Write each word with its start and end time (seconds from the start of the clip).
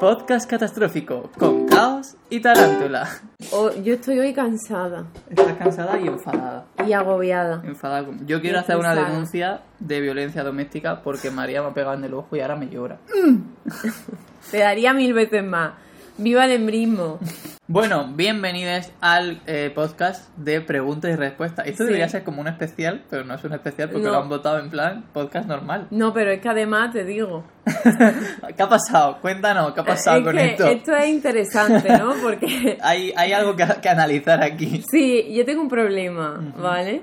Podcast 0.00 0.48
catastrófico 0.48 1.30
con 1.38 1.66
caos 1.66 2.16
y 2.28 2.40
tarántula. 2.40 3.08
Oh, 3.50 3.70
yo 3.82 3.94
estoy 3.94 4.18
hoy 4.18 4.34
cansada 4.34 5.06
Estás 5.30 5.56
cansada 5.56 5.98
y 5.98 6.06
enfadada. 6.06 6.66
y 6.86 6.92
agobiada. 6.92 7.62
Enfadada 7.64 8.06
Yo 8.26 8.40
quiero 8.42 8.58
Y 8.58 8.60
hacer 8.60 8.76
una 8.76 8.94
denuncia 8.94 9.62
de 9.78 10.00
violencia 10.00 10.42
doméstica 10.44 11.02
porque 11.02 11.30
María 11.30 11.62
me 11.62 11.68
ha 11.68 11.74
pegado 11.74 11.94
en 11.94 12.04
el 12.04 12.14
ojo 12.14 12.36
y 12.36 12.40
ahora 12.40 12.56
me 12.56 12.68
llora. 12.68 12.98
Te 14.50 14.58
daría 14.58 14.92
mil 14.92 15.14
veces 15.14 15.42
más. 15.42 15.72
¡Viva 16.18 16.44
el 16.44 16.52
embrismo! 16.52 17.18
Bueno, 17.68 18.06
bienvenidos 18.14 18.92
al 19.00 19.40
eh, 19.46 19.72
podcast 19.74 20.28
de 20.36 20.60
preguntas 20.60 21.10
y 21.10 21.16
respuestas. 21.16 21.66
Esto 21.66 21.78
Sí. 21.82 21.86
debería 21.86 22.08
ser 22.08 22.22
como 22.22 22.40
un 22.40 22.46
especial, 22.46 23.02
pero 23.10 23.24
no 23.24 23.34
es 23.34 23.42
un 23.42 23.54
especial 23.54 23.90
porque 23.90 24.04
No. 24.06 24.12
lo 24.12 24.18
han 24.22 24.28
votado 24.28 24.60
en 24.60 24.70
plan 24.70 25.04
podcast 25.12 25.48
normal. 25.48 25.88
No, 25.90 26.12
pero 26.14 26.30
es 26.30 26.40
que 26.40 26.48
además 26.48 26.92
te 26.92 27.04
digo. 27.04 27.42
¿Qué 28.56 28.62
ha 28.62 28.68
pasado? 28.68 29.18
Cuéntanos, 29.20 29.72
¿qué 29.74 29.80
ha 29.80 29.84
pasado 29.84 30.18
es 30.18 30.24
con 30.24 30.36
que 30.36 30.44
esto? 30.74 30.92
es 30.94 31.08
interesante, 31.08 31.98
¿no? 31.98 32.14
Porque 32.22 32.78
Hay, 32.82 33.12
hay 33.16 33.32
algo 33.32 33.56
que, 33.56 33.66
que 33.82 33.88
analizar 33.88 34.40
aquí. 34.44 34.84
sí, 34.88 35.34
yo 35.34 35.44
tengo 35.44 35.60
un 35.62 35.68
problema, 35.68 36.40
¿vale? 36.56 37.02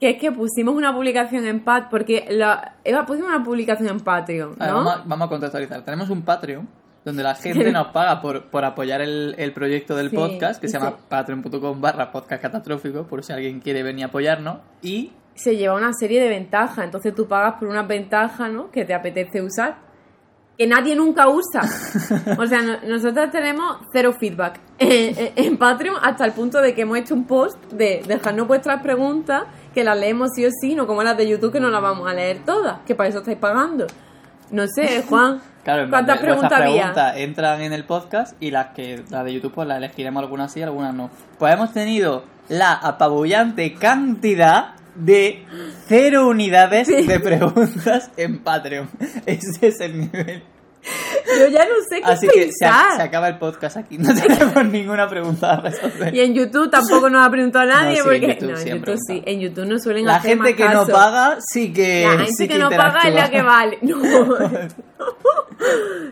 Que 0.00 0.10
es 0.10 0.16
que 0.20 0.32
pusimos 0.32 0.74
una 0.74 0.92
publicación 0.92 1.46
en 1.46 1.60
Pat, 1.60 1.88
porque 1.90 2.26
la, 2.30 2.76
Eva, 2.84 3.04
pusimos 3.06 3.28
una 3.28 3.44
publicación 3.44 3.88
en 3.90 4.00
Patreon, 4.00 4.56
ver, 4.58 4.68
¿no? 4.70 4.76
vamos, 4.76 4.92
a, 4.94 5.02
vamos 5.06 5.26
a 5.26 5.28
contextualizar. 5.28 5.84
Tenemos 5.84 6.08
un 6.10 6.22
Patreon 6.22 6.66
donde 7.04 7.22
la 7.22 7.34
gente 7.34 7.72
nos 7.72 7.88
paga 7.88 8.20
por, 8.20 8.44
por 8.50 8.64
apoyar 8.64 9.00
el, 9.00 9.34
el 9.38 9.52
proyecto 9.52 9.96
del 9.96 10.10
Sí, 10.10 10.16
podcast, 10.16 10.60
que 10.60 10.68
se 10.68 10.78
sí. 10.78 10.82
llama 10.84 10.96
patreon.com 11.08 11.80
barra 11.80 12.12
podcast 12.12 12.42
catastrófico, 12.42 13.04
por 13.04 13.24
si 13.24 13.32
alguien 13.32 13.60
quiere 13.60 13.82
venir 13.82 14.04
a 14.04 14.08
apoyarnos. 14.08 14.58
Y 14.82 15.12
se 15.34 15.56
lleva 15.56 15.74
una 15.74 15.92
serie 15.94 16.20
de 16.22 16.28
ventajas. 16.28 16.84
Entonces 16.84 17.14
tú 17.14 17.26
pagas 17.26 17.54
por 17.58 17.68
unas 17.68 17.88
ventajas, 17.88 18.50
¿no? 18.52 18.70
Que 18.70 18.84
te 18.84 18.92
apetece 18.94 19.40
usar. 19.40 19.78
Que 20.58 20.66
nadie 20.66 20.94
nunca 20.94 21.26
usa. 21.28 21.62
O 22.38 22.46
sea, 22.46 22.60
no- 22.60 22.80
nosotros 22.86 23.30
tenemos 23.30 23.78
cero 23.94 24.14
feedback 24.20 24.60
en, 24.78 25.18
en- 25.18 25.32
en 25.36 25.56
Patreon 25.56 25.96
hasta 26.02 26.26
el 26.26 26.32
punto 26.32 26.60
de 26.60 26.74
que 26.74 26.82
hemos 26.82 26.98
hecho 26.98 27.14
un 27.14 27.24
post 27.26 27.56
de 27.72 28.02
dejarnos 28.06 28.46
vuestras 28.46 28.82
preguntas, 28.82 29.44
que 29.72 29.82
las 29.84 29.98
leemos 29.98 30.28
sí 30.34 30.44
o 30.44 30.50
sí, 30.60 30.74
no 30.74 30.86
como 30.86 31.02
las 31.02 31.16
de 31.16 31.26
YouTube 31.26 31.50
que 31.52 31.60
no 31.60 31.70
las 31.70 31.80
vamos 31.80 32.06
a 32.06 32.12
leer 32.12 32.44
todas, 32.44 32.80
que 32.86 32.94
para 32.94 33.08
eso 33.08 33.20
estáis 33.20 33.38
pagando. 33.38 33.86
No 34.50 34.66
sé, 34.66 35.02
Juan. 35.08 35.40
Claro, 35.64 35.88
¿Cuántas 35.90 36.18
preguntas 36.18 36.60
preguntas 36.60 37.16
entran 37.16 37.60
en 37.62 37.72
el 37.72 37.84
podcast 37.84 38.34
y 38.40 38.50
las 38.50 38.68
que 38.68 39.02
las 39.10 39.24
de 39.24 39.32
YouTube 39.32 39.52
pues 39.52 39.68
las 39.68 39.78
elegiremos 39.78 40.22
algunas 40.22 40.52
sí, 40.52 40.62
algunas 40.62 40.94
no. 40.94 41.10
Pues 41.38 41.54
hemos 41.54 41.72
tenido 41.72 42.24
la 42.48 42.72
apabullante 42.72 43.74
cantidad 43.74 44.74
de 44.94 45.46
cero 45.86 46.28
unidades 46.28 46.88
de 46.88 47.20
preguntas 47.20 48.10
en 48.16 48.40
Patreon. 48.40 48.88
Ese 49.26 49.68
es 49.68 49.80
el 49.80 50.00
nivel. 50.00 50.42
Yo 51.38 51.46
ya 51.48 51.64
no 51.64 51.74
sé 51.88 52.00
qué 52.00 52.10
Así 52.10 52.26
que 52.28 52.40
se, 52.52 52.56
pensar. 52.66 52.96
se 52.96 53.02
acaba 53.02 53.28
el 53.28 53.38
podcast 53.38 53.76
aquí. 53.76 53.98
No 53.98 54.14
tenemos 54.14 54.64
ninguna 54.72 55.08
pregunta 55.08 55.52
a 55.52 55.60
resolver. 55.60 56.14
Y 56.14 56.20
en 56.20 56.34
YouTube 56.34 56.70
tampoco 56.70 57.10
nos 57.10 57.26
ha 57.26 57.30
preguntado 57.30 57.66
nadie, 57.66 57.88
No, 57.88 57.94
sí, 57.94 58.00
en 58.00 58.04
porque 58.04 58.20
YouTube 58.34 58.50
no, 58.50 58.56
en 58.56 58.62
siempre 58.62 58.92
YouTube 58.94 59.04
sí, 59.06 59.22
en 59.26 59.40
YouTube 59.40 59.66
no 59.66 59.78
suelen 59.78 60.06
La 60.06 60.16
hacer 60.16 60.30
gente 60.30 60.56
que 60.56 60.64
no 60.64 60.70
caso. 60.80 60.92
paga 60.92 61.36
sí 61.40 61.72
que. 61.72 62.04
La 62.04 62.10
gente 62.18 62.32
sí 62.32 62.48
que, 62.48 62.58
no 62.58 62.70
paga 62.70 63.00
es 63.08 63.14
la 63.14 63.30
que 63.30 63.42
vale. 63.42 63.78
No, 63.90 63.96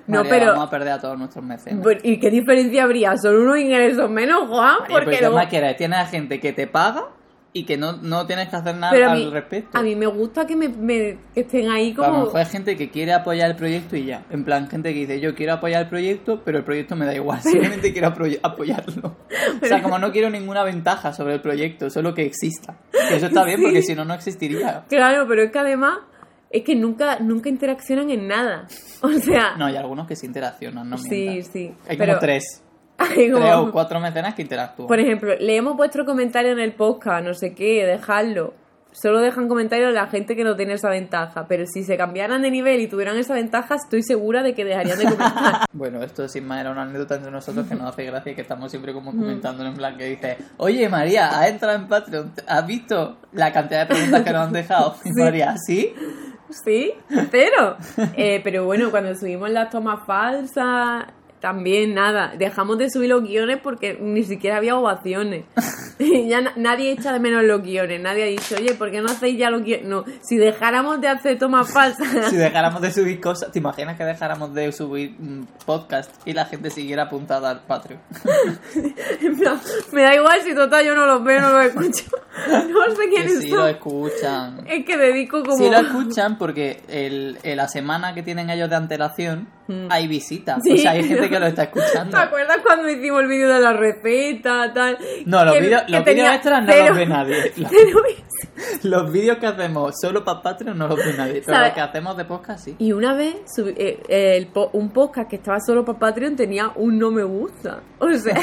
no 0.06 0.24
María, 0.24 0.30
pero. 0.30 0.46
Vamos 0.52 0.66
a 0.66 0.70
perder 0.70 0.92
a 0.94 1.00
todos 1.00 1.18
nuestros 1.18 1.44
mecenas. 1.44 1.84
¿Y 2.02 2.18
qué 2.20 2.30
diferencia 2.30 2.84
habría? 2.84 3.16
¿Son 3.16 3.36
unos 3.36 3.58
ingresos 3.58 4.08
menos, 4.10 4.48
Juan? 4.48 4.76
María, 4.80 4.86
Porque 4.88 5.04
pues, 5.06 5.18
¿qué 5.18 5.24
luego- 5.28 5.48
quieres? 5.48 5.76
Tienes 5.76 5.98
a 5.98 6.06
gente 6.06 6.40
que 6.40 6.52
te 6.52 6.66
paga 6.66 7.04
y 7.52 7.64
que 7.64 7.76
no, 7.76 7.92
no 7.94 8.26
tienes 8.26 8.48
que 8.48 8.56
hacer 8.56 8.74
nada 8.76 8.92
Pero 8.92 9.10
al 9.10 9.32
respecto. 9.32 9.76
a 9.76 9.82
mí 9.82 9.96
me 9.96 10.06
gusta 10.06 10.46
que, 10.46 10.54
me, 10.54 10.68
me- 10.68 11.18
que 11.34 11.40
estén 11.40 11.70
ahí 11.70 11.92
A 11.92 11.94
lo 11.96 12.04
como... 12.04 12.24
mejor 12.24 12.36
hay 12.40 12.46
gente 12.46 12.76
que 12.76 12.90
quiere 12.90 13.12
apoyar 13.14 13.50
el 13.50 13.56
proyecto 13.56 13.96
y 13.96 14.04
ya. 14.04 14.24
En 14.30 14.44
plan, 14.44 14.68
gente 14.68 14.92
que 14.92 15.00
dice, 15.00 15.18
yo 15.20 15.34
quiero 15.34 15.54
apoyar 15.54 15.82
el 15.82 15.88
proyecto, 15.88 16.42
pero 16.44 16.58
el 16.58 16.64
proyecto 16.64 16.94
me 16.94 17.06
da 17.06 17.14
igual. 17.14 17.40
Simplemente 17.42 17.92
quiero 17.92 18.08
apoyarlo. 18.42 19.16
O 19.62 19.66
sea, 19.66 19.82
como 19.82 19.98
no 19.98 20.12
quiero 20.12 20.30
ninguna 20.30 20.62
ventaja 20.62 21.12
sobre 21.12 21.34
el 21.34 21.40
proyecto, 21.40 21.90
solo 21.90 22.14
que 22.14 22.22
exista. 22.22 22.78
Que 23.08 23.16
eso 23.16 23.26
está 23.26 23.44
bien, 23.44 23.56
Sí. 23.58 23.64
porque 23.64 23.82
si 23.82 23.94
no, 23.94 24.04
no 24.04 24.14
existiría. 24.14 24.84
Claro, 24.88 25.26
pero 25.28 25.42
es 25.42 25.50
que 25.50 25.58
además 25.58 25.98
es 26.50 26.62
que 26.64 26.74
nunca, 26.76 27.18
nunca 27.18 27.48
interaccionan 27.48 28.10
en 28.10 28.28
nada. 28.28 28.66
O 29.02 29.10
sea... 29.12 29.56
No, 29.56 29.66
hay 29.66 29.76
algunos 29.76 30.06
que 30.06 30.16
se 30.16 30.26
interaccionan, 30.26 30.88
no 30.88 30.96
sí, 30.98 31.08
mientas. 31.28 31.50
sí. 31.52 31.74
Hay 31.88 31.96
pero 31.96 32.12
como 32.14 32.20
tres. 32.20 32.62
Hay 32.98 33.30
como- 33.30 33.44
Tres 33.44 33.56
o 33.56 33.70
cuatro 33.72 34.00
mecenas 34.00 34.34
que 34.34 34.42
interactúan. 34.42 34.88
Por 34.88 34.98
ejemplo, 35.00 35.34
leemos 35.38 35.76
vuestro 35.76 36.04
comentario 36.04 36.52
en 36.52 36.58
el 36.60 36.72
podcast, 36.72 37.24
no 37.24 37.34
sé 37.34 37.54
qué, 37.54 37.86
dejadlo. 37.86 38.54
Solo 38.90 39.20
dejan 39.20 39.48
comentarios 39.48 39.92
la 39.92 40.06
gente 40.08 40.34
que 40.34 40.42
no 40.44 40.56
tiene 40.56 40.72
esa 40.72 40.88
ventaja. 40.88 41.46
Pero 41.46 41.64
si 41.66 41.84
se 41.84 41.96
cambiaran 41.96 42.40
de 42.42 42.50
nivel 42.50 42.80
y 42.80 42.88
tuvieran 42.88 43.16
esa 43.18 43.34
ventaja, 43.34 43.76
estoy 43.76 44.02
segura 44.02 44.42
de 44.42 44.54
que 44.54 44.64
dejarían 44.64 44.98
de 44.98 45.04
comentar. 45.04 45.54
Bueno, 45.72 46.02
esto 46.02 46.26
sin 46.26 46.46
más 46.46 46.60
era 46.62 46.72
una 46.72 46.82
anécdota 46.82 47.14
entre 47.16 47.30
nosotros 47.30 47.66
que 47.68 47.74
nos 47.76 47.86
hace 47.90 48.04
gracia 48.06 48.32
y 48.32 48.34
que 48.34 48.40
estamos 48.40 48.70
siempre 48.70 48.92
como 48.92 49.12
comentando 49.12 49.64
en 49.64 49.74
plan 49.74 49.96
que 49.96 50.04
dice, 50.06 50.38
oye 50.56 50.88
María, 50.88 51.28
has 51.28 51.50
entrado 51.50 51.76
en 51.78 51.86
Patreon, 51.86 52.32
¿has 52.48 52.66
visto 52.66 53.18
la 53.32 53.52
cantidad 53.52 53.86
de 53.86 53.94
preguntas 53.94 54.22
que 54.22 54.32
nos 54.32 54.46
han 54.46 54.52
dejado? 54.52 54.96
Y 55.04 55.08
Sí. 55.10 55.20
María, 55.20 55.54
¿sí? 55.64 55.94
Sí, 56.64 56.92
cero. 57.30 57.76
Eh, 58.16 58.40
pero 58.42 58.64
bueno, 58.64 58.90
cuando 58.90 59.14
subimos 59.14 59.50
las 59.50 59.68
tomas 59.70 60.04
falsas, 60.06 61.04
también 61.40 61.94
nada. 61.94 62.34
Dejamos 62.36 62.78
de 62.78 62.90
subir 62.90 63.08
los 63.10 63.22
guiones 63.22 63.58
porque 63.62 63.98
ni 64.00 64.24
siquiera 64.24 64.56
había 64.56 64.76
ovaciones. 64.76 65.44
Y 66.00 66.28
ya 66.28 66.40
na- 66.40 66.52
nadie 66.54 66.92
echa 66.92 67.12
de 67.12 67.18
menos 67.18 67.42
los 67.42 67.60
guiones. 67.60 68.00
Nadie 68.00 68.22
ha 68.22 68.26
dicho, 68.26 68.54
oye, 68.56 68.74
¿por 68.74 68.92
qué 68.92 69.00
no 69.00 69.06
hacéis 69.10 69.36
ya 69.36 69.50
los 69.50 69.64
guiones? 69.64 69.84
No, 69.84 70.04
si 70.20 70.36
dejáramos 70.36 71.00
de 71.00 71.08
hacer 71.08 71.36
tomas 71.40 71.72
falsas. 71.72 72.30
Si 72.30 72.36
dejáramos 72.36 72.80
de 72.82 72.92
subir 72.92 73.20
cosas, 73.20 73.50
¿te 73.50 73.58
imaginas 73.58 73.96
que 73.98 74.04
dejáramos 74.04 74.54
de 74.54 74.70
subir 74.70 75.16
mm, 75.18 75.46
podcast 75.66 76.08
y 76.24 76.34
la 76.34 76.44
gente 76.46 76.70
siguiera 76.70 77.02
apuntada 77.04 77.50
al 77.50 77.62
Patreon? 77.62 78.00
Me 79.92 80.02
da 80.02 80.14
igual 80.14 80.40
si 80.42 80.54
total 80.54 80.84
yo 80.84 80.94
no 80.94 81.06
los 81.06 81.24
veo, 81.24 81.40
no 81.40 81.50
los 81.52 81.66
escucho. 81.66 82.04
No 82.48 82.94
sé 82.94 83.02
que 83.02 83.14
quiénes 83.16 83.40
sí 83.40 83.48
lo 83.48 83.56
son. 83.62 83.68
escuchan. 83.70 84.66
Es 84.68 84.84
que 84.84 84.96
dedico 84.96 85.42
como. 85.42 85.56
Sí 85.56 85.68
lo 85.68 85.78
escuchan 85.78 86.38
porque 86.38 86.80
el, 86.88 87.38
el- 87.42 87.56
la 87.56 87.66
semana 87.68 88.14
que 88.14 88.22
tienen 88.22 88.50
ellos 88.50 88.70
de 88.70 88.76
antelación 88.76 89.48
hay 89.90 90.06
visitas. 90.08 90.62
Sí. 90.62 90.72
O 90.72 90.76
sea, 90.78 90.92
hay 90.92 91.04
gente 91.04 91.28
que 91.28 91.38
lo 91.40 91.46
está 91.46 91.62
escuchando. 91.72 92.16
¿Te 92.16 92.22
acuerdas 92.22 92.58
cuando 92.64 92.88
hicimos 92.88 93.20
el 93.22 93.28
vídeo 93.28 93.48
de 93.52 93.60
la 93.60 93.72
receta, 93.72 94.72
tal? 94.72 94.98
No, 95.26 95.44
los 95.44 95.58
vídeos 95.60 95.82
los 95.88 96.06
extras 96.06 96.62
no 96.64 96.72
cero- 96.72 96.86
los 96.88 96.96
ve 96.96 97.06
nadie. 97.06 97.52
Los, 97.56 97.70
los 98.84 99.12
vídeos 99.12 99.38
que 99.38 99.46
hacemos 99.46 99.94
solo 100.00 100.24
para 100.24 100.42
Patreon 100.42 100.76
no 100.76 100.88
los 100.88 100.96
ve 100.98 101.14
nadie. 101.16 101.42
Pero 101.44 101.56
¿Sabes? 101.56 101.68
los 101.68 101.74
que 101.74 101.80
hacemos 101.80 102.16
de 102.16 102.24
podcast 102.24 102.64
sí. 102.64 102.76
Y 102.78 102.92
una 102.92 103.14
vez 103.14 103.36
subí- 103.56 103.74
eh, 103.76 104.00
eh, 104.08 104.36
el 104.36 104.46
po- 104.48 104.70
un 104.72 104.90
podcast 104.90 105.28
que 105.30 105.36
estaba 105.36 105.58
solo 105.60 105.84
para 105.84 105.98
Patreon 105.98 106.34
tenía 106.36 106.70
un 106.74 106.98
no 106.98 107.10
me 107.10 107.22
gusta. 107.22 107.80
O 107.98 108.10
sea, 108.12 108.34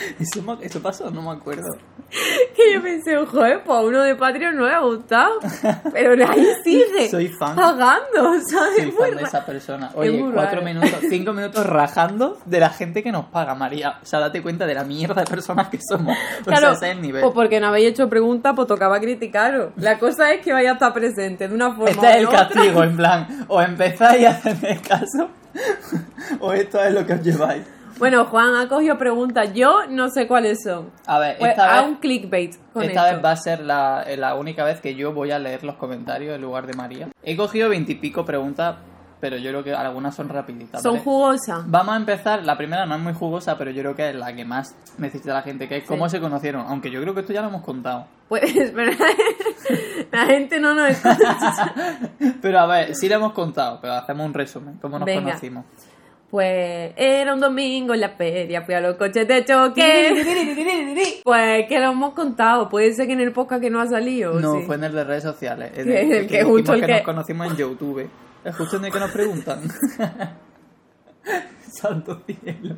¿Eso, 0.20 0.58
eso 0.60 0.80
pasó? 0.82 1.10
No 1.10 1.22
me 1.22 1.30
acuerdo. 1.30 1.76
que 2.56 2.74
yo 2.74 2.82
pensé, 2.82 3.16
joder, 3.24 3.62
pues 3.62 3.78
a 3.78 3.82
uno 3.82 4.02
de 4.02 4.14
Patreon 4.16 4.56
no 4.56 4.66
le 4.66 4.72
ha 4.72 4.80
gustado. 4.80 5.38
Pero 5.92 6.12
ahí 6.28 6.46
sigue. 6.64 7.08
Soy 7.08 7.28
fan. 7.28 7.54
Pagando, 7.56 8.34
¿sabes? 8.48 8.76
Soy 8.82 8.90
fan 8.92 9.16
de 9.16 9.22
esa 9.22 9.44
persona. 9.46 9.90
Oye, 9.94 10.18
cuatro 10.34 10.60
raro. 10.60 10.62
minutos, 10.62 11.00
cinco 11.08 11.32
minutos 11.32 11.64
rajando 11.66 12.38
de 12.44 12.60
la 12.60 12.70
gente 12.70 13.02
que 13.02 13.12
nos 13.12 13.26
paga, 13.26 13.54
María. 13.54 13.98
O 14.02 14.06
sea, 14.06 14.20
date 14.20 14.42
cuenta 14.42 14.66
de 14.66 14.74
la 14.74 14.84
mierda 14.84 15.22
de 15.22 15.26
personas 15.30 15.68
que 15.68 15.78
somos. 15.86 16.16
O 16.40 16.44
Claro, 16.44 16.60
sea, 16.60 16.72
ese 16.72 16.90
es 16.90 16.96
el 16.96 17.02
nivel. 17.02 17.22
pues 17.22 17.34
porque 17.34 17.60
no 17.60 17.68
habéis 17.68 17.88
hecho 17.90 18.08
preguntas, 18.08 18.52
pues 18.56 18.66
tocaba 18.68 18.98
criticaros. 19.00 19.72
La 19.76 19.98
cosa 19.98 20.32
es 20.32 20.40
que 20.44 20.52
vaya 20.52 20.70
a 20.70 20.72
estar 20.74 20.92
presente 20.92 21.46
de 21.48 21.54
una 21.54 21.72
forma 21.74 21.90
Este 21.90 22.06
o 22.06 22.10
es 22.10 22.16
el 22.16 22.26
otra. 22.26 22.48
castigo, 22.48 22.82
en 22.84 22.96
plan, 22.96 23.44
o 23.48 23.60
empezáis 23.62 24.26
a 24.26 24.30
hacerme 24.30 24.80
caso, 24.80 25.28
o 26.40 26.52
esto 26.52 26.82
es 26.82 26.92
lo 26.94 27.06
que 27.06 27.12
os 27.14 27.22
lleváis. 27.22 27.62
Bueno, 27.98 28.24
Juan 28.26 28.54
ha 28.56 28.68
cogido 28.68 28.96
preguntas. 28.98 29.52
Yo 29.54 29.86
no 29.88 30.08
sé 30.10 30.26
cuáles 30.26 30.62
son. 30.62 30.90
A 31.06 31.18
ver, 31.18 31.36
Pues 31.38 31.50
esta 31.50 31.80
vez, 31.80 31.88
un 31.88 31.96
clickbait 31.96 32.54
con 32.72 32.82
esta 32.84 33.06
esto. 33.06 33.16
vez 33.16 33.24
va 33.24 33.30
a 33.32 33.36
ser 33.36 33.60
la, 33.60 34.04
la 34.16 34.34
única 34.34 34.64
vez 34.64 34.80
que 34.80 34.94
yo 34.94 35.12
voy 35.12 35.30
a 35.30 35.38
leer 35.38 35.64
los 35.64 35.76
comentarios 35.76 36.34
en 36.34 36.40
lugar 36.42 36.66
de 36.66 36.74
María. 36.74 37.08
He 37.22 37.36
cogido 37.36 37.68
veintipico 37.68 38.24
preguntas, 38.24 38.76
pero 39.20 39.36
yo 39.36 39.50
creo 39.50 39.62
que 39.64 39.74
algunas 39.74 40.14
son 40.14 40.28
rapiditas. 40.30 40.82
Son 40.82 40.92
¿vale? 40.92 41.04
jugosas. 41.04 41.62
Vamos 41.66 41.94
a 41.94 41.96
empezar, 41.98 42.42
la 42.42 42.56
primera 42.56 42.86
no 42.86 42.94
es 42.94 43.00
muy 43.02 43.12
jugosa, 43.12 43.58
pero 43.58 43.70
yo 43.70 43.82
creo 43.82 43.94
que 43.94 44.08
es 44.10 44.14
la 44.14 44.34
que 44.34 44.44
más 44.46 44.74
necesita 44.96 45.34
la 45.34 45.42
gente, 45.42 45.68
que 45.68 45.76
es 45.78 45.84
cómo 45.84 46.08
se 46.08 46.20
conocieron, 46.20 46.64
aunque 46.66 46.90
yo 46.90 47.02
creo 47.02 47.12
que 47.12 47.20
esto 47.20 47.32
ya 47.34 47.42
lo 47.42 47.48
hemos 47.48 47.62
contado. 47.62 48.06
Pues, 48.28 48.42
pero 48.74 48.92
la 50.12 50.24
gente 50.26 50.58
no 50.60 50.74
nos 50.74 50.90
escucha. 50.90 51.74
Pero 52.40 52.58
a 52.60 52.66
ver, 52.66 52.94
sí 52.94 53.08
lo 53.08 53.16
hemos 53.16 53.32
contado, 53.32 53.78
pero 53.82 53.94
hacemos 53.94 54.24
un 54.26 54.32
resumen, 54.32 54.78
cómo 54.80 54.98
nos 54.98 55.06
Venga. 55.06 55.22
conocimos. 55.24 55.64
Pues 56.30 56.92
era 56.96 57.34
un 57.34 57.40
domingo 57.40 57.92
en 57.92 58.00
la 58.00 58.10
feria, 58.10 58.62
fui 58.62 58.74
a 58.74 58.80
los 58.80 58.96
coches 58.96 59.26
de 59.26 59.44
choque. 59.44 61.20
Pues 61.24 61.66
que 61.68 61.78
lo 61.78 61.90
hemos 61.92 62.14
contado, 62.14 62.68
puede 62.68 62.92
ser 62.94 63.06
que 63.06 63.12
en 63.14 63.20
el 63.20 63.32
podcast 63.32 63.60
que 63.60 63.70
no 63.70 63.80
ha 63.80 63.86
salido. 63.86 64.34
No, 64.40 64.54
sí. 64.60 64.62
fue 64.66 64.76
en 64.76 64.84
el 64.84 64.92
de 64.92 65.04
redes 65.04 65.22
sociales. 65.24 65.72
en 65.76 65.84
Que- 65.88 66.00
el 66.00 66.08
que 66.28 66.38
dijimos 66.38 66.46
justo 66.52 66.74
el 66.74 66.80
que 66.80 66.86
que- 66.86 66.92
nos 66.94 67.02
conocimos 67.02 67.46
en 67.50 67.56
YouTube. 67.56 68.08
Es 68.44 68.56
justo 68.56 68.76
en 68.76 68.84
el 68.86 68.92
que 68.92 69.00
nos 69.00 69.10
preguntan. 69.10 69.60
Santo 71.70 72.22
cielo. 72.26 72.76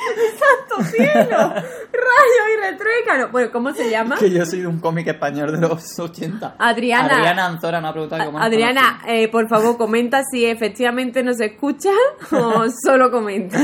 ¡Santo 0.38 0.84
cielo! 0.90 1.36
¡Rayo 1.38 2.42
y 2.54 2.70
retruécano! 2.70 3.28
Bueno, 3.30 3.50
¿cómo 3.52 3.72
se 3.72 3.90
llama? 3.90 4.16
Que 4.16 4.30
yo 4.30 4.44
soy 4.46 4.60
de 4.60 4.66
un 4.66 4.80
cómic 4.80 5.06
español 5.08 5.52
de 5.52 5.60
los 5.68 5.98
80. 5.98 6.56
Adriana. 6.58 7.14
Adriana 7.16 7.46
Anzora 7.46 7.80
me 7.80 7.88
ha 7.88 7.92
preguntado 7.92 8.24
cómo 8.26 8.38
Adriana, 8.40 9.02
eh, 9.06 9.28
por 9.28 9.48
favor, 9.48 9.76
comenta 9.76 10.22
si 10.30 10.44
efectivamente 10.46 11.22
nos 11.22 11.40
escucha 11.40 11.90
o 12.32 12.64
solo 12.84 13.10
comenta. 13.10 13.58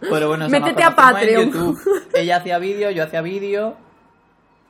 Pero 0.00 0.28
bueno, 0.28 0.48
Métete 0.48 0.82
a 0.82 0.94
Patreon. 0.94 1.76
Ella 2.14 2.36
hacía 2.38 2.58
vídeo, 2.58 2.90
yo 2.90 3.04
hacía 3.04 3.20
vídeo. 3.20 3.76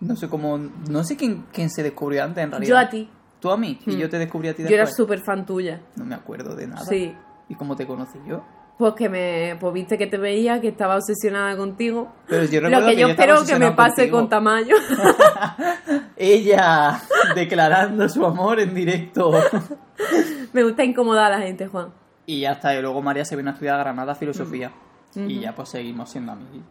No 0.01 0.17
sé 0.17 0.29
cómo. 0.29 0.59
No 0.59 1.05
sé 1.05 1.17
quién, 1.17 1.45
quién 1.53 1.71
se 1.71 1.83
descubrió 1.83 2.25
antes 2.25 2.43
en 2.43 2.51
realidad. 2.51 2.69
Yo 2.71 2.79
a 2.79 2.89
ti. 2.89 3.09
Tú 3.39 3.51
a 3.51 3.57
mí. 3.57 3.79
Y 3.87 3.95
Hmm. 3.95 3.99
yo 3.99 4.09
te 4.11 4.19
descubrí 4.19 4.49
a 4.49 4.55
ti 4.55 4.63
Yo 4.63 4.69
era 4.69 4.79
después. 4.87 4.97
súper 4.97 5.21
fan 5.21 5.47
tuya. 5.47 5.81
No 5.97 6.05
me 6.05 6.15
acuerdo 6.15 6.57
de 6.57 6.67
nada. 6.67 6.85
Sí. 6.85 7.15
¿Y 7.49 7.55
cómo 7.55 7.77
te 7.77 7.87
conocí 7.87 8.19
yo? 8.27 8.45
Pues 8.81 8.95
que 8.95 9.11
me 9.11 9.57
pues 9.61 9.75
viste 9.75 9.99
que 9.99 10.07
te 10.07 10.17
veía, 10.17 10.59
que 10.59 10.69
estaba 10.69 10.97
obsesionada 10.97 11.55
contigo. 11.55 12.11
Pero 12.27 12.45
yo 12.47 12.63
Lo 12.63 12.69
recuerdo 12.71 12.89
que 12.89 12.97
yo 12.97 13.09
espero 13.09 13.45
que 13.45 13.57
me 13.59 13.73
pase 13.73 13.95
contigo. 14.09 14.17
con 14.17 14.29
Tamayo. 14.31 14.75
Ella 16.17 16.99
declarando 17.35 18.09
su 18.09 18.25
amor 18.25 18.59
en 18.59 18.75
directo. 18.75 19.33
me 20.55 20.63
gusta 20.63 20.83
incomodar 20.83 21.31
a 21.31 21.37
la 21.39 21.45
gente, 21.45 21.67
Juan. 21.67 21.93
Y 22.25 22.41
ya 22.41 22.53
está. 22.53 22.75
Y 22.75 22.81
luego 22.81 23.03
María 23.03 23.27
se 23.27 23.37
vino 23.37 23.51
a 23.51 23.53
estudiar 23.53 23.75
a 23.77 23.81
Granada 23.81 24.15
Filosofía. 24.15 24.73
Y 25.15 25.41
ya 25.41 25.55
pues 25.55 25.69
seguimos 25.69 26.09
siendo 26.09 26.33
amigos. 26.33 26.63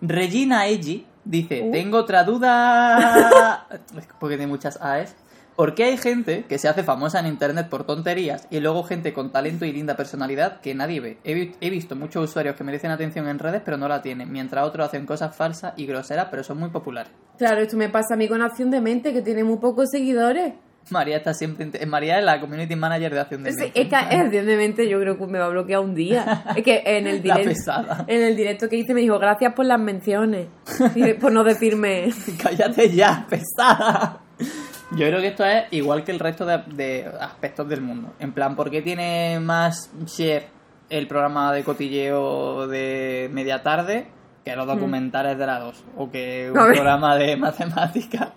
Regina 0.00 0.66
Eggi 0.66 1.06
dice, 1.24 1.62
Uh. 1.68 1.70
tengo 1.70 1.98
otra 1.98 2.24
duda... 2.24 3.68
Porque 4.18 4.36
tiene 4.36 4.50
muchas 4.50 4.80
AES. 4.82 5.14
¿Por 5.56 5.74
qué 5.76 5.84
hay 5.84 5.96
gente 5.96 6.44
que 6.48 6.58
se 6.58 6.68
hace 6.68 6.82
famosa 6.82 7.20
en 7.20 7.26
internet 7.26 7.68
por 7.68 7.84
tonterías 7.84 8.48
y 8.50 8.58
luego 8.60 8.82
gente 8.82 9.12
con 9.12 9.30
talento 9.30 9.64
y 9.64 9.72
linda 9.72 9.96
personalidad 9.96 10.60
que 10.60 10.74
nadie 10.74 11.00
ve? 11.00 11.18
He, 11.22 11.34
vi- 11.34 11.52
he 11.60 11.70
visto 11.70 11.94
muchos 11.94 12.28
usuarios 12.28 12.56
que 12.56 12.64
merecen 12.64 12.90
atención 12.90 13.28
en 13.28 13.38
redes 13.38 13.62
pero 13.64 13.76
no 13.76 13.86
la 13.86 14.02
tienen, 14.02 14.32
mientras 14.32 14.64
otros 14.66 14.88
hacen 14.88 15.06
cosas 15.06 15.36
falsas 15.36 15.72
y 15.76 15.86
groseras 15.86 16.26
pero 16.30 16.42
son 16.42 16.58
muy 16.58 16.70
populares. 16.70 17.12
Claro, 17.38 17.60
esto 17.62 17.76
me 17.76 17.88
pasa 17.88 18.14
a 18.14 18.16
mí 18.16 18.26
con 18.28 18.42
Acción 18.42 18.70
de 18.70 18.80
Mente, 18.80 19.12
que 19.12 19.22
tiene 19.22 19.44
muy 19.44 19.58
pocos 19.58 19.90
seguidores. 19.90 20.54
María 20.90 21.16
está 21.16 21.32
siempre... 21.32 21.86
María 21.86 22.18
es 22.18 22.24
la 22.26 22.40
community 22.40 22.76
manager 22.76 23.14
de 23.14 23.20
Acción 23.20 23.42
de 23.44 23.52
Sí, 23.52 23.58
Mente. 23.60 23.80
es 23.80 23.88
que 23.88 23.96
Acción 23.96 24.30
de 24.46 24.56
Mente 24.56 24.88
yo 24.88 25.00
creo 25.00 25.16
que 25.16 25.26
me 25.28 25.38
va 25.38 25.46
a 25.46 25.48
bloquear 25.50 25.80
un 25.80 25.94
día. 25.94 26.44
Es 26.56 26.62
que 26.62 26.82
en 26.84 27.06
el 27.06 27.22
directo, 27.22 27.44
pesada. 27.50 28.04
en 28.06 28.22
el 28.22 28.36
directo 28.36 28.68
que 28.68 28.76
hice 28.76 28.92
me 28.92 29.00
dijo, 29.00 29.18
gracias 29.18 29.54
por 29.54 29.64
las 29.66 29.80
menciones. 29.80 30.48
Y 30.96 31.14
por 31.14 31.32
no 31.32 31.42
decirme... 31.44 32.10
Cállate 32.42 32.90
ya, 32.94 33.24
pesada. 33.30 34.20
Yo 34.90 35.06
creo 35.08 35.20
que 35.20 35.28
esto 35.28 35.44
es 35.44 35.64
igual 35.70 36.04
que 36.04 36.12
el 36.12 36.18
resto 36.18 36.44
de, 36.44 36.62
de 36.68 37.10
aspectos 37.20 37.68
del 37.68 37.80
mundo. 37.80 38.14
En 38.18 38.32
plan, 38.32 38.54
¿por 38.54 38.70
qué 38.70 38.82
tiene 38.82 39.40
más 39.40 39.90
share 40.04 40.48
el 40.90 41.08
programa 41.08 41.52
de 41.52 41.64
cotilleo 41.64 42.66
de 42.68 43.28
media 43.32 43.62
tarde 43.62 44.06
que 44.44 44.54
los 44.54 44.66
documentales 44.66 45.38
de 45.38 45.46
la 45.46 45.58
2? 45.58 45.84
O 45.96 46.10
que 46.10 46.50
un 46.50 46.54
programa 46.54 47.16
de 47.16 47.36
matemáticas. 47.36 48.28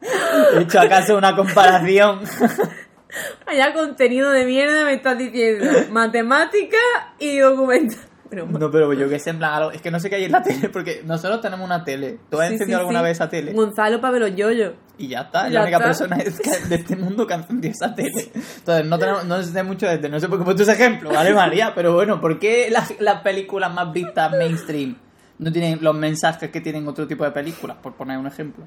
He 0.54 0.62
hecho 0.62 0.80
acaso 0.80 1.16
una 1.16 1.34
comparación. 1.34 2.20
Haya 3.46 3.72
contenido 3.72 4.30
de 4.30 4.44
mierda 4.44 4.84
me 4.84 4.94
estás 4.94 5.18
diciendo. 5.18 5.66
Matemática 5.90 6.78
y 7.18 7.38
documental. 7.38 8.09
No, 8.30 8.70
pero 8.70 8.92
yo 8.92 9.08
que 9.08 9.18
sé, 9.18 9.30
en 9.30 9.38
plan, 9.38 9.54
algo- 9.54 9.70
es 9.72 9.80
que 9.82 9.90
no 9.90 9.98
sé 10.00 10.08
qué 10.08 10.16
hay 10.16 10.24
en 10.24 10.32
la 10.32 10.42
tele, 10.44 10.68
porque 10.68 11.02
nosotros 11.04 11.40
tenemos 11.40 11.64
una 11.66 11.82
tele. 11.84 12.18
¿Tú 12.30 12.40
has 12.40 12.48
Sí, 12.48 12.54
encendido 12.54 12.78
sí, 12.78 12.80
alguna 12.80 13.00
sí. 13.00 13.04
vez 13.04 13.12
esa 13.12 13.28
tele? 13.28 13.52
Gonzalo 13.52 14.00
Pablo 14.00 14.28
Yoyo. 14.28 14.74
Y 14.98 15.08
ya 15.08 15.22
está, 15.22 15.46
es 15.46 15.52
la 15.52 15.62
única 15.62 15.76
está. 15.78 15.86
persona 15.88 16.16
que- 16.18 16.68
de 16.68 16.74
este 16.76 16.96
mundo 16.96 17.26
que 17.26 17.34
ha 17.34 17.36
encendido 17.38 17.72
esa 17.72 17.94
tele. 17.94 18.30
Entonces, 18.34 18.86
no, 18.86 18.98
tenemos, 18.98 19.24
no 19.24 19.42
sé 19.42 19.62
mucho 19.62 19.86
de 19.86 20.08
no 20.08 20.20
sé 20.20 20.28
por 20.28 20.38
qué 20.38 20.42
he 20.42 20.44
puesto 20.44 20.62
ese 20.62 20.72
ejemplo, 20.72 21.10
¿vale, 21.10 21.32
María? 21.34 21.72
Pero 21.74 21.94
bueno, 21.94 22.20
¿por 22.20 22.38
qué 22.38 22.68
las, 22.70 22.92
las 23.00 23.22
películas 23.22 23.72
más 23.72 23.92
vistas 23.92 24.30
mainstream 24.32 24.96
no 25.38 25.50
tienen 25.50 25.78
los 25.82 25.94
mensajes 25.94 26.50
que 26.50 26.60
tienen 26.60 26.86
otro 26.86 27.06
tipo 27.06 27.24
de 27.24 27.30
películas? 27.30 27.78
Por 27.82 27.94
poner 27.94 28.18
un 28.18 28.26
ejemplo. 28.26 28.64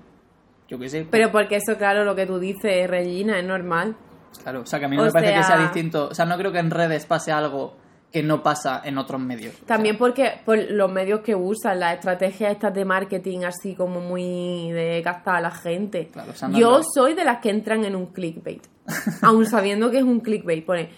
Yo 0.68 0.80
qué 0.80 0.90
sé. 0.90 1.08
Pero 1.10 1.32
porque 1.32 1.58
eso, 1.58 1.78
claro, 1.78 2.04
lo 2.04 2.16
que 2.16 2.26
tú 2.26 2.40
dices, 2.40 2.90
Regina, 2.90 3.38
es 3.38 3.46
normal. 3.46 3.96
Claro, 4.42 4.62
o 4.62 4.66
sea, 4.66 4.80
que 4.80 4.86
a 4.86 4.88
mí 4.88 4.96
no 4.96 5.04
o 5.04 5.06
me 5.06 5.12
parece 5.12 5.36
que 5.36 5.44
sea- 5.44 5.58
distinto. 5.58 6.08
O 6.10 6.14
sea, 6.16 6.26
no 6.26 6.36
creo 6.38 6.52
que 6.52 6.58
en 6.60 6.72
redes 6.72 7.06
pase 7.06 7.32
algo 7.32 7.78
que 8.14 8.22
no 8.22 8.44
pasa 8.44 8.82
en 8.86 9.00
otros 9.00 9.20
medios. 9.20 9.56
También 9.66 9.98
porque 9.98 10.40
por 10.46 10.58
los 10.70 10.92
medios 10.92 11.22
que 11.22 11.34
usan, 11.34 11.80
las 11.80 11.96
estrategias 11.96 12.52
estas 12.52 12.74
de 12.74 12.86
marketing 12.86 13.40
así 13.40 13.74
como 13.74 14.00
muy 14.00 14.72
de 14.72 15.02
gastar 15.02 15.36
a 15.38 15.42
la 15.42 15.52
gente. 15.52 16.10
Claro, 16.14 16.32
Yo 16.54 16.82
soy 16.84 17.16
de 17.16 17.26
las 17.26 17.40
que 17.40 17.50
entran 17.50 17.84
en 17.84 17.96
un 17.96 18.06
clickbait. 18.06 18.62
aún 19.24 19.46
sabiendo 19.48 19.90
que 19.90 19.98
es 19.98 20.04
un 20.04 20.20
clickbait. 20.20 20.64
Pone 20.64 20.90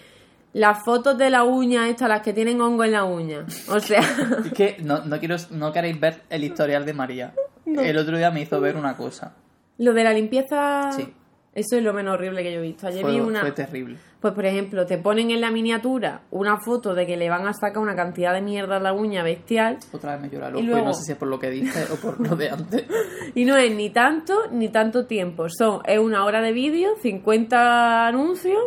las 0.52 0.84
fotos 0.84 1.16
de 1.16 1.30
la 1.30 1.42
uña 1.44 1.88
estas, 1.88 2.08
las 2.08 2.20
que 2.20 2.34
tienen 2.34 2.60
hongo 2.60 2.84
en 2.84 2.92
la 2.92 3.04
uña. 3.04 3.46
O 3.70 3.80
sea, 3.80 4.00
Es 4.44 4.52
que 4.52 4.76
no, 4.82 5.04
no 5.06 5.18
quiero, 5.18 5.36
no 5.50 5.72
queréis 5.72 5.98
ver 5.98 6.22
el 6.28 6.44
historial 6.44 6.84
de 6.84 6.92
María. 6.92 7.32
El 7.66 7.96
otro 7.96 8.16
día 8.18 8.30
me 8.30 8.42
hizo 8.42 8.60
ver 8.60 8.76
una 8.76 8.96
cosa. 8.96 9.34
lo 9.78 9.92
de 9.94 10.04
la 10.04 10.12
limpieza... 10.12 10.92
Sí. 10.92 11.12
Eso 11.56 11.76
es 11.78 11.82
lo 11.82 11.94
menos 11.94 12.12
horrible 12.14 12.42
que 12.42 12.52
yo 12.52 12.58
he 12.58 12.62
visto. 12.62 12.86
Ayer 12.86 13.00
Fue, 13.00 13.12
vi 13.12 13.20
una... 13.20 13.40
fue 13.40 13.52
terrible. 13.52 13.96
Pues 14.20 14.34
por 14.34 14.44
ejemplo, 14.44 14.84
te 14.84 14.98
ponen 14.98 15.30
en 15.30 15.40
la 15.40 15.50
miniatura 15.50 16.20
una 16.30 16.58
foto 16.60 16.94
de 16.94 17.06
que 17.06 17.16
le 17.16 17.30
van 17.30 17.46
a 17.48 17.54
sacar 17.54 17.78
una 17.78 17.96
cantidad 17.96 18.34
de 18.34 18.42
mierda 18.42 18.76
a 18.76 18.80
la 18.80 18.92
uña 18.92 19.22
bestial 19.22 19.78
Otra 19.92 20.12
vez 20.16 20.20
me 20.20 20.28
llora 20.28 20.48
el 20.48 20.54
Y 20.54 20.56
ojo 20.58 20.64
y 20.64 20.66
luego- 20.66 20.84
no 20.86 20.92
sé 20.92 21.02
si 21.04 21.12
es 21.12 21.18
por 21.18 21.28
lo 21.28 21.38
que 21.38 21.48
dije 21.50 21.84
o 21.90 21.96
por 21.96 22.20
lo 22.20 22.36
de 22.36 22.50
antes. 22.50 22.84
y 23.34 23.44
no 23.46 23.56
es 23.56 23.74
ni 23.74 23.88
tanto 23.88 24.34
ni 24.52 24.68
tanto 24.68 25.06
tiempo. 25.06 25.46
Son 25.48 25.80
es 25.86 25.98
una 25.98 26.26
hora 26.26 26.42
de 26.42 26.52
vídeo, 26.52 26.90
50 27.00 28.06
anuncios 28.06 28.58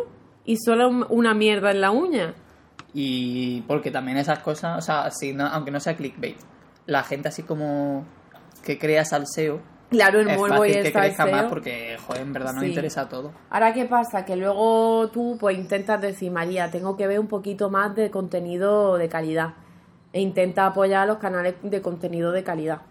y 0.44 0.56
solo 0.56 0.88
un- 0.88 1.06
una 1.10 1.32
mierda 1.32 1.70
en 1.70 1.80
la 1.80 1.92
uña. 1.92 2.34
Y 2.92 3.60
porque 3.68 3.92
también 3.92 4.18
esas 4.18 4.40
cosas, 4.40 4.78
o 4.78 4.80
sea, 4.80 5.10
si 5.12 5.32
no- 5.32 5.46
aunque 5.46 5.70
no 5.70 5.78
sea 5.78 5.94
clickbait, 5.94 6.36
la 6.86 7.04
gente 7.04 7.28
así 7.28 7.44
como 7.44 8.04
que 8.64 8.78
crea 8.78 9.04
salseo, 9.04 9.60
Claro, 9.90 10.20
el 10.20 10.28
es 10.30 10.38
morbo 10.38 10.64
y 10.64 10.68
fácil 10.68 10.76
el 10.76 10.82
que 10.84 10.92
crezca 10.92 11.26
más 11.26 11.44
porque, 11.46 11.96
joder, 12.06 12.22
en 12.22 12.32
verdad 12.32 12.52
nos 12.52 12.62
Sí. 12.62 12.68
interesa 12.70 13.08
todo. 13.08 13.32
Ahora, 13.50 13.72
¿qué 13.74 13.86
pasa? 13.86 14.24
Que 14.24 14.36
luego 14.36 15.10
tú 15.12 15.36
pues 15.38 15.58
intentas 15.58 16.00
decir, 16.00 16.30
María, 16.30 16.70
tengo 16.70 16.96
que 16.96 17.06
ver 17.08 17.18
un 17.18 17.26
poquito 17.26 17.70
más 17.70 17.94
de 17.96 18.10
contenido 18.10 18.96
de 18.96 19.08
calidad. 19.08 19.54
E 20.12 20.20
intenta 20.20 20.66
apoyar 20.66 21.02
a 21.02 21.06
los 21.06 21.18
canales 21.18 21.54
de 21.62 21.80
contenido 21.82 22.30
de 22.32 22.42
calidad. 22.44 22.82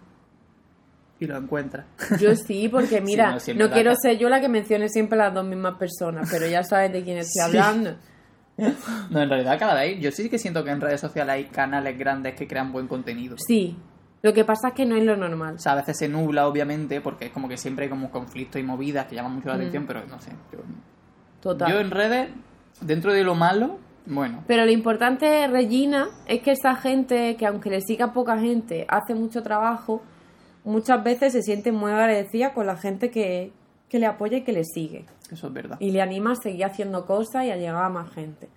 Y 1.18 1.26
lo 1.26 1.36
encuentras. 1.36 1.84
Yo 2.18 2.34
sí, 2.34 2.68
porque 2.68 3.00
mira, 3.02 3.32
no, 3.32 3.40
sí, 3.40 3.54
no 3.54 3.70
quiero 3.70 3.94
ser 3.94 4.16
yo 4.18 4.28
la 4.28 4.40
que 4.40 4.48
mencione 4.48 4.88
siempre 4.88 5.18
a 5.20 5.24
las 5.26 5.34
dos 5.34 5.44
mismas 5.44 5.76
personas, 5.78 6.28
pero 6.30 6.46
ya 6.46 6.62
sabes 6.62 6.92
de 6.92 7.02
quién 7.02 7.18
estoy 7.18 7.42
Sí. 7.50 7.58
hablando. 7.58 7.94
No, 9.10 9.22
en 9.22 9.28
realidad 9.30 9.58
cada 9.58 9.74
vez, 9.74 9.98
yo 10.00 10.10
sí 10.12 10.28
que 10.28 10.38
siento 10.38 10.62
que 10.64 10.70
en 10.70 10.80
redes 10.82 11.00
sociales 11.00 11.32
hay 11.34 11.44
canales 11.46 11.98
grandes 11.98 12.34
que 12.34 12.46
crean 12.46 12.72
buen 12.72 12.88
contenido. 12.88 13.36
Sí, 13.38 13.76
lo 14.22 14.32
que 14.34 14.44
pasa 14.44 14.68
es 14.68 14.74
que 14.74 14.84
no 14.86 14.96
es 14.96 15.04
lo 15.04 15.16
normal. 15.16 15.54
O 15.54 15.58
sea, 15.58 15.72
a 15.72 15.76
veces 15.76 15.96
se 15.98 16.08
nubla, 16.08 16.46
obviamente, 16.46 17.00
porque 17.00 17.26
es 17.26 17.30
como 17.32 17.48
que 17.48 17.56
siempre 17.56 17.84
hay 17.84 17.90
como 17.90 18.10
conflictos 18.10 18.60
y 18.60 18.64
movidas 18.64 19.06
que 19.06 19.14
llaman 19.16 19.34
mucho 19.36 19.48
la 19.48 19.54
Mm. 19.54 19.58
atención, 19.58 19.86
pero 19.86 20.04
no 20.06 20.20
sé. 20.20 20.30
Yo, 20.52 20.58
Total. 21.40 21.72
yo 21.72 21.80
en 21.80 21.90
redes, 21.90 22.28
dentro 22.80 23.12
de 23.12 23.24
lo 23.24 23.34
malo, 23.34 23.78
bueno, 24.06 24.42
Pero 24.46 24.64
lo 24.64 24.70
importante, 24.72 25.46
Regina, 25.48 26.08
es 26.26 26.40
que 26.42 26.52
esa 26.52 26.74
gente, 26.74 27.36
que 27.36 27.46
aunque 27.46 27.70
le 27.70 27.80
siga 27.80 28.12
poca 28.12 28.38
gente, 28.38 28.84
hace 28.88 29.14
mucho 29.14 29.42
trabajo, 29.42 30.02
muchas 30.64 31.02
veces 31.04 31.32
se 31.32 31.42
siente 31.42 31.70
muy 31.72 31.92
agradecida 31.92 32.52
con 32.52 32.66
la 32.66 32.76
gente 32.76 33.10
que, 33.10 33.52
que 33.88 33.98
le 33.98 34.06
apoya 34.06 34.38
y 34.38 34.42
que 34.42 34.52
le 34.52 34.64
sigue. 34.64 35.04
eso 35.30 35.46
es 35.46 35.52
verdad. 35.52 35.76
Y 35.80 35.92
le 35.92 36.02
anima 36.02 36.32
a 36.32 36.36
seguir 36.36 36.64
haciendo 36.64 37.06
cosas 37.06 37.44
y 37.44 37.50
a 37.50 37.56
llegar 37.56 37.84
a 37.84 37.88
más 37.88 38.10
gente. 38.12 38.48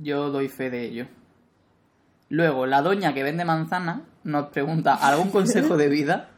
Yo 0.00 0.30
doy 0.30 0.48
fe 0.48 0.70
de 0.70 0.82
ello. 0.84 1.06
Luego, 2.30 2.66
la 2.66 2.82
doña 2.82 3.14
que 3.14 3.22
vende 3.22 3.44
manzana 3.44 4.02
nos 4.24 4.48
pregunta 4.48 4.94
algún 4.94 5.30
consejo 5.30 5.76
de 5.76 5.88
vida. 5.88 6.30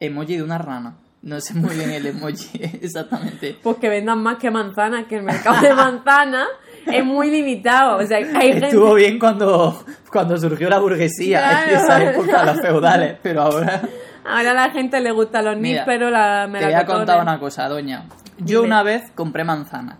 Emoji 0.00 0.36
de 0.36 0.42
una 0.42 0.58
rana. 0.58 0.96
No 1.20 1.40
sé 1.40 1.54
muy 1.54 1.74
bien 1.74 1.90
el 1.90 2.06
emoji 2.06 2.50
exactamente. 2.80 3.58
Pues 3.62 3.76
que 3.78 3.88
vendan 3.88 4.22
más 4.22 4.38
que 4.38 4.50
manzanas, 4.50 5.06
que 5.06 5.16
el 5.16 5.24
mercado 5.24 5.60
de 5.60 5.74
manzanas 5.74 6.46
es 6.86 7.04
muy 7.04 7.30
limitado. 7.30 7.98
O 7.98 8.06
sea, 8.06 8.18
hay 8.18 8.52
gente... 8.52 8.66
Estuvo 8.66 8.94
bien 8.94 9.18
cuando, 9.18 9.84
cuando 10.12 10.36
surgió 10.36 10.68
la 10.68 10.78
burguesía 10.78 11.64
en 11.64 11.76
esa 11.76 12.02
época, 12.04 12.44
los 12.44 12.60
feudales, 12.60 13.18
pero 13.22 13.42
ahora 13.42 13.82
Ahora 14.28 14.50
a 14.50 14.54
la 14.54 14.70
gente 14.70 15.00
le 15.00 15.10
gustan 15.10 15.44
los 15.44 15.56
Mira, 15.56 15.80
nísperos, 15.80 16.12
la 16.12 16.48
te 16.52 16.64
voy 16.64 16.74
a 16.74 16.84
contar 16.84 17.22
una 17.22 17.38
cosa, 17.38 17.68
doña. 17.68 18.04
Yo 18.38 18.62
una 18.62 18.82
vez 18.82 19.10
compré 19.14 19.42
manzana. 19.42 19.98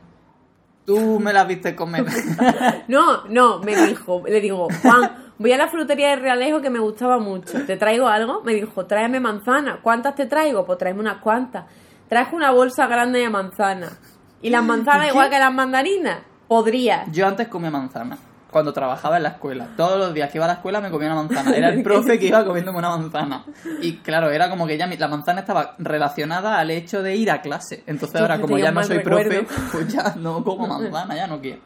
Tú 0.84 1.18
me 1.18 1.32
las 1.32 1.46
viste 1.46 1.74
comer. 1.74 2.04
No, 2.88 3.26
no, 3.28 3.60
me 3.60 3.76
dijo, 3.76 4.22
le 4.26 4.40
digo, 4.40 4.68
Juan, 4.82 5.27
voy 5.38 5.52
a 5.52 5.56
la 5.56 5.68
frutería 5.68 6.10
de 6.10 6.16
Realejo 6.16 6.60
que 6.60 6.70
me 6.70 6.78
gustaba 6.78 7.18
mucho. 7.18 7.64
¿Te 7.66 7.76
traigo 7.76 8.08
algo? 8.08 8.42
Me 8.42 8.54
dijo, 8.54 8.86
tráeme 8.86 9.20
manzana. 9.20 9.78
¿Cuántas 9.82 10.14
te 10.14 10.26
traigo? 10.26 10.64
Pues 10.66 10.78
tráeme 10.78 11.00
unas 11.00 11.18
cuantas. 11.18 11.64
Traje 12.08 12.34
una 12.34 12.50
bolsa 12.50 12.86
grande 12.86 13.20
de 13.20 13.30
manzana. 13.30 13.90
¿Y 14.42 14.50
las 14.50 14.62
manzanas 14.64 15.08
igual 15.08 15.30
que 15.30 15.38
las 15.38 15.52
mandarinas? 15.52 16.18
Podría. 16.46 17.04
Yo 17.12 17.26
antes 17.26 17.48
comía 17.48 17.70
manzana. 17.70 18.16
Cuando 18.50 18.72
trabajaba 18.72 19.18
en 19.18 19.24
la 19.24 19.28
escuela. 19.30 19.66
Todos 19.76 19.98
los 19.98 20.14
días 20.14 20.30
que 20.30 20.38
iba 20.38 20.46
a 20.46 20.48
la 20.48 20.54
escuela 20.54 20.80
me 20.80 20.90
comía 20.90 21.08
una 21.12 21.16
manzana. 21.22 21.54
Era 21.54 21.68
el 21.68 21.82
profe 21.84 22.18
que 22.18 22.28
iba 22.28 22.42
comiéndome 22.46 22.78
una 22.78 22.88
manzana. 22.96 23.44
Y 23.82 23.98
claro, 23.98 24.30
era 24.30 24.48
como 24.48 24.66
que 24.66 24.78
ya 24.78 24.86
mi- 24.86 24.96
la 24.96 25.06
manzana 25.08 25.40
estaba 25.40 25.74
relacionada 25.78 26.58
al 26.58 26.70
hecho 26.70 27.02
de 27.02 27.14
ir 27.14 27.30
a 27.30 27.42
clase. 27.42 27.82
Entonces 27.86 28.18
ahora, 28.18 28.40
como 28.40 28.56
ya 28.56 28.70
no 28.70 28.82
soy 28.84 28.98
recuerdo. 28.98 29.44
profe, 29.46 29.54
pues 29.70 29.88
ya 29.92 30.14
no 30.16 30.42
como 30.42 30.66
manzana, 30.66 31.14
ya 31.14 31.26
no 31.26 31.40
quiero. 31.42 31.60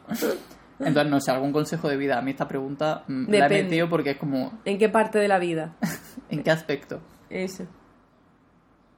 Entonces, 0.87 1.11
no 1.11 1.19
sé, 1.19 1.31
algún 1.31 1.51
consejo 1.51 1.89
de 1.89 1.97
vida. 1.97 2.17
A 2.17 2.21
mí 2.21 2.31
esta 2.31 2.47
pregunta 2.47 3.03
mm, 3.07 3.29
la 3.29 3.37
he 3.37 3.41
Depende. 3.41 3.63
metido 3.63 3.89
porque 3.89 4.11
es 4.11 4.17
como, 4.17 4.59
¿En 4.65 4.77
qué 4.77 4.89
parte 4.89 5.19
de 5.19 5.27
la 5.27 5.39
vida? 5.39 5.73
¿en 6.29 6.43
qué 6.43 6.51
aspecto? 6.51 7.01
Eso. 7.29 7.65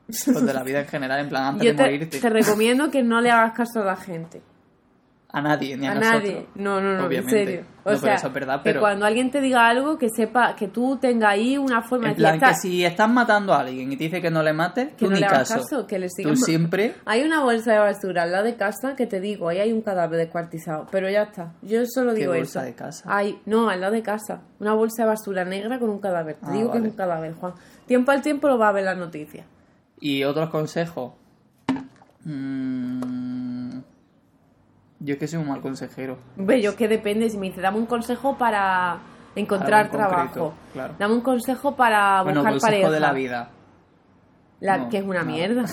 Pues 0.07 0.45
de 0.45 0.53
la 0.53 0.63
vida 0.63 0.81
en 0.81 0.87
general, 0.87 1.19
en 1.21 1.29
plan, 1.29 1.43
antes 1.45 1.63
Yo 1.65 1.71
de 1.71 1.77
te, 1.77 1.83
morirte. 1.83 2.19
te 2.19 2.29
recomiendo 2.29 2.91
que 2.91 3.01
no 3.01 3.21
le 3.21 3.31
hagas 3.31 3.53
caso 3.53 3.81
a 3.81 3.85
la 3.85 3.95
gente. 3.95 4.41
A 5.37 5.41
nadie, 5.41 5.75
ni 5.75 5.85
a, 5.85 5.91
a 5.91 5.95
nosotros. 5.95 6.23
nadie. 6.23 6.47
No, 6.55 6.79
no, 6.79 6.95
no, 6.95 7.05
Obviamente. 7.07 7.41
en 7.41 7.45
serio. 7.47 7.61
O 7.61 7.65
No, 7.65 7.81
pero 7.83 7.97
sea, 7.99 8.15
eso 8.15 8.27
es 8.27 8.33
verdad, 8.33 8.55
que 8.59 8.63
pero- 8.63 8.79
cuando 8.79 9.05
alguien 9.05 9.31
te 9.31 9.41
diga 9.41 9.67
algo, 9.67 9.97
que 9.97 10.07
sepa, 10.09 10.55
que 10.55 10.69
tú 10.69 10.95
tengas 10.95 11.31
ahí 11.31 11.57
una 11.57 11.81
forma 11.81 12.07
En 12.07 12.13
de 12.13 12.17
plan, 12.19 12.39
decir, 12.39 12.39
que 12.47 12.51
"Esta- 12.51 12.61
si 12.61 12.85
estás 12.85 13.09
matando 13.09 13.53
a 13.53 13.59
alguien 13.59 13.91
y 13.91 13.97
te 13.97 14.05
dice 14.05 14.21
que 14.21 14.31
no 14.31 14.41
le 14.41 14.53
mates, 14.53 14.93
que 14.93 14.95
tú 15.05 15.05
no 15.09 15.11
ni 15.15 15.19
le 15.19 15.25
hagas 15.25 15.49
caso. 15.49 15.61
caso, 15.61 15.85
que 15.87 15.99
le 15.99 16.07
Tú 16.07 16.13
sigas 16.15 16.39
ma- 16.39 16.45
siempre... 16.45 16.95
Hay 17.05 17.23
una 17.23 17.43
bolsa 17.43 17.73
de 17.73 17.79
basura 17.79 18.23
al 18.23 18.31
lado 18.31 18.45
de 18.45 18.55
casa 18.55 18.95
que 18.95 19.05
te 19.07 19.19
digo, 19.19 19.49
ahí 19.49 19.59
hay 19.59 19.73
un 19.73 19.81
cadáver 19.81 20.17
descuartizado, 20.19 20.87
pero 20.89 21.09
ya 21.09 21.23
está. 21.23 21.51
Yo 21.61 21.81
solo 21.85 22.13
¿Qué 22.13 22.21
digo 22.21 22.33
bolsa 22.33 22.59
eso. 22.61 22.65
de 22.67 22.73
casa? 22.75 23.03
Hay, 23.13 23.37
no, 23.45 23.67
al 23.69 23.81
lado 23.81 23.91
de 23.93 24.01
casa. 24.03 24.41
Una 24.61 24.73
bolsa 24.73 25.03
de 25.03 25.09
basura 25.09 25.43
negra 25.43 25.77
con 25.79 25.89
un 25.89 25.99
cadáver. 25.99 26.35
Te 26.37 26.45
Ah, 26.47 26.51
digo 26.53 26.71
que 26.71 26.77
vale. 26.77 26.87
es 26.87 26.91
un 26.93 26.97
cadáver, 26.97 27.33
Juan. 27.33 27.53
Tiempo 27.85 28.11
al 28.11 28.21
tiempo 28.21 28.47
lo 28.47 28.57
va 28.57 28.69
a 28.69 28.71
ver 28.71 28.85
las 28.85 28.97
noticias. 28.97 29.45
Y 29.99 30.23
otros 30.23 30.49
consejos. 30.49 31.11
Mm, 32.23 33.44
Yo 35.05 35.13
es 35.13 35.19
que 35.19 35.27
soy 35.27 35.39
un 35.39 35.47
mal 35.47 35.61
consejero. 35.61 36.17
Ve, 36.35 36.61
yo 36.61 36.75
que 36.75 36.87
depende, 36.87 37.29
si 37.29 37.37
me 37.37 37.47
dice, 37.47 37.61
dame 37.61 37.77
un 37.77 37.85
consejo 37.85 38.37
para 38.37 38.97
encontrar 39.35 39.85
Algo 39.85 39.97
en 39.97 40.01
concreto, 40.03 40.15
trabajo. 40.33 40.53
claro. 40.73 40.93
Dame 40.97 41.13
un 41.13 41.21
consejo 41.21 41.75
para 41.75 42.23
Bueno, 42.23 42.39
buscar 42.41 42.53
consejo 42.53 42.71
pareja. 42.71 42.91
de 42.91 42.99
la 42.99 43.13
vida. 43.13 43.49
La- 44.61 44.77
No, 44.77 44.89
que 44.89 44.97
es 44.97 45.03
una 45.03 45.19
nada. 45.19 45.25
mierda. 45.25 45.65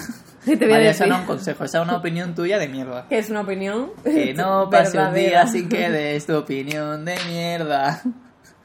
¿Qué 0.45 0.57
te 0.57 0.65
voy 0.67 0.75
a 0.75 0.77
Vale, 0.77 0.89
decir? 0.89 1.05
esa 1.05 1.07
no 1.07 1.15
es 1.15 1.21
un 1.21 1.27
consejo, 1.27 1.65
esa 1.65 1.79
es 1.81 1.85
una 1.85 1.97
opinión 1.97 2.35
tuya 2.35 2.59
de 2.59 2.69
mierda. 2.69 3.07
Que 3.09 3.19
es 3.19 3.31
una 3.31 3.41
opinión. 3.43 3.91
Que 4.05 4.35
no 4.37 4.69
pase 4.69 4.99
un 4.99 5.15
día 5.15 5.47
sin 5.47 5.69
que 5.69 5.89
des 5.89 6.27
tu 6.27 6.37
opinión 6.37 7.05
de 7.05 7.15
mierda. 7.29 8.03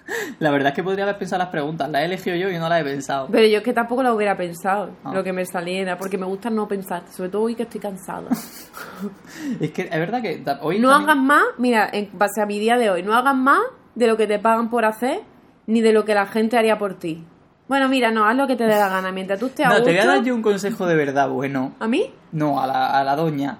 La 0.40 0.52
verdad 0.52 0.70
es 0.70 0.76
que 0.76 0.84
podría 0.84 1.04
haber 1.04 1.18
pensado 1.18 1.40
las 1.40 1.50
preguntas. 1.50 1.90
Las 1.90 2.02
he 2.02 2.06
elegido 2.06 2.36
yo 2.36 2.50
y 2.50 2.58
no 2.58 2.70
las 2.70 2.82
he 2.82 2.84
pensado. 2.84 3.28
Pero 3.32 3.46
yo 3.48 3.58
es 3.58 3.64
que 3.64 3.74
tampoco 3.74 4.04
lo 4.04 4.14
hubiera 4.16 4.38
pensado, 4.38 4.92
Ah. 5.04 5.14
lo 5.14 5.24
que 5.24 5.34
me 5.34 5.46
saliera, 5.46 5.98
porque 5.98 6.18
me 6.18 6.26
gusta 6.26 6.50
no 6.50 6.68
pensar, 6.68 7.04
sobre 7.10 7.30
todo 7.30 7.44
hoy 7.44 7.56
que 7.56 7.64
estoy 7.64 7.82
cansada. 7.82 8.30
Es 9.60 9.72
que 9.72 9.84
es 9.84 9.90
verdad 10.00 10.22
que 10.22 10.44
hoy 10.62 10.80
No 10.80 10.90
también- 10.90 11.10
hagas 11.10 11.18
más, 11.24 11.44
mira, 11.58 11.90
en 11.92 12.10
base 12.14 12.42
a 12.42 12.46
mi 12.46 12.58
día 12.60 12.78
de 12.78 12.90
hoy, 12.90 13.04
no 13.04 13.14
hagas 13.16 13.36
más 13.36 13.60
de 13.96 14.08
lo 14.08 14.18
que 14.18 14.28
te 14.28 14.40
pagan 14.40 14.70
por 14.70 14.86
hacer, 14.86 15.22
ni 15.68 15.82
de 15.82 15.92
lo 15.94 16.06
que 16.06 16.14
la 16.14 16.26
gente 16.26 16.58
haría 16.58 16.78
por 16.78 16.96
ti. 16.96 17.24
Bueno, 17.68 17.90
mira, 17.90 18.12
no, 18.12 18.26
haz 18.26 18.36
lo 18.38 18.48
que 18.48 18.56
te 18.56 18.64
dé 18.64 18.76
la 18.76 18.88
gana, 18.90 19.12
mientras 19.12 19.40
tú 19.40 19.48
estés 19.48 19.66
a 19.66 19.70
No, 19.78 19.84
te 19.84 19.92
voy 19.92 20.00
a 20.00 20.06
dar 20.06 20.24
yo 20.24 20.34
un 20.34 20.42
consejo 20.42 20.86
de 20.88 20.96
verdad 20.96 21.28
bueno. 21.30 21.74
¿A 21.80 21.88
mí? 21.88 22.12
No, 22.32 22.62
a 22.62 22.68
la, 22.68 22.98
a 23.00 23.04
la 23.04 23.16
doña. 23.16 23.58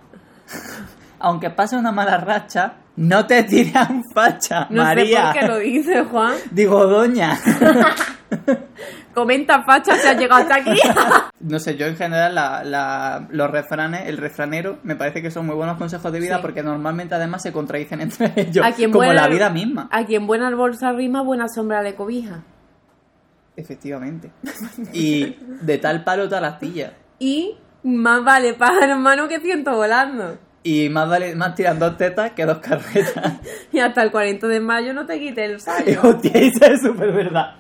Aunque 1.20 1.50
pase 1.50 1.76
una 1.78 1.92
mala 1.92 2.18
racha, 2.18 2.74
no 2.98 3.26
te 3.26 3.44
tiran 3.44 4.04
facha, 4.14 4.68
No 4.70 4.84
María. 4.84 5.18
sé 5.18 5.24
por 5.24 5.34
qué 5.42 5.48
lo 5.48 5.58
dices, 5.60 6.08
Juan. 6.12 6.34
Digo, 6.52 6.86
doña. 6.88 7.38
Comenta 9.14 9.64
facha 9.64 9.96
si 9.98 10.08
has 10.08 10.18
llegado 10.18 10.42
hasta 10.44 10.56
aquí. 10.58 10.80
No 11.40 11.58
sé, 11.60 11.76
yo 11.76 11.88
en 11.88 11.96
general 11.96 12.36
la, 12.36 12.64
la- 12.64 13.28
los 13.32 13.50
refranes, 13.50 14.08
el 14.08 14.18
refranero, 14.18 14.78
me 14.84 14.96
parece 14.96 15.24
que 15.24 15.32
son 15.32 15.48
muy 15.48 15.56
buenos 15.56 15.78
consejos 15.78 16.12
de 16.12 16.20
vida 16.20 16.36
Sí. 16.36 16.42
porque 16.44 16.62
normalmente 16.62 17.16
además 17.16 17.42
se 17.42 17.52
contradicen 17.52 18.02
entre 18.02 18.32
ellos, 18.36 18.64
A 18.64 18.74
quien 18.74 18.92
como 18.92 19.06
buena- 19.06 19.24
la 19.24 19.28
vida 19.28 19.50
misma. 19.50 19.90
A 19.92 20.06
quien 20.06 20.28
buena 20.28 20.54
bolsa 20.56 20.92
rima, 20.92 21.22
buena 21.24 21.48
sombra 21.48 21.82
le 21.82 21.96
cobija. 21.96 22.44
Efectivamente. 23.56 24.30
Y 24.94 25.36
de 25.62 25.78
tal 25.80 26.04
palo 26.04 26.30
tal 26.30 26.46
astilla. 26.46 26.94
Y 27.18 27.58
más 27.84 28.24
vale 28.24 28.54
pájaro 28.54 28.94
en 28.94 29.02
mano 29.02 29.28
que 29.28 29.40
ciento 29.40 29.76
volando. 29.76 30.38
Y 30.68 30.90
más 30.90 31.08
vale 31.08 31.34
más 31.36 31.56
tiran 31.56 31.80
dos 31.80 31.98
tetas 31.98 32.32
que 32.32 32.46
dos 32.46 32.58
carretas. 32.60 33.34
Y 33.72 33.80
hasta 33.80 34.02
el 34.04 34.12
40 34.12 34.48
de 34.48 34.60
mayo 34.60 34.94
no 34.94 35.06
te 35.06 35.20
quites 35.20 35.50
el 35.50 35.60
sallo. 35.62 36.00
Hostia, 36.04 36.32
esa 36.34 36.68
es 36.68 36.82
súper 36.82 37.12
verdad. 37.12 37.56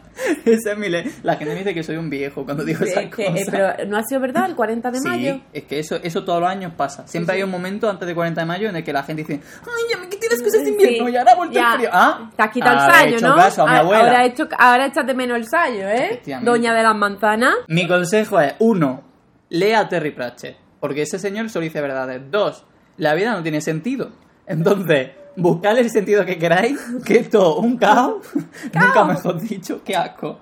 Esa 0.45 0.71
es 0.71 0.77
mi 0.79 0.89
le- 0.89 1.05
La 1.21 1.35
gente 1.35 1.53
me 1.53 1.59
dice 1.59 1.75
que 1.75 1.83
soy 1.83 1.95
un 1.95 2.09
viejo 2.09 2.43
cuando 2.43 2.63
digo 2.65 2.83
esas 2.83 3.03
es 3.03 3.15
que, 3.15 3.27
eh, 3.27 3.31
cosas. 3.31 3.47
pero 3.51 3.87
no 3.87 3.97
ha 3.97 4.03
sido 4.03 4.19
verdad 4.19 4.45
el 4.47 4.55
40 4.55 4.89
de 4.89 4.99
Sí, 4.99 5.07
mayo. 5.07 5.41
es 5.53 5.63
que 5.65 5.77
eso, 5.77 5.97
eso 6.01 6.23
todos 6.25 6.41
los 6.41 6.49
años 6.49 6.73
pasa. 6.75 7.07
Siempre 7.07 7.35
Sí, 7.35 7.37
hay 7.37 7.43
un 7.43 7.51
momento 7.51 7.87
antes 7.87 8.07
de 8.07 8.15
40 8.15 8.41
de 8.41 8.47
mayo 8.47 8.67
en 8.67 8.75
el 8.77 8.83
que 8.83 8.91
la 8.93 9.03
gente 9.03 9.21
dice 9.23 9.39
¡Ay, 9.61 9.83
ya 9.91 9.97
me 9.99 10.09
quité 10.09 10.27
las 10.31 10.41
cosas 10.41 10.63
de 10.63 10.71
invierno 10.71 11.07
y 11.09 11.15
ahora 11.17 11.31
ha 11.33 11.35
vuelto 11.35 11.59
el 11.59 11.65
frío! 11.75 11.89
¡Ah! 11.93 12.31
Te 12.35 12.41
has 12.43 12.49
quitado 12.51 12.73
el 12.87 12.93
sallo, 12.93 13.27
¿no? 13.29 13.35
caso 13.35 13.61
a 13.61 13.65
mi 13.69 13.75
Ah, 13.75 13.79
abuela. 13.79 14.03
Ahora, 14.05 14.25
hecho, 14.25 14.49
ahora 14.57 14.85
échate 14.87 15.13
menos 15.13 15.37
el 15.37 15.45
sallo, 15.47 15.87
¿eh? 15.87 16.21
Doña 16.41 16.73
de 16.73 16.81
las 16.83 16.95
manzanas. 16.95 17.53
Mi 17.67 17.87
consejo 17.87 18.39
es, 18.41 18.55
uno, 18.57 19.03
lea 19.49 19.81
a 19.81 19.87
Terry 19.87 20.11
Pratchett, 20.11 20.57
porque 20.79 21.03
ese 21.03 21.19
señor 21.19 21.47
solo 21.51 21.63
dice 21.65 21.79
verdades. 21.79 22.21
Dos, 22.31 22.65
la 22.97 23.13
vida 23.13 23.33
no 23.33 23.43
tiene 23.43 23.61
sentido. 23.61 24.11
Entonces, 24.45 25.11
buscadle 25.35 25.81
el 25.81 25.89
sentido 25.89 26.25
que 26.25 26.37
queráis, 26.37 26.79
que 27.05 27.19
es 27.19 27.29
todo 27.29 27.57
un 27.59 27.77
caos, 27.77 28.25
nunca 28.73 29.03
mejor 29.05 29.39
dicho, 29.39 29.81
qué 29.83 29.95
asco. 29.95 30.39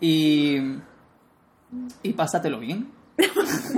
Y... 0.00 0.58
Y 2.02 2.12
pásatelo 2.12 2.58
bien. 2.60 2.88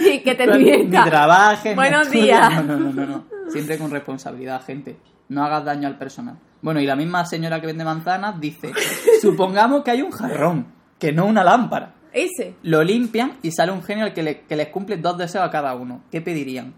Y 0.00 0.20
que 0.20 0.34
te 0.34 0.46
Ni 0.58 0.58
diviertas. 0.58 1.04
trabajes, 1.10 1.72
ni 1.72 1.74
Buenos 1.74 2.02
estudies. 2.06 2.24
días. 2.24 2.54
No, 2.54 2.62
no, 2.62 2.76
no, 2.78 2.92
no, 2.92 3.06
no. 3.06 3.24
Siempre 3.50 3.76
con 3.78 3.90
responsabilidad, 3.90 4.62
gente. 4.64 4.96
No 5.28 5.44
hagas 5.44 5.64
daño 5.64 5.86
al 5.86 5.98
personal. 5.98 6.38
Bueno, 6.62 6.80
y 6.80 6.86
la 6.86 6.96
misma 6.96 7.26
señora 7.26 7.60
que 7.60 7.66
vende 7.66 7.84
manzanas 7.84 8.40
dice, 8.40 8.72
supongamos 9.20 9.82
que 9.84 9.90
hay 9.90 10.02
un 10.02 10.10
jarrón, 10.12 10.66
que 10.98 11.12
no 11.12 11.26
una 11.26 11.44
lámpara. 11.44 11.94
Ese. 12.12 12.54
Lo 12.62 12.82
limpian 12.82 13.32
y 13.42 13.50
sale 13.52 13.70
un 13.72 13.82
genio 13.82 14.04
al 14.06 14.14
que, 14.14 14.22
le- 14.22 14.40
que 14.42 14.56
les 14.56 14.68
cumple 14.68 14.96
dos 14.96 15.18
deseos 15.18 15.44
a 15.44 15.50
cada 15.50 15.74
uno. 15.74 16.00
¿Qué 16.10 16.22
pedirían? 16.22 16.72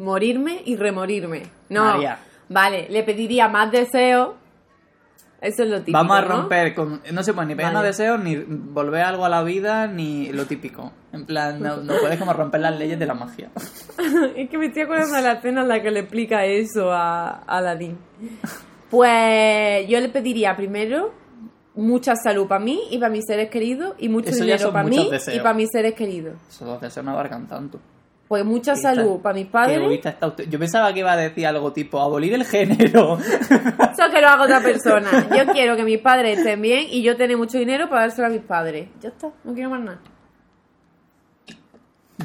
Morirme 0.00 0.62
y 0.64 0.76
remorirme. 0.76 1.42
No. 1.68 1.84
María. 1.84 2.18
Vale, 2.48 2.86
le 2.88 3.02
pediría 3.02 3.48
más 3.48 3.70
deseos. 3.70 4.30
Eso 5.42 5.62
es 5.62 5.68
lo 5.70 5.78
típico. 5.80 5.96
Vamos 5.98 6.18
a 6.18 6.22
¿no? 6.22 6.28
romper 6.28 6.74
con... 6.74 7.00
No 7.12 7.22
se 7.22 7.32
puede 7.34 7.48
ni 7.48 7.54
pedir 7.54 7.66
Vale. 7.66 7.74
más 7.74 7.84
deseos, 7.84 8.18
ni 8.20 8.36
volver 8.36 9.02
algo 9.02 9.24
a 9.24 9.28
la 9.28 9.42
vida, 9.42 9.86
ni 9.86 10.32
lo 10.32 10.46
típico. 10.46 10.92
En 11.12 11.24
plan, 11.26 11.60
no, 11.60 11.76
no 11.78 11.94
puedes 12.00 12.18
como 12.18 12.32
romper 12.32 12.60
las 12.62 12.78
leyes 12.78 12.98
de 12.98 13.06
la 13.06 13.14
magia. 13.14 13.50
es 14.36 14.48
que 14.50 14.58
me 14.58 14.66
estoy 14.66 14.82
acordando 14.82 15.14
de 15.16 15.22
la 15.22 15.32
escena 15.38 15.62
en 15.62 15.68
la 15.68 15.82
que 15.82 15.90
le 15.90 16.00
explica 16.00 16.44
eso 16.44 16.92
a, 16.92 17.28
a 17.28 17.58
Aladdin. 17.58 17.98
Pues 18.90 19.86
yo 19.88 20.00
le 20.00 20.08
pediría 20.08 20.56
primero 20.56 21.12
mucha 21.74 22.14
salud 22.16 22.46
para 22.46 22.62
mí 22.64 22.80
y 22.90 22.98
para 22.98 23.10
mis 23.10 23.24
seres 23.26 23.48
queridos 23.50 23.94
y 23.98 24.08
mucho 24.08 24.30
Eso 24.30 24.44
dinero 24.44 24.72
para 24.72 24.88
mí 24.88 25.08
deseos. 25.10 25.36
y 25.36 25.40
para 25.40 25.54
mis 25.54 25.68
seres 25.70 25.94
queridos. 25.94 26.34
Esos 26.48 26.66
dos 26.66 26.80
deseos 26.80 27.04
no 27.06 27.12
abarcan 27.12 27.46
tanto. 27.46 27.78
Pues 28.30 28.44
mucha 28.44 28.76
salud 28.76 29.20
para 29.20 29.34
mis 29.34 29.48
padres. 29.48 29.76
egoísta 29.78 30.10
está 30.10 30.28
usted. 30.28 30.48
Yo 30.48 30.56
pensaba 30.56 30.92
que 30.94 31.00
iba 31.00 31.10
a 31.10 31.16
decir 31.16 31.44
algo 31.48 31.72
tipo 31.72 31.98
abolir 32.00 32.32
el 32.32 32.44
género. 32.44 33.18
Eso 33.28 34.08
que 34.12 34.20
lo 34.20 34.28
haga 34.28 34.44
otra 34.44 34.60
persona. 34.62 35.10
Yo 35.36 35.52
quiero 35.52 35.74
que 35.74 35.82
mis 35.82 35.98
padres 35.98 36.38
estén 36.38 36.62
bien 36.62 36.86
y 36.88 37.02
yo 37.02 37.16
tener 37.16 37.36
mucho 37.36 37.58
dinero 37.58 37.88
para 37.88 38.02
dárselo 38.02 38.28
a 38.28 38.30
mis 38.30 38.42
padres. 38.42 38.88
Ya 39.00 39.08
está, 39.08 39.30
no 39.42 39.52
quiero 39.52 39.70
más 39.70 39.80
nada. 39.80 39.98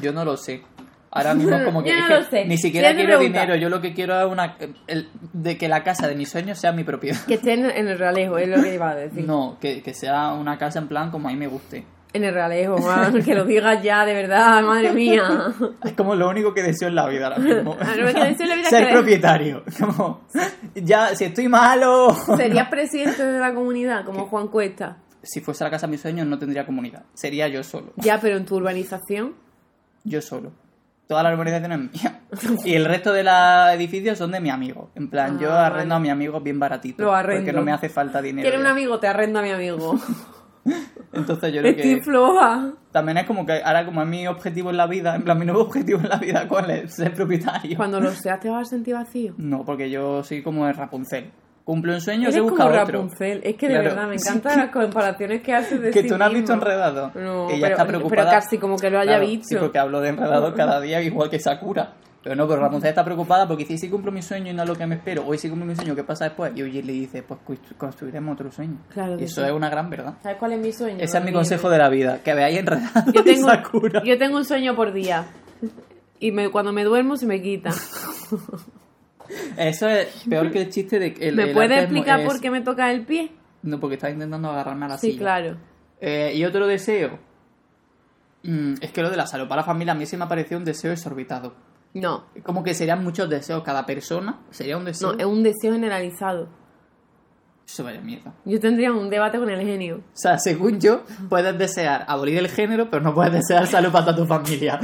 Yo 0.00 0.12
no 0.12 0.24
lo 0.24 0.36
sé. 0.36 0.62
Ahora 1.10 1.34
mismo 1.34 1.58
como 1.64 1.82
que, 1.82 1.88
Yo 1.90 1.96
es 1.96 2.02
no 2.02 2.08
que 2.08 2.14
lo 2.22 2.30
sé. 2.30 2.44
ni 2.44 2.56
siquiera 2.58 2.94
quiero 2.94 3.16
pregunta. 3.18 3.40
dinero. 3.40 3.56
Yo 3.60 3.68
lo 3.68 3.80
que 3.80 3.92
quiero 3.92 4.16
es 4.20 4.30
una 4.30 4.56
el- 4.86 5.08
de 5.32 5.58
que 5.58 5.68
la 5.68 5.82
casa 5.82 6.06
de 6.06 6.14
mis 6.14 6.28
sueños 6.30 6.56
sea 6.56 6.70
mi 6.70 6.84
propiedad. 6.84 7.18
Que 7.26 7.34
esté 7.34 7.54
en, 7.54 7.64
en 7.68 7.88
el 7.88 7.98
realejo, 7.98 8.38
es 8.38 8.48
lo 8.48 8.62
que 8.62 8.74
iba 8.74 8.90
a 8.90 8.94
decir. 8.94 9.24
No, 9.26 9.56
que, 9.60 9.82
que 9.82 9.92
sea 9.92 10.34
una 10.34 10.56
casa 10.56 10.78
en 10.78 10.86
plan 10.86 11.10
como 11.10 11.26
a 11.26 11.32
mí 11.32 11.36
me 11.36 11.48
guste. 11.48 11.84
En 12.16 12.24
el 12.24 12.32
realejo, 12.34 12.78
Juan, 12.78 13.22
que 13.22 13.34
lo 13.34 13.44
digas 13.44 13.82
ya, 13.82 14.04
de 14.06 14.14
verdad, 14.14 14.62
madre 14.62 14.92
mía. 14.92 15.52
Es 15.84 15.92
como 15.92 16.14
lo 16.14 16.28
único 16.30 16.54
que 16.54 16.62
deseo 16.62 16.88
en 16.88 16.94
la 16.94 17.06
vida 17.08 17.26
ahora 17.26 17.38
mismo. 17.38 17.76
Lo 17.96 18.04
único 18.04 18.20
que 18.20 18.26
deseo 18.28 18.44
en 18.44 18.48
la 18.48 18.54
vida 18.56 18.64
es 18.64 18.70
Ser 18.70 18.86
que- 18.88 18.92
propietario. 18.94 19.62
Como, 19.78 20.20
ya, 20.74 21.14
si 21.14 21.24
estoy 21.24 21.48
malo. 21.48 22.16
Serías 22.36 22.68
presidente 22.68 23.24
de 23.24 23.38
la 23.38 23.52
comunidad, 23.54 24.04
como 24.04 24.26
Juan 24.26 24.48
Cuesta. 24.48 24.96
Si 25.22 25.40
fuese 25.40 25.64
la 25.64 25.70
casa 25.70 25.86
de 25.86 25.90
mis 25.92 26.00
sueños 26.00 26.26
no 26.26 26.38
tendría 26.38 26.64
comunidad. 26.64 27.02
Sería 27.14 27.48
yo 27.48 27.62
solo. 27.62 27.92
Ya, 27.96 28.18
pero 28.20 28.36
en 28.36 28.44
tu 28.46 28.56
urbanización. 28.56 29.34
Yo 30.04 30.22
solo. 30.22 30.52
Toda 31.08 31.22
la 31.22 31.32
urbanización 31.34 31.72
es 31.72 31.78
mía. 32.02 32.20
Y 32.64 32.74
el 32.74 32.84
resto 32.84 33.12
de 33.12 33.24
los 33.24 33.34
edificios 33.74 34.18
son 34.18 34.32
de 34.32 34.40
mi 34.40 34.50
amigo. 34.50 34.90
En 34.94 35.08
plan, 35.10 35.38
yo 35.38 35.52
Ah, 35.52 35.66
arrendo 35.66 35.94
vale. 35.94 36.00
a 36.00 36.00
mi 36.00 36.10
amigo 36.10 36.40
bien 36.40 36.58
baratito. 36.58 37.02
Lo 37.02 37.14
arrendo. 37.14 37.42
Porque 37.44 37.52
no 37.52 37.62
me 37.62 37.72
hace 37.72 37.88
falta 37.88 38.22
dinero. 38.22 38.42
¿Quieres 38.44 38.60
un 38.60 38.66
amigo? 38.66 38.98
Te 39.00 39.06
arrendo 39.08 39.38
a 39.38 39.42
mi 39.42 39.50
amigo. 39.50 39.98
Entonces 41.12 41.52
yo 41.52 41.60
creo 41.60 41.72
Estoy 41.72 41.94
que 41.96 42.02
floja. 42.02 42.72
también 42.92 43.18
es 43.18 43.24
como 43.24 43.46
que 43.46 43.62
ahora 43.64 43.84
como 43.86 44.02
es 44.02 44.08
mi 44.08 44.26
objetivo 44.26 44.70
en 44.70 44.76
la 44.76 44.86
vida, 44.86 45.14
en 45.14 45.22
plan 45.22 45.38
mi 45.38 45.46
nuevo 45.46 45.62
objetivo 45.62 46.00
en 46.00 46.08
la 46.08 46.16
vida, 46.16 46.46
¿cuál 46.48 46.70
es? 46.70 46.94
Ser 46.94 47.14
propietario. 47.14 47.76
Cuando 47.76 48.00
lo 48.00 48.10
seas 48.10 48.40
te 48.40 48.50
vas 48.50 48.66
a 48.66 48.70
sentir 48.70 48.94
vacío. 48.94 49.34
No, 49.38 49.64
porque 49.64 49.88
yo 49.90 50.22
soy 50.22 50.42
como 50.42 50.66
el 50.68 50.74
Rapunzel. 50.74 51.30
Cumplo 51.64 51.94
un 51.94 52.00
sueño, 52.00 52.30
se 52.30 52.40
busca 52.40 52.64
como 52.64 52.80
otro. 52.80 52.98
Rapunzel. 53.00 53.40
Es 53.42 53.56
que 53.56 53.66
de 53.66 53.74
Claro. 53.74 53.88
verdad 53.90 54.08
me 54.08 54.18
Sí, 54.20 54.28
encantan 54.28 54.58
las 54.58 54.70
comparaciones 54.70 55.42
que 55.42 55.52
haces 55.52 55.80
de 55.80 55.90
Que 55.90 56.02
sí 56.02 56.08
tú 56.08 56.16
no 56.16 56.24
has 56.24 56.32
visto 56.32 56.52
enredado. 56.52 57.10
No, 57.16 57.48
Ella 57.50 57.58
pero, 57.60 57.66
está 57.74 57.86
preocupada. 57.86 58.22
pero 58.22 58.30
casi 58.30 58.58
como 58.58 58.76
que 58.76 58.88
lo 58.88 58.98
haya 59.00 59.12
Claro, 59.16 59.26
visto. 59.26 59.46
Sí, 59.48 59.56
porque 59.58 59.78
hablo 59.78 60.00
de 60.00 60.10
enredado 60.10 60.54
cada 60.54 60.80
día, 60.80 61.02
igual 61.02 61.28
que 61.28 61.40
Sakura. 61.40 61.94
Pero 62.26 62.34
no, 62.34 62.48
pero 62.48 62.60
Rapunzel 62.60 62.88
está 62.88 63.04
preocupada 63.04 63.46
porque 63.46 63.62
dice, 63.62 63.78
si 63.78 63.88
cumplo 63.88 64.10
mi 64.10 64.20
sueño 64.20 64.50
y 64.50 64.52
no 64.52 64.64
es 64.64 64.68
lo 64.68 64.74
que 64.74 64.84
me 64.84 64.96
espero, 64.96 65.24
hoy 65.24 65.38
sí 65.38 65.48
cumplo 65.48 65.64
mi 65.64 65.76
sueño, 65.76 65.94
¿qué 65.94 66.02
pasa 66.02 66.24
después? 66.24 66.50
Y 66.56 66.62
Oye 66.62 66.82
le 66.82 66.92
dice, 66.92 67.22
pues 67.22 67.38
constru- 67.46 67.76
construiremos 67.76 68.34
otro 68.34 68.50
sueño. 68.50 68.78
Claro 68.88 69.16
y 69.20 69.22
eso 69.22 69.42
sí. 69.42 69.46
es 69.46 69.52
una 69.52 69.70
gran 69.70 69.88
verdad. 69.90 70.14
¿Sabes 70.24 70.36
cuál 70.38 70.54
es 70.54 70.58
mi 70.58 70.72
sueño? 70.72 70.98
Ese 71.00 71.18
es 71.18 71.24
mi 71.24 71.32
consejo 71.32 71.70
de 71.70 71.78
la 71.78 71.88
vida, 71.88 72.24
que 72.24 72.34
veáis 72.34 72.58
enredado 72.58 73.12
Yo 73.12 73.22
tengo, 73.22 73.48
Sakura. 73.48 74.02
yo 74.04 74.18
tengo 74.18 74.38
un 74.38 74.44
sueño 74.44 74.74
por 74.74 74.92
día. 74.92 75.24
Y 76.18 76.32
me, 76.32 76.50
cuando 76.50 76.72
me 76.72 76.82
duermo 76.82 77.16
se 77.16 77.26
me 77.26 77.40
quita. 77.40 77.70
Eso 79.56 79.88
es 79.88 80.24
peor 80.28 80.50
que 80.50 80.62
el 80.62 80.70
chiste 80.70 80.98
de 80.98 81.14
que 81.14 81.28
el, 81.28 81.36
¿Me 81.36 81.48
puedes 81.52 81.78
explicar 81.82 82.20
es- 82.20 82.26
por 82.26 82.40
qué 82.40 82.50
me 82.50 82.60
toca 82.60 82.90
el 82.90 83.04
pie? 83.04 83.30
No, 83.62 83.80
porque 83.80 83.94
estás 83.94 84.12
intentando 84.12 84.50
agarrarme 84.50 84.86
a 84.86 84.88
la 84.88 84.98
Sí, 84.98 85.08
silla. 85.12 85.18
claro. 85.20 85.56
Eh, 86.00 86.32
y 86.34 86.44
otro 86.44 86.66
deseo. 86.66 87.18
Mm, 88.44 88.74
es 88.80 88.92
que 88.92 89.02
lo 89.02 89.10
de 89.10 89.16
la 89.16 89.26
salud 89.26 89.48
para 89.48 89.62
la 89.62 89.66
familia 89.66 89.92
a 89.92 89.96
mí 89.96 90.06
se 90.06 90.16
me 90.16 90.24
ha 90.24 90.28
parecido 90.28 90.58
un 90.58 90.64
deseo 90.64 90.92
exorbitado. 90.92 91.54
No, 91.96 92.24
Como 92.42 92.62
que 92.62 92.74
serían 92.74 93.02
muchos 93.02 93.28
deseos 93.30 93.62
cada 93.62 93.86
persona. 93.86 94.40
Sería 94.50 94.76
un 94.76 94.84
deseo. 94.84 95.12
no, 95.12 95.18
es 95.18 95.24
un 95.24 95.42
deseo 95.42 95.72
generalizado. 95.72 96.48
Eso 97.66 97.82
vaya 97.84 98.00
mierda. 98.00 98.34
Yo 98.44 98.60
tendría 98.60 98.92
un 98.92 99.08
debate 99.08 99.38
con 99.38 99.48
el 99.50 99.60
genio. 99.60 99.96
O 99.96 100.16
sea, 100.16 100.38
según 100.38 100.78
yo, 100.78 101.02
puedes 101.28 101.56
desear 101.58 102.04
abolir 102.06 102.36
el 102.38 102.48
género, 102.48 102.90
pero 102.90 103.02
no 103.02 103.14
puedes 103.14 103.32
desear 103.32 103.66
salud 103.66 103.90
para 103.90 104.04
toda 104.04 104.16
tu 104.18 104.26
familia. 104.26 104.78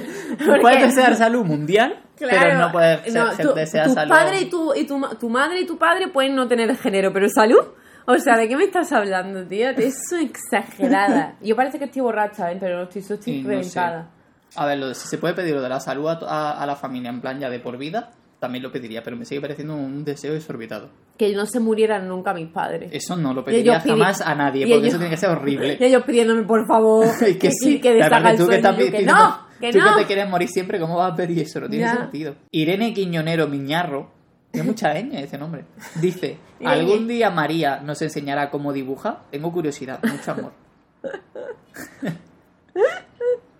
Puedes 0.60 0.94
desear 0.94 1.16
salud 1.16 1.44
mundial, 1.44 2.00
pero 2.16 2.58
no 2.58 2.70
puedes 2.70 3.12
no, 3.12 3.30
tu, 3.36 3.54
desear 3.54 3.88
tu 3.88 3.94
salud. 3.94 4.10
padre 4.10 4.42
y 4.42 4.50
tu, 4.50 4.72
y 4.74 4.86
tu, 4.86 5.00
tu 5.18 5.28
madre 5.28 5.60
y 5.60 5.66
tu 5.66 5.78
padre 5.78 6.08
pueden 6.08 6.36
no 6.36 6.46
tener 6.46 6.76
género, 6.76 7.12
pero 7.12 7.28
salud. 7.28 7.58
O 8.06 8.16
sea, 8.18 8.36
¿de 8.36 8.46
qué 8.48 8.56
me 8.56 8.64
estás 8.64 8.92
hablando, 8.92 9.44
tío? 9.46 9.70
Eso 9.70 10.16
es 10.16 10.30
exagerada. 10.30 11.36
Yo 11.42 11.56
parece 11.56 11.78
que 11.78 11.86
estoy 11.86 12.02
borracha, 12.02 12.52
¿eh? 12.52 12.56
pero 12.60 12.76
no 12.76 12.82
estoy, 12.84 13.00
estoy 13.02 13.18
Sí, 13.20 13.42
no 13.42 13.48
reventada. 13.48 14.10
A 14.56 14.66
ver, 14.66 14.78
lo 14.78 14.88
de- 14.88 14.94
si 14.94 15.06
se 15.08 15.18
puede 15.18 15.34
pedir 15.34 15.54
lo 15.54 15.62
de 15.62 15.68
la 15.68 15.80
salud 15.80 16.08
a, 16.08 16.18
a- 16.26 16.62
a 16.62 16.66
la 16.66 16.76
familia 16.76 17.10
en 17.10 17.20
plan 17.20 17.38
ya 17.38 17.50
de 17.50 17.60
por 17.60 17.76
vida, 17.78 18.10
también 18.40 18.62
lo 18.62 18.70
pediría, 18.70 19.02
pero 19.02 19.16
me 19.16 19.24
sigue 19.24 19.40
pareciendo 19.40 19.74
un 19.74 20.04
deseo 20.04 20.34
exorbitado. 20.34 20.88
Que 21.16 21.34
no 21.34 21.44
se 21.46 21.58
murieran 21.58 22.06
nunca 22.08 22.32
mis 22.32 22.48
padres. 22.48 22.90
Eso 22.92 23.16
no 23.16 23.34
lo 23.34 23.44
pediría 23.44 23.80
jamás 23.80 24.20
a 24.20 24.34
nadie, 24.34 24.62
porque 24.64 24.74
ellos- 24.78 24.88
eso 24.90 24.98
tiene 24.98 25.10
que 25.10 25.16
ser 25.16 25.30
horrible. 25.30 25.76
Y 25.80 25.84
ellos 25.84 26.02
pidiéndome, 26.04 26.42
por 26.44 26.66
favor, 26.66 27.06
Es 27.20 27.36
que 27.36 27.50
sí, 27.50 27.80
que 27.80 27.94
deshaga 27.94 28.30
el 28.30 28.36
tú 28.38 28.46
que 28.48 28.60
sueño. 28.62 28.76
que 28.76 29.02
no, 29.04 29.40
que 29.60 29.72
tú 29.72 29.78
no. 29.78 29.94
que 29.96 30.00
te 30.02 30.06
quieres 30.06 30.28
morir 30.28 30.48
siempre, 30.48 30.78
¿cómo 30.78 30.96
vas 30.96 31.12
a 31.12 31.16
pedir 31.16 31.40
eso? 31.40 31.60
No 31.60 31.68
tiene 31.68 31.84
Ya. 31.84 31.96
sentido. 31.96 32.36
Irene 32.52 32.94
Quiñonero 32.94 33.48
Miñarro, 33.48 34.10
tiene 34.52 34.68
mucha 34.68 34.94
ñ 34.94 35.10
ese 35.14 35.36
nombre, 35.36 35.64
dice. 36.00 36.38
¿algún 36.64 37.06
día 37.08 37.30
María 37.30 37.80
nos 37.80 38.00
enseñará 38.02 38.50
cómo 38.50 38.72
dibuja? 38.72 39.24
Tengo 39.32 39.52
curiosidad, 39.52 39.98
mucho 40.04 40.30
amor. 40.30 40.52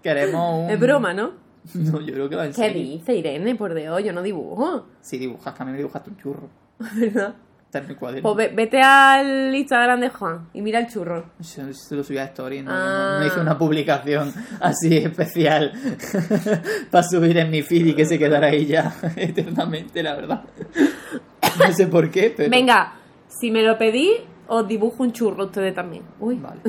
Queremos 0.02 0.64
un... 0.64 0.70
Es 0.70 0.78
broma, 0.80 1.12
¿no? 1.14 1.32
No, 1.74 2.00
yo 2.00 2.14
creo 2.14 2.28
que 2.30 2.36
va 2.36 2.46
en 2.46 2.52
¿Qué 2.52 2.56
serio. 2.62 2.82
dice 2.82 3.14
Irene? 3.14 3.54
Por 3.54 3.74
Dios, 3.74 4.02
yo 4.02 4.12
no 4.12 4.22
dibujo. 4.22 4.86
Si 5.02 5.18
dibujas, 5.18 5.58
mí 5.60 5.72
me 5.72 5.76
dibujaste 5.78 6.10
un 6.10 6.16
churro. 6.16 6.48
¿Verdad? 6.78 7.34
Está 7.66 7.80
en 7.80 7.88
mi 7.88 7.94
cuaderno. 7.96 8.22
Pues 8.32 8.48
ve- 8.48 8.54
vete 8.56 8.80
al 8.80 9.54
Instagram 9.54 10.00
de 10.00 10.08
Juan 10.08 10.48
y 10.54 10.62
mira 10.62 10.78
el 10.78 10.86
churro. 10.86 11.26
Yo 11.38 11.70
se 11.74 11.94
lo 11.94 12.02
subí 12.02 12.16
a 12.16 12.24
Story, 12.24 12.62
no, 12.62 12.70
Ah. 12.72 13.16
no, 13.16 13.20
no 13.20 13.26
hice 13.26 13.40
una 13.40 13.58
publicación 13.58 14.32
así 14.60 14.96
especial 14.96 15.72
para 16.90 17.04
subir 17.06 17.36
en 17.36 17.50
mi 17.50 17.60
feed 17.62 17.86
y 17.88 17.94
que 17.94 18.06
se 18.06 18.18
quedara 18.18 18.46
ahí 18.46 18.64
ya 18.64 18.94
eternamente, 19.16 20.02
la 20.02 20.14
verdad. 20.14 20.44
No 21.58 21.72
sé 21.72 21.86
por 21.88 22.10
qué, 22.10 22.32
pero... 22.34 22.48
Venga, 22.50 22.94
si 23.28 23.50
me 23.50 23.62
lo 23.62 23.76
pedís, 23.76 24.12
os 24.46 24.66
dibujo 24.66 25.02
un 25.02 25.12
churro 25.12 25.44
ustedes 25.44 25.74
también. 25.74 26.04
Uy. 26.20 26.36
Vale. 26.36 26.60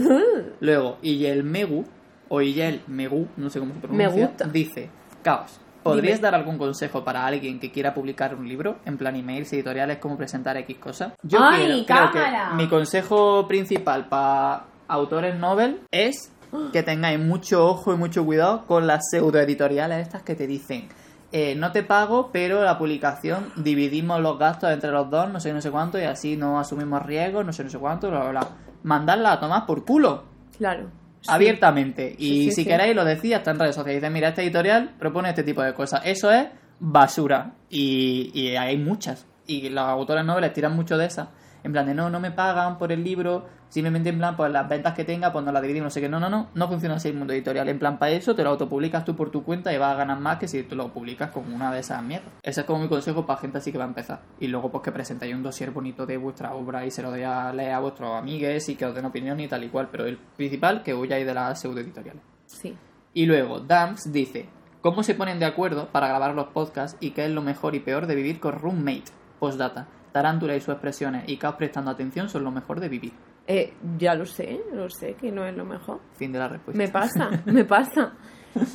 Luego, 0.60 0.98
Iyel 1.02 1.44
Megu, 1.46 1.86
o 2.30 2.42
Iyel 2.42 2.82
Megu, 2.88 3.28
no 3.38 3.50
sé 3.50 3.60
cómo 3.60 3.74
se 3.74 3.80
pronuncia, 3.80 4.10
Me 4.10 4.16
gusta. 4.26 4.46
dice, 4.46 4.90
Caos, 5.22 5.60
¿podrías 5.84 6.18
Dime. 6.20 6.24
dar 6.32 6.36
algún 6.36 6.58
consejo 6.58 7.04
para 7.04 7.26
alguien 7.26 7.60
que 7.60 7.72
quiera 7.72 7.94
publicar 7.94 8.36
un 8.36 8.48
libro? 8.48 8.78
En 8.86 8.98
plan 8.98 9.16
emails, 9.16 9.52
editoriales, 9.54 9.98
cómo 9.98 10.18
presentar 10.18 10.56
X 10.58 10.78
cosas. 10.78 11.14
Yo 11.24 11.40
¡Ay, 11.42 11.84
creo, 11.86 12.12
creo 12.12 12.24
que 12.24 12.56
mi 12.56 12.68
consejo 12.68 13.48
principal 13.48 14.08
para 14.08 14.66
autores 14.88 15.36
novel 15.38 15.82
es 15.92 16.32
que 16.74 16.84
tengáis 16.84 17.20
mucho 17.20 17.68
ojo 17.68 17.94
y 17.94 17.98
mucho 17.98 18.26
cuidado 18.26 18.66
con 18.66 18.88
las 18.88 19.02
pseudoeditoriales 19.12 20.02
estas 20.02 20.24
que 20.24 20.36
te 20.36 20.48
dicen 20.48 20.88
eh, 21.32 21.54
no 21.56 21.72
te 21.72 21.84
pago, 21.84 22.32
pero 22.34 22.64
la 22.64 22.80
publicación 22.80 23.52
dividimos 23.56 24.20
los 24.20 24.40
gastos 24.40 24.72
entre 24.72 24.90
los 24.90 25.12
dos, 25.12 25.32
no 25.32 25.40
sé, 25.40 25.54
no 25.54 25.62
sé 25.62 25.70
cuánto, 25.70 26.00
y 26.00 26.04
así 26.04 26.36
no 26.36 26.60
asumimos 26.60 27.06
riesgos, 27.06 27.46
no 27.46 27.54
sé, 27.54 27.64
no 27.64 27.70
sé 27.70 27.78
cuánto, 27.78 28.10
bla, 28.10 28.22
bla, 28.22 28.30
bla. 28.32 28.48
Mandarla 28.82 29.34
a 29.34 29.40
tomar 29.40 29.68
por 29.68 29.86
culo, 29.86 30.24
Claro. 30.58 30.90
Sí. 31.22 31.30
abiertamente. 31.32 32.16
Y 32.18 32.28
Sí, 32.28 32.44
sí, 32.46 32.52
si 32.52 32.66
queréis, 32.66 32.96
lo 32.96 33.04
decía, 33.06 33.38
está 33.38 33.52
en 33.52 33.60
redes 33.60 33.76
sociales. 33.76 34.02
Dice, 34.02 34.12
mira, 34.12 34.30
este 34.30 34.42
editorial 34.42 34.92
propone 35.00 35.30
este 35.30 35.44
tipo 35.44 35.62
de 35.62 35.74
cosas. 35.74 36.02
Eso 36.06 36.32
es 36.32 36.48
basura. 36.80 37.54
Y, 37.70 38.32
y 38.34 38.56
hay 38.56 38.78
muchas. 38.78 39.26
Y 39.48 39.70
los 39.70 39.84
autores 39.84 40.24
noveles 40.26 40.54
tiran 40.54 40.76
mucho 40.76 40.98
de 40.98 41.06
esas. 41.08 41.28
En 41.64 41.72
plan 41.72 41.86
de, 41.86 41.94
no, 41.94 42.10
no 42.10 42.20
me 42.20 42.32
pagan 42.32 42.78
por 42.78 42.92
el 42.92 43.04
libro. 43.04 43.48
Simplemente 43.70 44.10
en 44.10 44.18
plan, 44.18 44.36
pues 44.36 44.52
las 44.52 44.68
ventas 44.68 44.96
que 44.96 45.06
tenga, 45.06 45.32
pues 45.32 45.46
no 45.46 45.52
las 45.52 45.62
dividimos. 45.62 45.88
No 45.88 45.90
sé 45.92 46.02
qué. 46.02 46.10
No, 46.10 46.20
no, 46.20 46.30
no. 46.30 46.48
No 46.56 46.68
funciona 46.68 46.96
así 46.96 47.10
el 47.10 47.16
mundo 47.16 47.34
editorial. 47.34 47.70
En 47.70 47.80
plan, 47.80 48.00
para 48.00 48.12
eso 48.12 48.36
te 48.36 48.44
lo 48.44 48.50
autopublicas 48.50 49.06
tú 49.06 49.16
por 49.16 49.30
tu 49.30 49.44
cuenta 49.44 49.74
y 49.74 49.78
vas 49.78 49.94
a 49.94 49.98
ganar 49.98 50.20
más 50.20 50.38
que 50.38 50.48
si 50.48 50.64
tú 50.64 50.76
lo 50.76 50.92
publicas 50.92 51.32
con 51.32 51.52
una 51.52 51.72
de 51.72 51.80
esas 51.80 52.02
mierdas. 52.02 52.32
Ese 52.42 52.62
es 52.62 52.68
como 52.68 52.80
mi 52.80 52.88
consejo 52.88 53.26
para 53.26 53.40
gente 53.40 53.60
así 53.60 53.72
que 53.72 53.78
va 53.78 53.84
a 53.84 53.88
empezar. 53.88 54.22
Y 54.40 54.48
luego, 54.48 54.72
pues 54.72 54.84
que 54.84 54.92
presentéis 54.92 55.36
un 55.36 55.44
dossier 55.44 55.72
bonito 55.72 56.06
de 56.06 56.18
vuestra 56.18 56.54
obra 56.54 56.86
y 56.86 56.92
se 56.92 57.04
lo 57.04 57.12
deis 57.12 57.28
a 57.28 57.54
leer 57.54 57.74
a 57.74 57.80
vuestros 57.80 58.16
amigues 58.16 58.68
y 58.70 58.76
que 58.76 58.86
os 58.86 58.96
den 58.96 59.06
opinión 59.06 59.40
y 59.40 59.48
tal 59.48 59.64
y 59.64 59.70
cual. 59.70 59.90
Pero 59.92 60.06
el 60.06 60.18
principal, 60.18 60.84
que 60.84 60.94
huyáis 60.94 61.26
de 61.26 61.34
las 61.34 61.60
pseudoeditoriales. 61.60 62.24
Sí. 62.46 62.76
Y 63.14 63.26
luego, 63.26 63.60
Dams 63.60 64.12
dice, 64.12 64.48
¿cómo 64.82 65.04
se 65.04 65.16
ponen 65.16 65.40
de 65.40 65.46
acuerdo 65.46 65.90
para 65.92 66.08
grabar 66.08 66.34
los 66.34 66.48
podcasts 66.48 66.98
y 67.00 67.12
qué 67.12 67.26
es 67.26 67.32
lo 67.32 67.42
mejor 67.42 67.76
y 67.76 67.80
peor 67.80 68.08
de 68.08 68.16
vivir 68.16 68.40
con 68.40 68.54
roommate? 68.54 69.12
Postdata, 69.40 69.88
tarántula 70.20 70.54
y 70.54 70.60
sus 70.60 70.74
expresiones 70.74 71.24
y 71.28 71.38
caos 71.38 71.56
prestando 71.56 71.92
atención 71.92 72.28
son 72.28 72.44
lo 72.44 72.52
mejor 72.52 72.82
de 72.82 72.90
vivir. 72.90 73.14
Eh, 73.48 73.74
ya 73.98 74.16
lo 74.16 74.26
sé, 74.26 74.60
lo 74.74 74.90
sé, 74.90 75.14
que 75.14 75.32
no 75.32 75.46
es 75.46 75.56
lo 75.56 75.64
mejor. 75.64 76.02
Fin 76.18 76.34
de 76.34 76.40
la 76.40 76.50
respuesta. 76.50 76.78
Me 76.78 76.90
pasa, 76.90 77.30
me 77.46 77.64
pasa. 77.64 78.14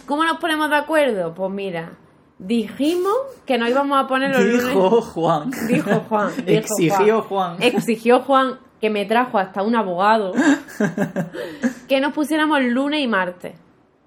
¿Cómo 0.07 0.24
nos 0.24 0.38
ponemos 0.38 0.70
de 0.70 0.76
acuerdo? 0.76 1.35
Pues 1.35 1.52
mira, 1.52 1.92
dijimos 2.38 3.14
que 3.44 3.59
no 3.59 3.68
íbamos 3.68 4.02
a 4.02 4.09
poner 4.09 4.30
los 4.30 4.42
lunes. 4.42 4.68
Dijo 4.68 5.02
Juan. 5.02 5.50
Dijo 5.68 6.00
Juan. 6.09 6.33
dijo 6.46 6.61
Exigió 6.61 7.22
Juan. 7.22 7.57
Exigió 7.61 8.20
Juan 8.20 8.59
que 8.80 8.88
me 8.88 9.04
trajo 9.04 9.38
hasta 9.38 9.62
un 9.62 9.76
abogado 9.76 10.33
que 11.88 12.00
nos 12.00 12.14
pusiéramos 12.14 12.62
lunes 12.62 13.00
y 13.00 13.07
martes. 13.07 13.52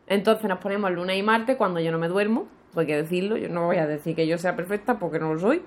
Entonces 0.08 0.50
nos 0.50 0.58
ponemos 0.58 0.92
lunes 0.92 1.18
y 1.18 1.22
martes 1.22 1.56
cuando 1.56 1.80
yo 1.80 1.92
no 1.92 2.00
me 2.00 2.08
duermo, 2.08 2.48
porque 2.74 2.96
decirlo, 2.96 3.38
yo 3.38 3.48
no 3.48 3.66
voy 3.68 3.78
a 3.78 3.86
decir 3.86 4.16
que 4.16 4.26
yo 4.26 4.40
sea 4.40 4.56
perfecta 4.56 4.98
porque 4.98 5.20
no 5.20 5.36
lo 5.36 5.40
soy. 5.40 5.62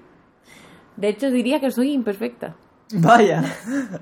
De 1.01 1.09
hecho 1.09 1.31
diría 1.31 1.61
que 1.61 1.71
soy 1.71 1.93
imperfecta. 1.93 2.55
Vaya, 2.93 3.45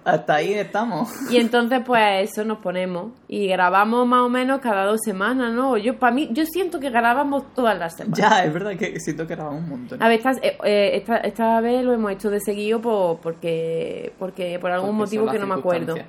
hasta 0.04 0.37
ahí 0.37 0.54
estamos. 0.54 1.11
Y 1.30 1.37
entonces 1.37 1.80
pues 1.84 2.30
eso 2.30 2.44
nos 2.44 2.58
ponemos 2.58 3.12
y 3.28 3.48
grabamos 3.48 4.06
más 4.06 4.22
o 4.22 4.28
menos 4.28 4.61
cada 4.61 4.87
dos 4.87 5.00
semanas, 5.04 5.52
¿no? 5.52 5.76
Yo 5.76 5.98
para 5.98 6.14
mí 6.14 6.30
yo 6.32 6.44
siento 6.46 6.80
que 6.80 6.88
grabamos 6.88 7.52
todas 7.54 7.78
las 7.78 7.96
semanas. 7.96 8.18
Ya, 8.18 8.44
es 8.44 8.52
verdad 8.52 8.76
que 8.76 8.98
siento 8.98 9.26
que 9.26 9.34
era 9.34 9.48
un 9.48 9.68
montón. 9.68 10.02
A 10.02 10.08
ver, 10.08 10.18
esta, 10.18 10.32
eh, 10.42 10.56
eh, 10.64 10.90
esta, 10.94 11.18
esta 11.18 11.61
vez 11.61 11.84
lo 11.84 11.92
hemos 11.92 12.12
hecho 12.12 12.30
de 12.30 12.40
seguido 12.40 12.80
por, 12.80 13.18
porque, 13.18 14.12
porque 14.18 14.58
por 14.58 14.70
algún 14.70 14.96
Porque 14.96 15.18
motivo 15.18 15.30
que 15.30 15.38
no 15.38 15.46
me 15.46 15.54
acuerdo. 15.54 15.96
Sí. 15.96 16.02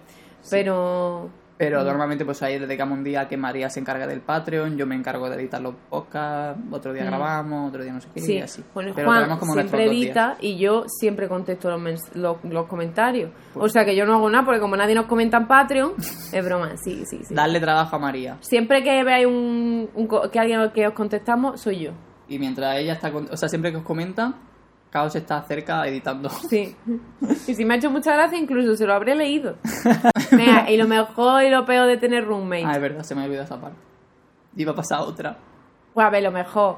Pero 0.49 1.29
Pero 1.59 1.83
normalmente 1.83 2.23
pues 2.23 2.41
ahí 2.41 2.57
dedicamos 2.57 2.97
un 2.97 3.03
día 3.03 3.27
que 3.27 3.35
María 3.35 3.69
se 3.69 3.81
encarga 3.81 4.07
del 4.07 4.21
Patreon, 4.21 4.77
yo 4.77 4.87
me 4.87 4.95
encargo 4.95 5.29
de 5.29 5.35
editar 5.35 5.59
los 5.61 5.75
podcasts, 5.89 6.57
otro 6.71 6.93
día 6.93 7.03
Mm. 7.03 7.07
grabamos, 7.07 7.67
otro 7.67 7.83
día 7.83 7.91
no 7.91 7.99
sé 7.99 8.07
qué, 8.13 8.21
y 8.21 8.23
sí, 8.23 8.39
así. 8.39 8.63
bueno, 8.73 8.93
Pero 8.95 9.09
Juan 9.09 9.37
como 9.37 9.53
siempre 9.55 9.85
edita 9.87 10.37
y 10.39 10.57
yo 10.57 10.85
siempre 10.87 11.27
contesto 11.27 11.69
los, 11.69 11.81
mens- 11.81 12.13
los, 12.13 12.37
los 12.45 12.65
comentarios. 12.67 13.31
Pues- 13.53 13.65
o 13.65 13.67
sea 13.67 13.83
que 13.83 13.93
yo 13.93 14.05
no 14.05 14.15
hago 14.15 14.29
nada 14.29 14.45
porque 14.45 14.61
como 14.61 14.77
nadie 14.77 14.95
nos 14.95 15.07
comenta 15.07 15.35
en 15.35 15.47
Patreon, 15.47 15.91
es 16.31 16.45
broma, 16.45 16.77
sí, 16.77 17.03
sí, 17.05 17.19
sí. 17.25 17.35
Darle 17.35 17.59
trabajo 17.59 17.93
a 17.97 17.99
María. 17.99 18.37
Siempre 18.39 18.81
que 18.81 19.03
veáis 19.03 19.27
un, 19.27 19.89
un 19.93 20.07
que 20.31 20.39
alguien 20.39 20.71
que 20.73 20.87
os 20.87 20.93
contestamos, 20.93 21.59
soy 21.59 21.79
yo. 21.81 21.91
Y 22.29 22.39
mientras 22.39 22.77
ella 22.77 22.93
está, 22.93 23.11
con- 23.11 23.27
o 23.29 23.35
sea, 23.35 23.49
siempre 23.49 23.71
que 23.71 23.77
os 23.79 23.83
comentan, 23.83 24.33
Caos 24.89 25.15
está 25.15 25.41
cerca 25.43 25.85
editando. 25.87 26.29
Sí. 26.29 26.75
Y 27.47 27.53
si 27.53 27.63
me 27.63 27.75
ha 27.75 27.77
hecho 27.77 27.91
mucha 27.91 28.13
gracia, 28.15 28.37
incluso 28.39 28.75
se 28.75 28.85
lo 28.87 28.93
habré 28.93 29.13
leído. 29.15 29.55
Venga, 30.31 30.69
y 30.71 30.77
lo 30.77 30.87
mejor 30.87 31.43
y 31.43 31.49
lo 31.49 31.63
peor 31.65 31.85
de 31.87 31.97
tener 31.97 32.25
roommate. 32.25 32.65
Ah, 32.65 32.73
es 32.75 32.81
verdad, 32.81 33.03
se 33.03 33.13
me 33.13 33.21
ha 33.21 33.25
olvidado 33.25 33.45
esa 33.45 33.61
parte. 33.61 33.77
Iba 34.55 34.71
a 34.71 34.75
pasar 34.75 35.01
otra. 35.01 35.37
Pues 35.93 36.05
a 36.07 36.09
ver, 36.09 36.23
lo 36.23 36.31
mejor. 36.31 36.77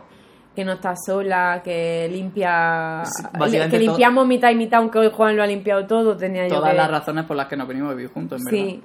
Que 0.53 0.65
no 0.65 0.73
estás 0.73 0.99
sola, 1.05 1.61
que 1.63 2.09
limpia. 2.11 3.03
Básicamente 3.39 3.77
que 3.77 3.83
limpiamos 3.85 4.27
mitad 4.27 4.49
y 4.51 4.55
mitad, 4.55 4.79
aunque 4.81 4.99
hoy 4.99 5.09
Juan 5.13 5.37
lo 5.37 5.43
ha 5.43 5.47
limpiado 5.47 5.87
todo. 5.87 6.17
Tenía 6.17 6.47
yo 6.49 6.55
Todas 6.55 6.71
que- 6.71 6.77
las 6.77 6.91
razones 6.91 7.23
por 7.25 7.37
las 7.37 7.47
que 7.47 7.55
no 7.55 7.65
venimos 7.65 7.91
a 7.91 7.95
vivir 7.95 8.11
juntos, 8.11 8.41
en 8.41 8.45
verdad. 8.45 8.65
Sí. 8.71 8.83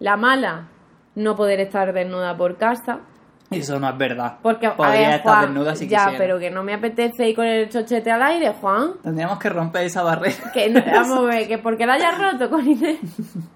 La 0.00 0.16
mala, 0.16 0.66
no 1.14 1.36
poder 1.36 1.60
estar 1.60 1.92
desnuda 1.92 2.36
por 2.36 2.56
casa. 2.56 2.98
Y 3.50 3.58
eso 3.60 3.78
no 3.78 3.88
es 3.88 3.96
verdad. 3.96 4.38
Porque, 4.42 4.68
Podría 4.70 5.08
ver, 5.08 5.16
estar 5.18 5.22
Juan, 5.36 5.40
desnuda 5.46 5.76
si 5.76 5.86
ya, 5.86 5.98
quisiera. 5.98 6.18
pero 6.18 6.38
que 6.38 6.50
no 6.50 6.62
me 6.64 6.74
apetece 6.74 7.28
ir 7.28 7.36
con 7.36 7.46
el 7.46 7.68
chochete 7.68 8.10
al 8.10 8.22
aire, 8.22 8.52
Juan. 8.60 8.94
Tendríamos 9.02 9.38
que 9.38 9.48
romper 9.48 9.84
esa 9.84 10.02
barrera. 10.02 10.50
Que 10.52 10.68
no, 10.68 10.82
vamos 10.84 11.18
a 11.18 11.22
ver, 11.22 11.48
que 11.48 11.58
porque 11.58 11.86
la 11.86 11.94
haya 11.94 12.10
roto 12.10 12.50
con 12.50 12.66
Inés. 12.66 12.98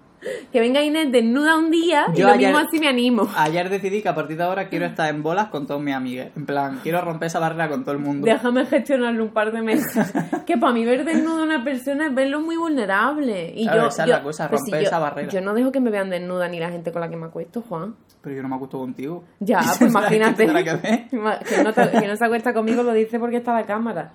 Que 0.52 0.60
venga 0.60 0.82
Inés 0.82 1.10
desnuda 1.10 1.56
un 1.56 1.70
día 1.70 2.06
y 2.12 2.18
Yo 2.18 2.26
lo 2.26 2.32
ayer- 2.34 2.52
mismo 2.52 2.66
así 2.66 2.78
me 2.78 2.88
animo. 2.88 3.28
Ayer 3.36 3.68
decidí 3.70 4.02
que 4.02 4.08
a 4.08 4.14
partir 4.14 4.36
de 4.36 4.42
ahora 4.44 4.68
quiero 4.68 4.84
estar 4.86 5.08
en 5.08 5.22
bolas 5.22 5.48
con 5.48 5.66
todos 5.66 5.80
mis 5.80 5.94
amigos. 5.94 6.26
En 6.36 6.44
plan, 6.46 6.80
quiero 6.82 7.00
romper 7.00 7.26
esa 7.28 7.38
barrera 7.38 7.68
con 7.68 7.82
todo 7.84 7.92
el 7.92 8.00
mundo. 8.00 8.26
Déjame 8.26 8.66
gestionarlo 8.66 9.24
un 9.24 9.30
par 9.30 9.50
de 9.52 9.62
meses. 9.62 10.12
que 10.46 10.58
para 10.58 10.72
mí 10.72 10.84
ver 10.84 11.04
desnuda 11.04 11.40
a 11.40 11.44
una 11.44 11.64
persona 11.64 12.06
es 12.08 12.14
verlo 12.14 12.40
muy 12.40 12.56
vulnerable. 12.56 13.52
Y 13.56 13.62
Claro, 13.64 13.82
yo, 13.82 13.88
esa 13.88 14.02
es 14.02 14.08
yo- 14.08 14.14
la 14.14 14.22
cosa, 14.22 14.48
pues 14.48 14.60
romper 14.60 14.80
yo- 14.82 14.86
esa 14.88 14.98
barrera. 14.98 15.28
Yo 15.30 15.40
no 15.40 15.54
dejo 15.54 15.72
que 15.72 15.80
me 15.80 15.90
vean 15.90 16.10
desnuda 16.10 16.48
ni 16.48 16.58
la 16.60 16.70
gente 16.70 16.92
con 16.92 17.00
la 17.00 17.08
que 17.08 17.16
me 17.16 17.26
acuesto, 17.26 17.62
Juan. 17.62 17.94
Pero 18.20 18.36
yo 18.36 18.42
no 18.42 18.48
me 18.48 18.56
acuesto 18.56 18.78
contigo. 18.78 19.24
Ya, 19.38 19.60
¿Qué 19.78 19.78
pues 19.78 19.90
imagínate. 19.90 20.44
tendrá 20.46 20.62
que 20.62 20.74
ver? 20.76 21.08
Ima- 21.12 21.38
Que 21.48 21.64
no, 21.64 21.72
te- 21.72 21.90
que 21.98 22.06
no 22.06 22.16
se 22.16 22.24
acuesta 22.24 22.52
conmigo 22.52 22.82
lo 22.82 22.92
dice 22.92 23.18
porque 23.18 23.38
está 23.38 23.54
la 23.54 23.64
cámara. 23.64 24.12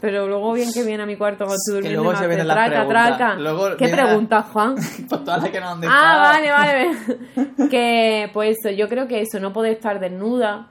Pero 0.00 0.28
luego 0.28 0.52
bien 0.52 0.72
que 0.72 0.84
viene 0.84 1.02
a 1.02 1.06
mi 1.06 1.16
cuarto 1.16 1.38
cuando 1.44 1.56
estoy 1.56 1.82
Que 1.82 1.88
durmiendo 1.96 2.02
luego 2.04 2.18
y 2.18 2.22
se 2.22 2.28
vienen 2.28 2.46
las 2.46 2.56
traca, 2.56 2.70
preguntas. 2.86 3.16
traca. 3.16 3.34
Luego 3.36 3.76
¿Qué 3.76 3.88
preguntas, 3.88 4.46
Juan? 4.52 4.74
Pues 4.76 5.24
todas 5.24 5.42
las 5.42 5.50
que 5.50 5.60
nos 5.60 5.70
han 5.70 5.78
Ah, 5.78 5.80
dejado. 5.80 6.20
vale, 6.22 6.50
vale. 6.52 7.68
que, 7.70 8.30
pues 8.32 8.56
eso, 8.62 8.70
yo 8.74 8.88
creo 8.88 9.08
que 9.08 9.20
eso, 9.20 9.40
no 9.40 9.52
poder 9.52 9.72
estar 9.72 9.98
desnuda, 9.98 10.68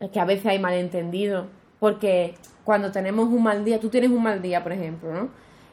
es 0.00 0.10
que 0.10 0.20
a 0.20 0.24
veces 0.26 0.44
hay 0.46 0.58
malentendido, 0.58 1.46
porque 1.80 2.34
cuando 2.64 2.92
tenemos 2.92 3.28
un 3.28 3.42
mal 3.42 3.64
día, 3.64 3.80
tú 3.80 3.88
tienes 3.88 4.10
un 4.10 4.22
mal 4.22 4.42
día, 4.42 4.62
por 4.62 4.72
ejemplo, 4.72 5.12
¿no? 5.12 5.28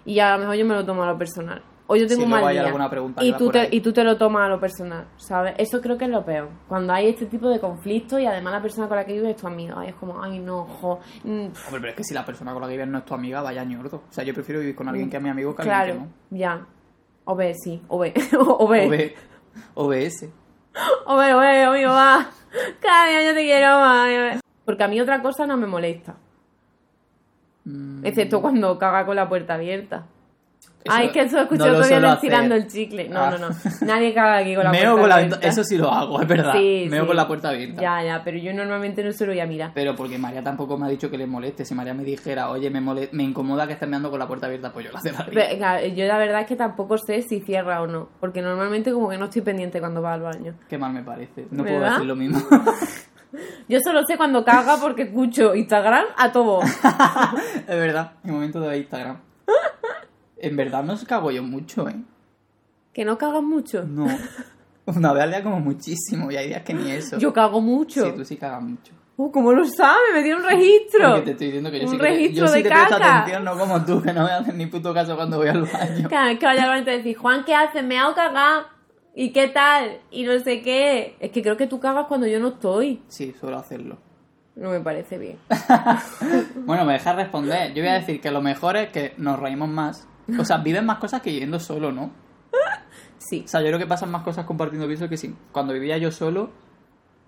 Y 0.06 0.20
a 0.20 0.34
lo 0.34 0.39
mejor 0.39 0.56
yo 0.56 0.65
me 0.65 0.74
lo 0.76 0.86
tomo 0.86 1.04
a 1.04 1.08
lo 1.08 1.18
personal. 1.18 1.62
O 1.91 1.95
yo 1.95 2.06
tengo 2.06 2.19
Sí, 2.21 2.25
un 2.25 2.30
mal 2.30 2.45
hay 2.45 2.54
día. 2.58 2.65
alguna 2.67 2.88
pregunta 2.88 3.19
que 3.19 3.28
y, 3.28 3.34
tú 3.34 3.49
te, 3.49 3.67
y 3.71 3.82
tú 3.82 3.91
te 3.91 4.04
lo 4.04 4.15
tomas 4.15 4.43
a 4.45 4.47
lo 4.49 4.60
personal, 4.60 5.08
¿sabes? 5.17 5.56
Eso 5.58 5.82
creo 5.82 5.97
que 5.97 6.06
es 6.06 6.12
lo 6.12 6.23
peor. 6.23 6.49
Cuando 6.67 6.93
hay 6.93 7.08
este 7.10 7.25
tipo 7.25 7.49
de 7.49 7.60
conflictos 7.60 8.19
y 8.19 8.28
además 8.28 8.54
la 8.54 8.62
persona 8.62 8.88
con 8.88 8.95
la 8.97 9.06
que 9.06 9.13
vives 9.13 9.32
es 9.32 9.41
tu 9.41 9.47
amiga. 9.47 9.84
Es 9.86 9.95
como, 9.95 10.21
ay, 10.23 10.38
no, 10.38 10.65
jo. 10.65 10.99
mm, 11.23 11.30
Hombre, 11.30 11.52
pero 11.71 11.88
es 11.89 11.95
que 11.95 12.04
si 12.04 12.13
la 12.13 12.23
persona 12.23 12.54
con 12.54 12.62
la 12.62 12.67
que 12.67 12.73
vives 12.75 12.88
no 12.89 12.99
es 12.99 13.06
tu 13.06 13.15
amiga, 13.15 13.41
vaya 13.41 13.63
ñordo. 13.63 14.04
O 14.08 14.13
sea, 14.13 14.23
yo 14.23 14.36
prefiero 14.36 14.60
vivir 14.62 14.75
con 14.75 14.88
alguien 14.88 15.10
que 15.10 15.17
es 15.17 15.23
mi 15.23 15.30
amigo 15.30 15.56
que 15.56 15.63
Claro, 15.63 15.93
alguien 15.93 16.13
ya. 16.30 16.65
O 17.25 17.36
ve, 17.36 17.56
sí, 17.56 17.82
o 17.88 17.97
ve. 17.97 18.13
o 18.39 18.67
ve. 18.67 18.88
que 18.88 19.15
no. 19.15 19.15
OB, 19.75 19.93
OBS. 19.95 20.30
Oye, 21.08 21.34
oye, 21.34 21.63
amigo, 21.63 21.89
va. 21.89 22.30
Cada 22.80 23.08
día 23.10 23.23
yo 23.30 23.34
te 23.34 23.41
quiero 23.43 23.80
más. 23.80 24.39
Porque 24.63 24.84
a 24.84 24.88
mí 24.88 25.02
otra 25.02 25.21
cosa 25.23 25.47
no 25.47 25.58
me 25.58 25.65
molesta. 25.65 26.15
Mm, 27.65 28.06
Excepto 28.06 28.41
cuando 28.41 28.78
caga 28.78 29.06
con 29.08 29.15
la 29.15 29.28
puerta 29.28 29.56
abierta. 29.56 30.06
Eso 30.84 30.96
Ay, 30.96 31.08
es 31.08 31.12
que 31.12 31.22
eso 31.22 31.36
no 31.36 31.42
escuché 31.44 31.65
lo 31.68 31.74
de 31.74 31.80
hacer. 31.82 32.06
estirando 32.06 32.56
el 32.56 32.68
chicle. 32.68 33.10
No, 33.10 33.20
Ah. 33.20 33.32
no, 33.32 33.50
no. 33.50 33.56
Nadie 33.82 34.13
caga 34.13 34.38
aquí 34.38 34.56
con 34.56 34.63
la 34.63 34.72
Meo 34.72 34.82
puerta 34.82 35.00
con 35.02 35.10
la 35.10 35.15
abierta. 35.15 35.48
Eso 35.48 35.63
sí 35.63 35.78
lo 35.78 35.92
hago, 35.92 36.22
es 36.22 36.28
verdad. 36.28 36.54
Sí, 36.54 36.88
Meo 36.89 37.02
sí. 37.02 37.08
con 37.08 37.15
la 37.18 37.28
puerta 37.28 37.50
abierta. 37.50 37.82
Ya, 37.82 38.02
ya, 38.04 38.22
pero 38.24 38.38
yo 38.38 38.54
normalmente 38.54 39.04
no 39.04 39.12
suelo 39.12 39.34
ir 39.34 39.42
a 39.42 39.46
mirar. 39.46 39.72
Pero 39.74 39.96
porque 39.96 40.18
María 40.18 40.42
tampoco 40.42 40.78
me 40.78 40.86
ha 40.86 40.89
dicho 40.89 41.12
que 41.12 41.18
le 41.18 41.28
moleste. 41.28 41.65
Si 41.65 41.76
María 41.76 41.94
me 41.94 42.04
dijera, 42.04 42.50
oye, 42.50 42.70
me, 42.70 42.80
mole- 42.82 43.10
me 43.12 43.24
incomoda 43.24 43.68
que 43.68 43.74
estés 43.74 43.89
meando 43.89 44.10
con 44.10 44.20
la 44.20 44.28
puerta 44.28 44.46
abierta, 44.48 44.72
pues 44.72 44.86
yo 44.86 44.92
la 44.94 45.02
cerraría. 45.02 45.34
Pero, 45.34 45.58
claro, 45.58 45.86
yo 45.88 46.06
la 46.06 46.18
verdad 46.18 46.42
es 46.42 46.48
que 46.48 46.56
tampoco 46.56 46.98
sé 46.98 47.22
si 47.24 47.42
cierra 47.42 47.82
o 47.82 47.88
no. 47.88 48.10
Porque 48.22 48.42
normalmente 48.42 48.94
como 48.94 49.10
que 49.10 49.18
no 49.18 49.26
estoy 49.26 49.42
pendiente 49.42 49.80
cuando 49.82 50.02
va 50.02 50.13
al 50.13 50.22
baño. 50.22 50.54
Qué 50.70 50.78
mal 50.78 50.94
me 50.94 51.04
parece. 51.04 51.46
No 51.52 51.63
puedo 51.65 51.82
decir 51.82 52.06
lo 52.06 52.15
mismo. 52.15 52.39
Yo 53.68 53.80
solo 53.84 54.04
sé 54.08 54.18
cuando 54.18 54.44
caga 54.44 54.78
porque 54.82 55.04
escucho 55.04 55.54
Instagram 55.54 56.06
a 56.18 56.32
todo. 56.32 56.62
es 56.63 57.68
verdad, 57.68 58.13
mi 58.24 58.32
momento 58.32 58.60
de 58.62 58.78
Instagram. 58.80 59.18
En 60.41 60.56
verdad 60.56 60.84
no 60.84 60.95
cago 61.08 61.32
yo 61.32 61.43
mucho, 61.43 61.88
¿eh? 61.89 61.95
Que 62.93 63.06
no 63.06 63.17
cagas 63.17 63.43
mucho. 63.43 63.84
No. 63.84 64.08
Una 64.86 65.13
vez 65.13 65.23
al 65.23 65.30
día 65.30 65.43
como 65.43 65.60
muchísimo 65.60 66.32
y 66.32 66.38
hay 66.38 66.47
días 66.47 66.63
que 66.63 66.73
ni 66.73 66.89
eso. 66.91 67.17
Yo 67.19 67.32
cago 67.32 67.62
mucho. 67.62 68.06
Sí, 68.06 68.12
tú 68.15 68.25
sí 68.25 68.38
cagas 68.38 68.62
mucho. 68.63 68.93
Oh, 69.17 69.32
¿Cómo 69.32 69.52
lo 69.52 69.65
sabe? 69.65 69.99
Me 70.13 70.23
dio 70.23 70.38
un 70.38 70.43
registro. 70.43 71.10
Porque 71.10 71.21
te 71.25 71.32
estoy 71.32 71.47
diciendo 71.47 71.69
que 71.71 71.80
yo 71.80 71.86
Un 71.86 71.91
sí 71.91 71.97
que 71.97 72.04
te- 72.04 72.10
registro 72.10 72.45
yo 72.45 72.47
sí 72.47 72.58
de 72.63 72.63
te 72.63 72.69
presto 72.75 72.95
atención, 72.95 73.43
no 73.43 73.58
como 73.58 73.86
tú, 73.86 74.02
que 74.02 74.13
no 74.13 74.23
me 74.23 74.32
haces 74.32 74.56
ni 74.56 74.65
puto 74.67 74.93
caso 74.93 75.15
cuando 75.15 75.38
voy 75.38 75.49
al 75.49 75.63
baño. 75.65 76.08
Cada 76.10 76.25
vez 76.28 76.39
que 76.39 76.45
vaya 76.45 76.63
al 76.63 76.69
baño 76.69 76.86
te 76.86 76.91
decís, 76.91 77.17
Juan, 77.17 77.43
¿qué 77.45 77.54
haces? 77.54 77.84
Me 77.84 77.99
hago 77.99 78.15
cagar. 78.15 78.67
¿Y 79.13 79.32
qué 79.32 79.49
tal? 79.49 79.99
Y 80.10 80.23
no 80.23 80.39
sé 80.39 80.62
qué. 80.62 81.17
Es 81.19 81.32
que 81.32 81.41
creo 81.43 81.58
que 81.58 81.67
tú 81.67 81.80
cagas 81.82 82.06
cuando 82.08 82.25
yo 82.28 82.39
no 82.39 82.47
estoy. 82.49 83.02
Sí, 83.10 83.36
suelo 83.39 83.58
hacerlo. 83.58 83.97
No 84.56 84.69
me 84.69 84.80
parece 84.80 85.17
bien. 85.17 85.38
Bueno, 86.65 86.86
me 86.86 86.93
dejas 86.93 87.15
responder. 87.15 87.73
Yo 87.73 87.82
voy 87.84 87.89
a 87.89 87.93
decir 87.95 88.21
que 88.21 88.32
lo 88.32 88.41
mejor 88.41 88.78
es 88.78 88.89
que 88.89 89.13
nos 89.17 89.39
reímos 89.39 89.69
más. 89.69 90.08
O 90.38 90.46
sea, 90.46 90.58
viven 90.63 90.86
más 90.86 90.98
cosas 90.98 91.22
que 91.22 91.32
yendo 91.34 91.60
solo, 91.60 91.92
¿no? 91.92 92.12
Sí. 93.18 93.44
O 93.46 93.48
sea, 93.48 93.62
yo 93.62 93.68
creo 93.68 93.80
que 93.80 93.86
pasan 93.88 94.10
más 94.12 94.24
cosas 94.24 94.46
compartiendo 94.46 94.88
piso 94.88 95.08
que 95.10 95.18
sí. 95.18 95.36
Cuando 95.52 95.74
vivía 95.74 95.98
yo 95.98 96.12
solo, 96.12 96.50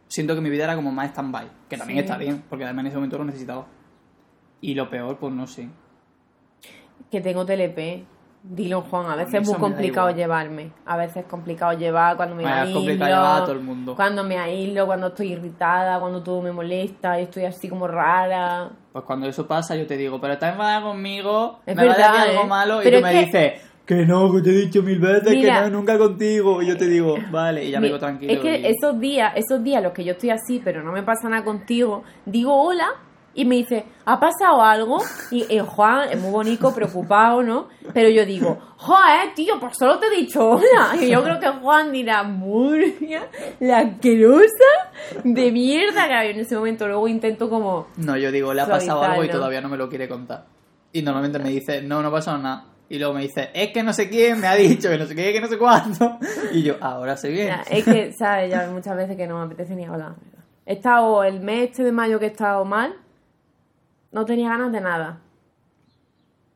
siento 0.08 0.34
que 0.36 0.42
mi 0.42 0.50
vida 0.50 0.64
era 0.64 0.76
como 0.76 0.92
más 0.92 1.10
stand-by. 1.12 1.48
Que 1.70 1.78
también 1.78 2.00
Sí. 2.00 2.04
está 2.06 2.18
bien, 2.18 2.44
porque 2.50 2.64
además 2.66 2.84
en 2.84 2.88
ese 2.88 2.96
momento 2.98 3.18
lo 3.18 3.26
necesitaba. 3.26 3.68
Y 4.62 4.74
lo 4.74 4.90
peor, 4.90 5.18
pues 5.18 5.34
no 5.34 5.46
sé. 5.48 5.70
Que 7.12 7.22
tengo 7.22 7.46
TLP. 7.46 8.06
Dilo, 8.44 8.82
Juan. 8.82 9.06
A 9.12 9.16
veces 9.16 9.36
es 9.42 9.48
muy 9.50 9.60
complicado 9.60 10.10
llevarme. 10.12 10.72
A 10.86 10.98
veces 10.98 11.18
es 11.18 11.26
complicado 11.26 11.78
llevar 11.78 12.16
cuando 12.18 12.36
me 12.36 12.42
Bueno, 12.44 12.58
es 12.58 12.64
aíslo. 12.64 12.80
complicado 12.80 13.12
llevar 13.12 13.42
a 13.42 13.46
todo 13.46 13.52
el 13.56 13.62
mundo. 13.62 13.96
Cuando 13.96 14.24
me 14.24 14.38
aíslo, 14.40 14.86
cuando 14.88 15.08
estoy 15.08 15.34
irritada, 15.34 16.00
cuando 16.00 16.24
todo 16.24 16.42
me 16.42 16.52
molesta 16.52 17.20
y 17.20 17.24
estoy 17.24 17.46
así 17.46 17.70
como 17.70 17.88
rara. 17.88 18.72
Pues 18.92 19.06
cuando 19.06 19.28
eso 19.28 19.48
pasa, 19.48 19.76
yo 19.76 19.88
te 19.88 19.96
digo, 19.98 20.20
pero 20.20 20.34
estás 20.34 20.52
enfadada 20.52 20.82
conmigo, 20.82 21.60
Es 21.66 21.76
me 21.76 21.86
va 21.86 21.94
a 21.94 21.96
verdad, 21.96 22.14
decir 22.14 22.30
algo 22.32 22.44
¿eh? 22.44 22.48
malo, 22.48 22.80
Pero 22.84 22.98
y 22.98 23.02
tú 23.02 23.06
me 23.08 23.12
que- 23.14 23.26
dices, 23.26 23.54
que 23.86 24.06
no, 24.06 24.32
que 24.34 24.42
te 24.42 24.50
he 24.50 24.54
dicho 24.54 24.84
mil 24.84 25.00
veces 25.00 25.32
Mira. 25.32 25.64
que 25.64 25.70
no, 25.72 25.78
nunca 25.78 25.98
contigo. 25.98 26.62
Y 26.62 26.68
yo 26.68 26.78
te 26.78 26.88
digo, 26.88 27.16
vale, 27.32 27.66
y 27.66 27.72
ya 27.72 27.80
me 27.80 27.88
digo 27.88 28.00
tranquilo. 28.00 28.32
Es 28.34 28.40
que 28.40 28.70
esos 28.70 29.00
días, 29.00 29.34
esos 29.36 29.64
días 29.64 29.82
los 29.82 29.94
que 29.94 30.04
yo 30.04 30.12
estoy 30.14 30.30
así, 30.30 30.62
pero 30.64 30.84
no 30.84 30.92
me 30.92 31.04
pasa 31.04 31.30
nada 31.30 31.44
contigo, 31.44 32.04
digo 32.26 32.54
hola 32.54 32.88
y 33.34 33.46
me 33.46 33.56
dice, 33.56 33.86
¿ha 34.06 34.20
pasado 34.20 34.62
algo? 34.62 34.98
Y, 35.32 35.46
y 35.54 35.60
Juan 35.60 36.10
es 36.10 36.20
muy 36.20 36.32
bonito, 36.32 36.74
preocupado, 36.74 37.42
¿no? 37.42 37.70
Pero 37.94 38.10
yo 38.10 38.26
digo, 38.26 38.58
joder, 38.78 39.34
tío, 39.34 39.60
pues 39.60 39.78
solo 39.78 40.00
te 40.00 40.08
he 40.08 40.18
dicho 40.18 40.50
hola. 40.50 40.96
Y 41.00 41.10
yo 41.10 41.24
creo 41.24 41.40
que 41.40 41.48
Juan 41.48 41.92
dirá, 41.92 42.24
Murcia, 42.24 43.28
la 43.60 43.80
asquerosa 43.80 44.46
de 45.24 45.52
mierda 45.52 46.08
que 46.08 46.14
había 46.14 46.32
en 46.32 46.40
ese 46.40 46.56
momento. 46.56 46.88
Luego 46.88 47.08
intento 47.08 47.50
como, 47.50 47.88
No, 47.98 48.18
yo 48.18 48.32
digo, 48.32 48.54
le 48.54 48.62
ha 48.62 48.68
pasado 48.68 49.02
algo 49.02 49.24
y 49.24 49.30
todavía 49.30 49.62
no 49.62 49.70
me 49.70 49.78
lo 49.78 49.88
quiere 49.88 50.08
contar. 50.10 50.46
Y 50.94 51.02
normalmente 51.02 51.40
me 51.40 51.50
dice, 51.50 51.82
no, 51.82 52.02
no 52.02 52.10
ha 52.10 52.12
pasado 52.12 52.38
nada. 52.38 52.66
Y 52.90 53.00
luego 53.00 53.14
me 53.14 53.22
dice, 53.22 53.50
es 53.54 53.72
que 53.72 53.84
no 53.84 53.94
sé 53.94 54.10
quién 54.10 54.42
me 54.42 54.48
ha 54.48 54.56
dicho, 54.56 54.90
que 54.90 54.98
no 54.98 55.06
sé 55.06 55.16
qué, 55.16 55.32
que 55.32 55.40
no 55.40 55.48
sé 55.48 55.58
cuánto. 55.58 56.18
Y 56.52 56.64
yo, 56.64 56.76
ahora 56.82 57.16
sé 57.16 57.30
bien. 57.30 57.48
ya, 57.48 57.64
es 57.70 57.86
que, 57.86 58.12
¿sabes? 58.12 58.52
Ya 58.52 58.70
muchas 58.70 58.98
veces 58.98 59.16
que 59.16 59.28
no 59.28 59.40
me 59.40 59.46
apetece 59.46 59.74
ni 59.76 59.86
hablar. 59.86 60.16
He 60.66 60.74
estado, 60.74 61.24
el 61.24 61.40
mes 61.40 61.70
este 61.70 61.84
de 61.84 61.94
mayo 61.94 62.20
que 62.20 62.26
he 62.26 62.30
estado 62.30 62.66
mal, 62.66 62.94
no 64.12 64.26
tenía 64.26 64.50
ganas 64.50 64.72
de 64.72 64.82
nada. 64.82 65.20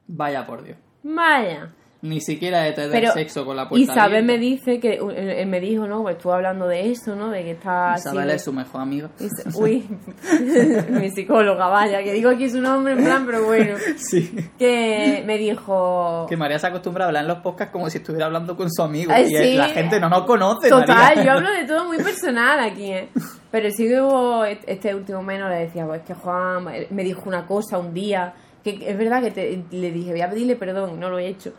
Vaya 0.08 0.46
por 0.46 0.64
Dios. 0.64 0.78
Vaya. 1.04 1.72
Ni 2.02 2.22
siquiera 2.22 2.62
de 2.62 2.74
tener 2.74 2.92
Pero 2.92 3.12
sexo 3.14 3.46
con 3.46 3.56
la 3.56 3.68
puerta 3.68 3.82
Isabel 3.84 4.18
abierta. 4.26 4.28
me 4.34 4.38
dice 4.38 4.80
que 4.80 4.94
él, 4.96 5.10
él 5.18 5.48
me 5.48 5.60
dijo, 5.60 5.88
¿no? 5.88 6.04
Pues 6.04 6.18
estuvo 6.18 6.34
hablando 6.34 6.68
de 6.68 6.92
eso, 6.92 7.16
¿no? 7.16 7.32
De 7.32 7.44
que 7.44 7.52
está 7.52 7.96
Isabel 7.98 8.30
así. 8.30 8.36
es 8.36 8.44
su 8.44 8.54
mejor 8.54 8.82
amiga. 8.82 9.10
Is- 9.20 9.56
Uy, 9.56 9.88
mi 10.90 11.10
psicóloga, 11.10 11.68
vaya, 11.68 12.04
que 12.04 12.14
digo 12.14 12.30
aquí 12.30 12.50
su 12.50 12.62
nombre 12.62 12.94
en 12.94 13.04
plan, 13.04 13.26
pero 13.26 13.46
bueno. 13.46 13.76
Sí. 13.98 14.32
Que 14.60 15.24
me 15.26 15.38
dijo. 15.38 16.26
Que 16.30 16.38
María 16.38 16.60
se 16.60 16.68
acostumbra 16.68 17.06
a 17.06 17.08
hablar 17.08 17.24
en 17.24 17.28
los 17.30 17.38
podcasts 17.40 17.72
como 17.72 17.90
si 17.90 17.98
estuviera 17.98 18.26
hablando 18.28 18.56
con 18.56 18.70
su 18.72 18.84
amigo. 18.84 19.12
Y 19.18 19.26
sí. 19.36 19.56
la 19.56 19.70
gente 19.70 20.00
no 20.00 20.10
nos 20.10 20.26
conoce. 20.26 20.70
Total, 20.70 20.96
María. 21.16 21.24
yo 21.24 21.32
hablo 21.32 21.52
de 21.52 21.64
todo 21.68 21.86
muy 21.86 21.98
personal 21.98 22.60
aquí, 22.60 22.92
¿eh? 22.92 23.10
Pero 23.52 23.72
sí 23.72 23.88
que 23.88 24.00
hubo 24.02 24.44
este 24.46 24.94
último 24.94 25.24
menos, 25.24 25.50
le 25.50 25.58
decía, 25.60 25.86
pues 25.88 26.02
que 26.04 26.14
Juan 26.14 26.68
eh, 26.74 26.88
me 26.92 27.04
dijo 27.04 27.24
una 27.26 27.48
cosa 27.48 27.78
un 27.80 27.94
día, 27.94 28.34
que 28.64 28.78
es 28.88 28.98
verdad 28.98 29.24
que 29.24 29.32
te- 29.32 29.64
le 29.72 29.92
dije, 29.92 30.12
voy 30.12 30.22
a 30.22 30.30
pedirle 30.30 30.56
perdón, 30.56 31.00
no 31.00 31.10
lo 31.10 31.18
he 31.18 31.28
hecho. 31.28 31.54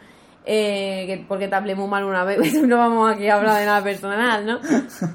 Eh, 0.49 1.05
que 1.09 1.25
porque 1.27 1.49
te 1.49 1.57
hablé 1.57 1.75
muy 1.75 1.89
mal 1.89 2.05
una 2.05 2.23
vez, 2.23 2.55
no 2.63 2.79
vamos 2.79 3.13
aquí 3.13 3.29
a 3.29 3.35
hablar 3.35 3.59
de 3.59 3.67
nada 3.67 3.83
personal, 3.83 4.47
¿no? 4.47 4.61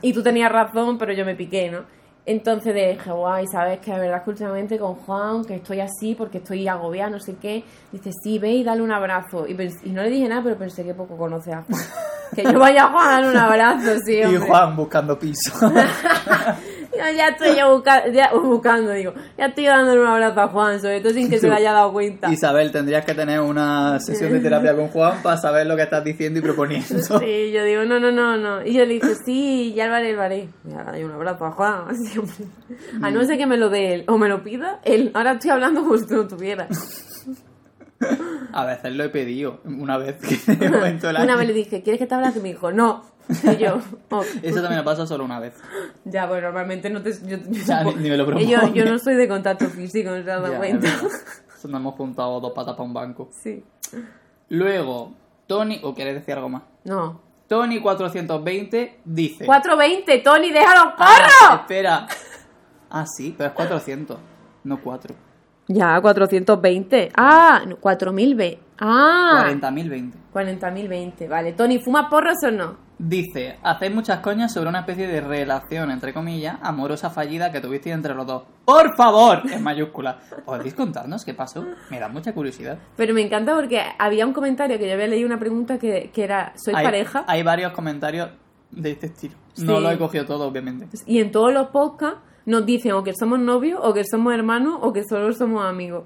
Y 0.01 0.11
tú 0.11 0.21
tenías 0.21 0.51
razón, 0.51 0.97
pero 0.97 1.13
yo 1.13 1.23
me 1.25 1.35
piqué, 1.35 1.71
¿no? 1.71 1.85
Entonces 2.25 2.75
dije, 2.75 3.11
guay, 3.11 3.47
¿sabes? 3.47 3.79
Que 3.79 3.91
la 3.91 3.97
verdad 3.97 4.17
es 4.17 4.23
que 4.23 4.29
últimamente 4.29 4.77
con 4.77 4.93
Juan, 4.95 5.43
que 5.43 5.55
estoy 5.55 5.79
así 5.79 6.13
porque 6.15 6.37
estoy 6.37 6.67
agobiada, 6.67 7.09
no 7.09 7.19
sé 7.19 7.35
qué. 7.41 7.63
Dice, 7.91 8.11
sí, 8.23 8.37
ve 8.37 8.51
y 8.51 8.63
dale 8.63 8.81
un 8.83 8.91
abrazo. 8.91 9.47
Y, 9.47 9.53
y 9.83 9.89
no 9.89 10.03
le 10.03 10.09
dije 10.09 10.27
nada, 10.27 10.43
pero 10.43 10.55
pensé 10.57 10.83
que 10.83 10.93
poco 10.93 11.17
conoce 11.17 11.53
a 11.53 11.63
Juan. 11.63 11.81
Que 12.35 12.43
yo 12.43 12.57
vaya 12.59 12.85
a 12.85 12.91
Juan 12.91 13.07
a 13.09 13.11
darle 13.11 13.29
un 13.29 13.37
abrazo, 13.37 13.99
sí, 14.05 14.15
Y 14.19 14.23
hombre. 14.23 14.47
Juan 14.47 14.73
buscando 14.77 15.19
piso. 15.19 15.51
Yo 16.93 16.99
ya 17.15 17.30
estoy 17.30 17.56
yo 17.58 17.73
busca- 17.77 18.08
ya- 18.12 18.32
buscando, 18.34 18.91
digo, 18.91 19.13
ya 19.38 19.45
estoy 19.45 19.65
dándole 19.65 20.01
un 20.01 20.08
abrazo 20.08 20.41
a 20.41 20.47
Juan, 20.49 20.82
sobre 20.82 20.99
todo 20.99 21.13
sin 21.13 21.30
que 21.30 21.39
se 21.39 21.47
le 21.47 21.56
haya 21.56 21.71
dado 21.71 21.93
cuenta. 21.93 22.30
Isabel, 22.32 22.71
tendrías 22.71 23.06
que 23.06 23.13
tener 23.13 23.39
una 23.39 23.99
sesión 23.99 24.34
de 24.34 24.39
terapia 24.41 24.75
con 24.75 24.89
Juan 24.89 25.21
para 25.23 25.38
saber 25.38 25.67
lo 25.67 25.75
que 25.77 25.84
estás 25.84 26.04
diciendo 26.04 26.39
y 26.39 26.41
proponiendo. 26.41 26.99
Sí, 27.01 27.51
yo 27.51 27.63
digo, 27.63 27.86
no, 27.86 27.99
no, 27.99 28.12
no, 28.12 28.36
no. 28.38 28.65
Y 28.65 28.73
yo 28.73 28.86
le 28.86 28.95
dije, 28.95 29.15
sí, 29.25 29.73
ya 29.73 29.88
lo 29.88 29.95
haré, 29.95 30.13
lo 30.13 30.21
haré. 30.21 30.49
Y 30.69 30.73
ahora 30.73 30.91
hay 30.93 31.04
un 31.04 31.12
abrazo 31.12 31.45
a 31.45 31.51
Juan. 31.51 31.86
A 33.01 33.10
no 33.12 33.23
ser 33.25 33.38
que 33.38 33.47
me 33.47 33.58
lo 33.58 33.69
dé 33.69 33.93
él 33.93 34.04
o 34.08 34.17
me 34.17 34.27
lo 34.27 34.43
pida 34.43 34.80
él. 34.84 35.12
Ahora 35.13 35.34
estoy 35.34 35.51
hablando 35.51 35.82
como 35.82 35.97
si 35.97 36.06
tú 36.08 36.15
no 36.15 36.27
tuvieras. 36.27 37.15
A 38.54 38.65
veces 38.65 38.93
lo 38.95 39.04
he 39.04 39.10
pedido. 39.10 39.62
Una 39.65 39.97
vez 39.97 40.15
que 40.17 40.54
de 40.56 40.69
momento 40.69 41.10
el 41.10 41.17
Una 41.17 41.36
vez 41.38 41.47
le 41.47 41.54
dije, 41.54 41.82
¿quieres 41.84 41.99
que 41.99 42.08
te 42.08 42.15
hable? 42.15 42.30
Y 42.36 42.39
me 42.41 42.49
dijo, 42.49 42.71
no. 42.71 43.04
Y 43.43 43.57
yo, 43.57 43.75
"Ok". 44.09 44.25
Eso 44.43 44.55
también 44.61 44.79
me 44.79 44.83
pasa 44.83 45.05
solo 45.07 45.23
una 45.25 45.39
vez. 45.39 45.53
ya, 46.05 46.27
pues 46.27 46.41
normalmente 46.41 46.89
no 46.89 47.01
te. 47.01 47.11
Yo, 47.13 47.37
yo, 47.37 47.63
Ya, 47.65 47.83
ni- 47.83 47.95
ni 47.95 48.09
me 48.09 48.17
lo 48.17 48.39
Y 48.39 48.47
yo, 48.47 48.67
yo 48.73 48.85
no 48.85 48.97
soy 48.99 49.15
de 49.15 49.27
contacto 49.27 49.65
físico, 49.69 50.09
no 50.11 50.23
te 50.23 50.31
has 50.31 50.41
dado 50.41 50.55
cuenta. 50.57 50.87
Nos 51.63 51.79
hemos 51.79 51.93
juntado 51.95 52.39
dos 52.39 52.53
patas 52.53 52.73
para 52.73 52.83
un 52.83 52.93
banco. 52.93 53.29
Sí. 53.43 53.63
Luego, 54.49 55.13
Tony, 55.45 55.79
¿o 55.83 55.93
quieres 55.93 56.15
decir 56.15 56.33
algo 56.33 56.49
más? 56.49 56.63
No. 56.85 57.21
Tony420 57.47 58.91
dice... 59.05 59.45
420, 59.45 60.17
Tony, 60.19 60.51
déjalo, 60.51 60.93
Ah, 60.97 61.17
corro. 61.47 61.55
espera. 61.61 62.07
Ah, 62.89 63.05
sí, 63.05 63.35
pero 63.37 63.49
es 63.49 63.55
400, 63.55 64.17
no 64.63 64.81
4. 64.81 65.15
Ya, 65.67 66.01
420. 66.01 67.11
Ah, 67.15 67.61
no, 67.67 67.77
4000 67.77 68.35
ve. 68.35 68.59
Ah, 68.79 69.43
40.020. 69.47 70.13
40.020. 70.33 71.27
Vale, 71.29 71.53
Tony, 71.53 71.79
¿fuma 71.79 72.09
porros 72.09 72.37
o 72.43 72.51
no? 72.51 72.75
Dice, 73.03 73.57
hacéis 73.63 73.95
muchas 73.95 74.19
coñas 74.19 74.53
sobre 74.53 74.69
una 74.69 74.81
especie 74.81 75.07
de 75.07 75.21
relación, 75.21 75.89
entre 75.89 76.13
comillas, 76.13 76.59
amorosa 76.61 77.09
fallida 77.09 77.51
que 77.51 77.59
tuvisteis 77.59 77.95
entre 77.95 78.13
los 78.13 78.27
dos. 78.27 78.43
¡Por 78.63 78.95
favor! 78.95 79.41
En 79.51 79.63
mayúscula. 79.63 80.19
¿Podéis 80.45 80.75
contarnos 80.75 81.25
qué 81.25 81.33
pasó? 81.33 81.65
Me 81.89 81.99
da 81.99 82.09
mucha 82.09 82.31
curiosidad. 82.31 82.77
Pero 82.95 83.15
me 83.15 83.21
encanta 83.21 83.55
porque 83.55 83.81
había 83.97 84.23
un 84.27 84.33
comentario 84.33 84.77
que 84.77 84.85
yo 84.85 84.93
había 84.93 85.07
leído 85.07 85.25
una 85.25 85.39
pregunta 85.39 85.79
que, 85.79 86.11
que 86.13 86.23
era, 86.23 86.53
¿sois 86.55 86.77
hay, 86.77 86.85
pareja? 86.85 87.25
Hay 87.27 87.41
varios 87.41 87.71
comentarios 87.71 88.29
de 88.69 88.91
este 88.91 89.07
estilo. 89.07 89.33
No 89.57 89.79
lo 89.79 89.89
he 89.89 89.97
cogido 89.97 90.27
todo, 90.27 90.45
obviamente. 90.45 90.87
Y 91.07 91.21
en 91.21 91.31
todos 91.31 91.51
los 91.51 91.69
podcasts 91.69 92.19
nos 92.45 92.67
dicen 92.67 92.91
o 92.91 93.03
que 93.03 93.13
somos 93.15 93.39
novios, 93.39 93.79
o 93.81 93.95
que 93.95 94.03
somos 94.03 94.31
hermanos, 94.31 94.77
o 94.79 94.93
que 94.93 95.03
solo 95.03 95.33
somos 95.33 95.65
amigos. 95.65 96.03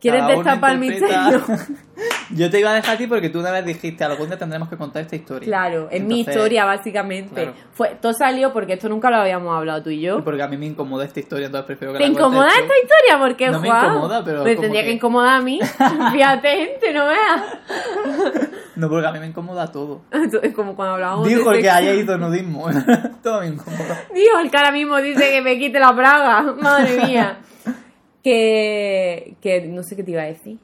¿Quieres 0.00 0.26
destapar 0.26 0.72
el 0.72 0.78
misterio? 0.78 1.42
Yo 2.30 2.48
te 2.48 2.60
iba 2.60 2.70
a 2.70 2.74
dejar 2.74 2.94
a 2.94 2.98
ti 2.98 3.06
porque 3.06 3.28
tú 3.28 3.40
una 3.40 3.50
vez 3.50 3.66
dijiste, 3.66 4.02
algún 4.04 4.28
día 4.28 4.38
tendremos 4.38 4.68
que 4.70 4.76
contar 4.76 5.02
esta 5.02 5.16
historia. 5.16 5.44
Claro, 5.46 5.88
es 5.90 6.02
mi 6.02 6.20
historia 6.20 6.64
básicamente. 6.64 7.34
claro. 7.34 7.54
Fue, 7.72 7.96
todo 8.00 8.14
salió 8.14 8.52
porque 8.52 8.74
esto 8.74 8.88
nunca 8.88 9.10
lo 9.10 9.16
habíamos 9.18 9.54
hablado 9.54 9.82
tú 9.82 9.90
y 9.90 10.00
yo. 10.00 10.24
Porque 10.24 10.42
a 10.42 10.48
mí 10.48 10.56
me 10.56 10.66
incomoda 10.66 11.04
esta 11.04 11.20
historia, 11.20 11.46
entonces 11.46 11.66
prefiero 11.66 11.92
que 11.92 11.98
¿Te 11.98 12.04
la 12.04 12.10
incomoda 12.10 12.48
tú. 12.48 12.54
esta 12.62 12.74
historia? 12.82 13.18
Porque 13.18 13.48
No 13.50 13.60
me 13.60 13.68
Juan, 13.68 13.86
incomoda, 13.86 14.24
pero 14.24 14.44
Me 14.44 14.56
tendría 14.56 14.80
que- 14.82 14.86
que 14.88 14.92
incomodar 14.94 15.36
a 15.36 15.42
mí. 15.42 15.60
Fíjate, 16.12 16.48
gente, 16.48 16.92
no 16.94 17.06
veas. 17.06 17.42
No, 18.76 18.88
porque 18.88 19.06
a 19.06 19.12
mí 19.12 19.18
me 19.18 19.26
incomoda 19.26 19.66
todo. 19.70 20.02
Es 20.42 20.54
como 20.54 20.74
cuando 20.76 20.94
hablábamos 20.94 21.28
de 21.28 21.34
Dijo 21.34 21.52
el 21.52 21.60
que 21.60 21.68
haya 21.68 21.92
ido 21.92 22.16
nudismo. 22.16 22.66
todo 23.22 23.40
me 23.40 23.48
incomoda. 23.48 24.04
Dijo 24.14 24.38
el 24.40 24.50
que 24.50 24.56
ahora 24.56 24.72
mismo 24.72 24.96
dice 24.98 25.30
que 25.30 25.42
me 25.42 25.58
quite 25.58 25.78
la 25.78 25.94
praga. 25.94 26.42
Madre 26.58 27.04
mía. 27.06 27.38
Que, 28.22 29.36
que 29.40 29.62
no 29.66 29.82
sé 29.82 29.96
qué 29.96 30.02
te 30.04 30.10
iba 30.12 30.22
a 30.22 30.26
decir. 30.26 30.58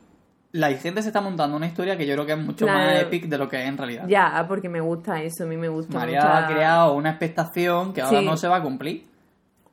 La 0.53 0.73
gente 0.73 1.03
se 1.03 1.09
está 1.09 1.21
montando 1.21 1.57
una 1.57 1.67
historia 1.67 1.97
que 1.97 2.07
yo 2.07 2.15
creo 2.15 2.25
que 2.27 2.33
es 2.33 2.39
mucho 2.39 2.67
más 2.67 3.01
epic 3.03 3.27
de 3.27 3.37
lo 3.39 3.49
que 3.49 3.61
es 3.63 3.69
en 3.69 3.77
realidad. 3.77 4.05
Ya, 4.09 4.45
porque 4.49 4.69
me 4.69 4.81
gusta 4.81 5.23
eso, 5.23 5.45
a 5.45 5.47
mí 5.47 5.57
me 5.57 5.69
gusta 5.69 5.99
María 5.99 6.21
mucho. 6.23 6.33
ha 6.33 6.47
creado 6.47 6.95
una 6.95 7.11
expectación 7.11 7.93
que 7.93 8.01
ahora 8.01 8.21
Sí. 8.21 8.25
no 8.25 8.37
se 8.37 8.49
va 8.49 8.57
a 8.57 8.63
cumplir. 8.63 9.05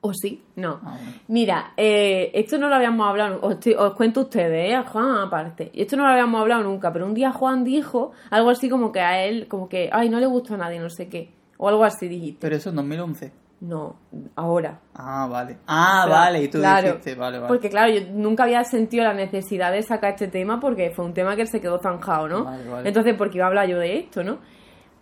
¿O 0.01 0.11
sí? 0.13 0.43
No. 0.57 0.81
Ah, 0.83 0.97
bueno. 1.01 1.13
Mira, 1.29 1.71
eh, 1.77 2.31
esto 2.33 2.57
no 2.57 2.67
lo 2.67 2.75
habíamos 2.75 3.07
hablado, 3.07 3.39
os, 3.41 3.93
cuento 3.93 4.19
a 4.19 4.23
ustedes, 4.23 4.71
¿eh? 4.71 4.75
a 4.75 4.83
Juan 4.83 5.15
aparte. 5.15 5.71
Y 5.73 5.83
Esto 5.83 5.95
no 5.95 6.03
lo 6.03 6.09
habíamos 6.09 6.41
hablado 6.41 6.63
nunca, 6.63 6.91
pero 6.91 7.05
un 7.05 7.13
día 7.13 7.31
Juan 7.31 7.63
dijo 7.63 8.11
algo 8.29 8.49
así 8.49 8.67
como 8.69 8.91
que 8.91 8.99
a 8.99 9.23
él, 9.23 9.47
como 9.47 9.69
que, 9.69 9.89
ay, 9.93 10.09
no 10.09 10.19
le 10.19 10.25
gusta 10.25 10.55
a 10.55 10.57
nadie, 10.57 10.79
no 10.79 10.89
sé 10.89 11.07
qué. 11.07 11.31
O 11.57 11.69
algo 11.69 11.85
así 11.85 12.09
dijiste. 12.09 12.39
Pero 12.41 12.57
eso 12.57 12.71
en 12.71 12.75
2011. 12.75 13.31
No, 13.63 13.95
ahora. 14.35 14.77
Ah, 14.93 15.25
vale. 15.31 15.55
Ah, 15.67 16.05
vale. 16.09 16.43
Y 16.43 16.47
tú 16.49 16.57
claro. 16.59 16.87
dijiste, 16.87 17.15
vale, 17.15 17.37
vale. 17.37 17.47
Porque 17.47 17.69
claro, 17.69 17.93
yo 17.93 18.01
nunca 18.11 18.43
había 18.43 18.61
sentido 18.65 19.05
la 19.05 19.13
necesidad 19.13 19.71
de 19.71 19.81
sacar 19.83 20.11
este 20.11 20.27
tema 20.27 20.59
porque 20.59 20.91
fue 20.91 21.05
un 21.05 21.13
tema 21.13 21.37
que 21.37 21.45
se 21.45 21.61
quedó 21.61 21.79
zanjado, 21.79 22.27
¿no? 22.27 22.43
Vale, 22.43 22.69
vale. 22.69 22.87
Entonces, 22.89 23.15
porque 23.17 23.37
iba 23.37 23.45
a 23.45 23.47
hablar 23.47 23.69
yo 23.69 23.79
de 23.79 23.99
esto, 23.99 24.21
¿no? 24.21 24.39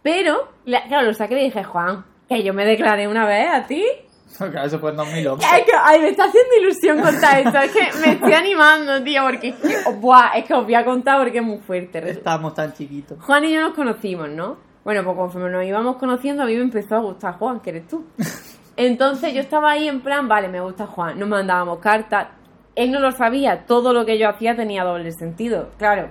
Pero, 0.04 0.48
la- 0.66 0.84
claro, 0.84 1.08
lo 1.08 1.14
saqué 1.16 1.34
y 1.34 1.38
le 1.38 1.44
dije, 1.46 1.64
Juan, 1.64 2.06
que 2.30 2.44
yo 2.44 2.54
me 2.54 2.64
declaré 2.64 3.08
una 3.08 3.26
vez 3.26 3.48
a 3.52 3.66
ti. 3.66 3.84
Claro, 4.38 4.64
eso 4.66 4.80
fue 4.80 4.92
en 4.92 4.96
2011. 4.98 5.46
Es 5.46 5.66
que, 5.66 5.72
ay, 5.78 6.00
me 6.00 6.10
está 6.10 6.24
haciendo 6.24 6.50
ilusión 6.62 7.02
contar 7.02 7.40
esto. 7.40 7.58
Es 7.60 7.72
que 7.72 8.00
me 8.00 8.14
estoy 8.14 8.34
animando, 8.34 9.04
tío, 9.04 9.24
porque 9.24 9.50
es 9.50 9.56
que, 9.56 9.76
oh, 9.86 9.94
buah, 9.94 10.38
es 10.38 10.46
que 10.46 10.54
os 10.54 10.64
voy 10.64 10.74
a 10.74 10.86
contar 10.86 11.20
porque 11.20 11.40
es 11.40 11.44
muy 11.44 11.58
fuerte. 11.58 12.10
Estábamos 12.12 12.54
tan 12.54 12.72
chiquitos. 12.74 13.18
Juan 13.24 13.44
y 13.44 13.54
yo 13.54 13.60
nos 13.60 13.74
conocimos, 13.74 14.30
¿no? 14.30 14.56
Bueno, 14.86 15.04
pues 15.04 15.16
conforme 15.16 15.50
nos 15.52 15.64
íbamos 15.66 15.98
conociendo, 15.98 16.42
a 16.42 16.46
mí 16.48 16.56
me 16.56 16.64
empezó 16.64 16.96
a 16.96 17.00
gustar 17.02 17.34
Juan, 17.38 17.60
que 17.60 17.70
eres 17.72 17.88
tú. 17.90 18.06
Entonces 18.82 19.32
yo 19.36 19.42
estaba 19.42 19.74
ahí 19.74 19.88
en 19.88 20.02
plan, 20.02 20.28
vale, 20.28 20.48
me 20.48 20.60
gusta 20.60 20.88
Juan. 20.88 21.20
Nos 21.20 21.30
mandábamos 21.30 21.78
cartas. 21.78 22.30
Él 22.74 22.92
no 22.92 23.00
lo 23.00 23.12
sabía, 23.12 23.68
todo 23.68 23.94
lo 23.94 24.08
que 24.08 24.18
yo 24.18 24.28
hacía 24.28 24.56
tenía 24.56 24.84
doble 24.84 25.12
sentido. 25.12 25.70
Claro, 25.78 26.10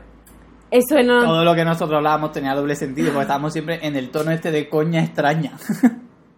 eso 0.71 1.03
no... 1.03 1.25
Todo 1.25 1.45
lo 1.45 1.53
que 1.57 1.65
nosotros 1.65 1.97
hablábamos 1.97 2.31
tenía 2.31 2.55
doble 2.55 2.77
sentido, 2.77 3.09
porque 3.09 3.23
estábamos 3.23 3.53
siempre 3.53 3.81
en 3.85 3.97
el 3.97 4.11
tono 4.11 4.31
este 4.31 4.53
de 4.53 4.69
coña 4.69 5.03
extraña. 5.03 5.51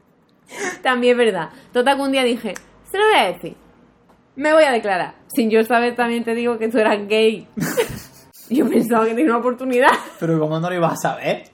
También 0.82 1.20
es 1.20 1.26
verdad. 1.26 1.50
Total 1.70 1.96
que 1.96 2.02
un 2.02 2.12
día 2.12 2.24
dije, 2.24 2.54
se 2.90 2.96
lo 2.96 3.04
voy 3.04 3.18
a 3.18 3.32
decir. 3.32 3.56
Me 4.34 4.54
voy 4.54 4.64
a 4.64 4.72
declarar. 4.72 5.16
Sin 5.34 5.50
yo 5.50 5.62
saber 5.64 5.94
también 5.94 6.24
te 6.24 6.34
digo 6.34 6.56
que 6.56 6.68
tú 6.68 6.78
eras 6.78 7.06
gay. 7.08 7.46
yo 8.48 8.66
pensaba 8.70 9.04
que 9.04 9.10
tenía 9.10 9.32
una 9.32 9.40
oportunidad. 9.40 9.92
Pero 10.18 10.40
¿cómo 10.40 10.58
no 10.58 10.70
lo 10.70 10.76
ibas 10.76 10.92
a 10.92 11.10
saber? 11.10 11.51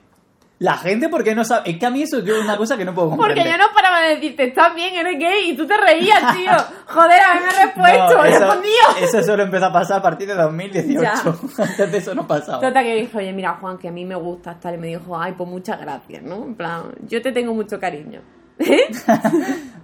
La 0.59 0.77
gente, 0.77 1.07
¿por 1.07 1.23
qué 1.23 1.33
no 1.33 1.45
sabe? 1.45 1.71
Es 1.71 1.77
que 1.77 1.85
a 1.85 1.89
mí 1.89 2.01
eso 2.01 2.17
es 2.17 2.25
una 2.29 2.57
cosa 2.57 2.75
que 2.77 2.83
no 2.83 2.93
puedo 2.93 3.11
comprender. 3.11 3.37
Porque 3.37 3.49
yo 3.51 3.57
no 3.57 3.73
paraba 3.73 4.01
de 4.01 4.15
decirte, 4.15 4.43
estás 4.43 4.75
bien, 4.75 4.93
eres 4.93 5.17
gay. 5.17 5.51
Y 5.51 5.55
tú 5.55 5.65
te 5.65 5.77
reías, 5.77 6.35
tío. 6.35 6.51
Joder, 6.87 7.21
a 7.21 7.33
mí 7.35 7.39
me 7.41 7.47
he 7.47 7.65
respuesto, 7.65 8.17
No, 8.17 8.25
eso, 8.25 8.39
respondido. 8.39 8.75
eso 9.01 9.23
solo 9.23 9.43
empezó 9.43 9.65
a 9.67 9.71
pasar 9.73 9.99
a 9.99 10.01
partir 10.01 10.27
de 10.27 10.35
2018. 10.35 11.01
Ya. 11.01 11.13
Antes 11.63 11.91
de 11.93 11.97
eso 11.97 12.13
no 12.13 12.27
pasaba. 12.27 12.59
Total 12.59 12.83
que 12.83 12.95
dije, 12.95 13.17
oye, 13.17 13.31
mira, 13.31 13.53
Juan, 13.61 13.77
que 13.77 13.87
a 13.87 13.91
mí 13.91 14.03
me 14.03 14.15
gusta 14.15 14.51
estar. 14.51 14.73
Y 14.73 14.77
me 14.77 14.87
dijo, 14.87 15.17
ay, 15.17 15.33
pues 15.37 15.49
muchas 15.49 15.79
gracias, 15.79 16.23
¿no? 16.23 16.43
En 16.43 16.55
plan, 16.55 16.93
yo 17.07 17.21
te 17.21 17.31
tengo 17.31 17.53
mucho 17.53 17.79
cariño. 17.79 18.21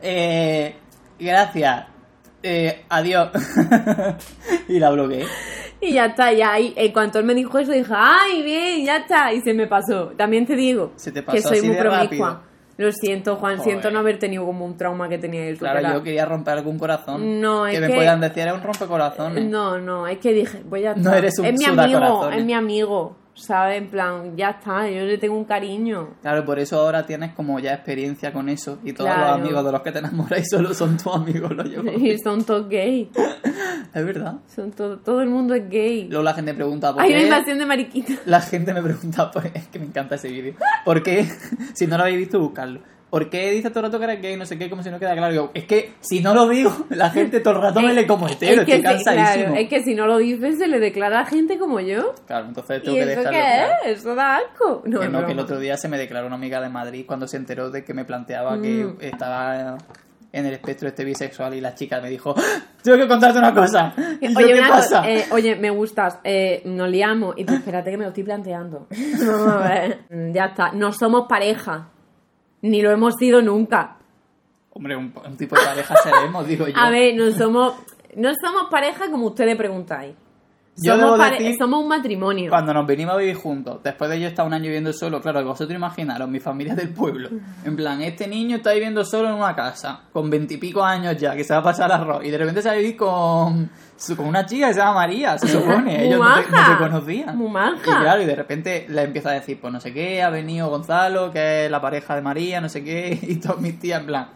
Eh, 0.01 0.75
gracias. 1.17 1.85
Eh, 2.47 2.83
adiós. 2.89 3.29
y 4.67 4.79
la 4.79 4.91
bloqueé. 4.91 5.25
Y 5.81 5.93
ya 5.93 6.05
está, 6.05 6.31
ya 6.31 6.53
ahí, 6.53 6.73
en 6.77 6.91
cuanto 6.93 7.19
él 7.19 7.25
me 7.25 7.33
dijo 7.33 7.57
eso, 7.59 7.71
dije, 7.71 7.91
ay, 7.95 8.43
bien, 8.43 8.85
ya 8.85 8.97
está. 8.97 9.33
Y 9.33 9.41
se 9.41 9.53
me 9.53 9.67
pasó. 9.67 10.13
También 10.17 10.45
te 10.45 10.55
digo 10.55 10.93
Se 10.95 11.11
te 11.11 11.23
pasó 11.23 11.35
que 11.35 11.41
soy 11.41 11.57
así 11.57 11.67
muy 11.67 11.75
de 11.75 11.81
promiscua. 11.81 12.27
rápido. 12.29 12.55
Lo 12.77 12.91
siento, 12.91 13.37
Juan, 13.37 13.57
Joder. 13.57 13.63
siento 13.71 13.89
no 13.91 13.99
haber 13.99 14.19
tenido 14.19 14.45
como 14.45 14.65
un 14.65 14.75
trauma 14.77 15.07
que 15.07 15.17
tenía 15.17 15.45
él. 15.47 15.57
Claro, 15.57 15.81
yo 15.93 16.03
quería 16.03 16.25
romper 16.25 16.55
algún 16.57 16.77
corazón. 16.77 17.39
No, 17.39 17.63
que 17.65 17.75
es 17.75 17.81
me 17.81 17.87
que- 17.87 17.95
puedan 17.95 18.19
decir, 18.19 18.39
eres 18.43 18.53
un 18.53 18.61
rompecorazones. 18.63 19.45
No, 19.45 19.79
no, 19.79 20.05
es 20.07 20.17
que 20.19 20.33
dije, 20.33 20.61
voy 20.65 20.85
a 20.85 20.93
No 20.93 21.13
eres 21.13 21.39
un 21.39 21.45
Es 21.45 21.57
mi 21.57 21.65
amigo, 21.65 22.29
es 22.29 22.43
mi 22.43 22.53
amigo, 22.53 23.15
¿sabes? 23.35 23.77
En 23.81 23.87
plan, 23.89 24.35
ya 24.35 24.51
está, 24.51 24.89
yo 24.89 25.03
le 25.05 25.17
tengo 25.17 25.37
un 25.37 25.45
cariño. 25.45 26.15
Claro, 26.21 26.43
por 26.45 26.57
eso 26.57 26.79
ahora 26.79 27.05
tienes 27.05 27.33
como 27.33 27.59
ya 27.59 27.73
experiencia 27.73 28.33
con 28.33 28.49
eso. 28.49 28.79
Y 28.83 28.93
todos 28.93 29.11
Claro. 29.13 29.27
los 29.37 29.39
amigos 29.41 29.65
de 29.65 29.71
los 29.71 29.81
que 29.81 29.91
te 29.91 29.99
enamoráis 29.99 30.49
solo 30.49 30.73
son 30.73 30.97
tus 30.97 31.13
amigos, 31.13 31.51
lo 31.51 31.63
llevo. 31.63 31.91
Y 31.97 32.17
son 32.17 32.43
todos 32.43 32.67
gay. 32.69 33.09
Es 33.93 34.05
verdad. 34.05 34.39
Son 34.53 34.71
todo, 34.71 34.97
todo 34.97 35.21
el 35.21 35.29
mundo 35.29 35.53
es 35.53 35.69
gay. 35.69 36.07
Luego 36.09 36.23
la 36.23 36.33
gente 36.33 36.53
pregunta 36.53 36.91
por 36.93 37.01
Hay 37.01 37.11
una 37.11 37.19
qué. 37.19 37.25
invasión 37.25 37.59
de 37.59 37.65
mariquitas. 37.65 38.17
La 38.25 38.41
gente 38.41 38.73
me 38.73 38.81
pregunta, 38.81 39.31
por... 39.31 39.45
es 39.47 39.67
que 39.67 39.79
me 39.79 39.85
encanta 39.85 40.15
ese 40.15 40.27
vídeo. 40.29 40.55
¿Por 40.83 41.01
qué? 41.01 41.25
Si 41.73 41.87
no 41.87 41.95
lo 41.97 42.03
habéis 42.03 42.17
visto, 42.19 42.39
buscarlo. 42.39 42.81
¿Por 43.15 43.29
qué 43.29 43.49
dice 43.51 43.69
todo 43.69 43.79
el 43.79 43.85
rato 43.85 43.97
que 43.97 44.03
eres 44.11 44.21
gay? 44.21 44.35
No 44.35 44.45
sé 44.45 44.57
qué, 44.57 44.69
como 44.69 44.83
si 44.83 44.89
no 44.89 44.99
queda 44.99 45.15
claro. 45.15 45.33
Yo, 45.33 45.51
es 45.53 45.63
que 45.63 45.93
si 46.01 46.19
no 46.19 46.33
lo 46.33 46.49
digo, 46.49 46.75
la 46.89 47.11
gente 47.11 47.39
todo 47.39 47.55
el 47.55 47.61
rato 47.61 47.79
me 47.79 47.93
lee 47.93 48.05
como 48.05 48.27
hetero. 48.27 48.63
es 48.63 48.67
que, 48.67 48.75
Estoy 48.75 48.97
sí, 48.97 49.03
cansadísimo. 49.05 49.45
claro, 49.45 49.55
es 49.61 49.69
que 49.69 49.83
si 49.83 49.95
no 49.95 50.05
lo 50.05 50.17
dices, 50.17 50.57
se 50.57 50.67
le 50.67 50.79
declara 50.79 51.21
a 51.21 51.25
gente 51.25 51.57
como 51.57 51.79
yo. 51.79 52.13
Claro, 52.27 52.47
entonces 52.47 52.83
tengo 52.83 52.97
¿Y 52.97 52.99
que 52.99 53.11
eso 53.13 53.19
dejarlo 53.21 53.39
qué 53.39 53.91
es? 53.91 53.99
Eso 53.99 54.15
da 54.15 54.35
asco. 54.35 54.83
No, 54.85 54.99
que 54.99 55.07
no, 55.07 55.25
que 55.25 55.31
el 55.31 55.39
otro 55.39 55.59
día 55.59 55.77
se 55.77 55.87
me 55.87 55.97
declaró 55.97 56.27
una 56.27 56.35
amiga 56.35 56.59
de 56.59 56.67
Madrid 56.67 57.05
cuando 57.07 57.25
se 57.25 57.37
enteró 57.37 57.69
de 57.69 57.85
que 57.85 57.93
me 57.93 58.03
planteaba 58.03 58.61
que 58.61 58.83
Mm. 58.83 58.97
estaba 58.99 59.77
en 60.33 60.45
el 60.45 60.53
espectro 60.53 60.89
este 60.89 61.05
bisexual 61.05 61.53
y 61.53 61.61
la 61.61 61.73
chica 61.73 62.01
me 62.01 62.09
dijo, 62.09 62.35
"¡Ah! 62.37 62.41
tengo 62.83 62.97
que 62.97 63.07
contarte 63.07 63.39
una 63.39 63.53
cosa. 63.53 63.93
¿Y 64.19 64.33
yo, 64.33 64.37
Oye, 64.37 64.53
qué 64.55 64.59
una 64.59 64.67
pasa? 64.67 65.09
eh, 65.09 65.25
oye, 65.31 65.55
me 65.55 65.69
gustas, 65.69 66.19
eh, 66.25 66.61
nos 66.65 66.89
liamos. 66.89 67.35
Y 67.37 67.45
tú, 67.45 67.53
espérate 67.53 67.91
que 67.91 67.97
me 67.97 68.03
lo 68.03 68.09
estoy 68.09 68.25
planteando. 68.25 68.87
Vamos 69.25 69.53
a 69.53 69.69
ver. 69.69 69.99
Ya 70.33 70.47
está, 70.47 70.73
no 70.73 70.91
somos 70.91 71.27
pareja. 71.29 71.91
Ni 72.69 72.81
lo 72.81 72.91
hemos 72.91 73.15
sido 73.15 73.41
nunca. 73.41 73.97
Hombre, 74.71 74.95
un, 74.95 75.13
un 75.25 75.37
tipo 75.37 75.55
de 75.55 75.65
pareja 75.65 75.95
seremos, 76.03 76.47
digo 76.47 76.67
yo. 76.67 76.75
A 76.77 76.89
ver, 76.89 77.15
no 77.15 77.31
somos, 77.31 77.75
no 78.15 78.31
somos 78.43 78.63
pareja 78.69 79.09
como 79.09 79.27
ustedes 79.27 79.55
preguntáis. 79.55 80.15
Yo 80.77 80.91
Somos, 80.91 81.05
debo 81.05 81.17
pare- 81.17 81.37
decir- 81.39 81.57
somos 81.57 81.81
un 81.83 81.87
matrimonio. 81.87 82.49
Cuando 82.49 82.73
nos 82.73 82.85
venimos 82.85 83.13
a 83.15 83.17
vivir 83.17 83.35
juntos, 83.37 83.79
después 83.81 84.09
de 84.09 84.19
yo 84.19 84.27
estar 84.27 84.45
un 84.45 84.53
año 84.53 84.63
viviendo 84.63 84.91
solo, 84.91 85.21
claro, 85.21 85.41
vosotros 85.45 85.73
imaginaros, 85.73 86.27
mi 86.27 86.41
familia 86.41 86.75
del 86.75 86.89
pueblo. 86.89 87.29
En 87.63 87.77
plan, 87.77 88.01
este 88.01 88.27
niño 88.27 88.57
está 88.57 88.73
viviendo 88.73 89.05
solo 89.05 89.29
en 89.29 89.35
una 89.35 89.55
casa, 89.55 90.01
con 90.11 90.29
veintipico 90.29 90.83
años 90.83 91.15
ya, 91.15 91.33
que 91.33 91.45
se 91.45 91.53
va 91.53 91.59
a 91.61 91.63
pasar 91.63 91.89
arroz, 91.93 92.25
y 92.25 92.29
de 92.29 92.37
repente 92.37 92.61
se 92.61 92.67
va 92.67 92.73
a 92.73 92.77
vivir 92.77 92.97
con, 92.97 93.69
con 94.17 94.27
una 94.27 94.45
chica 94.45 94.67
que 94.67 94.73
se 94.73 94.79
llama 94.79 94.95
María, 94.95 95.37
se 95.37 95.47
supone. 95.47 96.05
Ellos 96.05 96.19
no 96.19 96.35
te, 96.35 96.51
no 96.51 96.57
te 96.57 96.77
conocían. 96.77 97.41
Y 97.41 97.81
claro, 97.81 98.21
y 98.21 98.25
de 98.25 98.35
repente 98.35 98.85
le 98.89 99.03
empieza 99.03 99.29
a 99.29 99.33
decir, 99.33 99.59
pues 99.59 99.71
no 99.71 99.79
sé 99.79 99.93
qué, 99.93 100.21
ha 100.21 100.29
venido 100.29 100.69
Gonzalo, 100.69 101.31
que 101.31 101.65
es 101.65 101.71
la 101.71 101.81
pareja 101.81 102.15
de 102.15 102.21
María, 102.21 102.61
no 102.61 102.69
sé 102.69 102.83
qué, 102.83 103.17
y 103.27 103.35
todas 103.35 103.59
mis 103.59 103.79
tías, 103.79 104.01
en 104.01 104.07
plan. 104.07 104.27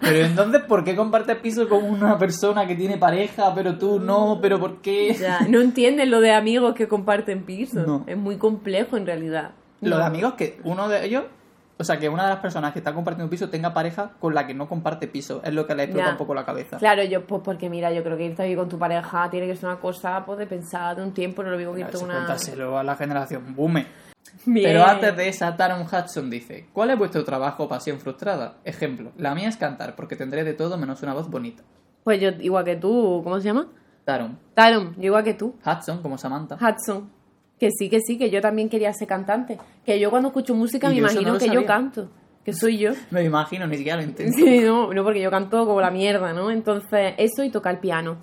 Pero 0.00 0.26
entonces, 0.26 0.62
¿por 0.62 0.84
qué 0.84 0.96
compartes 0.96 1.36
piso 1.36 1.68
con 1.68 1.84
una 1.84 2.18
persona 2.18 2.66
que 2.66 2.74
tiene 2.74 2.96
pareja, 2.96 3.54
pero 3.54 3.76
tú 3.76 4.00
no? 4.00 4.38
¿Pero 4.40 4.58
por 4.58 4.80
qué? 4.80 5.14
Ya, 5.14 5.40
no 5.48 5.60
entienden 5.60 6.10
lo 6.10 6.20
de 6.20 6.32
amigos 6.32 6.74
que 6.74 6.88
comparten 6.88 7.44
piso. 7.44 7.82
No. 7.82 8.04
Es 8.06 8.16
muy 8.16 8.36
complejo 8.36 8.96
en 8.96 9.06
realidad. 9.06 9.50
Lo 9.80 9.98
de 9.98 10.04
amigos 10.04 10.34
que 10.34 10.58
uno 10.64 10.88
de 10.88 11.04
ellos, 11.04 11.24
o 11.76 11.84
sea, 11.84 11.98
que 11.98 12.08
una 12.08 12.24
de 12.24 12.30
las 12.30 12.38
personas 12.38 12.72
que 12.72 12.78
está 12.78 12.94
compartiendo 12.94 13.28
piso 13.28 13.50
tenga 13.50 13.74
pareja 13.74 14.12
con 14.20 14.34
la 14.34 14.46
que 14.46 14.54
no 14.54 14.68
comparte 14.68 15.08
piso, 15.08 15.40
es 15.44 15.52
lo 15.52 15.66
que 15.66 15.74
le 15.74 15.84
explota 15.84 16.10
un 16.10 16.16
poco 16.16 16.34
la 16.34 16.44
cabeza. 16.44 16.78
Claro, 16.78 17.02
yo, 17.02 17.26
pues 17.26 17.42
porque 17.44 17.68
mira, 17.68 17.92
yo 17.92 18.04
creo 18.04 18.16
que 18.16 18.24
irte 18.24 18.42
a 18.42 18.44
vivir 18.44 18.58
con 18.58 18.68
tu 18.68 18.78
pareja 18.78 19.28
tiene 19.30 19.46
que 19.46 19.56
ser 19.56 19.68
una 19.68 19.80
cosa 19.80 20.24
pues, 20.24 20.38
de 20.38 20.46
pensar 20.46 20.96
de 20.96 21.02
un 21.02 21.12
tiempo, 21.12 21.42
no 21.42 21.50
lo 21.50 21.58
digo 21.58 21.74
que 21.74 21.80
irte 21.80 21.96
una. 21.98 22.14
cuéntaselo 22.14 22.78
a 22.78 22.84
la 22.84 22.96
generación. 22.96 23.54
Bien. 24.46 24.66
Pero 24.66 24.84
antes 24.84 25.16
de 25.16 25.28
esa, 25.28 25.56
Taron 25.56 25.82
Hudson 25.82 26.30
dice: 26.30 26.68
¿Cuál 26.72 26.90
es 26.90 26.98
vuestro 26.98 27.24
trabajo 27.24 27.64
o 27.64 27.68
pasión 27.68 27.98
frustrada? 27.98 28.56
Ejemplo: 28.64 29.12
La 29.16 29.34
mía 29.34 29.48
es 29.48 29.56
cantar, 29.56 29.94
porque 29.96 30.16
tendré 30.16 30.44
de 30.44 30.54
todo 30.54 30.76
menos 30.76 31.02
una 31.02 31.14
voz 31.14 31.30
bonita. 31.30 31.62
Pues 32.04 32.20
yo, 32.20 32.30
igual 32.40 32.64
que 32.64 32.76
tú, 32.76 33.20
¿cómo 33.24 33.38
se 33.38 33.46
llama? 33.46 33.68
Taron. 34.04 34.38
Taron, 34.54 34.94
igual 35.00 35.24
que 35.24 35.34
tú. 35.34 35.56
Hudson, 35.64 36.02
como 36.02 36.18
Samantha. 36.18 36.56
Hudson. 36.56 37.10
Que 37.58 37.70
sí, 37.70 37.88
que 37.88 38.00
sí, 38.00 38.18
que 38.18 38.30
yo 38.30 38.40
también 38.40 38.68
quería 38.68 38.92
ser 38.92 39.08
cantante. 39.08 39.58
Que 39.84 39.98
yo 40.00 40.10
cuando 40.10 40.28
escucho 40.28 40.54
música 40.54 40.88
me 40.88 40.96
imagino 40.96 41.34
no 41.34 41.38
que 41.38 41.48
yo 41.48 41.64
canto. 41.64 42.10
Que 42.44 42.52
soy 42.52 42.78
yo. 42.78 42.92
Me 43.10 43.24
imagino, 43.24 43.66
ni 43.66 43.78
siquiera 43.78 43.96
lo 43.96 44.02
intento. 44.08 44.36
Sí, 44.36 44.60
no, 44.60 44.92
no, 44.92 45.02
porque 45.02 45.22
yo 45.22 45.30
canto 45.30 45.64
como 45.64 45.80
la 45.80 45.90
mierda, 45.90 46.34
¿no? 46.34 46.50
Entonces, 46.50 47.14
eso 47.16 47.42
y 47.42 47.50
tocar 47.50 47.80
piano. 47.80 48.18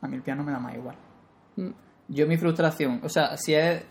A 0.00 0.08
mí 0.08 0.16
el 0.16 0.22
piano 0.22 0.42
me 0.42 0.52
da 0.52 0.58
más 0.58 0.74
igual. 0.74 0.96
Mm. 1.56 1.70
Yo 2.08 2.26
mi 2.26 2.36
frustración, 2.36 3.00
o 3.02 3.08
sea, 3.08 3.36
si 3.36 3.54
es 3.54 3.82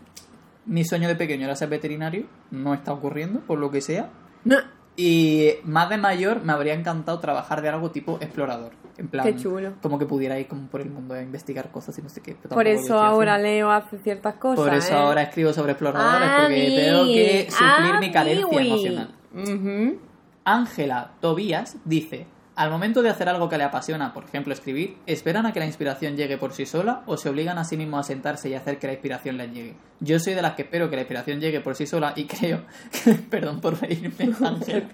mi 0.65 0.83
sueño 0.85 1.07
de 1.07 1.15
pequeño 1.15 1.45
era 1.45 1.55
ser 1.55 1.69
veterinario, 1.69 2.27
no 2.51 2.73
está 2.73 2.93
ocurriendo, 2.93 3.41
por 3.41 3.59
lo 3.59 3.69
que 3.69 3.81
sea. 3.81 4.09
No, 4.45 4.57
Y 4.95 5.53
más 5.63 5.89
de 5.89 5.97
mayor 5.97 6.43
me 6.43 6.53
habría 6.53 6.73
encantado 6.75 7.19
trabajar 7.19 7.61
de 7.63 7.69
algo 7.69 7.89
tipo 7.91 8.17
explorador. 8.21 8.73
En 8.97 9.07
plan, 9.07 9.25
Qué 9.25 9.35
chulo. 9.35 9.73
como 9.81 9.97
que 9.97 10.05
pudiera 10.05 10.39
ir 10.39 10.47
como 10.47 10.67
por 10.67 10.81
el 10.81 10.91
mundo 10.91 11.15
a 11.15 11.21
investigar 11.23 11.71
cosas 11.71 11.97
y 11.97 12.03
no 12.03 12.09
sé 12.09 12.21
qué. 12.21 12.35
por 12.35 12.67
eso 12.67 12.99
ahora 13.01 13.33
haciendo. 13.35 13.49
Leo 13.55 13.71
hace 13.71 13.97
ciertas 13.97 14.35
cosas. 14.35 14.63
Por 14.63 14.71
eso 14.73 14.93
¿eh? 14.93 14.97
ahora 14.97 15.23
escribo 15.23 15.51
sobre 15.51 15.71
exploradores, 15.71 16.29
Ah, 16.31 16.37
porque 16.41 16.69
mi- 16.69 16.75
tengo 16.75 17.05
que 17.05 17.47
suplir 17.49 17.93
ah, 17.95 17.97
mi 17.99 18.11
carencia 18.11 18.47
miwi. 18.47 18.67
emocional. 18.67 19.99
Ángela 20.45 21.11
Tobías 21.21 21.77
dice, 21.85 22.27
al 22.55 22.69
momento 22.69 23.01
de 23.01 23.09
hacer 23.09 23.29
algo 23.29 23.49
que 23.49 23.57
le 23.57 23.63
apasiona, 23.63 24.13
por 24.13 24.25
ejemplo 24.25 24.53
escribir, 24.53 24.97
¿esperan 25.07 25.45
a 25.45 25.53
que 25.53 25.59
la 25.59 25.65
inspiración 25.65 26.15
llegue 26.15 26.37
por 26.37 26.53
sí 26.53 26.65
sola 26.65 27.01
o 27.07 27.17
se 27.17 27.29
obligan 27.29 27.57
a 27.57 27.63
sí 27.63 27.77
mismos 27.77 28.01
a 28.01 28.03
sentarse 28.03 28.49
y 28.49 28.53
hacer 28.53 28.77
que 28.77 28.87
la 28.87 28.93
inspiración 28.93 29.37
les 29.37 29.51
llegue? 29.51 29.75
Yo 29.99 30.19
soy 30.19 30.35
de 30.35 30.41
las 30.41 30.53
que 30.53 30.63
espero 30.63 30.89
que 30.89 30.95
la 30.95 31.01
inspiración 31.01 31.39
llegue 31.39 31.61
por 31.61 31.75
sí 31.75 31.87
sola 31.87 32.13
y 32.15 32.25
creo, 32.27 32.63
que, 32.91 33.13
perdón 33.29 33.59
por 33.59 33.81
reírme, 33.81 34.33
Ángela, 34.45 34.89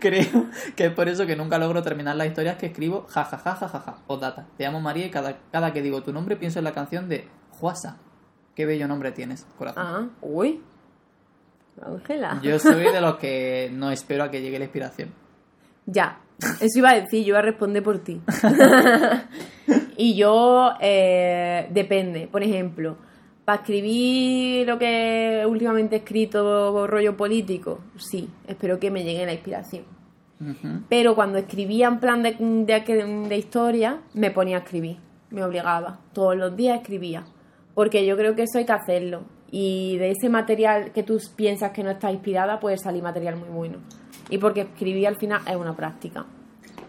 creo 0.00 0.46
que 0.74 0.86
es 0.86 0.92
por 0.92 1.08
eso 1.08 1.26
que 1.26 1.36
nunca 1.36 1.58
logro 1.58 1.82
terminar 1.82 2.16
las 2.16 2.26
historias 2.26 2.56
que 2.56 2.66
escribo, 2.66 3.06
jajaja, 3.08 3.54
jajaja, 3.54 3.96
Postdata, 4.06 4.46
te 4.56 4.66
amo 4.66 4.80
María 4.80 5.06
y 5.06 5.10
cada, 5.10 5.38
cada 5.52 5.72
que 5.72 5.82
digo 5.82 6.02
tu 6.02 6.12
nombre 6.12 6.36
pienso 6.36 6.58
en 6.58 6.64
la 6.64 6.72
canción 6.72 7.08
de 7.08 7.28
Juasa. 7.50 7.98
Qué 8.56 8.66
bello 8.66 8.88
nombre 8.88 9.12
tienes, 9.12 9.46
corazón. 9.56 9.84
Ah, 9.84 10.06
uy. 10.20 10.62
Ángela. 11.82 12.40
Yo 12.42 12.58
soy 12.58 12.84
de 12.84 13.00
los 13.00 13.16
que 13.16 13.68
no 13.72 13.90
espero 13.90 14.24
a 14.24 14.30
que 14.30 14.40
llegue 14.40 14.58
la 14.58 14.64
inspiración. 14.66 15.12
Ya, 15.86 16.20
eso 16.38 16.78
iba 16.78 16.90
a 16.90 17.00
decir, 17.00 17.22
yo 17.24 17.30
iba 17.30 17.38
a 17.38 17.42
responder 17.42 17.82
por 17.82 17.98
ti. 17.98 18.20
y 19.96 20.14
yo, 20.16 20.72
eh, 20.80 21.68
depende, 21.70 22.26
por 22.26 22.42
ejemplo, 22.42 22.96
para 23.44 23.60
escribir 23.60 24.66
lo 24.66 24.78
que 24.78 25.44
últimamente 25.46 25.96
he 25.96 25.98
escrito, 25.98 26.86
rollo 26.86 27.16
político, 27.16 27.80
sí, 27.96 28.28
espero 28.46 28.78
que 28.78 28.90
me 28.90 29.04
llegue 29.04 29.26
la 29.26 29.32
inspiración. 29.32 29.84
Pero 30.90 31.14
cuando 31.14 31.38
escribía 31.38 31.86
en 31.86 32.00
plan 32.00 32.22
de, 32.22 32.32
de, 32.38 33.26
de 33.28 33.36
historia, 33.36 34.00
me 34.12 34.30
ponía 34.30 34.58
a 34.58 34.60
escribir, 34.60 34.98
me 35.30 35.42
obligaba, 35.42 36.00
todos 36.12 36.36
los 36.36 36.54
días 36.54 36.80
escribía, 36.80 37.24
porque 37.72 38.04
yo 38.04 38.14
creo 38.16 38.34
que 38.34 38.42
eso 38.42 38.58
hay 38.58 38.66
que 38.66 38.72
hacerlo. 38.72 39.22
Y 39.50 39.96
de 39.98 40.10
ese 40.10 40.28
material 40.28 40.92
que 40.92 41.02
tú 41.02 41.18
piensas 41.34 41.70
que 41.70 41.82
no 41.82 41.90
está 41.90 42.10
inspirada, 42.10 42.60
puede 42.60 42.76
salir 42.76 43.02
material 43.02 43.36
muy 43.36 43.48
bueno. 43.48 43.78
Y 44.34 44.38
porque 44.38 44.62
escribir 44.62 45.06
al 45.06 45.16
final 45.16 45.42
es 45.46 45.54
una 45.56 45.76
práctica. 45.76 46.26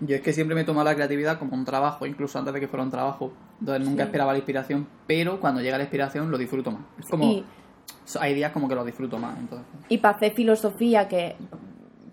Yo 0.01 0.15
es 0.15 0.21
que 0.21 0.33
siempre 0.33 0.55
me 0.55 0.61
he 0.61 0.63
tomado 0.65 0.85
la 0.85 0.95
creatividad 0.95 1.37
como 1.37 1.55
un 1.55 1.63
trabajo, 1.63 2.05
incluso 2.07 2.39
antes 2.39 2.53
de 2.53 2.59
que 2.59 2.67
fuera 2.67 2.83
un 2.83 2.89
trabajo. 2.91 3.31
Entonces 3.59 3.87
nunca 3.87 4.03
Sí. 4.03 4.07
esperaba 4.07 4.31
la 4.31 4.39
inspiración, 4.39 4.87
pero 5.05 5.39
cuando 5.39 5.61
llega 5.61 5.77
la 5.77 5.83
inspiración 5.83 6.31
lo 6.31 6.37
disfruto 6.37 6.71
más. 6.71 6.81
Es 6.99 7.07
como. 7.07 7.25
Y- 7.25 7.45
Hay 8.19 8.33
días 8.33 8.51
como 8.51 8.67
que 8.67 8.73
lo 8.75 8.83
disfruto 8.83 9.17
más. 9.19 9.37
Entonces. 9.37 9.67
Y 9.89 9.99
para 9.99 10.15
hacer 10.17 10.33
filosofía, 10.33 11.07
que 11.07 11.35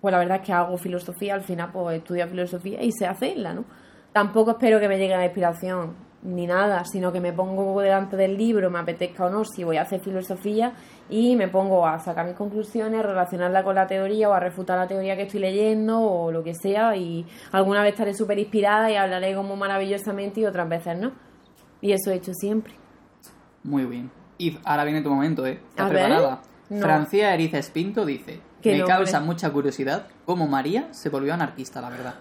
pues 0.02 0.12
la 0.12 0.18
verdad 0.18 0.36
es 0.40 0.42
que 0.46 0.52
hago 0.52 0.76
filosofía, 0.76 1.34
al 1.34 1.42
final 1.42 1.70
pues 1.72 1.96
estudio 1.98 2.26
filosofía 2.28 2.82
y 2.82 2.92
sé 2.92 3.06
hacerla, 3.06 3.54
¿no? 3.54 3.64
Tampoco 4.12 4.50
espero 4.52 4.78
que 4.80 4.88
me 4.88 4.98
llegue 4.98 5.16
la 5.16 5.24
inspiración 5.24 5.94
ni 6.22 6.46
nada, 6.46 6.84
sino 6.84 7.12
que 7.12 7.20
me 7.20 7.32
pongo 7.32 7.80
delante 7.80 8.16
del 8.16 8.36
libro, 8.36 8.70
me 8.70 8.78
apetezca 8.78 9.26
o 9.26 9.30
no, 9.30 9.44
si 9.44 9.64
voy 9.64 9.76
a 9.76 9.82
hacer 9.82 10.00
filosofía 10.00 10.72
y 11.10 11.34
me 11.34 11.48
pongo 11.48 11.84
a 11.86 11.98
sacar 11.98 12.26
mis 12.26 12.36
conclusiones, 12.36 13.04
relacionarla 13.04 13.64
con 13.64 13.74
la 13.74 13.86
teoría 13.86 14.28
o 14.28 14.32
a 14.32 14.38
refutar 14.40 14.78
la 14.78 14.86
teoría 14.86 15.16
que 15.16 15.22
estoy 15.22 15.40
leyendo 15.40 16.00
o 16.00 16.30
lo 16.30 16.44
que 16.44 16.54
sea 16.54 16.94
y 16.96 17.26
alguna 17.50 17.82
vez 17.82 17.92
estaré 17.92 18.14
súper 18.14 18.38
inspirada 18.38 18.90
y 18.90 18.94
hablaré 18.94 19.34
como 19.34 19.56
maravillosamente 19.56 20.40
y 20.40 20.46
otras 20.46 20.68
veces 20.68 20.96
no. 20.98 21.12
Y 21.80 21.92
eso 21.92 22.12
he 22.12 22.14
hecho 22.14 22.32
siempre. 22.34 22.74
Muy 23.64 23.84
bien. 23.84 24.10
Y 24.38 24.58
ahora 24.64 24.84
viene 24.84 25.02
tu 25.02 25.10
momento, 25.10 25.44
¿eh? 25.46 25.60
¿Estás 25.70 25.90
preparada? 25.90 26.40
No. 26.70 26.80
Francia 26.80 27.34
Erices 27.34 27.70
Pinto 27.70 28.06
dice: 28.06 28.40
Me 28.64 28.84
causa 28.84 29.20
mucha 29.20 29.50
curiosidad 29.50 30.06
cómo 30.24 30.46
María 30.46 30.88
se 30.92 31.08
volvió 31.08 31.34
anarquista, 31.34 31.80
la 31.80 31.90
verdad. 31.90 32.14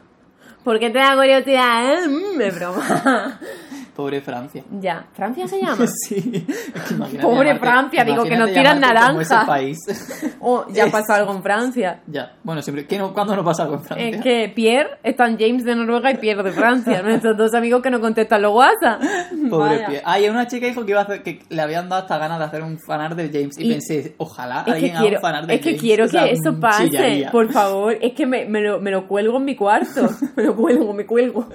¿Por 0.64 0.80
qué 0.80 0.90
te 0.90 1.00
da 1.00 1.16
curiosidad? 1.16 1.94
eh? 1.94 2.08
Mm, 2.08 2.38
de 2.38 2.52
broma. 2.52 3.40
Pobre 3.96 4.22
Francia. 4.22 4.64
ya, 4.80 5.06
¿Francia 5.14 5.48
se 5.48 5.62
llama? 5.62 5.86
Sí. 6.08 6.46
Es 6.48 6.84
que 7.12 7.20
Pobre 7.20 7.50
llamarte- 7.54 7.60
Francia, 7.60 8.04
digo, 8.06 8.24
que 8.24 8.38
nos 8.38 8.52
tiran 8.52 8.80
naranja. 8.80 9.46
país. 9.46 9.78
Oh, 10.44 10.66
ya 10.72 10.88
pasó 10.88 11.14
algo 11.14 11.34
en 11.34 11.44
Francia. 11.44 12.00
ya. 12.08 12.34
Bueno, 12.44 12.62
siempre. 12.64 12.88
¿qué 12.88 12.98
no, 12.98 13.14
¿Cuándo 13.14 13.36
no 13.36 13.44
pasa 13.44 13.64
algo 13.64 13.76
en 13.76 13.82
Francia? 13.84 14.10
Es 14.10 14.22
que 14.22 14.52
Pierre 14.56 14.98
está 15.04 15.28
en 15.28 15.38
James 15.38 15.64
de 15.66 15.76
Noruega 15.76 16.10
y 16.12 16.18
Pierre 16.18 16.42
de 16.42 16.52
Francia. 16.52 17.02
Nuestros 17.04 17.38
dos 17.38 17.54
amigos 17.54 17.82
que 17.84 17.92
no 17.92 18.00
contestan 18.00 18.42
los 18.42 18.54
WhatsApp. 18.56 19.02
Pobre 19.50 19.76
Vaya. 19.76 19.88
pie. 19.88 20.02
Ah, 20.04 20.20
y 20.20 20.28
una 20.30 20.48
chica 20.48 20.66
dijo 20.66 20.84
que 20.86 20.92
iba 20.92 21.02
a 21.02 21.04
hacer, 21.04 21.22
que 21.22 21.44
le 21.50 21.62
habían 21.62 21.90
dado 21.90 22.02
hasta 22.02 22.18
ganas 22.18 22.40
de 22.40 22.46
hacer 22.46 22.64
un 22.64 22.80
fanart 22.80 23.16
de 23.16 23.30
James. 23.30 23.58
Y, 23.60 23.68
Y- 23.68 23.72
pensé, 23.72 24.16
ojalá 24.18 24.60
Es 24.60 24.66
que 24.66 24.72
alguien 24.72 24.92
haga 24.94 25.02
quiero, 25.02 25.18
un 25.18 25.22
fanart 25.22 25.48
de 25.48 25.54
es 25.56 25.60
que, 25.62 25.70
James. 25.70 25.82
quiero 25.82 26.06
O 26.06 26.08
sea, 26.08 26.24
que 26.24 26.32
eso 26.32 26.60
pase, 26.60 26.90
chillaría. 26.90 27.32
por 27.32 27.52
favor. 27.52 27.98
Es 28.02 28.14
que 28.14 28.26
me, 28.26 28.46
me 28.46 28.62
lo, 28.62 28.80
me 28.80 28.90
lo 28.90 29.08
cuelgo 29.08 29.38
en 29.38 29.46
mi 29.46 29.56
cuarto. 29.56 30.10
Me 30.36 30.44
lo 30.44 30.56
cuelgo, 30.56 30.94
me 30.94 31.06
cuelgo. 31.06 31.48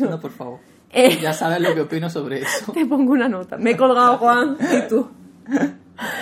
No, 0.00 0.18
por 0.18 0.30
favor. 0.32 0.58
Eh, 0.90 1.18
Ya 1.20 1.32
sabes 1.32 1.60
lo 1.60 1.74
que 1.74 1.82
opino 1.82 2.08
sobre 2.10 2.42
eso. 2.42 2.72
te 2.74 2.86
pongo 2.86 3.12
una 3.12 3.28
nota. 3.28 3.56
Me 3.58 3.72
he 3.72 3.76
colgado, 3.76 4.18
Juan. 4.18 4.56
Y 4.60 4.88
tú. 4.88 5.08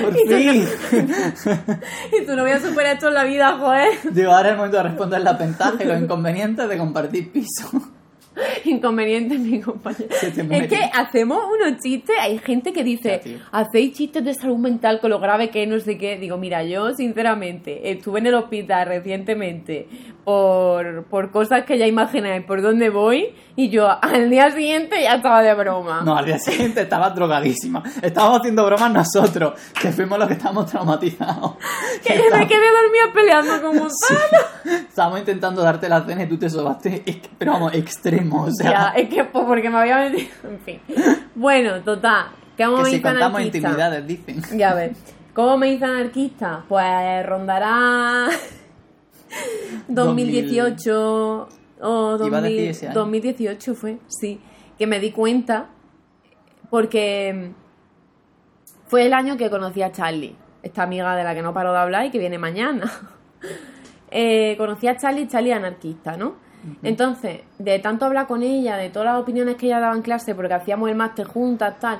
Por 0.00 0.14
fin. 0.14 0.66
Y 2.12 2.24
tú 2.24 2.34
no 2.34 2.42
voy 2.42 2.52
a 2.52 2.60
superar 2.60 2.94
esto 2.94 3.08
en 3.08 3.14
la 3.14 3.24
vida, 3.24 3.58
joder. 3.58 3.88
Digo, 4.10 4.32
ahora 4.32 4.48
es 4.48 4.52
el 4.52 4.56
momento 4.56 4.76
de 4.78 4.82
responder 4.84 5.20
las 5.20 5.38
ventajas 5.38 5.80
y 5.80 5.84
los 5.84 6.00
inconvenientes 6.00 6.68
de 6.68 6.78
compartir 6.78 7.30
piso. 7.30 7.70
Inconveniente, 8.64 9.38
mi 9.38 9.60
compañero. 9.60 10.06
Es 10.10 10.68
que 10.68 10.78
hacemos 10.92 11.44
unos 11.44 11.80
chistes, 11.82 12.16
hay 12.20 12.38
gente 12.38 12.72
que 12.72 12.84
dice, 12.84 13.20
Ya, 13.24 13.48
hacéis 13.52 13.96
chistes 13.96 14.24
de 14.24 14.34
salud 14.34 14.58
mental 14.58 15.00
con 15.00 15.10
lo 15.10 15.20
grave 15.20 15.50
que 15.50 15.62
es, 15.62 15.68
no 15.68 15.78
sé 15.80 15.98
qué. 15.98 16.16
Digo, 16.18 16.36
mira, 16.36 16.62
yo 16.64 16.94
sinceramente 16.94 17.90
estuve 17.90 18.20
en 18.20 18.26
el 18.26 18.34
hospital 18.34 18.86
recientemente 18.86 19.88
por, 20.24 21.04
por 21.04 21.30
cosas 21.30 21.64
que 21.64 21.78
ya 21.78 21.86
imagináis 21.86 22.44
por 22.44 22.60
dónde 22.60 22.90
voy 22.90 23.32
y 23.54 23.70
yo 23.70 23.88
al 23.88 24.28
día 24.28 24.50
siguiente 24.50 25.00
ya 25.00 25.14
estaba 25.14 25.40
de 25.40 25.54
broma. 25.54 26.02
No, 26.02 26.16
al 26.16 26.26
día 26.26 26.38
siguiente 26.38 26.82
estaba 26.82 27.10
drogadísima. 27.10 27.82
Estábamos 28.02 28.40
haciendo 28.40 28.66
bromas 28.66 28.92
nosotros, 28.92 29.54
que 29.80 29.92
fuimos 29.92 30.18
los 30.18 30.26
que 30.26 30.34
estábamos 30.34 30.66
traumatizados. 30.66 31.52
que 32.04 32.16
yo 32.16 32.36
me 32.36 32.46
quedé 32.46 32.66
dormida 32.70 33.12
peleando 33.14 33.62
con 33.62 33.78
un 33.78 33.88
Estábamos 34.88 35.20
intentando 35.20 35.62
darte 35.62 35.88
la 35.88 36.04
cena 36.04 36.24
y 36.24 36.26
tú 36.26 36.36
te 36.36 36.50
sobaste, 36.50 37.04
pero 37.38 37.52
vamos, 37.52 37.74
extremo, 37.74 38.25
Ya, 38.70 38.92
es 38.96 39.08
que 39.08 39.24
pues, 39.24 39.44
porque 39.44 39.70
me 39.70 39.78
había 39.78 39.98
metido. 39.98 40.28
En 40.44 40.60
fin. 40.60 40.80
Bueno, 41.34 41.80
total. 41.82 42.26
¿Cómo 42.56 42.76
que 42.78 42.82
me 42.82 42.88
si 42.90 42.96
hice 42.96 43.02
contamos 43.02 43.40
anarquista? 43.40 43.58
intimidades, 43.58 44.06
dicen. 44.06 44.58
Ya 44.58 44.74
ves. 44.74 44.96
¿Cómo 45.34 45.58
me 45.58 45.68
hice 45.72 45.84
anarquista? 45.84 46.64
Pues 46.68 47.26
rondará 47.26 48.28
2018 49.88 51.48
o 51.80 52.16
Iba 52.26 52.38
a 52.38 52.40
2000 52.40 52.42
decir 52.42 52.70
ese 52.70 52.86
año. 52.86 52.94
2018 52.94 53.74
fue, 53.74 53.98
sí. 54.08 54.40
Que 54.78 54.86
me 54.86 54.98
di 55.00 55.10
cuenta 55.12 55.66
porque 56.70 57.52
fue 58.86 59.06
el 59.06 59.12
año 59.12 59.36
que 59.36 59.50
conocí 59.50 59.82
a 59.82 59.92
Charlie, 59.92 60.34
esta 60.62 60.82
amiga 60.82 61.14
de 61.16 61.24
la 61.24 61.34
que 61.34 61.42
no 61.42 61.52
paro 61.52 61.72
de 61.72 61.78
hablar 61.78 62.06
y 62.06 62.10
que 62.10 62.18
viene 62.18 62.38
mañana. 62.38 62.90
Eh, 64.10 64.54
conocí 64.56 64.86
a 64.88 64.96
Charlie, 64.96 65.26
Charlie 65.28 65.52
anarquista, 65.52 66.16
¿no? 66.16 66.36
Entonces, 66.82 67.40
de 67.58 67.78
tanto 67.78 68.04
hablar 68.04 68.26
con 68.26 68.42
ella, 68.42 68.76
de 68.76 68.90
todas 68.90 69.06
las 69.06 69.20
opiniones 69.22 69.56
que 69.56 69.66
ella 69.66 69.80
daba 69.80 69.94
en 69.96 70.02
clase, 70.02 70.34
porque 70.34 70.54
hacíamos 70.54 70.88
el 70.90 70.96
máster 70.96 71.26
juntas, 71.26 71.78
tal, 71.80 71.98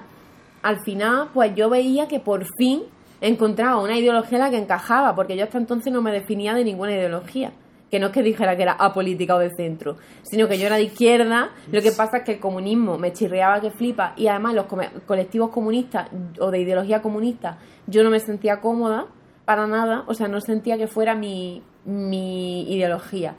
al 0.62 0.80
final, 0.80 1.28
pues 1.34 1.54
yo 1.54 1.68
veía 1.70 2.08
que 2.08 2.20
por 2.20 2.44
fin 2.58 2.82
encontraba 3.20 3.80
una 3.82 3.96
ideología 3.98 4.38
en 4.38 4.44
la 4.44 4.50
que 4.50 4.58
encajaba, 4.58 5.14
porque 5.14 5.36
yo 5.36 5.44
hasta 5.44 5.58
entonces 5.58 5.92
no 5.92 6.02
me 6.02 6.12
definía 6.12 6.54
de 6.54 6.64
ninguna 6.64 6.92
ideología. 6.92 7.52
Que 7.90 8.00
no 8.00 8.06
es 8.08 8.12
que 8.12 8.22
dijera 8.24 8.56
que 8.56 8.62
era 8.64 8.72
apolítica 8.72 9.36
o 9.36 9.38
de 9.38 9.50
centro, 9.50 9.96
sino 10.24 10.48
que 10.48 10.58
yo 10.58 10.66
era 10.66 10.74
de 10.76 10.82
izquierda. 10.82 11.50
Lo 11.70 11.80
que 11.80 11.92
pasa 11.92 12.16
es 12.18 12.24
que 12.24 12.32
el 12.32 12.40
comunismo 12.40 12.98
me 12.98 13.12
chirriaba 13.12 13.60
que 13.60 13.70
flipa 13.70 14.12
y 14.16 14.26
además 14.26 14.54
los 14.54 14.66
come- 14.66 14.90
colectivos 15.06 15.50
comunistas 15.50 16.08
o 16.40 16.50
de 16.50 16.60
ideología 16.60 17.00
comunista 17.00 17.58
yo 17.86 18.02
no 18.02 18.10
me 18.10 18.18
sentía 18.18 18.60
cómoda 18.60 19.06
para 19.44 19.68
nada, 19.68 20.02
o 20.08 20.14
sea, 20.14 20.26
no 20.26 20.40
sentía 20.40 20.76
que 20.76 20.88
fuera 20.88 21.14
mi, 21.14 21.62
mi 21.84 22.62
ideología. 22.74 23.36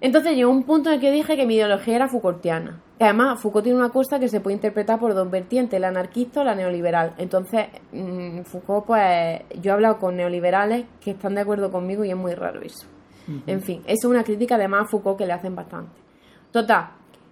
Entonces 0.00 0.36
llegó 0.36 0.50
un 0.50 0.64
punto 0.64 0.90
en 0.90 0.96
el 0.96 1.00
que 1.00 1.10
dije 1.10 1.36
que 1.36 1.46
mi 1.46 1.54
ideología 1.54 1.96
era 1.96 2.08
Foucaultiana. 2.08 2.82
Que 2.98 3.04
además, 3.04 3.40
Foucault 3.40 3.64
tiene 3.64 3.78
una 3.78 3.90
cosa 3.90 4.18
que 4.18 4.28
se 4.28 4.40
puede 4.40 4.56
interpretar 4.56 4.98
por 4.98 5.14
dos 5.14 5.30
vertientes, 5.30 5.80
la 5.80 5.88
anarquista 5.88 6.40
o 6.40 6.44
la 6.44 6.54
neoliberal. 6.54 7.14
Entonces, 7.18 7.66
mm, 7.92 8.42
Foucault, 8.42 8.86
pues, 8.86 9.42
yo 9.60 9.70
he 9.70 9.74
hablado 9.74 9.98
con 9.98 10.16
neoliberales 10.16 10.86
que 11.00 11.12
están 11.12 11.34
de 11.34 11.42
acuerdo 11.42 11.70
conmigo 11.70 12.04
y 12.04 12.10
es 12.10 12.16
muy 12.16 12.34
raro 12.34 12.60
eso. 12.62 12.86
En 13.46 13.60
fin, 13.60 13.82
eso 13.86 14.06
es 14.06 14.10
una 14.12 14.22
crítica 14.22 14.54
además 14.54 14.84
a 14.84 14.86
Foucault 14.86 15.18
que 15.18 15.26
le 15.26 15.32
hacen 15.32 15.56
bastante. 15.56 16.00
Total, 16.52 16.90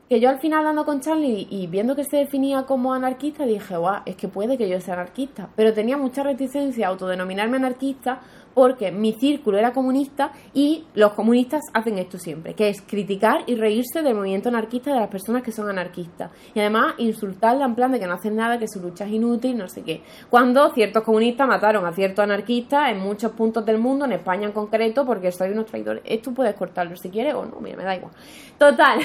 que 0.08 0.18
yo 0.18 0.28
al 0.28 0.40
final 0.40 0.58
hablando 0.58 0.84
con 0.84 1.00
Charlie 1.00 1.46
y 1.48 1.66
viendo 1.68 1.94
que 1.94 2.04
se 2.04 2.16
definía 2.16 2.64
como 2.64 2.92
anarquista, 2.92 3.46
dije, 3.46 3.76
guau, 3.76 4.02
es 4.04 4.16
que 4.16 4.28
puede 4.28 4.58
que 4.58 4.68
yo 4.68 4.80
sea 4.80 4.94
anarquista. 4.94 5.48
Pero 5.56 5.72
tenía 5.72 5.96
mucha 5.96 6.22
reticencia 6.22 6.86
a 6.86 6.90
autodenominarme 6.90 7.56
anarquista 7.56 8.20
porque 8.54 8.92
mi 8.92 9.12
círculo 9.12 9.58
era 9.58 9.72
comunista 9.72 10.32
y 10.54 10.84
los 10.94 11.12
comunistas 11.12 11.62
hacen 11.72 11.98
esto 11.98 12.18
siempre, 12.18 12.54
que 12.54 12.68
es 12.68 12.80
criticar 12.82 13.42
y 13.46 13.56
reírse 13.56 14.02
del 14.02 14.14
movimiento 14.14 14.48
anarquista 14.48 14.92
de 14.92 15.00
las 15.00 15.08
personas 15.08 15.42
que 15.42 15.52
son 15.52 15.68
anarquistas. 15.68 16.30
Y 16.54 16.60
además 16.60 16.94
insultarla 16.98 17.64
en 17.64 17.74
plan 17.74 17.92
de 17.92 17.98
que 17.98 18.06
no 18.06 18.14
hacen 18.14 18.36
nada, 18.36 18.58
que 18.58 18.68
su 18.68 18.80
lucha 18.80 19.04
es 19.04 19.12
inútil, 19.12 19.58
no 19.58 19.68
sé 19.68 19.82
qué. 19.82 20.02
Cuando 20.30 20.70
ciertos 20.72 21.02
comunistas 21.02 21.48
mataron 21.48 21.84
a 21.86 21.92
ciertos 21.92 22.22
anarquistas 22.22 22.90
en 22.90 23.00
muchos 23.00 23.32
puntos 23.32 23.66
del 23.66 23.78
mundo, 23.78 24.04
en 24.04 24.12
España 24.12 24.46
en 24.46 24.52
concreto, 24.52 25.04
porque 25.04 25.32
soy 25.32 25.50
unos 25.50 25.66
traidores. 25.66 26.02
Esto 26.06 26.32
puedes 26.32 26.54
cortarlo 26.54 26.96
si 26.96 27.10
quieres 27.10 27.34
o 27.34 27.44
no, 27.44 27.60
mira, 27.60 27.76
me 27.76 27.84
da 27.84 27.96
igual. 27.96 28.12
Total. 28.58 29.00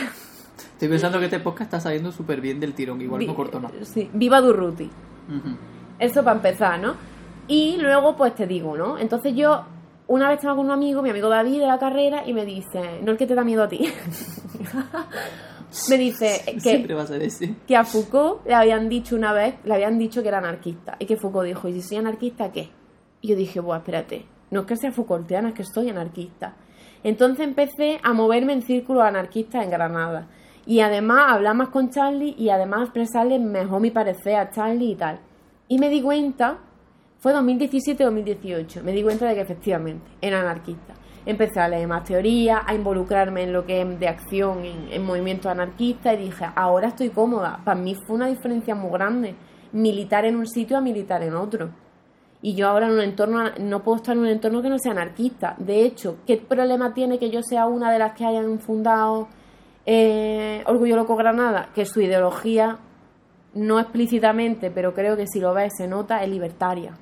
Estoy 0.74 0.89
pensando 0.89 1.20
que 1.20 1.26
este 1.26 1.39
podcast 1.39 1.64
está 1.64 1.80
saliendo 1.80 2.12
súper 2.12 2.41
bien 2.41 2.60
del 2.60 2.74
tirón, 2.74 3.02
igual 3.02 3.26
no 3.26 3.36
corto 3.36 3.60
nada. 3.60 3.74
Sí, 3.84 4.10
viva 4.14 4.41
Durruti. 4.41 4.89
Eso 6.00 6.24
para 6.24 6.38
empezar, 6.38 6.80
¿no? 6.80 6.95
Y 7.50 7.78
luego, 7.78 8.16
pues 8.16 8.36
te 8.36 8.47
digo, 8.47 8.78
¿no? 8.78 8.97
Entonces 8.97 9.34
yo, 9.36 9.66
una 10.08 10.30
vez 10.30 10.38
estaba 10.38 10.56
con 10.56 10.68
un 10.68 10.72
amigo, 10.72 11.02
mi 11.02 11.10
amigo 11.10 11.28
David 11.30 11.60
de 11.60 11.68
la 11.68 11.80
carrera, 11.80 12.24
y 12.26 12.34
me 12.34 12.45
dice, 12.45 13.02
no 13.02 13.12
el 13.12 13.18
que 13.18 13.26
te 13.26 13.36
da 13.36 13.43
miedo 13.43 13.64
a 13.64 13.68
ti. 13.68 13.91
me 15.89 15.97
dice 15.97 16.60
Siempre 16.60 16.88
que, 16.88 16.93
va 16.93 17.04
a 17.04 17.08
ser 17.08 17.24
ese. 17.24 17.56
que 17.68 17.76
a 17.76 17.84
Foucault 17.84 18.45
le 18.45 18.54
habían 18.54 18.88
dicho 18.88 19.16
una 19.16 19.34
vez, 19.34 19.56
le 19.64 19.74
habían 19.74 19.97
dicho 19.97 20.22
que 20.22 20.28
era 20.28 20.38
anarquista. 20.38 20.95
Y 21.00 21.06
que 21.06 21.18
Foucault 21.18 21.47
dijo, 21.47 21.68
¿y 21.68 21.74
si 21.74 21.82
soy 21.82 21.97
anarquista 21.97 22.52
qué? 22.52 22.70
Y 23.22 23.30
yo 23.30 23.36
dije, 23.36 23.60
bueno, 23.60 23.80
espérate, 23.80 24.26
no 24.52 24.62
es 24.62 24.66
que 24.68 24.76
sea 24.76 24.91
Foucaultiana, 24.91 25.50
es 25.50 25.56
que 25.56 25.64
soy 25.64 25.89
anarquista. 25.89 26.56
Entonces 27.04 27.45
empecé 27.45 28.00
a 28.04 28.14
moverme 28.14 28.54
en 28.54 28.62
círculos 28.62 29.04
anarquistas 29.04 29.64
en 29.64 29.72
Granada. 29.72 30.28
Y 30.66 30.82
además 30.82 31.32
hablar 31.32 31.56
más 31.56 31.70
con 31.70 31.89
Charlie 31.89 32.36
y 32.38 32.50
además 32.50 32.84
expresarle 32.84 33.39
mejor 33.39 33.82
mi 33.82 33.89
parecer 33.89 34.36
a 34.36 34.52
Charlie 34.52 34.91
y 34.91 34.95
tal. 34.95 35.20
Y 35.68 35.80
me 35.80 35.89
di 35.89 36.02
cuenta, 36.02 36.60
fue 37.20 37.34
2017-2018, 37.34 38.82
me 38.82 38.93
di 38.93 39.03
cuenta 39.03 39.28
de 39.28 39.36
que 39.36 39.41
efectivamente 39.41 40.09
era 40.22 40.39
anarquista. 40.39 40.93
Empecé 41.26 41.59
a 41.59 41.67
leer 41.67 41.86
más 41.86 42.05
teoría, 42.05 42.63
a 42.65 42.74
involucrarme 42.74 43.43
en 43.43 43.51
lo 43.51 43.65
que 43.65 43.82
es 43.82 43.99
de 43.99 44.07
acción 44.07 44.63
en, 44.63 44.88
en 44.89 45.05
movimientos 45.05 45.51
anarquistas 45.51 46.13
y 46.13 46.24
dije, 46.24 46.45
ahora 46.55 46.88
estoy 46.88 47.09
cómoda. 47.09 47.59
Para 47.65 47.80
mí 47.80 47.93
fue 48.07 48.15
una 48.15 48.28
diferencia 48.28 48.74
muy 48.74 48.89
grande, 48.91 49.36
militar 49.74 50.24
en 50.24 50.38
un 50.38 50.47
sitio 50.47 50.78
a 50.78 50.82
militar 50.82 51.22
en 51.22 51.36
otro. 51.36 51.72
Y 52.41 52.55
yo 52.55 52.70
ahora 52.70 52.88
en 52.88 52.93
un 52.93 53.01
entorno, 53.01 53.43
no 53.59 53.84
puedo 53.84 53.97
estar 53.97 54.15
en 54.15 54.22
un 54.22 54.30
entorno 54.30 54.61
que 54.61 54.70
no 54.70 54.80
sea 54.80 54.93
anarquista. 54.93 55.55
De 55.57 55.84
hecho, 55.84 56.20
¿qué 56.26 56.38
problema 56.38 56.93
tiene 56.93 57.20
que 57.20 57.30
yo 57.30 57.41
sea 57.43 57.65
una 57.65 57.91
de 57.91 57.99
las 57.99 58.13
que 58.13 58.26
hayan 58.26 58.59
fundado 58.59 59.28
eh, 59.86 60.63
Orgullo 60.67 60.95
Loco 60.95 61.17
Granada? 61.17 61.70
Que 61.76 61.86
su 61.86 61.99
ideología, 61.99 62.80
no 63.55 63.78
explícitamente, 63.78 64.72
pero 64.72 64.93
creo 64.93 65.17
que 65.17 65.28
si 65.28 65.41
lo 65.41 65.53
ves 65.53 65.74
se 65.76 65.88
nota, 65.88 66.24
es 66.24 66.30
libertaria. 66.30 66.93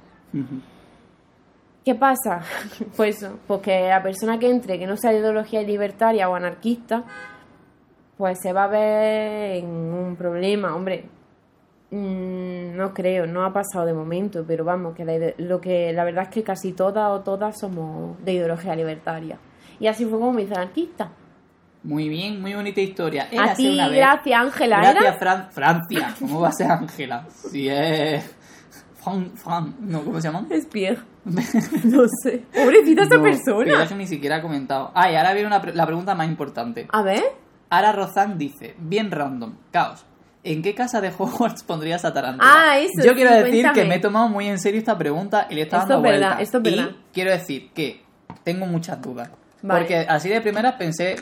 ¿Qué 1.86 1.96
pasa? 1.96 2.42
Pues 2.98 3.18
eso, 3.18 3.40
porque 3.48 3.88
la 3.88 4.04
persona 4.04 4.38
que 4.40 4.50
entre 4.50 4.78
que 4.78 4.88
no 4.88 4.98
sea 4.98 5.12
de 5.12 5.20
ideología 5.20 5.62
libertaria 5.62 6.30
o 6.30 6.36
anarquista, 6.36 7.04
pues 8.18 8.40
se 8.42 8.52
va 8.54 8.66
a 8.66 8.68
ver 8.68 9.58
en 9.58 9.66
un 9.68 10.16
problema, 10.18 10.76
hombre. 10.76 11.06
Mm, 11.92 12.76
no 12.76 12.94
creo, 12.94 13.26
no 13.28 13.46
ha 13.46 13.54
pasado 13.54 13.86
de 13.86 13.94
momento, 13.94 14.44
pero 14.46 14.66
vamos, 14.66 14.94
que 14.96 15.06
la, 15.06 15.14
lo 15.38 15.62
que 15.62 15.94
la 15.94 16.04
verdad 16.04 16.24
es 16.24 16.30
que 16.30 16.44
casi 16.44 16.74
todas 16.74 17.10
o 17.10 17.22
todas 17.22 17.58
somos 17.58 18.22
de 18.26 18.34
ideología 18.34 18.76
libertaria. 18.76 19.38
Y 19.80 19.88
así 19.88 20.04
fue 20.06 20.20
como 20.20 20.34
me 20.34 20.42
hice 20.42 20.56
anarquista. 20.56 21.10
Muy 21.84 22.10
bien, 22.10 22.42
muy 22.42 22.54
bonita 22.56 22.82
historia. 22.82 23.30
A 23.40 23.54
ti, 23.54 23.70
una 23.70 23.88
vez- 23.88 23.98
gracias 24.00 24.42
Ángela, 24.42 24.80
Gracias, 24.82 25.06
¿era? 25.06 25.20
Fran- 25.20 25.52
Francia. 25.52 26.14
¿Cómo 26.20 26.42
va 26.42 26.50
a 26.50 26.52
ser 26.52 26.70
Ángela? 26.72 27.26
Si 27.30 27.70
es. 27.70 28.36
Fran, 29.10 29.32
Fran, 29.38 29.76
no, 29.82 30.04
¿cómo 30.04 30.20
se 30.22 30.28
llama? 30.28 30.46
Es 30.50 30.66
Pierre. 30.66 31.00
No 31.84 32.04
sé. 32.24 32.44
Pobrecita 32.54 33.04
esa 33.04 33.18
No, 33.18 33.24
persona. 33.24 33.84
eso 33.84 33.96
ni 33.96 34.08
siquiera 34.08 34.38
ha 34.38 34.42
comentado. 34.42 34.92
Ah, 34.96 35.12
y 35.12 35.16
ahora 35.16 35.34
viene 35.34 35.48
una 35.48 35.62
pre- 35.62 35.74
la 35.76 35.86
pregunta 35.86 36.16
más 36.16 36.28
importante. 36.28 36.88
A 36.92 37.02
ver. 37.02 37.24
Ara 37.70 37.92
Rozán 37.92 38.38
dice, 38.38 38.76
bien 38.80 39.12
random, 39.12 39.54
caos. 39.72 40.06
¿En 40.44 40.62
qué 40.62 40.74
casa 40.74 41.02
de 41.02 41.12
Hogwarts 41.18 41.64
pondrías 41.64 42.06
a 42.06 42.14
Tarantula? 42.14 42.50
Ah, 42.56 42.80
eso, 42.80 43.04
Yo 43.04 43.10
sí, 43.10 43.16
quiero 43.16 43.32
decir 43.34 43.52
cuéntame. 43.64 43.74
que 43.82 43.86
me 43.90 43.96
he 43.96 44.00
tomado 44.00 44.30
muy 44.30 44.48
en 44.48 44.58
serio 44.60 44.80
esta 44.80 44.98
pregunta 44.98 45.48
y 45.50 45.56
le 45.56 45.62
he 45.62 45.64
estado 45.66 45.84
Esto 45.84 45.94
dando 45.96 46.08
es 46.08 46.14
verdad, 46.14 46.28
vueltas. 46.36 46.44
esto 46.48 46.58
es 46.60 46.64
verdad. 46.64 46.90
Y 46.92 47.14
quiero 47.14 47.32
decir 47.32 47.70
que 47.74 48.02
tengo 48.46 48.66
muchas 48.66 49.02
dudas. 49.02 49.30
Vale. 49.62 49.82
Porque 49.82 49.98
así 50.08 50.30
de 50.30 50.40
primera 50.40 50.78
pensé, 50.78 51.18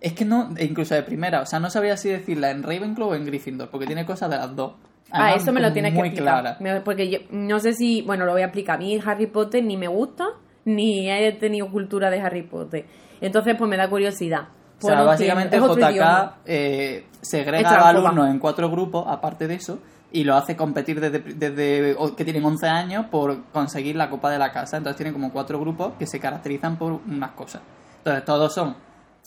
es 0.00 0.12
que 0.14 0.24
no, 0.24 0.50
e 0.56 0.64
incluso 0.64 0.94
de 0.96 1.04
primera, 1.04 1.42
o 1.42 1.46
sea, 1.46 1.60
no 1.60 1.70
sabría 1.70 1.96
si 1.96 2.08
decirla 2.08 2.50
en 2.50 2.64
Ravenclaw 2.64 3.10
o 3.10 3.14
en 3.14 3.24
Gryffindor, 3.24 3.68
porque 3.70 3.86
tiene 3.86 4.04
cosas 4.04 4.28
de 4.30 4.36
las 4.38 4.56
dos. 4.56 4.72
Ah, 5.14 5.34
eso 5.34 5.52
me 5.52 5.60
lo 5.60 5.72
tienes 5.72 5.92
que 5.92 6.00
explicar. 6.00 6.58
clara. 6.58 6.82
Porque 6.84 7.08
yo 7.08 7.18
no 7.30 7.60
sé 7.60 7.72
si, 7.72 8.02
bueno, 8.02 8.24
lo 8.24 8.32
voy 8.32 8.42
a 8.42 8.46
explicar. 8.46 8.76
A 8.76 8.78
mí 8.78 9.00
Harry 9.04 9.26
Potter 9.26 9.62
ni 9.62 9.76
me 9.76 9.88
gusta, 9.88 10.26
ni 10.64 11.10
he 11.10 11.32
tenido 11.32 11.70
cultura 11.70 12.10
de 12.10 12.20
Harry 12.20 12.42
Potter. 12.42 12.84
Entonces, 13.20 13.54
pues 13.56 13.70
me 13.70 13.76
da 13.76 13.88
curiosidad. 13.88 14.48
O 14.82 14.86
sea, 14.86 15.02
básicamente. 15.02 15.58
JK 15.58 16.34
eh, 16.44 17.06
segrega 17.20 17.88
alumnos 17.88 18.28
en 18.28 18.38
cuatro 18.38 18.70
grupos, 18.70 19.04
aparte 19.08 19.46
de 19.46 19.54
eso, 19.54 19.78
y 20.12 20.24
lo 20.24 20.34
hace 20.36 20.56
competir 20.56 21.00
desde, 21.00 21.20
desde 21.20 21.96
que 22.16 22.24
tienen 22.24 22.44
11 22.44 22.66
años 22.68 23.06
por 23.06 23.44
conseguir 23.46 23.96
la 23.96 24.10
copa 24.10 24.30
de 24.30 24.38
la 24.38 24.52
casa. 24.52 24.76
Entonces 24.76 24.96
tienen 24.96 25.12
como 25.12 25.32
cuatro 25.32 25.58
grupos 25.58 25.94
que 25.98 26.06
se 26.06 26.20
caracterizan 26.20 26.76
por 26.76 26.92
unas 26.92 27.30
cosas. 27.32 27.62
Entonces 27.98 28.24
todos 28.24 28.52
son, 28.52 28.76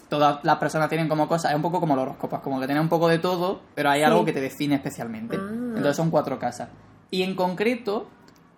todas 0.10 0.40
las 0.44 0.58
personas 0.58 0.90
tienen 0.90 1.08
como 1.08 1.28
cosas, 1.28 1.52
es 1.52 1.56
un 1.56 1.62
poco 1.62 1.80
como 1.80 1.96
los 1.96 2.04
horóscopos, 2.04 2.40
como 2.42 2.60
que 2.60 2.66
tienen 2.66 2.82
un 2.84 2.90
poco 2.90 3.08
de 3.08 3.20
todo, 3.20 3.62
pero 3.76 3.90
hay 3.90 4.00
Sí. 4.00 4.06
algo 4.06 4.24
que 4.26 4.34
te 4.34 4.42
define 4.42 4.76
especialmente. 4.76 5.38
Ah. 5.40 5.50
Entonces 5.52 5.96
son 5.96 6.10
cuatro 6.12 6.40
casas. 6.40 6.70
Y 7.12 7.24
en 7.24 7.36
concreto, 7.36 8.08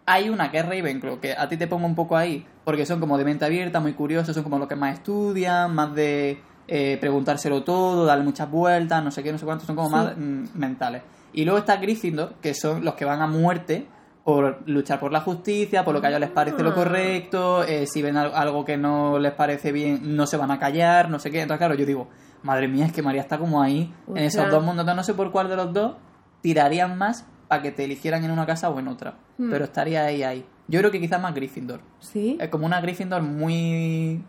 hay 0.05 0.29
una 0.29 0.49
que 0.51 0.59
es 0.59 0.65
Ravenclaw, 0.65 1.19
que 1.19 1.33
a 1.33 1.47
ti 1.49 1.57
te 1.57 1.67
pongo 1.67 1.85
un 1.85 1.95
poco 1.95 2.17
ahí, 2.17 2.45
porque 2.63 2.85
son 2.85 2.99
como 2.99 3.17
de 3.17 3.25
mente 3.25 3.45
abierta, 3.45 3.79
muy 3.79 3.93
curiosos, 3.93 4.33
son 4.33 4.43
como 4.43 4.57
los 4.59 4.67
que 4.67 4.75
más 4.75 4.93
estudian, 4.95 5.73
más 5.73 5.93
de 5.93 6.41
eh, 6.71 6.97
preguntárselo 7.01 7.63
todo, 7.63 8.05
darle 8.05 8.23
muchas 8.23 8.49
vueltas, 8.49 9.03
no 9.03 9.09
sé 9.09 9.23
qué, 9.23 9.31
no 9.31 9.39
sé 9.39 9.45
cuánto, 9.45 9.65
son 9.65 9.75
como 9.75 9.89
Sí. 9.89 9.95
más 9.95 10.15
mm, 10.17 10.43
mentales. 10.53 11.01
Y 11.33 11.43
luego 11.43 11.57
está 11.59 11.77
Gryffindor, 11.77 12.35
que 12.41 12.53
son 12.53 12.85
los 12.85 12.93
que 12.95 13.05
van 13.05 13.21
a 13.21 13.27
muerte 13.27 13.87
por 14.29 14.59
luchar 14.67 14.99
por 14.99 15.11
la 15.11 15.21
justicia, 15.21 15.83
por 15.83 15.95
lo 15.95 16.01
que 16.01 16.05
a 16.05 16.09
ellos 16.11 16.19
les 16.19 16.29
parece 16.29 16.61
lo 16.61 16.69
Ah. 16.69 16.75
correcto, 16.75 17.63
eh, 17.63 17.87
si 17.87 18.03
ven 18.03 18.15
al- 18.15 18.31
algo 18.35 18.63
que 18.63 18.77
no 18.77 19.17
les 19.17 19.31
parece 19.31 19.71
bien, 19.71 20.15
no 20.15 20.27
se 20.27 20.37
van 20.37 20.51
a 20.51 20.59
callar, 20.59 21.09
no 21.09 21.17
sé 21.17 21.31
qué. 21.31 21.41
Entonces, 21.41 21.57
claro, 21.57 21.73
yo 21.73 21.83
digo, 21.83 22.09
madre 22.43 22.67
mía, 22.67 22.85
es 22.85 22.91
que 22.93 23.01
María 23.01 23.21
está 23.21 23.39
como 23.39 23.59
ahí, 23.59 23.91
en 24.07 24.17
esos 24.19 24.47
dos 24.51 24.63
mundos, 24.63 24.85
no 24.85 25.03
sé 25.03 25.15
por 25.15 25.31
cuál 25.31 25.49
de 25.49 25.55
los 25.55 25.73
dos 25.73 25.95
tirarían 26.41 26.95
más 26.95 27.25
para 27.47 27.63
que 27.63 27.71
te 27.71 27.85
eligieran 27.85 28.23
en 28.23 28.29
una 28.29 28.45
casa 28.45 28.69
o 28.69 28.77
en 28.77 28.87
otra. 28.87 29.15
Hmm. 29.39 29.49
Pero 29.49 29.65
estaría 29.65 30.03
ahí, 30.05 30.21
ahí. 30.21 30.45
Yo 30.67 30.79
creo 30.79 30.91
que 30.91 30.99
quizás 30.99 31.19
más 31.19 31.33
Gryffindor. 31.33 31.79
Sí. 31.97 32.37
Es 32.39 32.49
como 32.49 32.67
una 32.67 32.79
Gryffindor 32.81 33.23
muy 33.23 34.23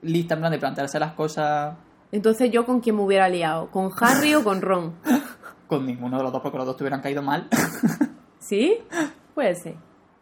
lista 0.00 0.32
en 0.32 0.40
plan 0.40 0.50
de 0.52 0.58
plantearse 0.58 0.98
las 0.98 1.12
cosas 1.12 1.74
Entonces, 2.10 2.50
¿yo 2.50 2.64
con 2.64 2.80
quién 2.80 2.96
me 2.96 3.02
hubiera 3.02 3.28
liado? 3.28 3.70
¿Con 3.70 3.90
Harry 4.00 4.34
o 4.34 4.42
con 4.42 4.62
Ron? 4.62 4.94
con 5.66 5.84
ninguno 5.84 6.16
de 6.16 6.22
los 6.22 6.32
dos 6.32 6.40
porque 6.40 6.56
los 6.56 6.66
dos 6.66 6.76
te 6.78 6.84
hubieran 6.84 7.02
caído 7.02 7.20
mal. 7.20 7.48
¿Sí? 8.38 8.78
Puede 9.36 9.54
ser. 9.54 9.74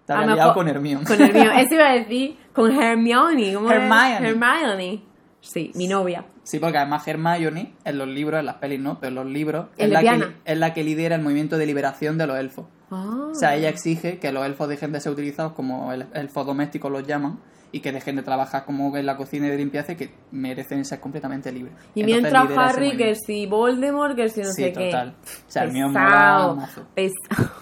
Te 0.06 0.12
A 0.12 0.16
habría 0.16 0.28
lo 0.30 0.34
liado 0.34 0.50
mejor- 0.50 0.64
con 0.64 0.68
Hermione. 0.68 1.04
Con 1.06 1.20
Hermione. 1.22 1.60
Eso 1.62 1.74
iba 1.76 1.88
a 1.88 1.92
decir. 1.94 2.36
Con 2.52 2.70
Hermione. 2.72 3.52
Hermione. 3.52 4.28
Hermione. 4.28 5.02
Sí, 5.40 5.70
mi 5.76 5.86
novia. 5.88 6.24
Sí, 6.42 6.58
porque 6.58 6.76
además 6.76 7.06
Hermione, 7.08 7.74
en 7.84 7.96
los 7.98 8.08
libros, 8.08 8.40
en 8.40 8.46
las 8.46 8.56
pelis 8.56 8.80
no, 8.80 8.98
pero 8.98 9.08
en 9.08 9.14
los 9.14 9.26
libros, 9.26 9.66
Es 9.78 9.88
la, 9.88 10.00
que, 10.00 10.26
es 10.44 10.58
la 10.58 10.74
que 10.74 10.84
lidera 10.84 11.14
el 11.16 11.22
movimiento 11.22 11.56
de 11.56 11.64
liberación 11.66 12.18
de 12.18 12.26
los 12.26 12.38
elfos. 12.38 12.66
Ah. 12.90 13.28
O 13.30 13.34
sea, 13.34 13.54
ella 13.56 13.68
exige 13.70 14.18
que 14.18 14.30
los 14.32 14.44
elfos 14.44 14.68
dejen 14.68 14.92
de 14.92 15.00
ser 15.00 15.12
utilizados 15.12 15.52
como 15.52 15.92
el- 15.92 16.06
elfos 16.12 16.44
domésticos 16.44 16.90
los 16.92 17.06
llaman 17.06 17.38
y 17.72 17.80
que 17.80 17.92
dejen 17.92 18.16
de 18.16 18.22
trabajar 18.22 18.64
como 18.66 18.94
en 18.96 19.04
la 19.06 19.16
cocina 19.16 19.46
y 19.46 19.50
de 19.50 19.56
limpieza 19.56 19.92
y 19.92 19.96
que 19.96 20.14
merecen 20.30 20.84
ser 20.84 21.00
completamente 21.00 21.50
libres. 21.50 21.74
Y 21.94 22.02
Entonces 22.02 22.32
mientras 22.32 22.74
Harry, 22.76 22.96
que 22.96 23.14
si 23.16 23.46
Voldemort, 23.46 24.14
que 24.16 24.28
si 24.28 24.40
no 24.42 24.50
Sí, 24.52 24.64
sé 24.64 24.70
total. 24.70 25.14
qué. 25.24 25.30
O 25.48 25.50
sea, 25.50 25.64
el 25.64 25.72
mío 25.72 25.88
Pesado. 25.88 26.58
pesado. 26.94 27.52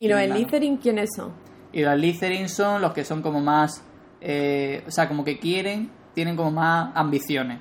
¿Y 0.00 0.08
los. 0.08 0.20
Slytherin 0.20 0.76
quiénes 0.78 1.10
son? 1.14 1.32
Y 1.72 1.82
los 1.82 1.94
Slytherin 1.94 2.48
son 2.48 2.82
los 2.82 2.92
que 2.92 3.04
son 3.04 3.22
como 3.22 3.40
más... 3.40 3.84
eh, 4.20 4.82
o 4.86 4.90
sea, 4.90 5.08
como 5.08 5.24
que 5.24 5.38
quieren, 5.38 5.90
tienen 6.14 6.36
como 6.36 6.50
más 6.50 6.90
ambiciones. 6.94 7.60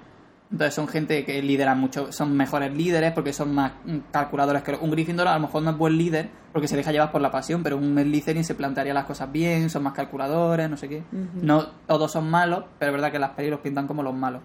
Entonces 0.52 0.74
son 0.74 0.88
gente 0.88 1.24
que 1.26 1.44
lideran 1.44 1.80
mucho, 1.80 2.12
son 2.12 2.36
mejores 2.36 2.74
líderes 2.74 3.12
porque 3.12 3.34
son 3.34 3.54
más 3.54 3.74
mm, 3.86 3.98
calculadores 4.12 4.64
que 4.64 4.74
un 4.82 4.90
Gryffindor 4.90 5.28
a 5.28 5.36
lo 5.36 5.42
mejor 5.42 5.62
no 5.62 5.70
es 5.70 5.78
buen 5.78 5.96
líder 5.96 6.28
porque 6.52 6.68
se 6.68 6.76
deja 6.76 6.92
llevar 6.92 7.12
por 7.12 7.22
la 7.22 7.30
pasión, 7.32 7.62
pero 7.62 7.78
un 7.78 7.96
Slytherin 7.96 8.44
se 8.44 8.56
plantearía 8.56 8.96
las 8.96 9.06
cosas 9.06 9.32
bien, 9.32 9.70
son 9.70 9.84
más 9.84 9.94
calculadores, 9.94 10.68
no 10.68 10.76
sé 10.76 10.90
qué. 10.90 11.04
No 11.36 11.68
todos 11.86 12.12
son 12.12 12.28
malos, 12.32 12.64
pero 12.80 12.90
es 12.90 12.94
verdad 12.94 13.12
que 13.12 13.20
las 13.20 13.30
pelis 13.32 13.52
los 13.52 13.60
pintan 13.60 13.86
como 13.86 14.02
los 14.02 14.16
malos. 14.16 14.42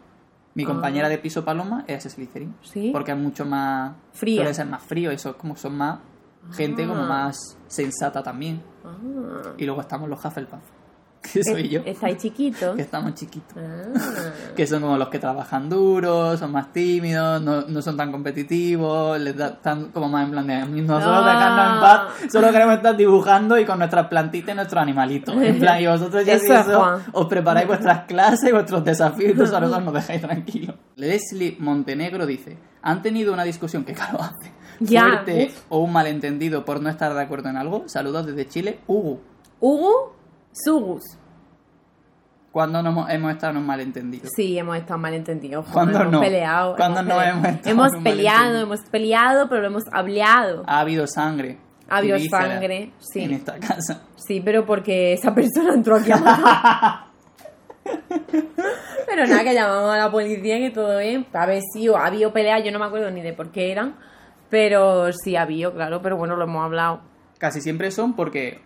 Mi 0.55 0.65
Ah. 0.65 0.67
compañera 0.67 1.09
de 1.09 1.17
piso 1.17 1.43
Paloma 1.43 1.85
es 1.89 2.03
Slytherin. 2.05 2.55
¿Sí? 2.61 2.91
Porque 2.93 3.13
es 3.13 3.19
mucho 3.19 3.47
más... 3.47 3.95
Suele 4.13 4.53
ser 4.53 4.67
más 4.67 4.83
frío 4.83 5.11
y 5.11 5.17
son 5.19 5.33
como 5.35 5.57
son 5.57 5.75
más... 5.77 6.01
Gente 6.53 6.87
como 6.87 7.03
Ah. 7.03 7.09
más 7.09 7.57
sensata 7.67 8.23
también. 8.23 8.63
Ah. 8.85 9.53
Y 9.57 9.65
luego 9.65 9.81
estamos 9.81 10.09
los 10.09 10.25
Hufflepuff. 10.25 10.61
que 11.33 11.43
soy 11.43 11.71
yo, 11.71 11.81
¿Estáis 11.87 12.19
chiquitos? 12.19 12.77
que 12.77 12.83
estamos 12.83 13.15
chiquitos. 13.15 13.57
Ah. 13.57 14.31
Que 14.55 14.67
son 14.67 14.83
como 14.83 14.99
los 14.99 15.09
que 15.09 15.19
trabajan 15.19 15.69
duro, 15.71 16.37
son 16.37 16.53
más 16.53 16.71
tímidos, 16.73 17.41
no, 17.43 17.63
no 17.63 17.81
son 17.83 17.97
tan 17.97 18.13
competitivos, 18.13 19.19
les 19.19 19.35
da, 19.37 19.49
están 19.49 19.87
como 19.91 20.09
más 20.11 20.27
en 20.27 20.31
plan 20.33 20.47
de 20.47 20.83
nosotros 20.83 21.13
Ah. 21.17 21.33
dejarnos 21.33 21.75
en 21.75 21.81
paz, 21.81 22.33
solo 22.33 22.53
queremos 22.53 22.75
estar 22.77 22.97
dibujando 22.97 23.59
y 23.59 23.65
con 23.65 23.79
nuestras 23.79 24.07
plantitas 24.09 24.53
y 24.53 24.57
nuestros 24.57 24.83
animalitos. 24.83 25.35
En 25.35 25.59
plan, 25.59 25.81
y 25.81 25.87
vosotros 25.87 26.25
ya 26.27 26.35
Eso 26.35 26.45
si 26.47 27.09
os 27.13 27.27
preparáis 27.27 27.67
vuestras 27.67 28.05
clases, 28.05 28.53
vuestros 28.53 28.85
desafíos 28.85 29.35
y 29.37 29.43
eso, 29.43 29.61
nos 29.61 29.95
dejáis 29.95 30.21
tranquilos. 30.21 30.77
Leslie 30.97 31.57
Montenegro 31.59 32.27
dice, 32.27 32.59
¿han 32.83 33.01
tenido 33.03 33.33
una 33.33 33.45
discusión 33.45 33.85
que 33.85 33.95
claro 33.95 34.21
hace? 34.23 34.53
Ya, 34.81 35.03
Fuerte 35.03 35.47
uf. 35.51 35.63
o 35.69 35.79
un 35.81 35.93
malentendido 35.93 36.65
por 36.65 36.81
no 36.81 36.89
estar 36.89 37.15
de 37.15 37.21
acuerdo 37.23 37.49
en 37.49 37.57
algo. 37.57 37.85
Saludos 37.89 38.27
desde 38.27 38.47
Chile, 38.49 38.81
Hugo. 38.87 39.21
Hugo, 39.61 40.17
Sugus. 40.53 41.03
¿Cuándo 42.53 42.83
no 42.83 42.91
hemos, 42.91 43.11
hemos 43.11 43.33
estado 43.33 43.53
en 43.53 43.57
un 43.59 43.67
malentendido? 43.67 44.29
Sí, 44.37 44.57
hemos 44.57 44.77
estado 44.77 44.99
malentendidos. 45.01 45.67
¿Cuándo 45.73 45.99
hemos 46.01 46.13
no? 46.13 46.21
peleado. 46.21 46.77
¿Cuándo 46.77 47.03
no 47.03 47.17
pele- 47.17 47.31
hemos 47.31 47.47
estado 47.49 47.71
Hemos 47.71 47.89
en 47.93 47.99
un 47.99 48.05
peleado, 48.05 48.61
hemos 48.61 48.81
peleado, 48.91 49.49
pero 49.49 49.61
lo 49.63 49.67
hemos 49.69 49.83
hablado. 49.93 50.63
Ha 50.67 50.81
habido 50.81 51.07
sangre. 51.09 51.59
Ha 51.89 51.97
habido 51.99 52.17
y 52.17 52.29
sangre, 52.29 52.93
sí. 53.01 53.23
En 53.25 53.33
esta 53.33 53.59
casa. 53.59 54.03
Sí, 54.17 54.41
pero 54.45 54.65
porque 54.65 55.13
esa 55.15 55.35
persona 55.35 55.75
entró 55.75 55.97
aquí 55.97 56.13
a 56.13 56.17
matar. 56.17 57.05
Pero 59.07 59.27
nada, 59.27 59.45
que 59.45 59.53
llamamos 59.55 59.93
a 59.95 59.99
la 59.99 60.11
policía 60.11 60.59
que 60.59 60.71
todo 60.71 60.99
bien. 60.99 61.27
A 61.33 61.47
ver, 61.47 61.61
sí, 61.73 61.87
ha 61.89 62.07
habido 62.07 62.33
peleas, 62.33 62.65
yo 62.65 62.73
no 62.73 62.79
me 62.79 62.87
acuerdo 62.87 63.11
ni 63.11 63.21
de 63.21 63.33
por 63.35 63.51
qué 63.51 63.71
eran. 63.71 63.95
Pero 64.55 65.13
sí 65.13 65.35
ha 65.35 65.43
habido, 65.43 65.73
claro, 65.75 66.01
pero 66.01 66.17
bueno, 66.17 66.37
lo 66.37 66.45
hemos 66.45 66.65
hablado. 66.65 67.01
Casi 67.41 67.61
siempre 67.61 67.91
son 67.91 68.15
porque 68.15 68.61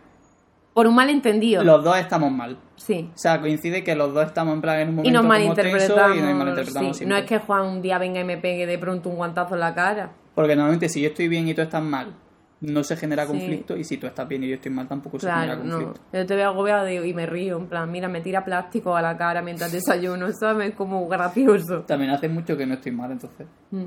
Por 0.74 0.86
un 0.86 0.95
malentendido. 0.95 1.64
los 1.64 1.82
dos 1.82 1.97
estamos 1.97 2.30
mal. 2.30 2.59
Sí. 2.76 3.09
O 3.14 3.16
sea, 3.18 3.41
coincide 3.41 3.82
que 3.82 3.95
los 3.97 4.12
dos 4.12 4.26
estamos 4.26 4.53
en 4.55 4.61
plan 4.61 4.80
en 4.80 4.89
un 4.89 4.93
Y 4.93 4.97
momento 4.97 5.12
nos 5.12 5.20
como 5.22 5.28
malinterpretamos. 5.30 6.16
y 6.16 6.20
nos 6.20 6.34
malinterpretamos 6.34 6.97
sí. 6.99 7.07
No 7.07 7.16
es 7.16 7.24
que 7.24 7.39
Juan 7.39 7.64
un 7.66 7.80
día 7.80 7.97
venga 7.97 8.20
y 8.20 8.24
me 8.24 8.36
pegue 8.36 8.66
de 8.66 8.76
pronto 8.78 9.09
un 9.09 9.16
guantazo 9.16 9.55
en 9.55 9.61
la 9.61 9.74
cara. 9.74 10.12
Porque 10.34 10.55
normalmente 10.55 10.91
si 10.91 11.01
yo 11.01 11.09
estoy 11.09 11.26
bien 11.28 11.49
y 11.49 11.55
tú 11.55 11.62
estás 11.62 11.82
mal, 11.82 12.14
no 12.61 12.84
se 12.84 12.95
genera 12.95 13.24
Sí. 13.24 13.28
conflicto 13.32 13.74
y 13.74 13.82
si 13.84 13.97
tú 13.97 14.07
estás 14.07 14.28
bien 14.28 14.45
y 14.45 14.49
yo 14.51 14.57
estoy 14.57 14.70
mal 14.70 14.86
tampoco 14.86 15.18
se 15.18 15.30
genera 15.32 15.57
no. 15.57 15.62
conflicto. 15.78 16.01
Yo 16.12 16.26
te 16.26 16.36
veo 16.36 16.51
agobiado 16.51 16.86
y 16.91 16.97
y 16.99 17.14
me 17.14 17.24
río, 17.24 17.57
en 17.57 17.66
plan, 17.66 17.91
mira, 17.91 18.09
me 18.09 18.20
tira 18.20 18.45
plástico 18.45 18.95
a 18.95 19.01
la 19.01 19.16
cara 19.16 19.41
mientras 19.41 19.72
desayuno, 19.72 20.26
¿sabes? 20.39 20.74
Como 20.74 21.09
gracioso. 21.09 21.84
También 21.86 22.11
hace 22.11 22.28
mucho 22.28 22.59
que 22.59 22.66
no 22.66 22.74
estoy 22.74 22.93
mal, 22.93 23.11
entonces. 23.11 23.47
Mm. 23.70 23.84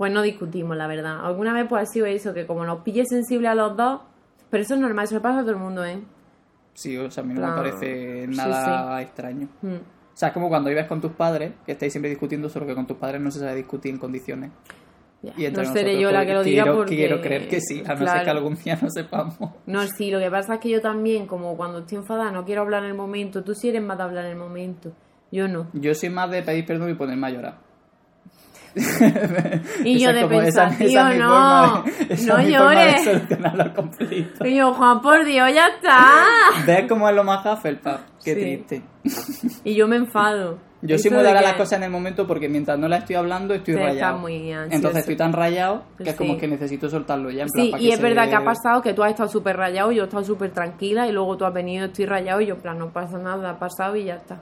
Pues 0.00 0.10
no 0.14 0.22
discutimos, 0.22 0.78
la 0.78 0.86
verdad. 0.86 1.26
Alguna 1.26 1.52
vez 1.52 1.66
pues 1.68 1.82
ha 1.82 1.84
sido 1.84 2.06
eso, 2.06 2.32
que 2.32 2.46
como 2.46 2.64
nos 2.64 2.80
pille 2.80 3.04
sensible 3.04 3.48
a 3.48 3.54
los 3.54 3.76
dos, 3.76 4.00
pero 4.48 4.62
eso 4.62 4.72
es 4.72 4.80
normal, 4.80 5.04
eso 5.04 5.16
le 5.16 5.20
pasa 5.20 5.40
a 5.40 5.42
todo 5.42 5.50
el 5.50 5.58
mundo, 5.58 5.84
¿eh? 5.84 6.00
Sí, 6.72 6.96
o 6.96 7.10
sea, 7.10 7.22
a 7.22 7.26
mí 7.26 7.34
no 7.34 7.46
me 7.46 7.52
parece 7.54 8.26
Sí, 8.26 8.34
nada 8.34 9.02
extraño. 9.02 9.48
Mm. 9.60 9.74
O 9.74 10.16
sea, 10.16 10.28
es 10.28 10.32
como 10.32 10.48
cuando 10.48 10.70
vives 10.70 10.86
con 10.86 11.02
tus 11.02 11.12
padres, 11.12 11.52
que 11.66 11.72
estáis 11.72 11.92
siempre 11.92 12.08
discutiendo, 12.08 12.48
solo 12.48 12.66
que 12.66 12.74
con 12.74 12.86
tus 12.86 12.96
padres 12.96 13.20
no 13.20 13.30
se 13.30 13.40
sabe 13.40 13.56
discutir 13.56 13.92
en 13.92 13.98
condiciones. 13.98 14.52
Ya, 15.20 15.34
Y 15.36 15.52
No 15.52 15.66
seré 15.66 16.00
yo 16.00 16.10
la 16.10 16.20
porque 16.20 16.26
que 16.28 16.32
lo 16.32 16.44
diga 16.44 16.62
quiero, 16.62 16.78
porque... 16.78 16.96
Quiero 16.96 17.20
creer 17.20 17.48
que 17.48 17.60
sí, 17.60 17.82
a 17.86 17.94
no 17.94 18.06
ser 18.06 18.24
que 18.24 18.30
algún 18.30 18.54
día 18.54 18.78
no 18.80 18.88
sepamos. 18.88 19.38
No, 19.66 19.86
sí, 19.86 20.10
lo 20.10 20.18
que 20.18 20.30
pasa 20.30 20.54
es 20.54 20.60
que 20.60 20.70
yo 20.70 20.80
también, 20.80 21.26
como 21.26 21.58
cuando 21.58 21.80
estoy 21.80 21.98
enfadada, 21.98 22.32
no 22.32 22.46
quiero 22.46 22.62
hablar 22.62 22.84
en 22.84 22.92
el 22.92 22.96
momento. 22.96 23.44
Tú 23.44 23.54
sí 23.54 23.68
eres 23.68 23.82
más 23.82 23.98
de 23.98 24.04
hablar 24.04 24.24
en 24.24 24.30
el 24.30 24.38
momento. 24.38 24.92
Yo 25.30 25.46
no. 25.46 25.68
Yo 25.74 25.94
soy 25.94 26.08
más 26.08 26.30
de 26.30 26.40
pedir 26.40 26.64
perdón 26.64 26.88
y 26.88 26.94
ponerme 26.94 27.26
a 27.26 27.30
llorar. 27.30 27.69
Y 29.84 29.98
yo 29.98 30.10
es 30.10 30.16
de 30.16 30.26
pensar, 30.26 30.72
es 30.72 30.78
tío, 30.78 31.02
no, 31.14 31.82
de- 31.82 32.16
no 32.26 32.38
es 32.38 32.48
llores. 32.48 33.10
Y 34.44 34.56
yo, 34.56 34.72
Juan, 34.74 35.00
por 35.00 35.24
Dios, 35.24 35.52
ya 35.52 35.66
está. 35.68 36.24
¿Ves 36.66 36.86
cómo 36.88 37.08
es 37.08 37.14
lo 37.14 37.24
más 37.24 37.44
Hufflepuff? 37.44 38.00
Qué 38.24 38.34
Sí. 38.34 38.40
triste. 38.40 38.82
Y 39.64 39.74
yo 39.74 39.88
me 39.88 39.96
enfado. 39.96 40.58
Yo 40.82 40.96
dar 40.96 41.36
que 41.36 41.42
las 41.42 41.52
cosas 41.54 41.72
en 41.74 41.82
el 41.82 41.90
momento 41.90 42.26
porque 42.26 42.48
mientras 42.48 42.78
no 42.78 42.88
la 42.88 42.96
estoy 42.98 43.14
hablando 43.16 43.52
estoy 43.52 43.74
rayado. 43.74 44.18
muy. 44.18 44.50
Entonces 44.50 45.00
estoy 45.00 45.16
tan 45.16 45.32
rayado 45.34 45.82
que 45.98 46.04
es 46.04 46.12
Sí. 46.12 46.16
como 46.16 46.38
que 46.38 46.48
necesito 46.48 46.88
soltarlo 46.88 47.30
ya. 47.30 47.42
En 47.42 47.48
plan, 47.50 47.64
Sí, 47.66 47.70
para 47.72 47.82
y 47.82 47.88
que 47.88 47.92
es 47.94 48.00
verdad 48.00 48.28
que 48.30 48.36
ha 48.36 48.44
pasado 48.44 48.80
que 48.80 48.94
tú 48.94 49.02
has 49.02 49.10
estado 49.10 49.28
súper 49.28 49.58
rayado, 49.58 49.92
yo 49.92 50.04
he 50.04 50.06
estado 50.06 50.24
súper 50.24 50.52
tranquila 50.52 51.06
y 51.06 51.12
luego 51.12 51.36
tú 51.36 51.44
has 51.44 51.52
venido, 51.52 51.84
estoy 51.86 52.06
rayado 52.06 52.40
y 52.40 52.46
yo, 52.46 52.54
en 52.54 52.60
plan, 52.62 52.78
no 52.78 52.90
pasa 52.94 53.18
nada, 53.18 53.50
ha 53.50 53.58
pasado 53.58 53.94
y 53.96 54.04
ya 54.04 54.14
está. 54.14 54.40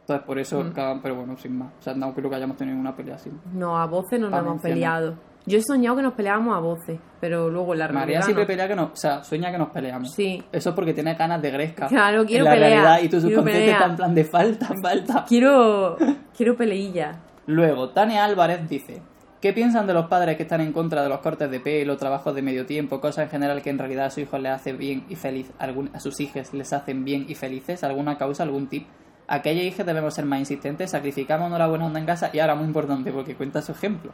Entonces 0.00 0.26
por 0.26 0.38
eso, 0.38 0.62
Mm. 0.64 0.72
cada- 0.72 1.00
pero 1.02 1.14
bueno, 1.16 1.36
sin 1.36 1.56
más. 1.58 1.72
O 1.78 1.82
sea, 1.82 1.94
no 1.94 2.12
creo 2.14 2.28
que 2.30 2.36
hayamos 2.36 2.56
tenido 2.56 2.76
una 2.78 2.94
pelea 2.96 3.14
así. 3.16 3.30
No, 3.52 3.78
a 3.78 3.86
voces 3.86 4.18
no 4.20 4.28
nos 4.30 4.40
hemos 4.40 4.60
peleado. 4.62 5.14
Yo 5.46 5.56
he 5.58 5.62
soñado 5.62 5.96
que 5.96 6.02
nos 6.02 6.12
peleábamos 6.12 6.54
a 6.54 6.58
voces, 6.60 7.00
pero 7.18 7.48
luego 7.48 7.72
en 7.72 7.78
la 7.78 7.86
realidad 7.86 8.02
María 8.06 8.22
siempre 8.22 8.44
no. 8.44 8.46
pelea 8.48 8.68
que 8.68 8.76
no, 8.76 8.84
o 8.92 8.96
sea, 8.96 9.24
sueña 9.24 9.50
que 9.50 9.56
nos 9.56 9.70
peleamos. 9.70 10.12
Sí. 10.12 10.42
Eso 10.52 10.68
es 10.70 10.74
porque 10.74 10.92
tiene 10.92 11.14
ganas 11.14 11.40
de 11.40 11.50
gresca. 11.50 11.86
Claro, 11.86 12.26
quiero 12.26 12.44
en 12.44 12.50
la 12.50 12.56
realidad 12.68 13.00
y 13.02 13.08
tu 13.08 13.20
subconsciente 13.20 13.70
está 13.70 13.86
en 13.86 13.96
plan 13.96 14.14
de 14.14 14.24
falta, 14.24 14.68
falta. 14.82 15.24
Quiero, 15.26 15.96
quiero 16.36 16.56
peleilla. 16.56 17.20
Luego, 17.46 17.88
Tania 17.90 18.24
Álvarez 18.26 18.68
dice: 18.68 19.00
¿Qué 19.40 19.54
piensan 19.54 19.86
de 19.86 19.94
los 19.94 20.06
padres 20.06 20.36
que 20.36 20.42
están 20.42 20.60
en 20.60 20.72
contra 20.74 21.02
de 21.02 21.08
los 21.08 21.20
cortes 21.20 21.50
de 21.50 21.58
pelo, 21.60 21.96
trabajos 21.96 22.34
de 22.34 22.42
medio 22.42 22.66
tiempo, 22.66 23.00
cosas 23.00 23.24
en 23.24 23.30
general 23.30 23.62
que 23.62 23.70
en 23.70 23.78
realidad 23.78 24.04
a 24.06 24.10
sus 24.10 24.24
hijos 24.24 24.40
les 24.40 24.52
hace 24.52 24.74
bien 24.74 25.04
y 25.08 25.16
feliz, 25.16 25.50
a 25.58 26.00
sus 26.00 26.20
hijas 26.20 26.52
les 26.52 26.70
hacen 26.74 27.02
bien 27.06 27.24
y 27.26 27.34
felices? 27.34 27.82
¿Alguna 27.82 28.18
causa, 28.18 28.42
algún 28.42 28.66
tip? 28.68 28.86
Aquella 29.32 29.62
hija 29.62 29.84
debemos 29.84 30.12
ser 30.14 30.24
más 30.24 30.40
insistentes, 30.40 30.90
sacrificamos 30.90 31.56
la 31.56 31.68
buena 31.68 31.86
onda 31.86 32.00
en 32.00 32.04
casa 32.06 32.30
y 32.32 32.40
ahora 32.40 32.56
muy 32.56 32.64
importante 32.66 33.12
porque 33.12 33.36
cuenta 33.36 33.62
su 33.62 33.70
ejemplo. 33.70 34.10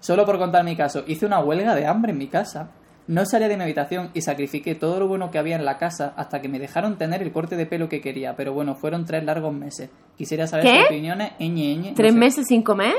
Solo 0.00 0.24
por 0.24 0.38
contar 0.38 0.64
mi 0.64 0.74
caso, 0.74 1.04
hice 1.06 1.26
una 1.26 1.40
huelga 1.40 1.74
de 1.74 1.86
hambre 1.86 2.12
en 2.12 2.18
mi 2.18 2.28
casa. 2.28 2.70
No 3.08 3.26
salía 3.26 3.48
de 3.48 3.56
mi 3.58 3.62
habitación 3.64 4.10
y 4.14 4.22
sacrifiqué 4.22 4.74
todo 4.74 5.00
lo 5.00 5.06
bueno 5.06 5.30
que 5.30 5.38
había 5.38 5.56
en 5.56 5.64
la 5.66 5.76
casa 5.76 6.14
hasta 6.16 6.40
que 6.40 6.48
me 6.48 6.58
dejaron 6.58 6.96
tener 6.96 7.22
el 7.22 7.30
corte 7.30 7.56
de 7.56 7.66
pelo 7.66 7.88
que 7.90 8.00
quería, 8.00 8.36
pero 8.36 8.54
bueno, 8.54 8.74
fueron 8.74 9.04
tres 9.04 9.22
largos 9.24 9.52
meses. 9.52 9.90
Quisiera 10.16 10.46
saber 10.46 10.64
¿Qué? 10.64 10.78
tus 10.78 10.86
opiniones, 10.86 11.32
ñe, 11.38 11.48
ñe, 11.48 11.90
no 11.90 11.94
¿Tres 11.94 12.12
sé. 12.12 12.18
meses 12.18 12.46
sin 12.48 12.62
comer? 12.62 12.94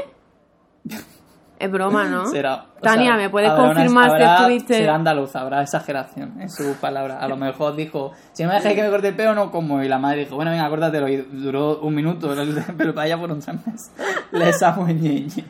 Es 1.60 1.70
broma, 1.70 2.05
¿no? 2.05 2.26
Será, 2.28 2.68
Tania, 2.82 3.07
sea, 3.07 3.18
¿me 3.18 3.30
puedes 3.30 3.51
confirmar 3.51 4.12
si 4.18 4.24
estuviste...? 4.24 4.74
Será 4.76 4.95
andaluz, 4.95 5.36
habrá 5.36 5.62
exageración 5.62 6.39
en 6.39 6.49
sus 6.49 6.78
palabras. 6.78 7.18
A 7.22 7.28
lo 7.28 7.36
mejor 7.36 7.76
dijo, 7.76 8.14
si 8.32 8.43
no 8.43 8.49
me 8.49 8.55
dejáis 8.55 8.76
que 8.76 8.84
me 8.84 8.89
corte 8.89 9.10
el 9.10 9.16
pelo, 9.16 9.36
no 9.36 9.51
como. 9.51 9.84
Y 9.84 9.89
la 9.89 9.99
madre 9.99 10.22
dijo, 10.22 10.36
bueno, 10.36 10.51
venga, 10.51 10.70
córtatelo. 10.70 11.10
Y 11.10 11.18
duró 11.18 11.82
un 11.82 11.93
minuto, 11.93 12.34
pero 12.78 12.95
para 12.95 13.07
ella 13.07 13.18
fueron 13.18 13.41
tres 13.41 13.57
meses. 13.66 13.91
Les 14.32 14.64
amo, 14.64 14.88
ñe, 14.88 15.28
ñe. 15.28 15.45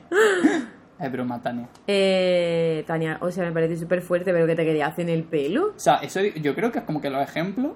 Es 0.99 1.12
broma, 1.12 1.39
Tania. 1.41 1.70
Eh, 1.86 2.84
Tania, 2.88 3.20
o 3.22 3.30
sea, 3.30 3.45
me 3.45 3.51
parece 3.51 3.78
súper 3.78 4.01
fuerte, 4.01 4.34
pero 4.34 4.47
que 4.47 4.55
te 4.55 4.66
quería 4.66 4.88
hacer 4.88 5.07
en 5.07 5.16
el 5.16 5.24
pelo. 5.24 5.68
O 5.76 5.80
sea, 5.80 5.97
eso 5.97 6.22
yo 6.22 6.55
creo 6.55 6.72
que 6.72 6.80
es 6.80 6.86
como 6.86 6.99
que 6.99 7.12
los 7.12 7.22
ejemplos, 7.22 7.74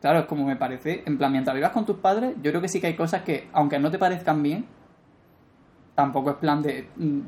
claro, 0.00 0.20
es 0.20 0.26
como 0.26 0.46
me 0.46 0.56
parece, 0.56 1.02
en 1.04 1.18
plan, 1.18 1.32
mientras 1.32 1.54
vivas 1.54 1.72
con 1.72 1.84
tus 1.84 1.96
padres, 1.96 2.34
yo 2.40 2.50
creo 2.52 2.62
que 2.62 2.68
sí 2.68 2.80
que 2.80 2.86
hay 2.86 2.96
cosas 2.96 3.22
que, 3.22 3.48
aunque 3.52 3.78
no 3.78 3.90
te 3.90 3.98
parezcan 3.98 4.42
bien, 4.42 4.64
tampoco 5.94 6.30
es 6.30 6.36
plan 6.36 6.62
de, 6.62 6.88
mm, 6.96 7.20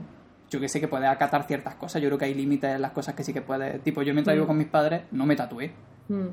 yo 0.51 0.61
que 0.61 0.68
sé, 0.68 0.80
que 0.80 0.88
puedes 0.88 1.09
acatar 1.09 1.45
ciertas 1.45 1.74
cosas, 1.74 2.01
yo 2.03 2.09
creo 2.09 2.18
que 2.18 2.26
hay 2.26 2.34
límites 2.34 2.74
en 2.74 2.82
las 2.82 2.92
cosas 2.92 3.14
que 3.14 3.24
sí 3.24 3.32
que 3.32 3.42
puedes, 3.42 3.82
tipo, 3.82 4.03
yo 4.03 4.12
mientras 4.14 4.34
vivo 4.36 4.47
con 4.47 4.57
mis 4.59 4.68
padres, 4.68 5.03
no 5.11 5.26
me 5.26 5.36
tatué, 5.36 5.72
Mm. 6.09 6.26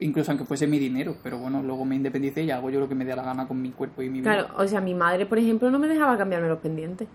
incluso 0.00 0.30
aunque 0.32 0.44
fuese 0.44 0.66
mi 0.66 0.78
dinero, 0.78 1.16
pero 1.22 1.38
bueno, 1.38 1.62
luego 1.62 1.84
me 1.84 1.94
independicé 1.96 2.42
y 2.42 2.50
hago 2.50 2.68
yo 2.70 2.80
lo 2.80 2.88
que 2.88 2.94
me 2.94 3.04
dé 3.04 3.14
la 3.16 3.22
gana 3.22 3.46
con 3.48 3.60
mi 3.62 3.70
cuerpo 3.70 4.02
y 4.02 4.10
mi 4.10 4.20
vida. 4.20 4.32
Claro, 4.34 4.54
o 4.58 4.66
sea, 4.68 4.80
mi 4.80 4.92
madre, 4.94 5.24
por 5.26 5.38
ejemplo, 5.38 5.70
no 5.70 5.78
me 5.78 5.88
dejaba 5.88 6.18
cambiarme 6.18 6.48
los 6.48 6.58
pendientes. 6.58 7.08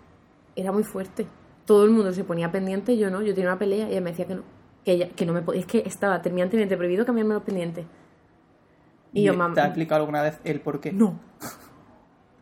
Era 0.55 0.71
muy 0.71 0.83
fuerte. 0.83 1.27
Todo 1.65 1.85
el 1.85 1.91
mundo 1.91 2.11
se 2.13 2.23
ponía 2.23 2.51
pendiente, 2.51 2.97
yo 2.97 3.09
no. 3.11 3.21
Yo 3.21 3.33
tenía 3.35 3.51
una 3.51 3.59
pelea 3.59 3.87
y 3.87 3.91
ella 3.91 4.01
me 4.01 4.09
decía 4.11 4.25
que 4.25 4.35
no. 4.35 4.41
Que, 4.83 4.93
ella, 4.93 5.09
que 5.09 5.25
no 5.25 5.33
me 5.33 5.41
podía. 5.43 5.61
Es 5.61 5.67
que 5.67 5.83
estaba 5.85 6.21
terminantemente 6.21 6.75
prohibido 6.75 7.05
cambiarme 7.05 7.35
los 7.35 7.43
pendientes. 7.43 7.85
Y 9.13 9.23
yo, 9.23 9.33
¿Te 9.33 9.37
mamá. 9.37 9.61
ha 9.61 9.65
explicado 9.67 10.01
alguna 10.01 10.21
vez 10.23 10.39
el 10.43 10.59
por 10.61 10.79
qué? 10.81 10.91
No. 10.91 11.19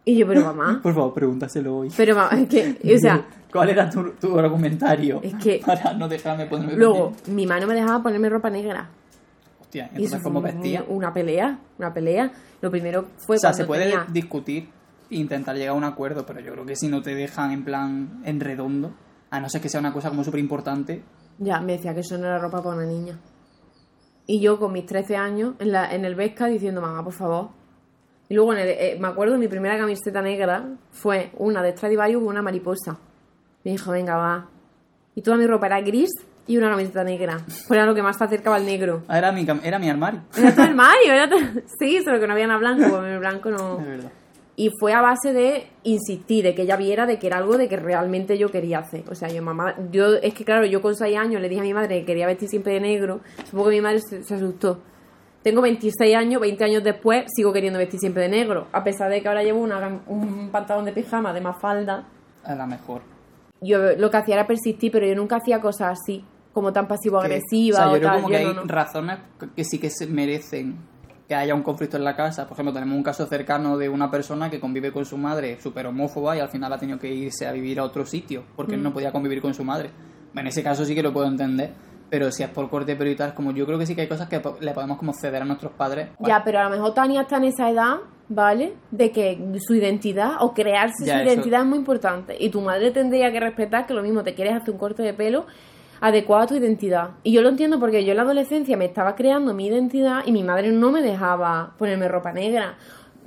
Y 0.05 0.17
yo, 0.17 0.27
pero 0.27 0.41
mamá. 0.45 0.79
Por 0.83 0.93
favor, 0.93 1.13
pregúntaselo 1.13 1.77
hoy. 1.77 1.91
Pero 1.95 2.15
mamá, 2.15 2.31
es 2.39 2.47
que, 2.47 2.95
o 2.95 2.99
sea, 2.99 3.27
¿Cuál 3.51 3.69
era 3.69 3.89
tu, 3.89 4.11
tu 4.11 4.37
argumentario 4.37 5.19
Es 5.23 5.33
que- 5.35 5.61
para 5.65 5.93
no 5.93 6.07
dejarme 6.07 6.45
ponerme 6.45 6.75
luego, 6.75 7.07
pendiente? 7.11 7.31
mi 7.31 7.47
mano 7.47 7.67
me 7.67 7.73
dejaba 7.75 8.01
ponerme 8.03 8.29
ropa 8.29 8.49
negra. 8.49 8.89
Hostia, 9.59 9.83
Y 9.85 9.87
entonces 9.87 10.13
eso 10.13 10.21
fue 10.21 10.23
¿cómo 10.31 10.41
vestía? 10.41 10.85
una 10.87 11.13
pelea. 11.13 11.59
Una 11.77 11.93
pelea. 11.93 12.31
Lo 12.61 12.69
primero 12.71 13.05
fue 13.17 13.35
O 13.37 13.39
sea, 13.39 13.53
se 13.53 13.65
puede 13.65 13.83
tenía- 13.83 14.05
discutir 14.11 14.69
e 15.11 15.15
intentar 15.15 15.55
llegar 15.55 15.71
a 15.71 15.77
un 15.77 15.83
acuerdo, 15.83 16.25
pero 16.25 16.39
yo 16.39 16.51
creo 16.53 16.65
que 16.65 16.75
si 16.75 16.87
no 16.87 17.01
te 17.01 17.15
dejan 17.15 17.51
en 17.51 17.63
plan 17.65 18.21
en 18.25 18.39
redondo, 18.39 18.93
a 19.31 19.39
no 19.39 19.49
ser 19.49 19.61
que 19.61 19.69
sea 19.69 19.79
una 19.79 19.93
cosa 19.93 20.09
como 20.09 20.23
súper 20.23 20.39
importante, 20.39 21.03
Ya, 21.39 21.59
me 21.61 21.73
decía 21.73 21.93
que 21.93 22.01
eso 22.01 22.17
no 22.17 22.25
era 22.25 22.37
ropa 22.39 22.61
para 22.61 22.75
una 22.77 22.85
niña. 22.85 23.17
Y 24.27 24.39
yo 24.41 24.59
con 24.59 24.73
mis 24.73 24.85
13 24.85 25.15
años 25.15 25.55
en, 25.59 25.71
la, 25.71 25.91
en 25.93 26.03
el 26.05 26.13
Vesca 26.15 26.45
diciendo, 26.47 26.81
mamá, 26.81 27.03
por 27.03 27.13
favor. 27.13 27.49
Y 28.29 28.35
luego 28.35 28.53
en 28.53 28.59
el- 28.59 28.69
eh, 28.69 28.97
me 28.99 29.07
acuerdo 29.07 29.37
mi 29.37 29.47
primera 29.47 29.77
camiseta 29.77 30.21
negra 30.21 30.63
fue 30.91 31.31
una 31.37 31.61
de 31.63 31.71
Stradivarius 31.71 32.21
con 32.21 32.29
una 32.29 32.41
mariposa. 32.41 32.97
Me 33.63 33.71
dijo, 33.71 33.91
venga, 33.91 34.15
va. 34.15 34.47
Y 35.15 35.21
toda 35.21 35.35
mi 35.37 35.45
ropa 35.47 35.65
era 35.65 35.81
gris 35.81 36.11
y 36.47 36.57
una 36.57 36.69
camiseta 36.69 37.03
negra. 37.03 37.39
Era 37.69 37.85
lo 37.85 37.93
que 37.95 38.01
más 38.03 38.17
se 38.17 38.23
acercaba 38.23 38.55
al 38.57 38.65
negro. 38.65 39.03
ah, 39.07 39.17
era 39.17 39.31
mi, 39.31 39.45
era 39.63 39.79
mi 39.79 39.89
armario. 39.89 40.21
Era 40.37 40.53
todo 40.55 40.65
el 40.65 40.75
Mario, 40.75 41.11
era 41.13 41.27
todo... 41.29 41.39
Sí, 41.79 42.01
solo 42.03 42.19
que 42.19 42.27
no 42.27 42.33
había 42.33 42.47
nada 42.47 42.59
blanco, 42.59 42.89
porque 42.89 43.13
el 43.13 43.19
blanco 43.19 43.49
no... 43.49 43.79
Es 43.79 43.85
verdad. 43.87 44.11
Y 44.55 44.69
fue 44.77 44.91
a 44.93 44.99
base 45.01 45.31
de 45.31 45.67
insistir, 45.83 46.43
de 46.43 46.53
que 46.53 46.63
ella 46.63 46.75
viera 46.75 47.05
de 47.05 47.17
que 47.17 47.27
era 47.27 47.37
algo 47.37 47.57
de 47.57 47.69
que 47.69 47.77
realmente 47.77 48.37
yo 48.37 48.51
quería 48.51 48.79
hacer. 48.79 49.03
O 49.09 49.15
sea, 49.15 49.29
yo, 49.29 49.41
mamá, 49.41 49.73
yo, 49.89 50.15
es 50.15 50.33
que 50.33 50.43
claro, 50.43 50.65
yo 50.65 50.81
con 50.81 50.95
6 50.95 51.17
años 51.17 51.41
le 51.41 51.47
dije 51.47 51.61
a 51.61 51.63
mi 51.63 51.73
madre 51.73 51.99
que 52.01 52.05
quería 52.05 52.27
vestir 52.27 52.49
siempre 52.49 52.73
de 52.73 52.81
negro. 52.81 53.21
Supongo 53.45 53.69
que 53.69 53.75
mi 53.75 53.81
madre 53.81 54.01
se, 54.01 54.21
se 54.23 54.35
asustó. 54.35 54.81
Tengo 55.43 55.61
26 55.61 56.15
años, 56.15 56.41
20 56.41 56.63
años 56.65 56.83
después 56.83 57.23
sigo 57.33 57.53
queriendo 57.53 57.79
vestir 57.79 57.99
siempre 57.99 58.23
de 58.23 58.29
negro, 58.29 58.67
a 58.73 58.83
pesar 58.83 59.09
de 59.09 59.21
que 59.21 59.27
ahora 59.27 59.41
llevo 59.43 59.59
una- 59.61 60.01
un 60.07 60.49
pantalón 60.51 60.85
de 60.85 60.91
pijama 60.91 61.31
de 61.33 61.41
más 61.41 61.59
falda. 61.61 62.03
Es 62.47 62.57
la 62.57 62.65
mejor. 62.65 63.01
Yo 63.61 63.77
lo 63.97 64.09
que 64.11 64.17
hacía 64.17 64.35
era 64.35 64.47
persistir, 64.47 64.91
pero 64.91 65.05
yo 65.07 65.15
nunca 65.15 65.37
hacía 65.37 65.61
cosas 65.61 65.99
así, 65.99 66.23
como 66.53 66.73
tan 66.73 66.87
pasivo-agresiva 66.87 67.77
o 67.77 67.81
sea, 67.81 67.89
o, 67.89 67.93
yo 67.93 67.97
creo 67.99 68.09
tal. 68.11 68.17
como 68.21 68.29
que 68.29 68.37
hay 68.37 68.53
no. 68.53 68.63
razones 68.65 69.17
que 69.55 69.63
sí 69.63 69.79
que 69.79 69.89
se 69.89 70.07
merecen 70.07 70.75
que 71.27 71.35
haya 71.35 71.53
un 71.53 71.61
conflicto 71.61 71.95
en 71.95 72.03
la 72.03 72.15
casa. 72.15 72.45
Por 72.45 72.53
ejemplo, 72.55 72.73
tenemos 72.73 72.97
un 72.97 73.03
caso 73.03 73.25
cercano 73.27 73.77
de 73.77 73.87
una 73.87 74.09
persona 74.09 74.49
que 74.49 74.59
convive 74.59 74.91
con 74.91 75.05
su 75.05 75.15
madre 75.17 75.59
súper 75.61 75.85
homófoba 75.85 76.35
y 76.35 76.39
al 76.39 76.49
final 76.49 76.73
ha 76.73 76.77
tenido 76.79 76.97
que 76.99 77.13
irse 77.13 77.45
a 77.47 77.51
vivir 77.51 77.79
a 77.79 77.83
otro 77.83 78.05
sitio 78.05 78.43
porque 78.55 78.71
Mm. 78.73 78.75
él 78.79 78.83
no 78.83 78.93
podía 78.93 79.11
convivir 79.11 79.39
con 79.41 79.53
su 79.53 79.63
madre. 79.63 79.91
En 80.35 80.47
ese 80.47 80.63
caso 80.63 80.85
sí 80.85 80.95
que 80.95 81.03
lo 81.03 81.13
puedo 81.13 81.27
entender, 81.27 81.71
pero 82.09 82.31
si 82.31 82.43
es 82.43 82.49
por 82.49 82.69
corte 82.69 82.95
pero 82.95 83.09
y 83.09 83.15
tal, 83.15 83.33
como 83.33 83.51
yo 83.51 83.65
creo 83.65 83.77
que 83.79 83.85
sí 83.85 83.95
que 83.95 84.01
hay 84.01 84.07
cosas 84.07 84.27
que 84.29 84.41
le 84.61 84.71
podemos 84.73 84.97
como 84.97 85.13
ceder 85.13 85.41
a 85.41 85.45
nuestros 85.45 85.71
padres. 85.73 86.09
Ya, 86.19 86.43
pero 86.43 86.59
a 86.59 86.63
lo 86.63 86.69
mejor 86.71 86.93
Tania 86.93 87.21
está 87.21 87.37
en 87.37 87.45
esa 87.45 87.69
edad, 87.69 87.97
¿vale? 88.27 88.73
De 88.91 89.11
que 89.11 89.39
su 89.65 89.75
identidad 89.75 90.33
o 90.41 90.53
crearse 90.53 91.05
Ya, 91.05 91.15
su 91.15 91.19
eso- 91.21 91.29
identidad 91.33 91.61
es 91.61 91.67
muy 91.67 91.77
importante. 91.79 92.35
Y 92.39 92.49
tu 92.49 92.61
madre 92.61 92.91
tendría 92.91 93.31
que 93.31 93.39
respetar 93.39 93.85
que 93.85 93.93
lo 93.93 94.01
mismo 94.03 94.23
te 94.23 94.33
quieres 94.33 94.53
hacer 94.55 94.71
un 94.71 94.77
corte 94.79 95.03
de 95.03 95.13
pelo 95.13 95.45
adecuado 96.01 96.43
a 96.43 96.47
tu 96.47 96.55
identidad. 96.55 97.09
Y 97.23 97.33
yo 97.33 97.41
lo 97.41 97.49
entiendo 97.49 97.77
porque 97.79 98.05
yo 98.05 98.11
en 98.11 98.17
la 98.17 98.23
adolescencia 98.23 98.77
me 98.77 98.85
estaba 98.85 99.15
creando 99.15 99.53
mi 99.53 99.67
identidad 99.67 100.21
y 100.25 100.31
mi 100.31 100.43
madre 100.43 100.71
no 100.71 100.91
me 100.91 101.01
dejaba 101.01 101.73
ponerme 101.77 102.07
ropa 102.07 102.31
negra. 102.31 102.77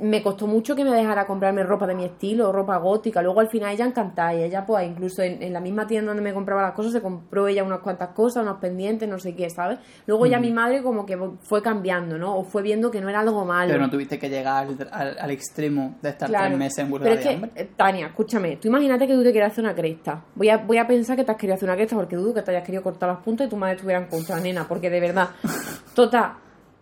Me 0.03 0.23
costó 0.23 0.47
mucho 0.47 0.75
que 0.77 0.85
me 0.85 0.91
dejara 0.91 1.27
comprarme 1.27 1.63
ropa 1.63 1.87
de 1.87 1.95
mi 1.95 2.05
estilo, 2.05 2.53
ropa 2.53 2.77
gótica. 2.79 3.23
Luego 3.23 3.41
al 3.41 3.49
final 3.49 3.73
ella 3.73 3.87
encantada 3.87 4.35
y 4.35 4.43
ella 4.43 4.67
pues 4.67 4.87
incluso 4.87 5.23
en, 5.23 5.43
en 5.43 5.53
la 5.53 5.61
misma 5.61 5.87
tienda 5.87 6.11
donde 6.11 6.23
me 6.23 6.35
compraba 6.35 6.61
las 6.63 6.73
cosas 6.73 6.93
se 6.93 7.01
compró 7.01 7.47
ella 7.49 7.63
unas 7.65 7.79
cuantas 7.81 8.09
cosas, 8.11 8.43
unos 8.43 8.59
pendientes, 8.59 9.09
no 9.09 9.19
sé 9.19 9.35
qué, 9.35 9.49
¿sabes? 9.49 9.79
Luego 10.07 10.27
ya 10.27 10.39
mi 10.41 10.51
madre 10.53 10.83
como 10.83 11.07
que 11.07 11.17
fue 11.43 11.63
cambiando, 11.63 12.19
¿no? 12.19 12.37
O 12.37 12.45
fue 12.45 12.63
viendo 12.63 12.91
que 12.91 13.01
no 13.01 13.09
era 13.09 13.21
algo 13.21 13.45
malo. 13.45 13.69
Pero 13.73 13.81
no 13.81 13.91
tuviste 13.91 14.19
que 14.19 14.29
llegar 14.29 14.67
al, 14.67 14.89
al- 14.91 15.17
al 15.21 15.31
extremo 15.31 15.95
de 16.03 16.09
estar 16.11 16.29
Claro. 16.29 16.47
tres 16.47 16.59
meses 16.59 16.79
en 16.81 16.91
Pero 16.93 17.05
es 17.15 17.17
de 17.19 17.23
que, 17.23 17.35
hambre. 17.35 17.51
eh, 17.55 17.71
Tania, 17.77 18.07
escúchame, 18.09 18.57
tú 18.57 18.69
imagínate 18.69 19.07
que 19.07 19.15
tú 19.15 19.23
te 19.23 19.31
quieres 19.33 19.53
hacer 19.53 19.63
una 19.65 19.75
cresta. 19.75 20.25
Voy 20.35 20.49
a, 20.49 20.57
voy 20.59 20.79
a 20.79 20.87
pensar 20.87 21.17
que 21.17 21.25
te 21.25 21.31
has 21.31 21.37
querido 21.39 21.55
hacer 21.55 21.69
una 21.69 21.77
cresta 21.77 21.95
porque 21.97 22.17
dudo 22.17 22.35
que 22.35 22.43
te 22.43 22.51
hayas 22.51 22.65
querido 22.65 22.83
cortar 22.83 23.09
las 23.09 23.19
puntas 23.19 23.47
y 23.47 23.51
tu 23.51 23.57
madre 23.57 23.77
estuviera 23.77 24.01
en 24.03 24.09
contra, 24.09 24.41
nena, 24.41 24.67
porque 24.67 24.91
de 24.91 24.99
verdad. 25.01 25.29
Total, 25.95 26.33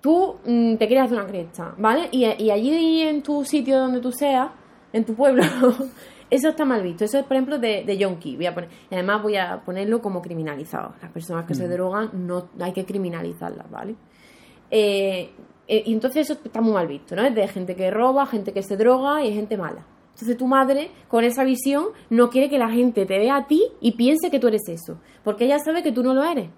tú 0.01 0.37
mm, 0.45 0.77
te 0.77 0.87
quieres 0.87 1.05
hacer 1.07 1.19
una 1.19 1.27
cresta, 1.27 1.75
¿vale? 1.79 2.09
Y, 2.13 2.25
y 2.25 2.51
allí 2.51 3.03
en 3.03 3.23
tu 3.23 3.45
sitio 3.45 3.79
donde 3.79 4.01
tú 4.01 4.13
seas, 4.13 4.51
en 4.93 5.05
tu 5.05 5.15
pueblo, 5.15 5.43
eso 6.31 6.49
está 6.49 6.65
mal 6.65 6.83
visto. 6.83 7.05
Eso 7.05 7.19
es, 7.19 7.25
por 7.25 7.37
ejemplo, 7.37 7.59
de, 7.59 7.85
de 7.85 7.99
yonki. 7.99 8.37
Voy 8.37 8.47
a 8.47 8.55
poner, 8.55 8.71
y 8.91 8.95
además 8.95 9.23
voy 9.23 9.37
a 9.37 9.61
ponerlo 9.65 10.01
como 10.01 10.23
criminalizado. 10.23 10.95
Las 11.03 11.11
personas 11.11 11.45
que 11.45 11.55
se 11.55 11.69
drogan 11.69 12.11
no 12.27 12.49
hay 12.61 12.73
que 12.73 12.85
criminalizarlas, 12.85 13.71
¿vale? 13.71 13.95
Eh, 14.71 15.31
eh, 15.67 15.83
y 15.87 15.93
entonces 15.93 16.29
eso 16.31 16.41
está 16.45 16.61
muy 16.61 16.73
mal 16.73 16.87
visto, 16.87 17.15
¿no? 17.17 17.25
Es 17.25 17.35
de 17.35 17.47
gente 17.49 17.75
que 17.75 17.91
roba, 17.91 18.27
gente 18.27 18.53
que 18.53 18.63
se 18.63 18.77
droga 18.77 19.25
y 19.25 19.35
gente 19.35 19.57
mala. 19.57 19.85
Entonces 20.15 20.37
tu 20.37 20.47
madre, 20.47 20.91
con 21.09 21.25
esa 21.25 21.45
visión, 21.45 21.87
no 22.11 22.29
quiere 22.29 22.51
que 22.51 22.59
la 22.59 22.69
gente 22.69 23.07
te 23.07 23.19
vea 23.19 23.37
a 23.37 23.47
ti 23.47 23.63
y 23.81 23.93
piense 23.93 24.31
que 24.31 24.39
tú 24.39 24.49
eres 24.49 24.69
eso. 24.69 24.99
Porque 25.25 25.45
ella 25.45 25.59
sabe 25.59 25.83
que 25.83 25.93
tú 25.93 26.03
no 26.03 26.15
lo 26.15 26.25
eres. 26.25 26.49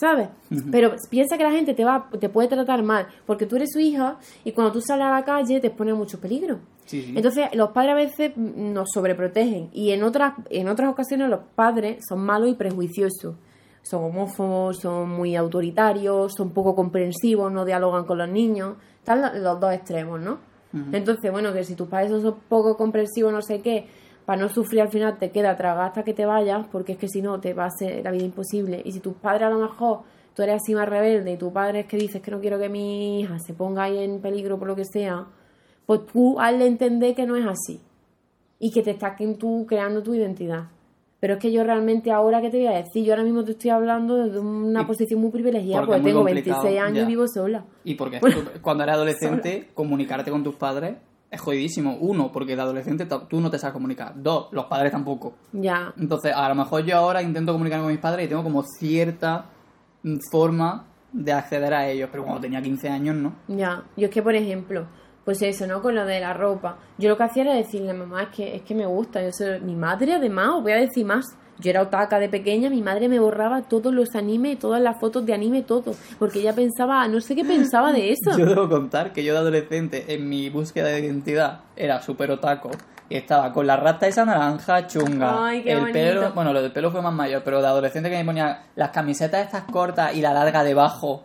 ¿Sabes? 0.00 0.28
Pero 0.72 0.96
piensa 1.08 1.38
que 1.38 1.44
la 1.44 1.52
gente 1.52 1.72
te 1.72 1.84
va 1.84 2.08
te 2.18 2.28
puede 2.28 2.48
tratar 2.48 2.82
mal 2.82 3.06
porque 3.26 3.46
tú 3.46 3.54
eres 3.54 3.70
su 3.72 3.78
hija 3.78 4.18
y 4.44 4.50
cuando 4.50 4.72
tú 4.72 4.80
sales 4.80 5.06
a 5.06 5.10
la 5.10 5.24
calle 5.24 5.60
te 5.60 5.70
pone 5.70 5.94
mucho 5.94 6.18
peligro. 6.18 6.58
Sí, 6.84 7.00
sí. 7.02 7.12
Entonces, 7.16 7.46
los 7.54 7.70
padres 7.70 7.92
a 7.92 7.94
veces 7.94 8.36
nos 8.36 8.88
sobreprotegen 8.92 9.70
y 9.72 9.92
en 9.92 10.02
otras, 10.02 10.34
en 10.50 10.66
otras 10.68 10.90
ocasiones 10.90 11.30
los 11.30 11.40
padres 11.54 11.98
son 12.08 12.20
malos 12.26 12.48
y 12.48 12.54
prejuiciosos. 12.54 13.36
Son 13.82 14.02
homófobos, 14.02 14.78
son 14.80 15.10
muy 15.10 15.36
autoritarios, 15.36 16.32
son 16.36 16.50
poco 16.50 16.74
comprensivos, 16.74 17.52
no 17.52 17.64
dialogan 17.64 18.04
con 18.04 18.18
los 18.18 18.28
niños. 18.28 18.76
Están 18.98 19.22
lo- 19.22 19.34
los 19.34 19.60
dos 19.60 19.72
extremos, 19.74 20.20
¿no? 20.20 20.38
Entonces, 20.90 21.30
bueno, 21.30 21.52
que 21.52 21.62
si 21.62 21.76
tus 21.76 21.86
padres 21.86 22.10
son 22.10 22.20
so- 22.22 22.38
poco 22.48 22.76
comprensivos, 22.76 23.32
no 23.32 23.42
sé 23.42 23.60
qué, 23.60 23.86
para 24.24 24.40
no 24.40 24.48
sufrir 24.48 24.80
al 24.82 24.88
final 24.88 25.18
te 25.18 25.30
queda 25.30 25.56
tragar 25.56 25.88
hasta 25.88 26.02
que 26.02 26.14
te 26.14 26.24
vayas, 26.26 26.66
porque 26.72 26.92
es 26.92 26.98
que 26.98 27.08
si 27.08 27.20
no 27.22 27.40
te 27.40 27.52
va 27.54 27.66
a 27.66 27.70
ser 27.70 28.02
la 28.04 28.10
vida 28.10 28.24
imposible. 28.24 28.80
Y 28.84 28.92
si 28.92 29.00
tus 29.00 29.14
padres 29.14 29.42
a 29.42 29.50
lo 29.50 29.58
mejor 29.58 30.00
tú 30.34 30.42
eres 30.42 30.56
así 30.62 30.74
más 30.74 30.88
rebelde 30.88 31.32
y 31.32 31.36
tu 31.36 31.52
padre 31.52 31.80
es 31.80 31.86
que 31.86 31.96
dices 31.96 32.20
que 32.22 32.30
no 32.30 32.40
quiero 32.40 32.58
que 32.58 32.68
mi 32.68 33.20
hija 33.20 33.38
se 33.38 33.52
ponga 33.54 33.84
ahí 33.84 33.98
en 33.98 34.20
peligro 34.20 34.58
por 34.58 34.66
lo 34.68 34.74
que 34.76 34.84
sea, 34.84 35.26
pues 35.86 36.06
tú 36.06 36.40
hazle 36.40 36.66
entender 36.66 37.14
que 37.14 37.26
no 37.26 37.36
es 37.36 37.46
así 37.46 37.80
y 38.58 38.70
que 38.70 38.82
te 38.82 38.92
estás 38.92 39.16
tú 39.38 39.66
creando 39.68 40.02
tu 40.02 40.14
identidad. 40.14 40.64
Pero 41.20 41.34
es 41.34 41.40
que 41.40 41.52
yo 41.52 41.64
realmente 41.64 42.10
ahora, 42.10 42.40
¿qué 42.42 42.50
te 42.50 42.58
voy 42.58 42.66
a 42.66 42.76
decir? 42.76 43.02
Yo 43.04 43.12
ahora 43.14 43.24
mismo 43.24 43.44
te 43.44 43.52
estoy 43.52 43.70
hablando 43.70 44.16
desde 44.16 44.38
una 44.40 44.82
Y- 44.82 44.84
posición 44.84 45.20
muy 45.20 45.30
privilegiada 45.30 45.86
porque 45.86 46.02
tengo 46.02 46.20
complicado, 46.22 46.62
26 46.62 46.80
años 46.82 46.96
ya. 46.98 47.02
y 47.02 47.06
vivo 47.06 47.26
sola. 47.28 47.64
Y 47.84 47.94
porque 47.94 48.20
cuando 48.62 48.84
eres 48.84 48.94
adolescente, 48.96 49.68
comunicarte 49.74 50.30
con 50.30 50.42
tus 50.44 50.54
padres 50.56 50.96
es 51.34 51.40
jodidísimo. 51.40 51.96
Uno, 52.00 52.32
porque 52.32 52.56
de 52.56 52.62
adolescente 52.62 53.06
tú 53.28 53.40
no 53.40 53.50
te 53.50 53.58
sabes 53.58 53.74
comunicar. 53.74 54.12
Dos, 54.16 54.48
los 54.52 54.66
padres 54.66 54.92
tampoco. 54.92 55.34
Ya. 55.52 55.92
Entonces, 55.98 56.32
a 56.34 56.48
lo 56.48 56.54
mejor 56.54 56.84
yo 56.84 56.96
ahora 56.96 57.22
intento 57.22 57.52
comunicarme 57.52 57.84
con 57.84 57.92
mis 57.92 58.00
padres 58.00 58.26
y 58.26 58.28
tengo 58.28 58.42
como 58.42 58.62
cierta 58.62 59.46
forma 60.30 60.86
de 61.12 61.32
acceder 61.32 61.72
a 61.72 61.88
ellos, 61.88 62.08
pero 62.10 62.24
cuando 62.24 62.40
tenía 62.40 62.60
15 62.60 62.88
años 62.88 63.16
no. 63.16 63.34
Ya, 63.48 63.84
yo 63.96 64.06
es 64.06 64.10
que 64.10 64.22
por 64.22 64.34
ejemplo, 64.34 64.86
pues 65.24 65.40
eso, 65.42 65.66
¿no? 65.66 65.80
Con 65.80 65.94
lo 65.94 66.04
de 66.04 66.20
la 66.20 66.34
ropa. 66.34 66.78
Yo 66.98 67.08
lo 67.08 67.16
que 67.16 67.22
hacía 67.22 67.44
era 67.44 67.54
decirle, 67.54 67.94
mamá, 67.94 68.24
es 68.24 68.28
que, 68.30 68.56
es 68.56 68.62
que 68.62 68.74
me 68.74 68.86
gusta. 68.86 69.22
Yo 69.22 69.30
soy, 69.32 69.60
mi 69.60 69.76
madre 69.76 70.14
además, 70.14 70.50
os 70.56 70.62
voy 70.62 70.72
a 70.72 70.76
decir 70.76 71.06
más. 71.06 71.24
Yo 71.60 71.70
era 71.70 71.82
otaka 71.82 72.18
de 72.18 72.28
pequeña, 72.28 72.68
mi 72.68 72.82
madre 72.82 73.08
me 73.08 73.20
borraba 73.20 73.62
todos 73.62 73.94
los 73.94 74.14
animes, 74.16 74.58
todas 74.58 74.80
las 74.80 74.98
fotos 74.98 75.24
de 75.24 75.34
anime, 75.34 75.62
todo. 75.62 75.94
Porque 76.18 76.40
ella 76.40 76.52
pensaba, 76.52 77.06
no 77.08 77.20
sé 77.20 77.36
qué 77.36 77.44
pensaba 77.44 77.92
de 77.92 78.10
eso. 78.12 78.30
Yo 78.38 78.46
debo 78.46 78.68
contar 78.68 79.12
que 79.12 79.22
yo 79.22 79.32
de 79.34 79.38
adolescente, 79.38 80.14
en 80.14 80.28
mi 80.28 80.50
búsqueda 80.50 80.88
de 80.88 81.00
identidad, 81.00 81.60
era 81.76 82.02
súper 82.02 82.30
otaco. 82.32 82.70
Y 83.08 83.16
estaba 83.16 83.52
con 83.52 83.66
la 83.66 83.76
rata 83.76 84.06
esa 84.06 84.24
naranja 84.24 84.86
chunga. 84.86 85.46
Ay, 85.46 85.62
qué 85.62 85.72
el 85.72 85.80
bonito. 85.80 85.92
pelo, 85.92 86.32
bueno, 86.32 86.52
lo 86.52 86.62
del 86.62 86.72
pelo 86.72 86.90
fue 86.90 87.02
más 87.02 87.12
mayor, 87.12 87.42
pero 87.44 87.60
de 87.60 87.68
adolescente 87.68 88.10
que 88.10 88.16
me 88.16 88.24
ponía 88.24 88.64
las 88.74 88.90
camisetas 88.90 89.44
estas 89.44 89.64
cortas 89.64 90.14
y 90.14 90.22
la 90.22 90.32
larga 90.32 90.64
debajo. 90.64 91.24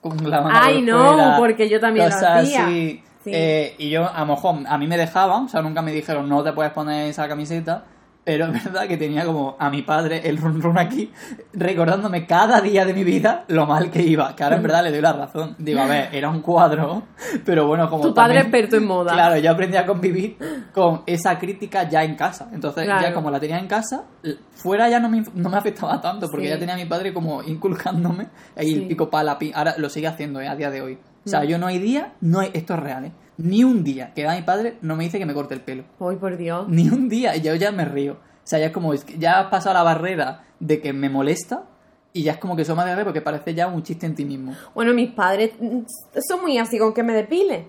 Con 0.00 0.28
la 0.28 0.40
mano 0.40 0.58
Ay, 0.60 0.84
por 0.84 0.94
no, 0.94 1.34
porque 1.38 1.68
yo 1.68 1.78
también 1.78 2.08
lo 2.08 2.14
hacía. 2.14 2.66
así. 2.66 3.02
Sí. 3.22 3.30
Eh, 3.32 3.76
y 3.78 3.88
yo, 3.88 4.10
a 4.12 4.20
lo 4.20 4.26
mejor, 4.26 4.56
a 4.66 4.76
mí 4.76 4.88
me 4.88 4.96
dejaban, 4.96 5.44
o 5.44 5.48
sea, 5.48 5.62
nunca 5.62 5.80
me 5.80 5.92
dijeron, 5.92 6.28
no 6.28 6.42
te 6.42 6.52
puedes 6.52 6.72
poner 6.72 7.08
esa 7.08 7.28
camiseta. 7.28 7.84
Pero 8.24 8.46
es 8.46 8.64
verdad 8.64 8.86
que 8.86 8.96
tenía 8.96 9.24
como 9.24 9.56
a 9.58 9.68
mi 9.68 9.82
padre 9.82 10.28
el 10.28 10.36
run 10.38 10.62
run 10.62 10.78
aquí, 10.78 11.10
recordándome 11.52 12.24
cada 12.26 12.60
día 12.60 12.84
de 12.84 12.94
mi 12.94 13.02
vida 13.04 13.44
lo 13.48 13.66
mal 13.66 13.90
que 13.90 14.00
iba. 14.02 14.34
Que 14.36 14.44
ahora 14.44 14.56
en 14.56 14.62
verdad 14.62 14.84
le 14.84 14.92
doy 14.92 15.00
la 15.00 15.12
razón. 15.12 15.56
Digo, 15.58 15.80
a 15.80 15.86
ver, 15.86 16.08
era 16.12 16.30
un 16.30 16.40
cuadro, 16.40 17.02
pero 17.44 17.66
bueno, 17.66 17.90
como. 17.90 18.04
Tu 18.04 18.14
padre 18.14 18.34
también- 18.40 18.46
experto 18.46 18.76
en 18.76 18.86
moda. 18.86 19.12
Claro, 19.12 19.36
yo 19.38 19.50
aprendí 19.50 19.76
a 19.76 19.84
convivir 19.86 20.36
con 20.72 21.02
esa 21.06 21.36
crítica 21.38 21.88
ya 21.88 22.04
en 22.04 22.14
casa. 22.14 22.48
Entonces, 22.52 22.86
ya 22.86 23.12
como 23.12 23.30
la 23.30 23.40
tenía 23.40 23.58
en 23.58 23.66
casa, 23.66 24.04
fuera 24.52 24.88
ya 24.88 25.00
no 25.00 25.08
me, 25.08 25.24
no 25.34 25.48
me 25.50 25.56
afectaba 25.56 26.00
tanto, 26.00 26.28
porque 26.30 26.46
Sí. 26.46 26.50
ya 26.52 26.58
tenía 26.58 26.74
a 26.74 26.78
mi 26.78 26.84
padre 26.86 27.12
como 27.12 27.42
inculcándome 27.42 28.28
ahí 28.56 28.68
Sí. 28.68 28.82
el 28.82 28.86
pico 28.88 29.10
pala. 29.10 29.36
Ahora 29.54 29.74
lo 29.78 29.88
sigue 29.88 30.06
haciendo 30.06 30.40
eh, 30.40 30.46
a 30.48 30.54
día 30.54 30.70
de 30.70 30.80
hoy. 30.80 30.92
O 30.94 30.98
Mm. 31.24 31.28
sea, 31.28 31.44
yo 31.44 31.58
no 31.58 31.66
hay 31.66 31.78
día, 31.78 32.12
no 32.20 32.40
hay, 32.40 32.50
esto 32.54 32.74
es 32.74 32.80
real, 32.80 33.04
¿eh? 33.06 33.12
Ni 33.38 33.64
un 33.64 33.82
día 33.84 34.12
que 34.14 34.24
va 34.24 34.34
mi 34.34 34.42
padre 34.42 34.76
no 34.82 34.96
me 34.96 35.04
dice 35.04 35.18
que 35.18 35.26
me 35.26 35.34
corte 35.34 35.54
el 35.54 35.60
pelo. 35.60 35.84
Ay, 36.00 36.16
por 36.16 36.36
Dios. 36.36 36.68
Ni 36.68 36.88
un 36.88 37.08
día, 37.08 37.36
y 37.36 37.40
yo 37.40 37.54
ya 37.54 37.72
me 37.72 37.84
río. 37.84 38.12
O 38.12 38.46
sea, 38.46 38.58
ya 38.58 38.66
es 38.66 38.72
como, 38.72 38.92
es 38.92 39.04
que 39.04 39.18
ya 39.18 39.40
has 39.40 39.46
pasado 39.50 39.74
la 39.74 39.82
barrera 39.82 40.44
de 40.60 40.80
que 40.80 40.92
me 40.92 41.08
molesta 41.08 41.64
y 42.12 42.22
ya 42.22 42.32
es 42.32 42.38
como 42.38 42.56
que 42.56 42.62
eso 42.62 42.76
me 42.76 42.82
hace 42.82 42.94
reír 42.94 43.04
porque 43.04 43.20
parece 43.20 43.54
ya 43.54 43.68
un 43.68 43.82
chiste 43.82 44.06
en 44.06 44.14
ti 44.14 44.24
mismo. 44.24 44.54
Bueno, 44.74 44.92
mis 44.92 45.10
padres 45.12 45.52
mm, 45.58 45.80
son 46.28 46.42
muy 46.42 46.58
así 46.58 46.78
con 46.78 46.92
que 46.92 47.02
me 47.02 47.14
depile. 47.14 47.66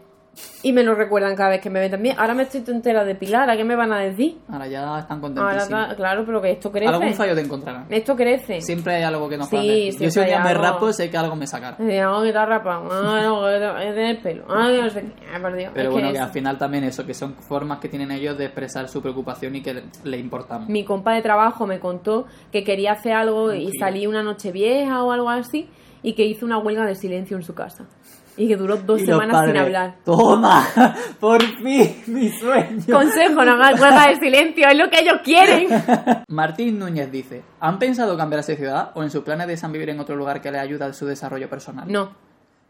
Y 0.63 0.73
me 0.73 0.81
lo 0.81 0.95
recuerdan 0.95 1.36
cada 1.36 1.49
vez 1.51 1.61
que 1.61 1.69
me 1.69 1.79
ven 1.79 1.91
también. 1.91 2.15
Ahora 2.17 2.34
me 2.34 2.43
estoy 2.43 2.61
tontera 2.61 3.03
de 3.03 3.13
pilar, 3.13 3.49
¿a 3.49 3.55
qué 3.55 3.63
me 3.63 3.75
van 3.75 3.93
a 3.93 3.99
decir? 3.99 4.39
Ahora 4.47 4.65
ya 4.67 4.79
están 4.99 5.19
Ahora, 5.23 5.36
contentísimos. 5.36 5.88
ta- 5.89 5.95
claro, 5.95 6.23
pero 6.25 6.41
que 6.41 6.51
esto 6.51 6.71
crece. 6.71 6.88
Algún 6.91 7.13
fallo 7.13 7.36
te 7.36 7.41
encontrarán. 7.41 7.86
Esto 7.89 8.15
crece. 8.15 8.59
Siempre 8.61 8.95
hay 8.95 9.03
algo 9.03 9.29
que 9.29 9.38
nos 9.38 9.47
Sí. 9.49 9.91
Yo 9.99 10.09
si 10.09 10.19
un 10.19 10.25
día 10.25 10.39
me 10.43 10.53
rapo, 10.55 10.91
sé 10.91 11.11
que 11.11 11.17
algo 11.17 11.36
me 11.36 11.45
sacará. 11.45 11.77
Algo 11.77 12.23
que 12.23 12.31
te 12.34 12.45
rapado. 12.45 12.89
Ay, 12.91 13.23
no, 13.23 13.93
tienes 13.93 14.17
pelo. 14.23 14.45
Ay, 14.49 14.81
no 14.81 14.89
sé 14.89 15.01
qué. 15.01 15.13
Ay, 15.34 15.41
por 15.41 15.55
Dios. 15.55 15.71
Pero 15.73 15.89
Es 15.89 15.93
bueno, 15.93 16.11
que 16.11 16.19
al 16.19 16.29
final 16.29 16.57
también 16.57 16.84
eso, 16.86 17.05
que 17.05 17.13
son 17.13 17.36
formas 17.36 17.79
que 17.79 17.89
tienen 17.89 18.09
ellos 18.11 18.36
de 18.38 18.45
expresar 18.45 18.89
su 18.89 19.01
preocupación 19.01 19.55
y 19.55 19.61
que 19.61 19.73
le, 19.75 19.84
le 20.03 20.17
importamos. 20.17 20.67
Mi 20.69 20.84
compa 20.84 21.13
de 21.13 21.21
trabajo 21.21 21.67
me 21.67 21.79
contó 21.79 22.25
que 22.51 22.63
quería 22.63 22.93
hacer 22.93 23.13
algo 23.13 23.53
y 23.53 23.69
salí 23.77 24.07
una 24.07 24.23
noche 24.23 24.51
vieja 24.51 25.03
o 25.03 25.11
algo 25.11 25.29
así 25.29 25.69
y 26.01 26.13
que 26.13 26.25
hizo 26.25 26.45
una 26.45 26.57
huelga 26.57 26.86
de 26.86 26.95
silencio 26.95 27.38
en 27.38 27.43
su 27.43 27.53
casa. 27.53 27.86
Y 28.36 28.47
que 28.47 28.55
duró 28.57 28.77
dos 28.77 29.01
Y 29.01 29.05
semanas 29.05 29.45
sin 29.45 29.57
hablar. 29.57 29.95
¡Toma! 30.03 30.67
¡Por 31.19 31.41
fin! 31.43 31.95
¡Mi 32.07 32.29
sueño! 32.29 32.84
Consejo, 32.91 33.45
no 33.45 33.51
hagas 33.53 33.79
huelga 33.79 34.07
de 34.09 34.15
silencio, 34.15 34.67
es 34.67 34.77
lo 34.77 34.89
que 34.89 34.99
ellos 35.01 35.17
quieren. 35.23 35.67
Martín 36.29 36.79
Núñez 36.79 37.11
dice: 37.11 37.43
¿Han 37.59 37.77
pensado 37.79 38.17
cambiarse 38.17 38.53
de 38.53 38.57
ciudad 38.57 38.91
o 38.95 39.03
en 39.03 39.11
sus 39.11 39.23
planes 39.23 39.47
desean 39.47 39.71
vivir 39.71 39.89
en 39.89 39.99
otro 39.99 40.15
lugar 40.15 40.41
que 40.41 40.51
les 40.51 40.61
ayude 40.61 40.84
a 40.86 40.93
su 40.93 41.05
desarrollo 41.05 41.47
personal? 41.49 41.91
No, 41.91 42.11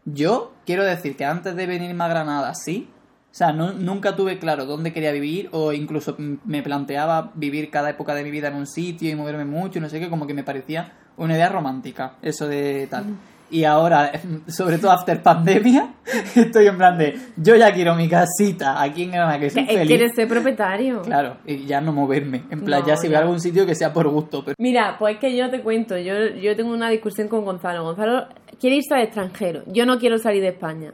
Yo 0.04 0.52
quiero 0.66 0.84
decir 0.84 1.16
que 1.16 1.24
antes 1.24 1.56
de 1.56 1.66
venirme 1.66 2.04
a 2.04 2.08
Granada, 2.08 2.54
sí. 2.54 2.88
O 3.32 3.36
sea, 3.36 3.52
no- 3.52 3.72
nunca 3.72 4.14
tuve 4.14 4.38
claro 4.38 4.64
dónde 4.66 4.92
quería 4.92 5.10
vivir 5.10 5.48
o 5.50 5.72
incluso 5.72 6.14
mm, 6.16 6.34
me 6.44 6.62
planteaba 6.62 7.32
vivir 7.34 7.68
cada 7.70 7.90
época 7.90 8.14
de 8.14 8.22
mi 8.22 8.30
vida 8.30 8.48
en 8.48 8.54
un 8.54 8.66
sitio 8.66 9.10
y 9.10 9.14
moverme 9.16 9.44
mucho 9.44 9.78
y 9.78 9.82
no 9.82 9.88
sé 9.88 9.98
qué, 9.98 10.08
como 10.08 10.26
que 10.26 10.34
me 10.34 10.44
parecía 10.44 10.92
una 11.16 11.34
idea 11.34 11.48
romántica, 11.48 12.14
eso 12.22 12.46
de 12.46 12.86
tal. 12.88 13.06
Y 13.50 13.64
ahora, 13.64 14.10
sobre 14.48 14.78
todo 14.78 14.90
after 14.90 15.22
pandemia, 15.22 15.94
estoy 16.34 16.66
en 16.66 16.76
plan 16.76 16.98
de, 16.98 17.16
yo 17.36 17.54
ya 17.56 17.72
quiero 17.72 17.94
mi 17.94 18.08
casita 18.08 18.82
aquí 18.82 19.04
en 19.04 19.12
Granada, 19.12 19.38
que 19.38 19.50
soy 19.50 19.66
Que- 19.66 19.72
feliz. 19.74 19.88
Quieres 19.88 20.12
ser 20.16 20.26
propietario. 20.28 21.02
Claro, 21.02 21.36
y 21.46 21.64
ya 21.66 21.80
no 21.80 21.92
moverme. 21.92 22.44
En 22.50 22.62
plan, 22.64 22.80
No, 22.80 22.86
ya 22.86 22.96
si 22.96 23.08
ya. 23.08 23.18
algún 23.20 23.40
sitio 23.40 23.64
que 23.66 23.74
sea 23.74 23.92
por 23.92 24.08
gusto. 24.08 24.42
Pero... 24.44 24.54
Mira, 24.58 24.96
pues 24.98 25.14
es 25.14 25.20
que 25.20 25.36
yo 25.36 25.50
te 25.50 25.60
cuento, 25.60 25.96
yo, 25.98 26.14
yo 26.40 26.56
tengo 26.56 26.72
una 26.72 26.88
discusión 26.88 27.28
con 27.28 27.44
Gonzalo. 27.44 27.84
Gonzalo 27.84 28.26
quiere 28.58 28.76
irse 28.76 28.94
al 28.94 29.02
extranjero, 29.02 29.62
yo 29.66 29.86
no 29.86 29.98
quiero 29.98 30.18
salir 30.18 30.42
de 30.42 30.48
España. 30.48 30.92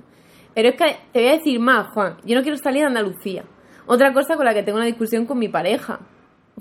Pero 0.55 0.71
es 0.71 0.75
que 0.75 0.97
te 1.13 1.21
voy 1.21 1.29
a 1.29 1.33
decir 1.37 1.61
más, 1.61 1.87
Juan, 1.95 2.17
yo 2.25 2.35
no 2.37 2.43
quiero 2.43 2.59
salir 2.59 2.81
de 2.81 2.87
Andalucía. 2.89 3.45
Otra 3.87 4.13
cosa 4.13 4.35
con 4.37 4.45
la 4.45 4.53
que 4.53 4.63
tengo 4.65 4.79
una 4.79 4.87
discusión 4.87 5.25
con 5.25 5.39
mi 5.39 5.49
pareja. 5.49 6.01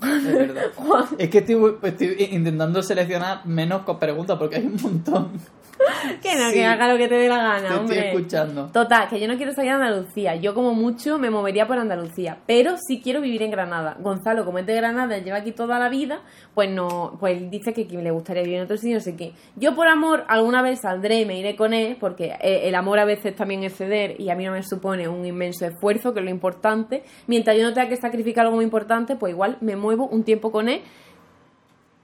Es 0.02 0.24
verdad. 0.34 0.62
Juan, 0.76 1.04
Es 1.18 1.28
que 1.28 1.38
estoy, 1.38 1.74
estoy 1.82 2.28
intentando 2.30 2.82
seleccionar 2.82 3.44
menos 3.46 3.82
con 3.82 3.98
preguntas 3.98 4.38
porque 4.38 4.56
hay 4.56 4.66
un 4.66 4.80
montón. 4.80 5.32
que 6.22 6.34
no, 6.36 6.48
Sí. 6.48 6.54
que 6.54 6.64
haga 6.66 6.88
lo 6.92 6.98
que 6.98 7.08
te 7.08 7.14
dé 7.14 7.28
la 7.28 7.36
Te 7.36 7.42
gana, 7.42 7.56
estoy 7.62 7.78
hombre. 7.78 8.08
escuchando. 8.08 8.66
Total, 8.72 9.08
que 9.08 9.20
yo 9.20 9.28
no 9.28 9.36
quiero 9.36 9.52
salir 9.52 9.70
a 9.72 9.76
Andalucía. 9.76 10.34
Yo 10.36 10.54
como 10.54 10.74
mucho 10.74 11.18
me 11.18 11.30
movería 11.30 11.66
por 11.66 11.78
Andalucía, 11.78 12.38
pero 12.46 12.76
sí 12.76 13.00
quiero 13.02 13.20
vivir 13.20 13.42
en 13.42 13.50
Granada. 13.50 13.96
Gonzalo, 14.00 14.44
como 14.44 14.58
es 14.58 14.66
de 14.66 14.74
Granada, 14.74 15.18
lleva 15.18 15.38
aquí 15.38 15.52
toda 15.52 15.78
la 15.78 15.88
vida, 15.88 16.20
pues 16.54 16.70
no, 16.70 17.16
pues 17.20 17.50
dice 17.50 17.72
que, 17.72 17.86
que 17.86 17.96
le 17.96 18.10
gustaría 18.10 18.42
vivir 18.42 18.58
en 18.58 18.64
otro 18.64 18.76
sitio, 18.76 18.96
no 18.96 19.00
sé 19.00 19.16
qué. 19.16 19.32
Yo 19.56 19.74
por 19.74 19.88
amor 19.88 20.24
alguna 20.28 20.62
vez 20.62 20.80
saldré 20.80 21.20
y 21.20 21.24
me 21.26 21.38
iré 21.38 21.56
con 21.56 21.72
él, 21.72 21.96
porque 21.98 22.34
eh, 22.40 22.62
el 22.68 22.74
amor 22.74 22.98
a 22.98 23.04
veces 23.04 23.34
también 23.34 23.64
es 23.64 23.74
ceder 23.76 24.20
y 24.20 24.30
a 24.30 24.34
mí 24.34 24.44
no 24.44 24.52
me 24.52 24.62
supone 24.62 25.08
un 25.08 25.24
inmenso 25.24 25.66
esfuerzo, 25.66 26.12
que 26.12 26.20
es 26.20 26.24
lo 26.24 26.30
importante. 26.30 27.02
Mientras 27.26 27.56
yo 27.56 27.62
no 27.62 27.72
tenga 27.72 27.88
que 27.88 27.96
sacrificar 27.96 28.44
algo 28.44 28.56
muy 28.56 28.64
importante, 28.64 29.16
pues 29.16 29.32
igual 29.32 29.56
me 29.60 29.76
muevo 29.76 30.06
un 30.06 30.24
tiempo 30.24 30.50
con 30.52 30.68
él 30.68 30.82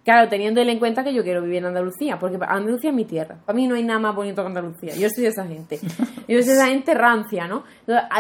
Claro, 0.07 0.29
teniendo 0.29 0.61
en 0.61 0.79
cuenta 0.79 1.03
que 1.03 1.13
yo 1.13 1.25
quiero 1.25 1.43
vivir 1.43 1.57
en 1.57 1.65
Andalucía, 1.65 2.17
porque 2.17 2.39
Andalucía 2.41 2.91
es 2.91 2.97
mi 2.97 3.05
tierra. 3.05 3.39
Para 3.45 3.57
mí 3.57 3.67
no 3.67 3.75
hay 3.75 3.83
nada 3.83 3.99
más 3.99 4.15
bonito 4.15 4.41
que 4.41 4.47
Andalucía. 4.47 4.95
Yo 4.95 5.09
soy 5.11 5.27
esa 5.27 5.45
gente. 5.45 5.81
Yo 6.29 6.41
soy 6.43 6.53
esa 6.53 6.69
gente 6.69 6.95
rancia, 6.95 7.49
¿no? 7.49 7.65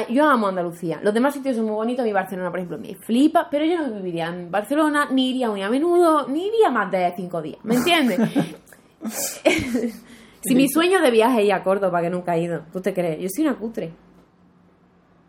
Yo 0.08 0.24
amo 0.24 0.48
Andalucía. 0.48 0.98
Los 1.00 1.14
demás 1.14 1.34
sitios 1.34 1.54
son 1.54 1.66
muy 1.66 1.76
bonitos. 1.76 2.04
Mi 2.04 2.10
Barcelona, 2.10 2.50
por 2.50 2.58
ejemplo, 2.58 2.78
me 2.78 2.96
flipa, 2.96 3.46
pero 3.48 3.64
yo 3.64 3.86
no 3.86 3.94
viviría 3.94 4.26
en 4.26 4.50
Barcelona, 4.50 5.06
ni 5.12 5.30
iría 5.30 5.48
muy 5.48 5.62
a 5.62 5.70
menudo, 5.70 6.26
ni 6.26 6.48
iría 6.48 6.70
más 6.70 6.90
de 6.90 7.12
cinco 7.14 7.40
días. 7.40 7.60
¿Me 7.62 7.76
entiendes? 7.76 8.18
si 10.40 10.54
mi 10.56 10.68
sueño 10.68 11.00
de 11.00 11.12
viaje 11.12 11.42
es 11.42 11.46
ir 11.46 11.52
a 11.52 11.62
Córdoba, 11.62 12.02
que 12.02 12.10
nunca 12.10 12.34
he 12.34 12.42
ido, 12.42 12.62
¿tú 12.72 12.80
te 12.80 12.92
crees? 12.92 13.20
Yo 13.20 13.28
soy 13.32 13.46
una 13.46 13.56
cutre. 13.56 13.92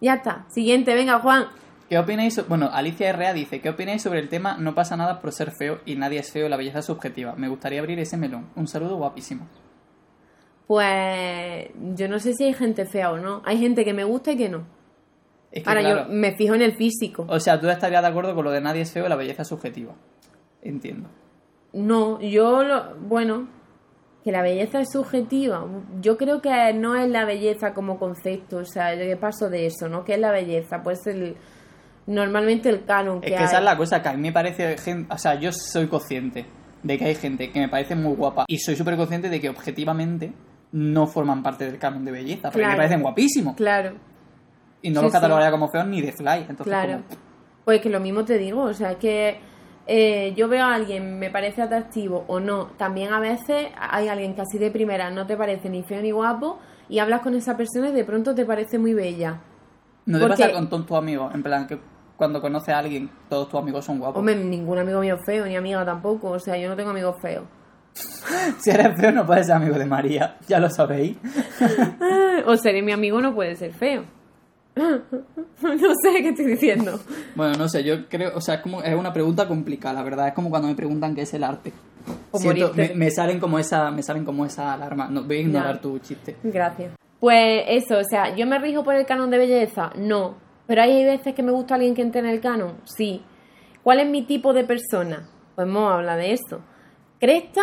Ya 0.01 0.15
está. 0.15 0.47
Siguiente, 0.49 0.95
venga, 0.95 1.19
Juan. 1.19 1.49
¿Qué 1.89 1.97
opináis? 1.97 2.45
Bueno, 2.49 2.69
Alicia 2.71 3.09
Herrea 3.09 3.33
dice, 3.33 3.61
¿qué 3.61 3.69
opináis 3.69 4.01
sobre 4.01 4.19
el 4.19 4.27
tema 4.27 4.57
no 4.57 4.75
pasa 4.75 4.97
nada 4.97 5.21
por 5.21 5.31
ser 5.31 5.51
feo 5.51 5.79
y 5.85 5.95
nadie 5.95 6.19
es 6.19 6.31
feo, 6.31 6.49
la 6.49 6.57
belleza 6.57 6.79
es 6.79 6.85
subjetiva? 6.85 7.35
Me 7.35 7.47
gustaría 7.47 7.79
abrir 7.79 7.97
ese 7.99 8.17
melón. 8.17 8.49
Un 8.55 8.67
saludo 8.67 8.97
guapísimo. 8.97 9.47
Pues 10.67 11.69
yo 11.95 12.09
no 12.09 12.19
sé 12.19 12.33
si 12.33 12.43
hay 12.43 12.53
gente 12.53 12.85
fea 12.85 13.11
o 13.11 13.17
no. 13.17 13.41
Hay 13.45 13.57
gente 13.57 13.85
que 13.85 13.93
me 13.93 14.03
gusta 14.03 14.33
y 14.33 14.37
que 14.37 14.49
no. 14.49 14.65
Es 15.49 15.63
que 15.63 15.69
Ahora 15.69 15.79
claro, 15.81 16.07
yo 16.07 16.13
me 16.13 16.35
fijo 16.35 16.55
en 16.55 16.61
el 16.61 16.75
físico. 16.75 17.25
o 17.29 17.39
sea, 17.39 17.59
tú 17.59 17.69
estarías 17.69 18.01
de 18.01 18.07
acuerdo 18.09 18.35
con 18.35 18.43
lo 18.43 18.51
de 18.51 18.59
nadie 18.59 18.81
es 18.81 18.91
feo, 18.91 19.07
la 19.07 19.15
belleza 19.15 19.43
es 19.43 19.47
subjetiva. 19.47 19.95
Entiendo. 20.61 21.09
No, 21.71 22.19
yo 22.19 22.63
lo. 22.63 22.95
Bueno, 22.97 23.47
que 24.25 24.33
la 24.33 24.41
belleza 24.41 24.81
es 24.81 24.89
subjetiva. 24.91 25.65
Yo 26.01 26.17
creo 26.17 26.41
que 26.41 26.73
no 26.73 26.95
es 26.95 27.09
la 27.09 27.23
belleza 27.23 27.73
como 27.73 27.97
concepto. 27.97 28.57
O 28.57 28.65
sea, 28.65 28.93
yo 28.93 29.19
paso 29.19 29.49
de 29.49 29.67
eso, 29.67 29.87
¿no? 29.87 30.03
¿Qué 30.03 30.15
es 30.15 30.19
la 30.19 30.31
belleza? 30.31 30.83
Pues 30.83 31.07
el. 31.07 31.37
Normalmente 32.07 32.69
el 32.69 32.85
canon 32.85 33.19
que 33.21 33.27
Es 33.27 33.33
que 33.33 33.37
hay. 33.39 33.45
esa 33.45 33.57
es 33.59 33.63
la 33.63 33.77
cosa, 33.77 34.01
que 34.01 34.09
a 34.09 34.13
mí 34.13 34.21
me 34.21 34.31
parece, 34.31 34.75
o 35.09 35.17
sea, 35.17 35.35
yo 35.35 35.51
soy 35.51 35.87
consciente 35.87 36.45
de 36.83 36.97
que 36.97 37.05
hay 37.05 37.15
gente 37.15 37.51
que 37.51 37.59
me 37.59 37.67
parece 37.69 37.95
muy 37.95 38.15
guapa 38.15 38.45
y 38.47 38.57
soy 38.59 38.75
súper 38.75 38.95
consciente 38.95 39.29
de 39.29 39.39
que 39.41 39.49
objetivamente 39.49 40.31
no 40.71 41.05
forman 41.07 41.43
parte 41.43 41.65
del 41.65 41.77
canon 41.77 42.05
de 42.05 42.11
belleza, 42.11 42.49
porque 42.51 42.65
me 42.67 42.75
parecen 42.75 43.01
guapísimos 43.01 43.55
Claro, 43.55 43.91
y 44.81 44.89
no 44.89 44.99
Sí, 45.01 45.03
los 45.05 45.11
sí. 45.11 45.15
catalogaría 45.17 45.51
como 45.51 45.69
feos 45.69 45.87
ni 45.87 46.01
de 46.01 46.11
fly, 46.13 46.39
entonces 46.49 46.65
claro. 46.67 46.93
como- 47.07 47.21
Pues 47.65 47.81
que 47.81 47.89
lo 47.89 47.99
mismo 47.99 48.23
te 48.23 48.37
digo, 48.37 48.61
o 48.63 48.73
sea, 48.73 48.95
que 48.95 49.39
eh, 49.89 50.33
yo 50.35 50.47
veo 50.49 50.63
a 50.65 50.73
alguien, 50.75 51.17
me 51.19 51.29
parece 51.29 51.61
atractivo 51.61 52.25
o 52.27 52.39
no. 52.41 52.67
También 52.77 53.11
a 53.13 53.19
veces 53.21 53.67
hay 53.79 54.07
alguien 54.09 54.35
que 54.35 54.41
así 54.41 54.57
de 54.57 54.69
primera 54.71 55.09
no 55.11 55.25
te 55.25 55.35
parece 55.37 55.69
ni 55.69 55.81
feo 55.83 56.01
ni 56.01 56.11
guapo 56.11 56.59
y 56.89 56.99
hablas 56.99 57.21
con 57.21 57.33
esa 57.35 57.55
persona 57.57 57.89
y 57.89 57.93
de 57.93 58.03
pronto 58.03 58.35
te 58.35 58.45
parece 58.45 58.77
muy 58.79 58.93
bella. 58.93 59.39
¿No 60.05 60.19
te 60.19 60.27
Porque- 60.27 60.43
pasa 60.43 60.53
con 60.53 60.69
todos 60.69 60.85
tus 60.85 60.97
amigos? 60.97 61.33
En 61.33 61.41
plan, 61.43 61.67
que 61.67 61.79
cuando 62.17 62.41
conoces 62.41 62.69
a 62.73 62.79
alguien, 62.79 63.09
todos 63.29 63.47
tus 63.49 63.59
amigos 63.59 63.85
son 63.85 63.99
guapos. 63.99 64.19
Hombre, 64.19 64.35
ningún 64.35 64.77
amigo 64.79 64.99
mío 65.01 65.15
es 65.15 65.25
feo, 65.25 65.45
ni 65.45 65.55
amiga 65.55 65.85
tampoco. 65.85 66.31
O 66.31 66.39
sea, 66.39 66.57
yo 66.57 66.67
no 66.69 66.75
tengo 66.75 66.89
amigos 66.89 67.15
feos. 67.21 67.45
Si 68.59 68.69
eres 68.69 68.99
feo, 68.99 69.11
no 69.11 69.25
puedes 69.25 69.47
ser 69.47 69.55
amigo 69.55 69.77
de 69.77 69.85
María, 69.85 70.37
ya 70.47 70.59
lo 70.59 70.69
sabéis. 70.69 71.17
O 72.45 72.55
seré 72.55 72.81
mi 72.81 72.91
amigo, 72.91 73.19
no 73.21 73.33
puede 73.33 73.55
ser 73.55 73.73
feo. 73.73 74.03
no 74.77 75.93
sé 76.01 76.21
qué 76.21 76.29
estoy 76.29 76.45
diciendo. 76.45 76.99
Bueno, 77.35 77.55
no 77.57 77.67
sé, 77.67 77.83
yo 77.83 78.07
creo, 78.07 78.31
o 78.35 78.41
sea, 78.41 78.55
es 78.55 78.61
como 78.61 78.81
es 78.83 78.95
una 78.95 79.11
pregunta 79.11 79.47
complicada, 79.47 79.95
la 79.95 80.03
verdad. 80.03 80.27
Es 80.27 80.33
como 80.33 80.49
cuando 80.49 80.67
me 80.67 80.75
preguntan 80.75 81.15
qué 81.15 81.21
es 81.23 81.33
el 81.33 81.43
arte. 81.43 81.73
O 82.31 82.37
Siento- 82.39 82.69
morirte. 82.69 82.93
me, 82.93 83.05
me 83.05 83.11
salen 83.11 83.39
como 83.39 83.57
esa, 83.59 83.89
me 83.91 84.01
salen 84.03 84.23
como 84.23 84.45
esa 84.45 84.73
alarma. 84.73 85.07
No, 85.09 85.23
voy 85.23 85.37
a 85.37 85.41
ignorar 85.41 85.81
tu 85.81 85.97
chiste. 85.99 86.37
Gracias. 86.43 86.93
Pues 87.19 87.63
eso, 87.67 87.97
o 87.97 88.03
sea, 88.03 88.35
¿yo 88.35 88.45
me 88.45 88.59
rijo 88.59 88.83
por 88.83 88.93
el 88.95 89.05
canon 89.05 89.29
de 89.31 89.39
belleza? 89.39 89.91
No. 89.97 90.35
Pero 90.67 90.81
hay 90.81 91.03
veces 91.05 91.33
que 91.33 91.43
me 91.43 91.51
gusta 91.51 91.75
alguien 91.75 91.95
que 91.95 92.01
entre 92.01 92.19
en 92.19 92.27
el 92.27 92.41
canon. 92.41 92.75
Sí. 92.85 93.23
¿Cuál 93.83 94.01
es 94.01 94.07
mi 94.09 94.23
tipo 94.23 94.53
de 94.53 94.63
persona? 94.65 95.29
Pues 95.55 95.67
vamos 95.67 95.91
a 95.91 95.95
hablar 95.95 96.17
de 96.19 96.33
eso. 96.33 96.59
Cresta, 97.19 97.61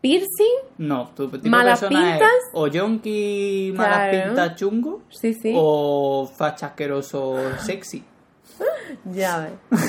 piercing, 0.00 0.56
No, 0.78 1.10
tu 1.14 1.28
tipo 1.28 1.48
¿Malas 1.48 1.80
de 1.82 1.88
persona 1.88 2.10
pintas? 2.12 2.30
es 2.30 2.50
o 2.54 2.66
yonki 2.66 3.72
malas 3.76 4.08
Claro. 4.10 4.26
pintas 4.28 4.56
chungo 4.56 5.02
sí, 5.10 5.34
sí. 5.34 5.52
o 5.54 6.26
facha 6.34 6.66
asqueroso 6.68 7.36
sexy. 7.58 8.02
Ya 9.04 9.38
ves. 9.38 9.80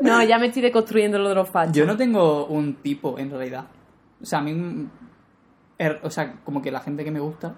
no, 0.00 0.22
ya 0.22 0.38
me 0.38 0.46
estoy 0.46 0.62
deconstruyendo 0.62 1.18
lo 1.18 1.28
de 1.30 1.34
los 1.34 1.48
fachos. 1.50 1.74
Yo 1.76 1.84
no 1.86 1.96
tengo 1.96 2.46
un 2.46 2.74
tipo 2.76 3.18
en 3.18 3.30
realidad. 3.30 3.64
O 4.22 4.24
sea, 4.26 4.38
a 4.38 4.42
mí 4.42 4.88
er- 5.78 6.00
o 6.02 6.10
sea, 6.10 6.36
como 6.44 6.62
que 6.62 6.70
la 6.70 6.80
gente 6.80 7.04
que 7.04 7.10
me 7.10 7.20
gusta 7.20 7.54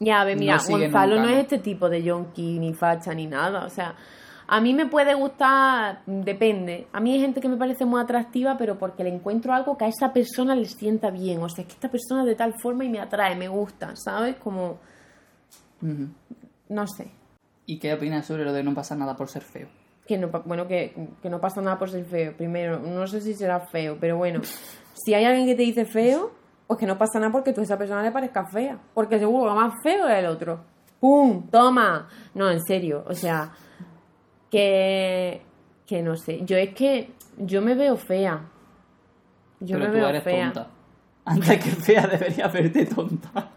Ya, 0.00 0.20
a 0.20 0.24
ver, 0.24 0.38
mira, 0.38 0.56
No 0.56 0.78
Gonzalo 0.78 1.20
no 1.20 1.28
es 1.28 1.38
este 1.38 1.58
tipo 1.58 1.88
de 1.88 2.02
yonki, 2.02 2.58
ni 2.58 2.72
facha, 2.72 3.12
ni 3.14 3.26
nada. 3.26 3.64
O 3.64 3.70
sea, 3.70 3.96
a 4.46 4.60
mí 4.60 4.72
me 4.72 4.86
puede 4.86 5.14
gustar, 5.14 6.02
depende. 6.06 6.86
A 6.92 7.00
mí 7.00 7.12
hay 7.12 7.20
gente 7.20 7.40
que 7.40 7.48
me 7.48 7.56
parece 7.56 7.84
muy 7.84 8.00
atractiva, 8.00 8.56
pero 8.56 8.78
porque 8.78 9.02
le 9.02 9.10
encuentro 9.10 9.52
algo 9.52 9.76
que 9.76 9.84
a 9.84 9.88
esa 9.88 10.12
persona 10.12 10.54
le 10.54 10.66
sienta 10.66 11.10
bien. 11.10 11.42
O 11.42 11.48
sea, 11.48 11.62
es 11.62 11.68
que 11.68 11.74
esta 11.74 11.90
persona 11.90 12.24
de 12.24 12.36
tal 12.36 12.54
forma 12.62 12.84
y 12.84 12.88
me 12.88 13.00
atrae, 13.00 13.34
me 13.34 13.48
gusta, 13.48 13.94
¿sabes? 13.96 14.36
Como, 14.36 14.78
no 16.68 16.86
sé. 16.86 17.10
¿Y 17.66 17.78
qué 17.78 17.92
opinas 17.92 18.24
sobre 18.24 18.44
lo 18.44 18.52
de 18.52 18.62
no 18.62 18.74
pasar 18.74 18.98
nada 18.98 19.16
por 19.16 19.28
ser 19.28 19.42
feo? 19.42 19.68
Que 20.06 20.16
no, 20.16 20.28
bueno, 20.46 20.66
que, 20.66 20.94
que 21.20 21.28
no 21.28 21.40
pasa 21.40 21.60
nada 21.60 21.78
por 21.78 21.90
ser 21.90 22.04
feo. 22.04 22.34
Primero, 22.36 22.78
no 22.78 23.06
sé 23.06 23.20
si 23.20 23.34
será 23.34 23.60
feo, 23.60 23.98
pero 24.00 24.16
bueno, 24.16 24.40
si 24.94 25.12
hay 25.12 25.24
alguien 25.24 25.46
que 25.46 25.56
te 25.56 25.62
dice 25.62 25.84
feo, 25.84 26.37
pues 26.68 26.78
que 26.78 26.86
no 26.86 26.96
pasa 26.98 27.18
nada 27.18 27.32
porque 27.32 27.52
tú 27.52 27.62
a 27.62 27.64
esa 27.64 27.76
persona 27.78 28.02
le 28.02 28.12
parezca 28.12 28.44
fea. 28.46 28.78
Porque 28.94 29.18
seguro 29.18 29.44
que 29.44 29.48
lo 29.50 29.56
más 29.56 29.74
feo 29.82 30.06
es 30.06 30.18
el 30.18 30.26
otro. 30.26 30.60
¡Pum! 31.00 31.48
¡Toma! 31.50 32.06
No, 32.34 32.50
en 32.50 32.62
serio, 32.62 33.04
o 33.08 33.14
sea, 33.14 33.50
que, 34.50 35.42
que 35.86 36.02
no 36.02 36.14
sé. 36.16 36.44
Yo 36.44 36.56
es 36.56 36.74
que 36.74 37.12
yo 37.38 37.62
me 37.62 37.74
veo 37.74 37.96
fea. 37.96 38.42
Yo 39.60 39.76
Pero 39.78 39.78
me 39.78 39.86
tú 39.86 39.92
veo 39.94 40.08
eres 40.08 40.22
fea. 40.22 40.52
tonta. 40.52 40.70
Antes 41.24 41.64
que 41.64 41.70
fea 41.70 42.06
debería 42.06 42.48
verte 42.48 42.86
tonta. 42.86 43.50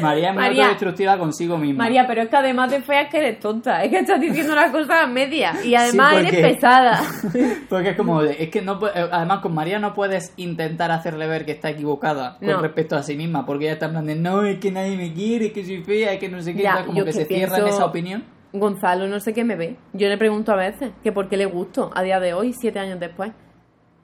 María 0.00 0.28
es 0.28 0.34
muy 0.34 0.42
María. 0.42 0.62
autodestructiva 0.64 1.18
consigo 1.18 1.58
misma. 1.58 1.84
María, 1.84 2.06
pero 2.06 2.22
es 2.22 2.28
que 2.28 2.36
además 2.36 2.70
de 2.70 2.80
fea 2.82 3.02
es 3.02 3.10
que 3.10 3.18
eres 3.18 3.40
tonta. 3.40 3.82
Es 3.82 3.90
que 3.90 3.98
estás 3.98 4.20
diciendo 4.20 4.54
las 4.54 4.70
cosas 4.70 5.02
a 5.02 5.06
medias. 5.06 5.64
Y 5.64 5.74
además 5.74 6.14
porque- 6.14 6.28
eres 6.40 6.54
pesada. 6.54 7.00
Porque 7.68 7.90
es 7.90 7.96
como, 7.96 8.22
es 8.22 8.48
que 8.50 8.62
no 8.62 8.78
eh, 8.88 9.08
además 9.12 9.40
con 9.40 9.54
María 9.54 9.78
no 9.78 9.92
puedes 9.94 10.32
intentar 10.36 10.90
hacerle 10.90 11.26
ver 11.26 11.44
que 11.44 11.52
está 11.52 11.70
equivocada 11.70 12.38
con 12.38 12.48
No. 12.48 12.60
respecto 12.60 12.96
a 12.96 13.02
sí 13.02 13.16
misma, 13.16 13.44
porque 13.46 13.64
ella 13.64 13.74
está 13.74 13.90
plan 13.90 14.06
de, 14.06 14.14
no, 14.14 14.42
es 14.44 14.58
que 14.58 14.70
nadie 14.70 14.96
me 14.96 15.12
quiere, 15.12 15.46
es 15.46 15.52
que 15.52 15.64
soy 15.64 15.82
fea, 15.84 16.12
es 16.14 16.18
que 16.20 16.28
no 16.28 16.40
sé 16.40 16.54
qué, 16.54 16.62
Ya, 16.62 16.70
entonces 16.78 16.86
como 16.86 16.98
que 17.00 17.04
que 17.06 17.12
se 17.12 17.24
cierra 17.26 17.58
en 17.58 17.66
esa 17.68 17.84
opinión. 17.84 18.24
Gonzalo 18.52 19.06
no 19.08 19.20
sé 19.20 19.34
qué 19.34 19.44
me 19.44 19.56
ve. 19.56 19.76
Yo 19.92 20.08
le 20.08 20.16
pregunto 20.16 20.52
a 20.52 20.56
veces 20.56 20.92
que 21.02 21.12
por 21.12 21.28
qué 21.28 21.36
le 21.36 21.44
gusto 21.46 21.90
a 21.94 22.02
día 22.02 22.18
de 22.20 22.32
hoy, 22.32 22.54
siete 22.54 22.78
años 22.78 22.98
después. 22.98 23.32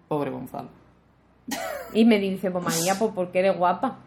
Pobre 0.08 0.30
Gonzalo. 0.30 0.68
Y 1.92 2.04
me 2.04 2.18
dice, 2.18 2.50
pues 2.50 2.64
María, 2.64 2.94
pues 2.98 3.12
porque 3.14 3.38
eres 3.38 3.56
guapa. 3.56 3.98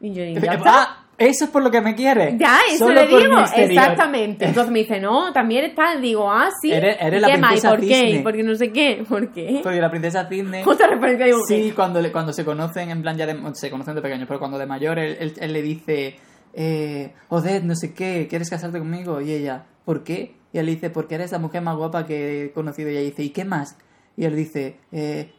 Y 0.00 0.12
yo 0.12 0.22
digo, 0.22 0.40
ya 0.44 0.52
está. 0.54 0.82
¡Ah! 0.82 1.04
Eso 1.18 1.46
es 1.46 1.50
por 1.50 1.64
lo 1.64 1.70
que 1.72 1.80
me 1.80 1.96
quieres. 1.96 2.34
Ya, 2.38 2.60
eso 2.70 2.86
Solo 2.86 2.94
le 2.94 3.08
digo, 3.08 3.18
exactamente. 3.56 4.44
Entonces 4.44 4.72
me 4.72 4.78
dice, 4.78 5.00
no, 5.00 5.32
también 5.32 5.64
está. 5.64 5.96
Digo, 5.96 6.30
ah, 6.30 6.48
sí. 6.62 6.72
Eres- 6.72 6.96
eres 7.00 7.18
¿Y 7.18 7.22
la 7.22 7.28
princesa 7.34 7.70
por 7.70 7.80
qué? 7.80 7.86
Disney. 7.86 8.14
¿Y 8.14 8.18
porque 8.22 8.42
no 8.44 8.54
sé 8.54 8.70
qué? 8.72 9.04
¿Por 9.08 9.32
qué? 9.32 9.60
Porque 9.64 9.80
la 9.80 9.90
princesa 9.90 10.24
Disney... 10.24 10.62
Otra 10.64 10.86
referencia 10.86 11.26
digo, 11.26 11.44
Sí, 11.48 11.72
cuando, 11.74 12.00
le- 12.00 12.12
cuando 12.12 12.32
se 12.32 12.44
conocen, 12.44 12.90
en 12.90 13.02
plan 13.02 13.16
ya 13.16 13.26
de, 13.26 13.36
se 13.54 13.68
conocen 13.68 13.96
de 13.96 14.02
pequeños, 14.02 14.28
pero 14.28 14.38
cuando 14.38 14.58
de 14.58 14.66
mayor 14.66 15.00
él, 15.00 15.16
él- 15.18 15.34
él 15.40 15.52
le 15.52 15.62
dice, 15.62 16.16
eh, 16.54 17.12
Odette, 17.30 17.64
no 17.64 17.74
sé 17.74 17.94
qué, 17.94 18.28
¿quieres 18.30 18.48
casarte 18.48 18.78
conmigo? 18.78 19.20
Y 19.20 19.32
ella, 19.32 19.64
¿por 19.84 20.04
qué? 20.04 20.36
Y 20.52 20.58
él 20.58 20.66
dice, 20.66 20.88
porque 20.90 21.16
eres 21.16 21.32
la 21.32 21.40
mujer 21.40 21.62
más 21.62 21.76
guapa 21.76 22.06
que 22.06 22.44
he 22.44 22.52
conocido. 22.52 22.90
Y 22.90 22.92
ella 22.92 23.00
dice, 23.00 23.24
¿y 23.24 23.30
qué 23.30 23.44
más? 23.44 23.76
Y 24.16 24.24
él 24.24 24.36
dice, 24.36 24.76
eh, 24.92 25.32
"¿A- 25.32 25.37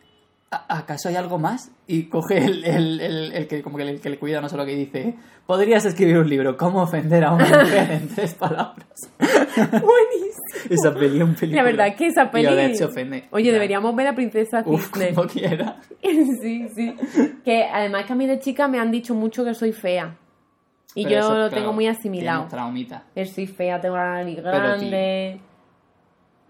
¿acaso 0.52 1.10
hay 1.10 1.16
algo 1.16 1.38
más? 1.38 1.72
Y 1.88 2.04
coge 2.04 2.38
el, 2.44 2.64
el, 2.66 3.02
el, 3.02 3.32
el 3.34 3.48
que 3.48 3.62
como 3.62 3.78
que 3.78 3.84
el 3.84 4.00
que 4.02 4.10
le 4.10 4.18
cuida, 4.20 4.42
no 4.42 4.50
sé 4.50 4.58
lo 4.58 4.66
que 4.66 4.76
dice, 4.76 5.16
podrías 5.46 5.86
escribir 5.86 6.18
un 6.18 6.30
libro, 6.30 6.58
¿cómo 6.58 6.82
ofender 6.82 7.24
a 7.24 7.34
una 7.34 7.46
mujer 7.48 7.92
en 7.92 8.08
tres 8.16 8.34
palabras? 8.36 8.88
Buenísimo. 9.56 10.70
Esa 10.70 10.94
peli 10.94 11.18
es 11.18 11.24
un 11.24 11.36
película. 11.36 11.64
La 11.64 11.70
verdad 11.70 11.88
es 11.88 11.96
que 11.96 12.08
esa 12.08 12.32
peli... 12.32 12.76
Se 12.76 12.86
ofende. 12.86 13.26
Oye, 13.32 13.46
Ya. 13.48 13.54
deberíamos 13.54 13.96
ver 13.96 14.08
a 14.08 14.16
Princesa 14.16 14.64
Uf, 14.66 14.86
Cisne. 14.94 15.14
como 15.14 15.28
quiera. 15.32 15.78
sí, 16.02 16.68
sí. 16.76 16.96
Que 17.44 17.64
además 17.66 18.06
que 18.06 18.14
a 18.14 18.16
mí 18.16 18.26
de 18.28 18.40
chica 18.40 18.68
me 18.68 18.80
han 18.80 18.92
dicho 18.92 19.14
mucho 19.16 19.44
que 19.46 19.54
soy 19.54 19.72
fea. 19.74 20.16
Y 20.96 21.04
Pero 21.04 21.14
yo 21.16 21.20
eso, 21.20 21.30
lo 21.30 21.36
claro, 21.36 21.56
tengo 21.56 21.74
muy 21.74 21.88
asimilado. 21.88 22.48
traumita. 22.48 23.04
Que 23.14 23.26
soy 23.26 23.46
fea, 23.48 23.80
tengo 23.80 23.96
la 23.96 24.14
nariz 24.16 24.38
grande. 24.42 25.40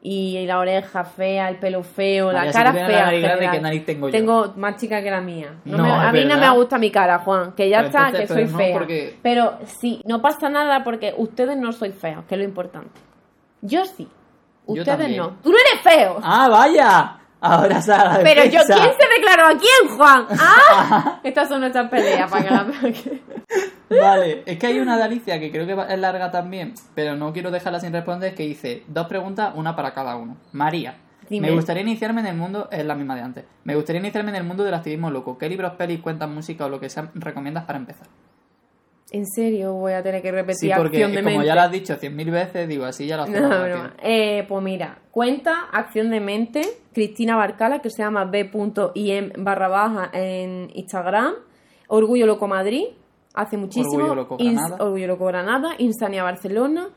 Y 0.02 0.46
la 0.46 0.60
oreja 0.60 1.04
fea, 1.04 1.50
el 1.50 1.58
pelo 1.58 1.84
feo, 1.84 2.32
la 2.32 2.50
cara 2.52 2.72
fea. 2.72 2.88
la 2.88 3.06
nariz 3.06 3.16
en 3.18 3.22
grande, 3.22 3.30
general. 3.36 3.52
¿qué 3.52 3.62
nariz 3.62 3.86
tengo 3.86 4.08
yo? 4.08 4.12
Tengo 4.14 4.54
más 4.56 4.78
chica 4.78 5.04
que 5.04 5.12
la 5.12 5.20
mía. 5.20 5.56
No 5.66 5.78
No, 5.78 5.84
me- 5.84 5.92
a 5.92 6.12
mí 6.14 6.24
no 6.24 6.38
me 6.38 6.50
gusta 6.52 6.78
mi 6.78 6.90
cara, 6.90 7.20
Juan. 7.20 7.52
Que 7.52 7.68
ya 7.70 7.78
Pero 7.80 7.88
está, 7.88 8.06
entonces, 8.08 8.28
que 8.30 8.34
soy 8.34 8.46
no, 8.46 8.58
fea. 8.58 8.74
porque- 8.78 9.20
Pero 9.22 9.58
sí, 9.82 10.02
no 10.06 10.22
pasa 10.22 10.48
nada 10.50 10.86
porque 10.86 11.14
ustedes 11.18 11.58
no 11.58 11.74
sois 11.74 11.94
feos, 11.96 12.24
que 12.30 12.36
es 12.36 12.40
lo 12.40 12.46
importante. 12.46 12.98
Yo 13.62 13.84
sí. 13.86 14.08
Ustedes 14.66 15.18
no. 15.18 15.32
Tú 15.44 15.52
no 15.52 15.58
eres 15.58 15.82
feo. 15.82 16.20
¡Ah, 16.24 16.48
vaya! 16.48 17.19
Ahora 17.42 17.80
de 17.80 18.24
Pero 18.24 18.44
yo. 18.46 18.60
¿quién 18.66 18.92
se 19.00 19.08
declaró 19.18 19.46
a 19.46 19.58
quién, 19.58 19.98
Juan? 19.98 20.26
¡Ah! 20.40 21.20
Estas 21.24 21.48
son 21.48 21.62
nuestras 21.62 21.90
peleas 21.90 22.30
para 22.30 22.44
que 22.44 22.50
la 22.50 22.68
Vale, 24.02 24.44
es 24.46 24.60
que 24.60 24.68
hay 24.68 24.80
una 24.80 24.98
de 24.98 25.04
Alicia 25.04 25.40
que 25.40 25.52
creo 25.52 25.66
que 25.66 25.94
es 25.94 26.00
larga 26.00 26.32
también, 26.32 26.74
pero 26.96 27.16
no 27.16 27.34
quiero 27.34 27.50
dejarla 27.50 27.80
sin 27.80 27.94
responder, 27.94 28.36
que 28.36 28.44
dice 28.44 28.84
dos 28.88 29.08
preguntas, 29.08 29.54
una 29.56 29.76
para 29.76 29.94
cada 29.94 30.16
uno. 30.16 30.38
María, 30.52 30.98
Dime. 31.30 31.48
me 31.48 31.56
gustaría 31.56 31.82
iniciarme 31.82 32.22
en 32.22 32.28
el 32.28 32.36
mundo, 32.36 32.68
es 32.72 32.86
la 32.86 32.94
misma 32.94 33.16
de 33.16 33.22
antes, 33.22 33.46
me 33.64 33.76
gustaría 33.76 34.00
iniciarme 34.00 34.30
en 34.30 34.36
el 34.36 34.44
mundo 34.44 34.64
del 34.64 34.74
activismo 34.76 35.10
loco. 35.10 35.38
¿Qué 35.38 35.50
libros, 35.50 35.74
pelis, 35.74 36.02
cuentas, 36.02 36.30
música 36.30 36.66
o 36.66 36.70
lo 36.70 36.80
que 36.80 36.90
sea 36.90 37.10
recomiendas 37.16 37.64
para 37.64 37.80
empezar? 37.80 38.08
En 39.12 39.26
serio, 39.26 39.74
voy 39.74 39.94
a 39.94 40.04
tener 40.04 40.22
que 40.22 40.32
repetir 40.32 40.72
Sí, 40.72 40.72
porque 40.78 40.98
acción 41.04 41.12
de 41.14 41.18
como 41.24 41.30
mente. 41.38 41.48
ya 41.48 41.56
lo 41.56 41.62
has 41.62 41.72
dicho 41.72 41.96
cien 41.96 42.16
mil 42.16 42.30
veces, 42.30 42.68
digo, 42.68 42.86
así 42.86 43.08
ya 43.08 43.18
lo 43.18 43.24
hacemos 43.24 43.50
No, 43.50 43.64
broma. 43.64 43.94
Eh, 44.04 44.46
pues 44.48 44.64
mira, 44.64 45.00
cuenta 45.12 45.62
Acción 45.72 46.10
de 46.12 46.20
Mente, 46.20 46.62
Cristina 46.94 47.36
Barcala, 47.36 47.80
que 47.80 47.90
se 47.90 48.04
llama 48.04 48.26
b.im 48.26 49.32
barra 49.44 49.68
baja 49.68 50.10
en 50.14 50.70
Instagram, 50.76 51.34
Orgullo 51.88 52.28
Loco 52.28 52.48
Madrid, 52.48 52.84
hace 53.34 53.58
muchísimo, 53.58 53.96
Orgullo 53.96 54.16
Loco 54.16 54.38
Ins- 54.38 54.54
Granada. 54.54 54.84
Orgullo 54.84 55.08
Loco 55.08 55.26
Granada, 55.26 55.70
Insania 55.80 56.22
Barcelona. 56.24 56.90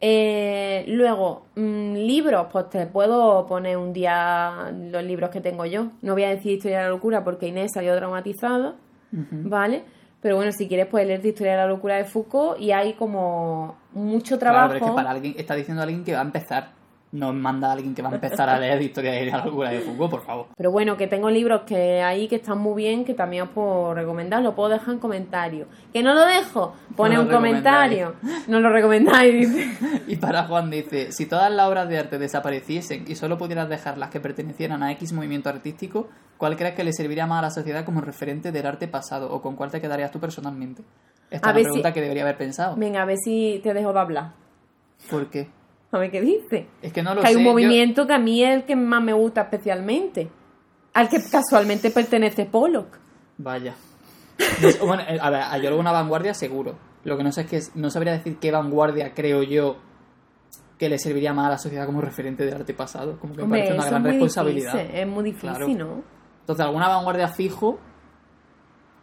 Eh, 0.00 0.84
luego, 0.88 1.46
mm, 1.56 1.94
libros, 1.94 2.46
pues 2.52 2.68
te 2.70 2.86
puedo 2.86 3.46
poner 3.46 3.76
un 3.76 3.92
día 3.92 4.72
los 4.90 5.02
libros 5.02 5.30
que 5.30 5.40
tengo 5.40 5.66
yo. 5.66 5.88
No 6.02 6.12
voy 6.12 6.22
a 6.24 6.30
decir 6.30 6.52
Historia 6.52 6.78
de 6.78 6.84
la 6.84 6.90
Locura 6.90 7.24
porque 7.24 7.48
Inés 7.48 7.72
salió 7.74 7.96
traumatizada. 7.96 8.74
¿Vale? 9.10 9.84
Pero 10.20 10.36
bueno, 10.36 10.50
si 10.52 10.66
quieres 10.66 10.86
puedes 10.86 11.06
leer 11.06 11.24
Historia 11.24 11.52
de 11.52 11.58
la 11.58 11.66
locura 11.66 11.96
de 11.96 12.04
Foucault 12.04 12.60
y 12.60 12.72
hay 12.72 12.94
como 12.94 13.76
mucho 13.92 14.38
Claro, 14.38 14.52
trabajo. 14.52 14.72
pero 14.74 14.84
es 14.86 14.90
que 14.90 14.96
para 14.96 15.10
alguien, 15.10 15.34
está 15.36 15.54
diciendo 15.54 15.82
alguien 15.82 16.04
que 16.04 16.12
va 16.12 16.18
a 16.20 16.22
empezar. 16.22 16.77
No 17.10 17.32
manda 17.32 17.68
a 17.68 17.72
alguien 17.72 17.94
que 17.94 18.02
va 18.02 18.10
a 18.10 18.14
empezar 18.16 18.50
a 18.50 18.58
leer 18.58 18.82
Historia 18.82 19.12
de 19.12 19.24
la 19.26 19.42
locura 19.42 19.70
de 19.70 19.80
Foucault, 19.80 20.10
por 20.10 20.22
favor. 20.22 20.46
Pero 20.54 20.70
bueno, 20.70 20.96
que 20.98 21.06
tengo 21.06 21.30
libros 21.30 21.62
que 21.62 22.02
ahí 22.02 22.28
que 22.28 22.36
están 22.36 22.58
muy 22.58 22.74
bien, 22.82 23.04
que 23.06 23.14
también 23.14 23.44
os 23.44 23.48
puedo 23.48 23.94
recomendar, 23.94 24.42
lo 24.42 24.54
puedo 24.54 24.68
dejar 24.68 24.92
en 24.94 25.00
comentarios. 25.00 25.68
¿Que 25.90 26.02
no 26.02 26.12
lo 26.12 26.26
dejo? 26.26 26.74
Pone 26.96 27.14
No 27.14 27.22
un 27.22 27.28
comentario. 27.28 28.14
No 28.46 28.60
lo 28.60 28.68
recomendáis, 28.70 29.34
dice. 29.54 29.70
Y 30.06 30.16
para 30.16 30.44
Juan 30.44 30.70
dice, 30.70 31.10
si 31.12 31.24
todas 31.26 31.50
las 31.50 31.66
obras 31.66 31.88
de 31.88 31.98
arte 31.98 32.18
desapareciesen 32.18 33.04
y 33.08 33.14
solo 33.14 33.38
pudieras 33.38 33.68
dejar 33.70 33.96
las 33.96 34.10
que 34.10 34.20
pertenecieran 34.20 34.82
a 34.82 34.92
X 34.92 35.12
movimiento 35.14 35.48
artístico, 35.48 36.08
¿cuál 36.36 36.56
crees 36.56 36.74
que 36.74 36.84
le 36.84 36.92
serviría 36.92 37.26
más 37.26 37.38
a 37.38 37.42
la 37.42 37.50
sociedad 37.50 37.84
como 37.86 38.00
referente 38.02 38.52
del 38.52 38.66
arte 38.66 38.86
pasado? 38.86 39.32
¿O 39.32 39.40
con 39.40 39.56
cuál 39.56 39.70
te 39.70 39.80
quedarías 39.80 40.10
tú 40.10 40.20
personalmente? 40.20 40.82
Esta 41.30 41.48
A 41.48 41.50
es 41.52 41.56
una 41.56 41.62
pregunta 41.64 41.88
si- 41.88 41.94
que 41.94 42.00
debería 42.02 42.22
haber 42.24 42.36
pensado. 42.36 42.76
Venga, 42.76 43.00
a 43.02 43.04
ver 43.06 43.16
si 43.18 43.60
te 43.62 43.72
dejo 43.72 43.92
de 43.94 43.98
hablar. 44.00 44.32
¿Por 45.10 45.28
qué? 45.30 45.48
A 45.92 45.98
ver 45.98 46.10
qué 46.10 46.20
dice. 46.20 46.66
Es 46.82 46.92
que 46.92 47.02
no 47.02 47.14
lo 47.14 47.22
que 47.22 47.26
hay 47.28 47.34
sé. 47.34 47.38
un 47.38 47.44
yo- 47.46 47.50
movimiento 47.52 48.06
que 48.06 48.12
a 48.14 48.18
mí 48.18 48.44
es 48.44 48.54
el 48.54 48.64
que 48.64 48.76
más 48.76 49.02
me 49.02 49.12
gusta 49.12 49.42
especialmente. 49.42 50.30
Al 50.94 51.08
que 51.08 51.18
casualmente 51.30 51.90
pertenece 51.90 52.44
Pollock. 52.46 52.98
Vaya. 53.38 53.74
No 54.62 54.86
bueno, 54.86 55.02
eh, 55.08 55.18
a 55.20 55.30
ver, 55.30 55.42
hay 55.42 55.66
alguna 55.66 55.92
vanguardia 55.92 56.34
seguro. 56.34 56.76
Lo 57.04 57.16
que 57.16 57.24
no 57.24 57.32
sé 57.32 57.42
es 57.42 57.46
que 57.48 57.60
no 57.78 57.90
sabría 57.90 58.12
decir 58.12 58.38
qué 58.38 58.50
vanguardia 58.50 59.14
creo 59.14 59.42
yo 59.42 59.76
que 60.78 60.88
le 60.88 60.98
serviría 60.98 61.32
más 61.32 61.46
a 61.46 61.50
la 61.50 61.58
sociedad 61.58 61.86
como 61.86 62.00
referente 62.00 62.44
del 62.44 62.54
arte 62.54 62.74
pasado. 62.74 63.18
Como 63.18 63.34
que 63.34 63.42
me 63.42 63.48
parece 63.48 63.74
una 63.74 63.86
gran 63.86 64.06
es 64.06 64.12
responsabilidad. 64.12 64.72
difícil. 64.74 64.96
Es 64.96 65.06
muy 65.06 65.24
difícil, 65.24 65.50
Claro. 65.50 65.68
¿no? 65.68 66.02
Entonces, 66.40 66.64
alguna 66.64 66.88
vanguardia 66.88 67.28
fijo, 67.28 67.78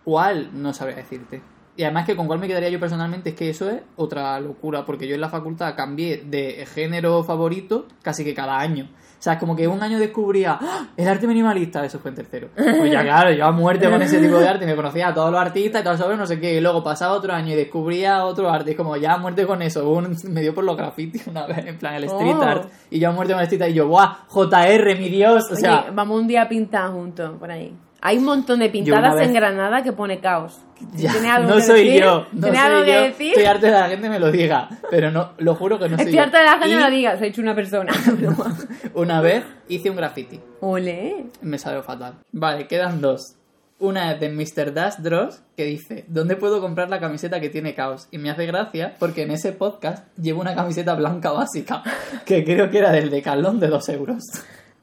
¿cuál? 0.04 0.50
No 0.62 0.74
sabría 0.74 0.98
decirte. 0.98 1.42
Y 1.78 1.84
además 1.84 2.06
que 2.06 2.16
con 2.16 2.28
cuál 2.28 2.40
me 2.40 2.48
quedaría 2.48 2.70
yo 2.70 2.80
personalmente 2.80 3.32
es 3.32 3.36
que 3.36 3.50
eso 3.50 3.70
es 3.70 3.82
otra 3.98 4.40
locura, 4.40 4.86
porque 4.86 5.08
yo 5.08 5.16
en 5.16 5.22
la 5.22 5.30
facultad 5.30 5.76
cambié 5.76 6.24
de 6.26 6.66
género 6.74 7.24
favorito 7.24 7.88
casi 8.02 8.24
que 8.24 8.34
cada 8.34 8.58
año. 8.60 8.88
O 9.18 9.22
sea, 9.26 9.34
es 9.34 9.40
como 9.40 9.56
que 9.56 9.68
un 9.68 9.82
año 9.82 9.98
descubría 9.98 10.58
¡Ah! 10.62 10.88
el 10.96 11.08
arte 11.08 11.26
minimalista, 11.26 11.84
eso 11.84 12.00
fue 12.00 12.12
en 12.12 12.16
tercero. 12.16 12.50
Pues 12.56 12.92
ya 12.92 13.02
claro, 13.02 13.32
yo 13.32 13.46
a 13.46 13.52
muerte 13.52 13.90
con 13.90 14.02
ese 14.02 14.20
tipo 14.22 14.38
de 14.38 14.48
arte, 14.48 14.66
me 14.66 14.76
conocía 14.76 15.08
a 15.10 15.14
todos 15.14 15.32
los 15.32 15.42
artistas 15.42 15.82
y 15.82 15.84
todo 15.84 15.98
sobre 15.98 16.16
no 16.16 16.26
sé 16.28 16.40
qué, 16.40 16.56
y 16.56 16.62
luego 16.62 16.84
pasaba 16.84 17.14
otro 17.14 17.34
año 17.34 17.54
y 17.54 17.56
descubría 17.56 18.24
otro 18.26 18.50
arte, 18.50 18.72
y 18.72 18.76
como 18.76 18.96
ya 18.98 19.14
a 19.14 19.18
muerte 19.18 19.46
con 19.48 19.62
eso, 19.62 19.90
un- 19.90 20.16
me 20.30 20.42
dio 20.42 20.54
por 20.54 20.64
los 20.64 20.78
grafitis 20.78 21.28
una 21.28 21.46
vez, 21.48 21.66
en 21.66 21.78
plan 21.78 21.96
el 21.96 22.04
street 22.06 22.36
Oh. 22.38 22.42
art, 22.44 22.70
y 22.92 23.00
yo 23.00 23.10
a 23.10 23.12
muerte 23.14 23.34
con 23.34 23.40
el 23.42 23.46
street 23.46 23.62
art, 23.64 23.72
y 23.72 23.76
yo, 23.76 23.88
¡buah! 23.88 24.16
JR, 24.28 24.96
mi 24.98 25.10
Dios, 25.10 25.52
o 25.52 25.56
sea... 25.56 25.82
Oye, 25.82 25.92
vamos 25.94 26.22
un 26.22 26.28
día 26.28 26.44
a 26.44 26.50
pintar 26.50 26.90
juntos 26.92 27.32
por 27.40 27.50
ahí. 27.52 27.76
Hay 28.08 28.18
un 28.20 28.26
montón 28.26 28.60
de 28.60 28.70
pintadas 28.70 29.16
vez- 29.16 29.28
en 29.28 29.34
Granada 29.34 29.82
que 29.84 29.92
pone 29.94 30.20
caos. 30.20 30.60
Ya, 30.94 31.12
¿Tiene 31.14 31.30
algo 31.32 31.50
no 31.50 31.56
que 31.56 31.62
soy 31.62 31.86
decir? 31.86 32.02
yo, 32.04 32.28
no 32.34 32.42
¿Tiene 32.42 32.58
soy 32.58 32.68
algo 32.68 32.86
que 32.86 32.94
yo. 32.94 33.02
decir? 33.02 33.28
Estoy 33.30 33.46
harto 33.46 33.66
de 33.66 33.72
que 33.72 33.78
la 33.80 33.88
gente 33.88 34.10
me 34.10 34.20
lo 34.20 34.30
diga, 34.32 34.70
pero 34.92 35.10
no, 35.10 35.32
lo 35.38 35.56
juro 35.56 35.80
que 35.80 35.88
no 35.88 35.96
soy 35.96 36.06
Estoy 36.08 36.16
yo. 36.18 36.22
harta 36.24 36.40
de 36.40 36.44
la 36.44 36.52
gente 36.52 36.70
Y 36.70 36.76
me 36.76 36.82
lo 36.82 36.90
diga, 36.90 37.18
soy 37.18 37.28
hecho 37.30 37.42
una 37.42 37.56
persona. 37.56 37.94
Una 38.94 39.22
vez 39.22 39.44
hice 39.70 39.90
un 39.90 39.96
graffiti, 39.96 40.40
Ole. 40.60 41.28
me 41.42 41.58
salió 41.58 41.82
fatal. 41.82 42.16
Vale, 42.34 42.68
quedan 42.68 43.00
dos. 43.02 43.36
Una 43.80 44.12
es 44.14 44.20
de 44.20 44.30
Mr. 44.30 44.74
Dash 44.74 44.96
Dross, 44.98 45.42
que 45.58 45.66
dice, 45.66 46.06
¿dónde 46.08 46.36
puedo 46.36 46.62
comprar 46.62 46.90
la 46.90 47.00
camiseta 47.00 47.40
que 47.42 47.50
tiene 47.50 47.74
caos? 47.74 48.08
Y 48.12 48.18
me 48.18 48.30
hace 48.30 48.46
gracia 48.46 48.96
porque 49.00 49.24
en 49.24 49.32
ese 49.32 49.52
podcast 49.54 50.08
llevo 50.18 50.42
una 50.42 50.56
camiseta 50.56 50.94
blanca 50.96 51.32
básica, 51.32 51.84
que 52.26 52.44
creo 52.44 52.70
que 52.70 52.78
era 52.80 52.92
del 52.92 53.10
decalón 53.10 53.60
de 53.60 53.68
dos 53.68 53.88
euros. 53.90 54.24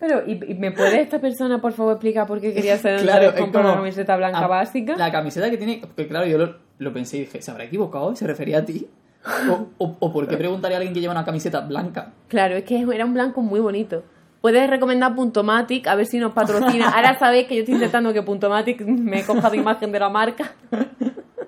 Pero, 0.02 0.24
¿y, 0.26 0.32
y 0.50 0.54
me 0.56 0.72
puede 0.72 1.00
esta 1.00 1.20
persona, 1.20 1.60
por 1.60 1.72
favor, 1.74 1.92
explicar 1.92 2.26
por 2.26 2.40
qué 2.40 2.52
quería 2.52 2.74
hacer 2.74 3.00
Claro, 3.02 3.36
comprar 3.38 3.64
una 3.64 3.76
camiseta 3.76 4.16
blanca 4.16 4.48
básica? 4.48 4.96
La 4.96 5.12
camiseta 5.12 5.48
que 5.48 5.56
tiene, 5.56 5.80
porque 5.80 6.08
claro, 6.08 6.26
yo 6.26 6.38
lo, 6.38 6.56
lo 6.78 6.92
pensé 6.92 7.18
y 7.18 7.20
dije, 7.20 7.40
¿se 7.40 7.52
habrá 7.52 7.62
equivocado? 7.62 8.16
¿Se 8.16 8.26
refería 8.26 8.58
a 8.58 8.64
ti? 8.64 8.88
O, 9.48 9.68
o, 9.78 9.96
o 10.00 10.12
por 10.12 10.26
qué 10.26 10.36
preguntaría 10.36 10.76
a 10.76 10.80
alguien 10.80 10.92
que 10.92 11.00
lleva 11.00 11.12
una 11.12 11.24
camiseta 11.24 11.60
blanca? 11.60 12.14
Claro, 12.26 12.56
es 12.56 12.64
que 12.64 12.80
era 12.80 13.04
un 13.04 13.14
blanco 13.14 13.42
muy 13.42 13.60
bonito. 13.60 14.02
Puedes 14.40 14.68
recomendar 14.68 15.14
Puntomatic, 15.14 15.86
a 15.86 15.94
ver 15.94 16.06
si 16.06 16.18
nos 16.18 16.32
patrocina. 16.32 16.88
Ahora 16.96 17.16
sabéis 17.16 17.46
que 17.46 17.54
yo 17.54 17.60
estoy 17.60 17.74
intentando 17.74 18.12
que 18.12 18.22
Puntomatic 18.24 18.84
me 18.84 19.22
coja 19.22 19.50
de 19.50 19.58
imagen 19.58 19.92
de 19.92 20.00
la 20.00 20.08
marca. 20.08 20.52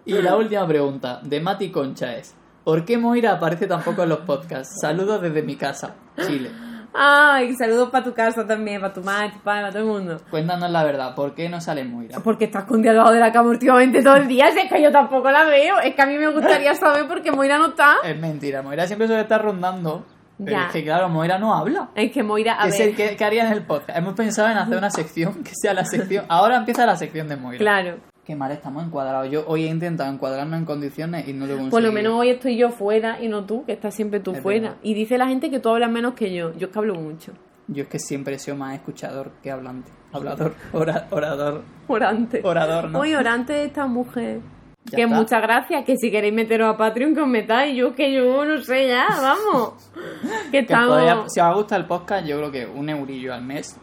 Y 0.07 0.13
la 0.21 0.37
última 0.37 0.67
pregunta, 0.69 1.21
de 1.25 1.41
Mati 1.41 1.71
Concha 1.71 2.15
es, 2.15 2.35
¿por 2.63 2.85
qué 2.85 2.99
Moira 2.99 3.33
aparece 3.33 3.67
tan 3.67 3.83
poco 3.83 4.03
en 4.03 4.11
los 4.11 4.19
podcasts? 4.19 4.79
Saludos 4.79 5.23
desde 5.23 5.43
mi 5.43 5.57
casa, 5.57 5.95
Chile. 6.27 6.51
Ay, 6.97 7.55
saludos 7.57 7.91
para 7.91 8.05
tu 8.05 8.15
casa 8.15 8.47
también, 8.47 8.81
para 8.81 8.93
tu 8.95 9.01
madre, 9.03 9.31
tu 9.33 9.41
padre, 9.41 9.63
para 9.63 9.73
todo 9.73 9.83
el 9.83 9.89
mundo. 9.89 10.21
Cuéntanos 10.31 10.71
la 10.71 10.85
verdad, 10.85 11.15
¿por 11.17 11.35
qué 11.35 11.49
no 11.49 11.61
sale 11.61 11.83
Moira? 11.85 12.21
Porque 12.23 12.45
está 12.45 12.61
escondida 12.61 12.93
debajo 12.93 13.11
de 13.13 13.19
la 13.21 13.33
cama 13.33 13.51
últimamente 13.51 14.01
todo 14.03 14.17
el 14.17 14.29
día. 14.29 14.53
Si 14.53 14.61
es 14.61 14.73
que 14.73 14.81
yo 14.81 14.93
tampoco 14.93 15.29
la 15.31 15.45
veo. 15.45 15.81
Es 15.81 15.95
que 15.97 16.03
a 16.03 16.07
mí 16.07 16.17
me 16.17 16.29
gustaría 16.29 16.73
saber 16.77 17.09
por 17.09 17.21
qué 17.23 17.33
Moira 17.33 17.59
no 17.59 17.67
está. 17.71 17.97
Es 18.05 18.17
mentira, 18.19 18.63
Moira 18.63 18.87
siempre 18.87 19.09
suele 19.09 19.23
estar 19.23 19.43
rondando, 19.43 20.05
pero 20.39 20.51
Ya. 20.53 20.67
es 20.67 20.73
que 20.73 20.85
claro, 20.85 21.09
Moira 21.09 21.37
no 21.39 21.53
habla. 21.55 21.89
Es 21.97 22.13
que 22.13 22.23
Moira, 22.23 22.63
a 22.63 22.71
¿Qué, 22.71 22.95
ver. 22.97 23.25
haría 23.25 23.47
en 23.49 23.53
el 23.55 23.63
podcast? 23.67 23.99
Hemos 23.99 24.15
pensado 24.15 24.49
en 24.51 24.59
hacer 24.59 24.77
una 24.79 24.91
sección 24.91 25.43
que 25.43 25.51
sea 25.55 25.75
la 25.75 25.85
sección... 25.85 26.25
Ahora 26.29 26.57
empieza 26.59 26.87
la 26.87 26.97
sección 26.97 27.27
de 27.29 27.37
Moira. 27.37 27.59
Claro. 27.59 27.97
Qué 28.25 28.35
mal 28.35 28.51
estamos 28.53 28.85
encuadrados. 28.87 29.31
Yo 29.31 29.45
hoy 29.47 29.65
he 29.65 29.69
intentado 29.69 30.11
encuadrarnos 30.11 30.59
en 30.59 30.65
condiciones 30.65 31.29
y 31.29 31.33
no 31.35 31.41
lo 31.47 31.53
he 31.53 31.57
conseguido. 31.57 31.71
Por 31.71 31.83
lo 31.83 31.93
menos 31.93 32.15
hoy 32.15 32.31
estoy 32.31 32.57
yo 32.57 32.71
fuera 32.71 33.21
y 33.23 33.29
no 33.29 33.45
tú, 33.45 33.65
que 33.67 33.73
estás 33.73 33.95
siempre 33.95 34.21
tú 34.21 34.33
Es 34.33 34.41
fuera. 34.41 34.61
verdad. 34.71 34.77
Y 34.83 34.95
dice 34.95 35.19
la 35.19 35.27
gente 35.29 35.51
que 35.51 35.61
tú 35.61 35.69
hablas 35.69 35.91
menos 35.91 36.15
que 36.15 36.35
yo. 36.35 36.53
Yo 36.57 36.69
es 36.69 36.73
que 36.73 36.79
hablo 36.79 36.95
mucho. 36.95 37.33
Yo 37.69 37.83
es 37.83 37.89
que 37.89 37.99
siempre 37.99 38.35
he 38.35 38.39
sido 38.39 38.57
más 38.57 38.75
escuchador 38.75 39.31
que 39.43 39.51
hablante. 39.51 39.91
Hablador, 40.13 40.55
ora- 40.73 41.07
orador, 41.11 41.63
Orante. 41.89 42.41
orador, 42.45 42.91
¿no? 42.91 42.99
Muy 42.99 43.15
orante 43.15 43.65
esta 43.65 43.87
mujer. 43.87 44.41
Ya 44.87 44.97
que 44.97 45.03
está. 45.05 45.17
muchas 45.17 45.43
gracias, 45.43 45.85
que 45.85 45.97
si 45.97 46.11
queréis 46.11 46.35
meteros 46.35 46.73
a 46.75 46.77
Patreon 46.77 47.15
que 47.15 47.21
os 47.23 47.29
metáis, 47.29 47.75
yo 47.77 47.95
que 47.95 48.13
yo 48.13 48.45
no 48.45 48.59
sé 48.63 48.89
ya, 48.89 49.07
vamos. 49.09 49.91
que 50.45 50.51
Que 50.51 50.59
estamos... 50.61 50.89
podría- 50.99 51.25
si 51.29 51.41
os 51.41 51.55
gusta 51.57 51.77
el 51.77 51.87
podcast, 51.87 52.27
yo 52.27 52.37
creo 52.39 52.51
que 52.53 52.67
un 52.67 52.89
eurillo 52.91 53.33
al 53.35 53.43
mes. 53.43 53.79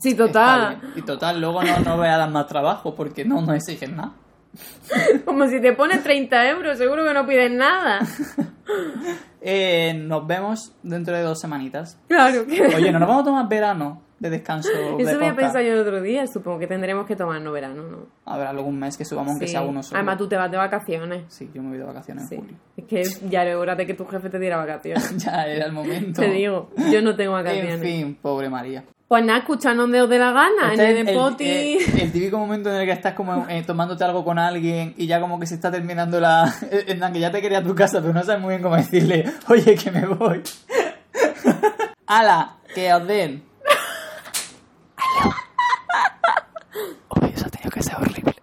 Sí, 0.00 0.14
total. 0.14 0.80
Y 0.96 1.02
total, 1.02 1.40
luego 1.40 1.62
no, 1.62 1.78
no 1.80 1.96
voy 1.96 2.08
a 2.08 2.16
dar 2.16 2.30
más 2.30 2.46
trabajo 2.46 2.94
porque 2.94 3.24
no 3.24 3.40
nos 3.40 3.56
exigen 3.56 3.96
nada. 3.96 4.12
Como 5.24 5.46
si 5.48 5.60
te 5.60 5.72
pones 5.72 6.02
30 6.02 6.50
euros, 6.50 6.78
seguro 6.78 7.04
que 7.04 7.14
no 7.14 7.26
pides 7.26 7.50
nada. 7.50 8.00
Eh, 9.46 9.92
nos 9.92 10.26
vemos 10.26 10.72
dentro 10.82 11.14
de 11.14 11.22
dos 11.22 11.38
semanitas. 11.38 11.98
Claro 12.08 12.46
que... 12.46 12.62
Oye, 12.62 12.90
¿no 12.90 12.98
nos 12.98 13.06
vamos 13.06 13.22
a 13.22 13.26
tomar 13.26 13.46
verano 13.46 14.00
de 14.18 14.30
descanso 14.30 14.70
de 14.70 15.02
Eso 15.02 15.16
había 15.16 15.18
podcast. 15.18 15.36
pensado 15.36 15.64
yo 15.66 15.72
el 15.74 15.80
otro 15.80 16.00
día. 16.00 16.26
Supongo 16.26 16.58
que 16.60 16.66
tendremos 16.66 17.04
que 17.06 17.14
tomarnos 17.14 17.52
verano, 17.52 17.82
¿no? 17.82 18.06
Habrá 18.24 18.48
algún 18.48 18.78
mes 18.78 18.96
que 18.96 19.04
subamos 19.04 19.32
aunque 19.32 19.46
sea 19.46 19.60
uno 19.60 19.82
solo. 19.82 19.98
Además, 19.98 20.16
tú 20.16 20.28
te 20.28 20.36
vas 20.36 20.50
de 20.50 20.56
vacaciones. 20.56 21.24
Sí, 21.28 21.50
yo 21.52 21.62
me 21.62 21.68
voy 21.68 21.78
de 21.78 21.84
vacaciones 21.84 22.26
Sí. 22.26 22.36
en 22.36 22.40
julio. 22.40 22.56
Es 22.78 22.84
que 22.86 23.28
ya 23.28 23.42
era 23.42 23.58
hora 23.58 23.74
de 23.74 23.84
que 23.84 23.92
tu 23.92 24.06
jefe 24.06 24.30
te 24.30 24.38
diera 24.38 24.56
vacaciones. 24.56 25.14
ya 25.22 25.46
era 25.46 25.66
el 25.66 25.72
momento. 25.72 26.22
Te 26.22 26.30
digo, 26.30 26.70
yo 26.90 27.02
no 27.02 27.14
tengo 27.14 27.32
vacaciones. 27.32 27.74
En 27.74 27.80
fin, 27.82 28.18
pobre 28.22 28.48
María. 28.48 28.82
Pues 29.06 29.24
nada, 29.24 29.40
escuchando 29.40 29.82
donde 29.82 30.00
os 30.00 30.08
dé 30.08 30.18
la 30.18 30.32
gana, 30.32 30.72
Este 30.72 30.90
en 30.90 30.96
es 30.96 31.00
el 31.02 31.08
el, 31.08 31.14
Spotify. 31.16 31.44
eh, 31.98 32.02
el 32.02 32.12
típico 32.12 32.38
momento 32.38 32.70
en 32.70 32.76
el 32.76 32.86
que 32.86 32.92
estás 32.92 33.12
como 33.14 33.46
eh, 33.48 33.62
tomándote 33.62 34.02
algo 34.02 34.24
con 34.24 34.38
alguien 34.38 34.94
y 34.96 35.06
ya 35.06 35.20
como 35.20 35.38
que 35.38 35.46
se 35.46 35.54
está 35.54 35.70
terminando 35.70 36.18
la... 36.20 36.52
En 36.70 37.00
la 37.00 37.12
que 37.12 37.20
ya 37.20 37.30
te 37.30 37.40
quería 37.42 37.58
a 37.58 37.62
tu 37.62 37.74
casa, 37.74 38.00
pero 38.00 38.12
no 38.14 38.22
sabes 38.24 38.40
muy 38.40 38.50
bien 38.50 38.62
cómo 38.62 38.76
decirle, 38.76 39.30
oye, 39.48 39.74
que 39.76 39.90
me 39.90 40.06
voy. 40.06 40.42
¡Hala! 42.06 42.56
¡Que 42.74 42.92
os 42.94 43.06
den! 43.06 43.44
Uy, 47.20 47.30
eso 47.34 47.46
ha 47.46 47.50
tenido 47.50 47.70
que 47.70 47.82
ser 47.82 47.96
horrible. 47.96 48.34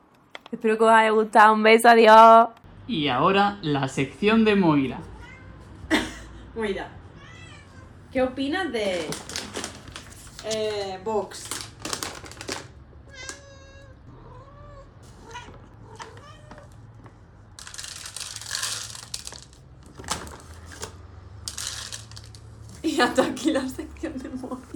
Espero 0.52 0.78
que 0.78 0.84
os 0.84 0.92
haya 0.92 1.10
gustado. 1.10 1.54
Un 1.54 1.64
beso, 1.64 1.90
adiós. 1.90 2.50
Y 2.88 3.08
ahora 3.08 3.58
la 3.62 3.88
sección 3.88 4.46
de 4.46 4.56
Moira. 4.56 5.00
Mira, 6.56 6.90
¿qué 8.12 8.22
opinas 8.22 8.72
de 8.72 9.08
eh, 10.46 11.00
Vox? 11.04 11.44
Y 22.84 23.00
hasta 23.00 23.24
aquí 23.24 23.52
la 23.52 23.68
sección 23.70 24.18
de 24.18 24.30
móvil. 24.30 24.71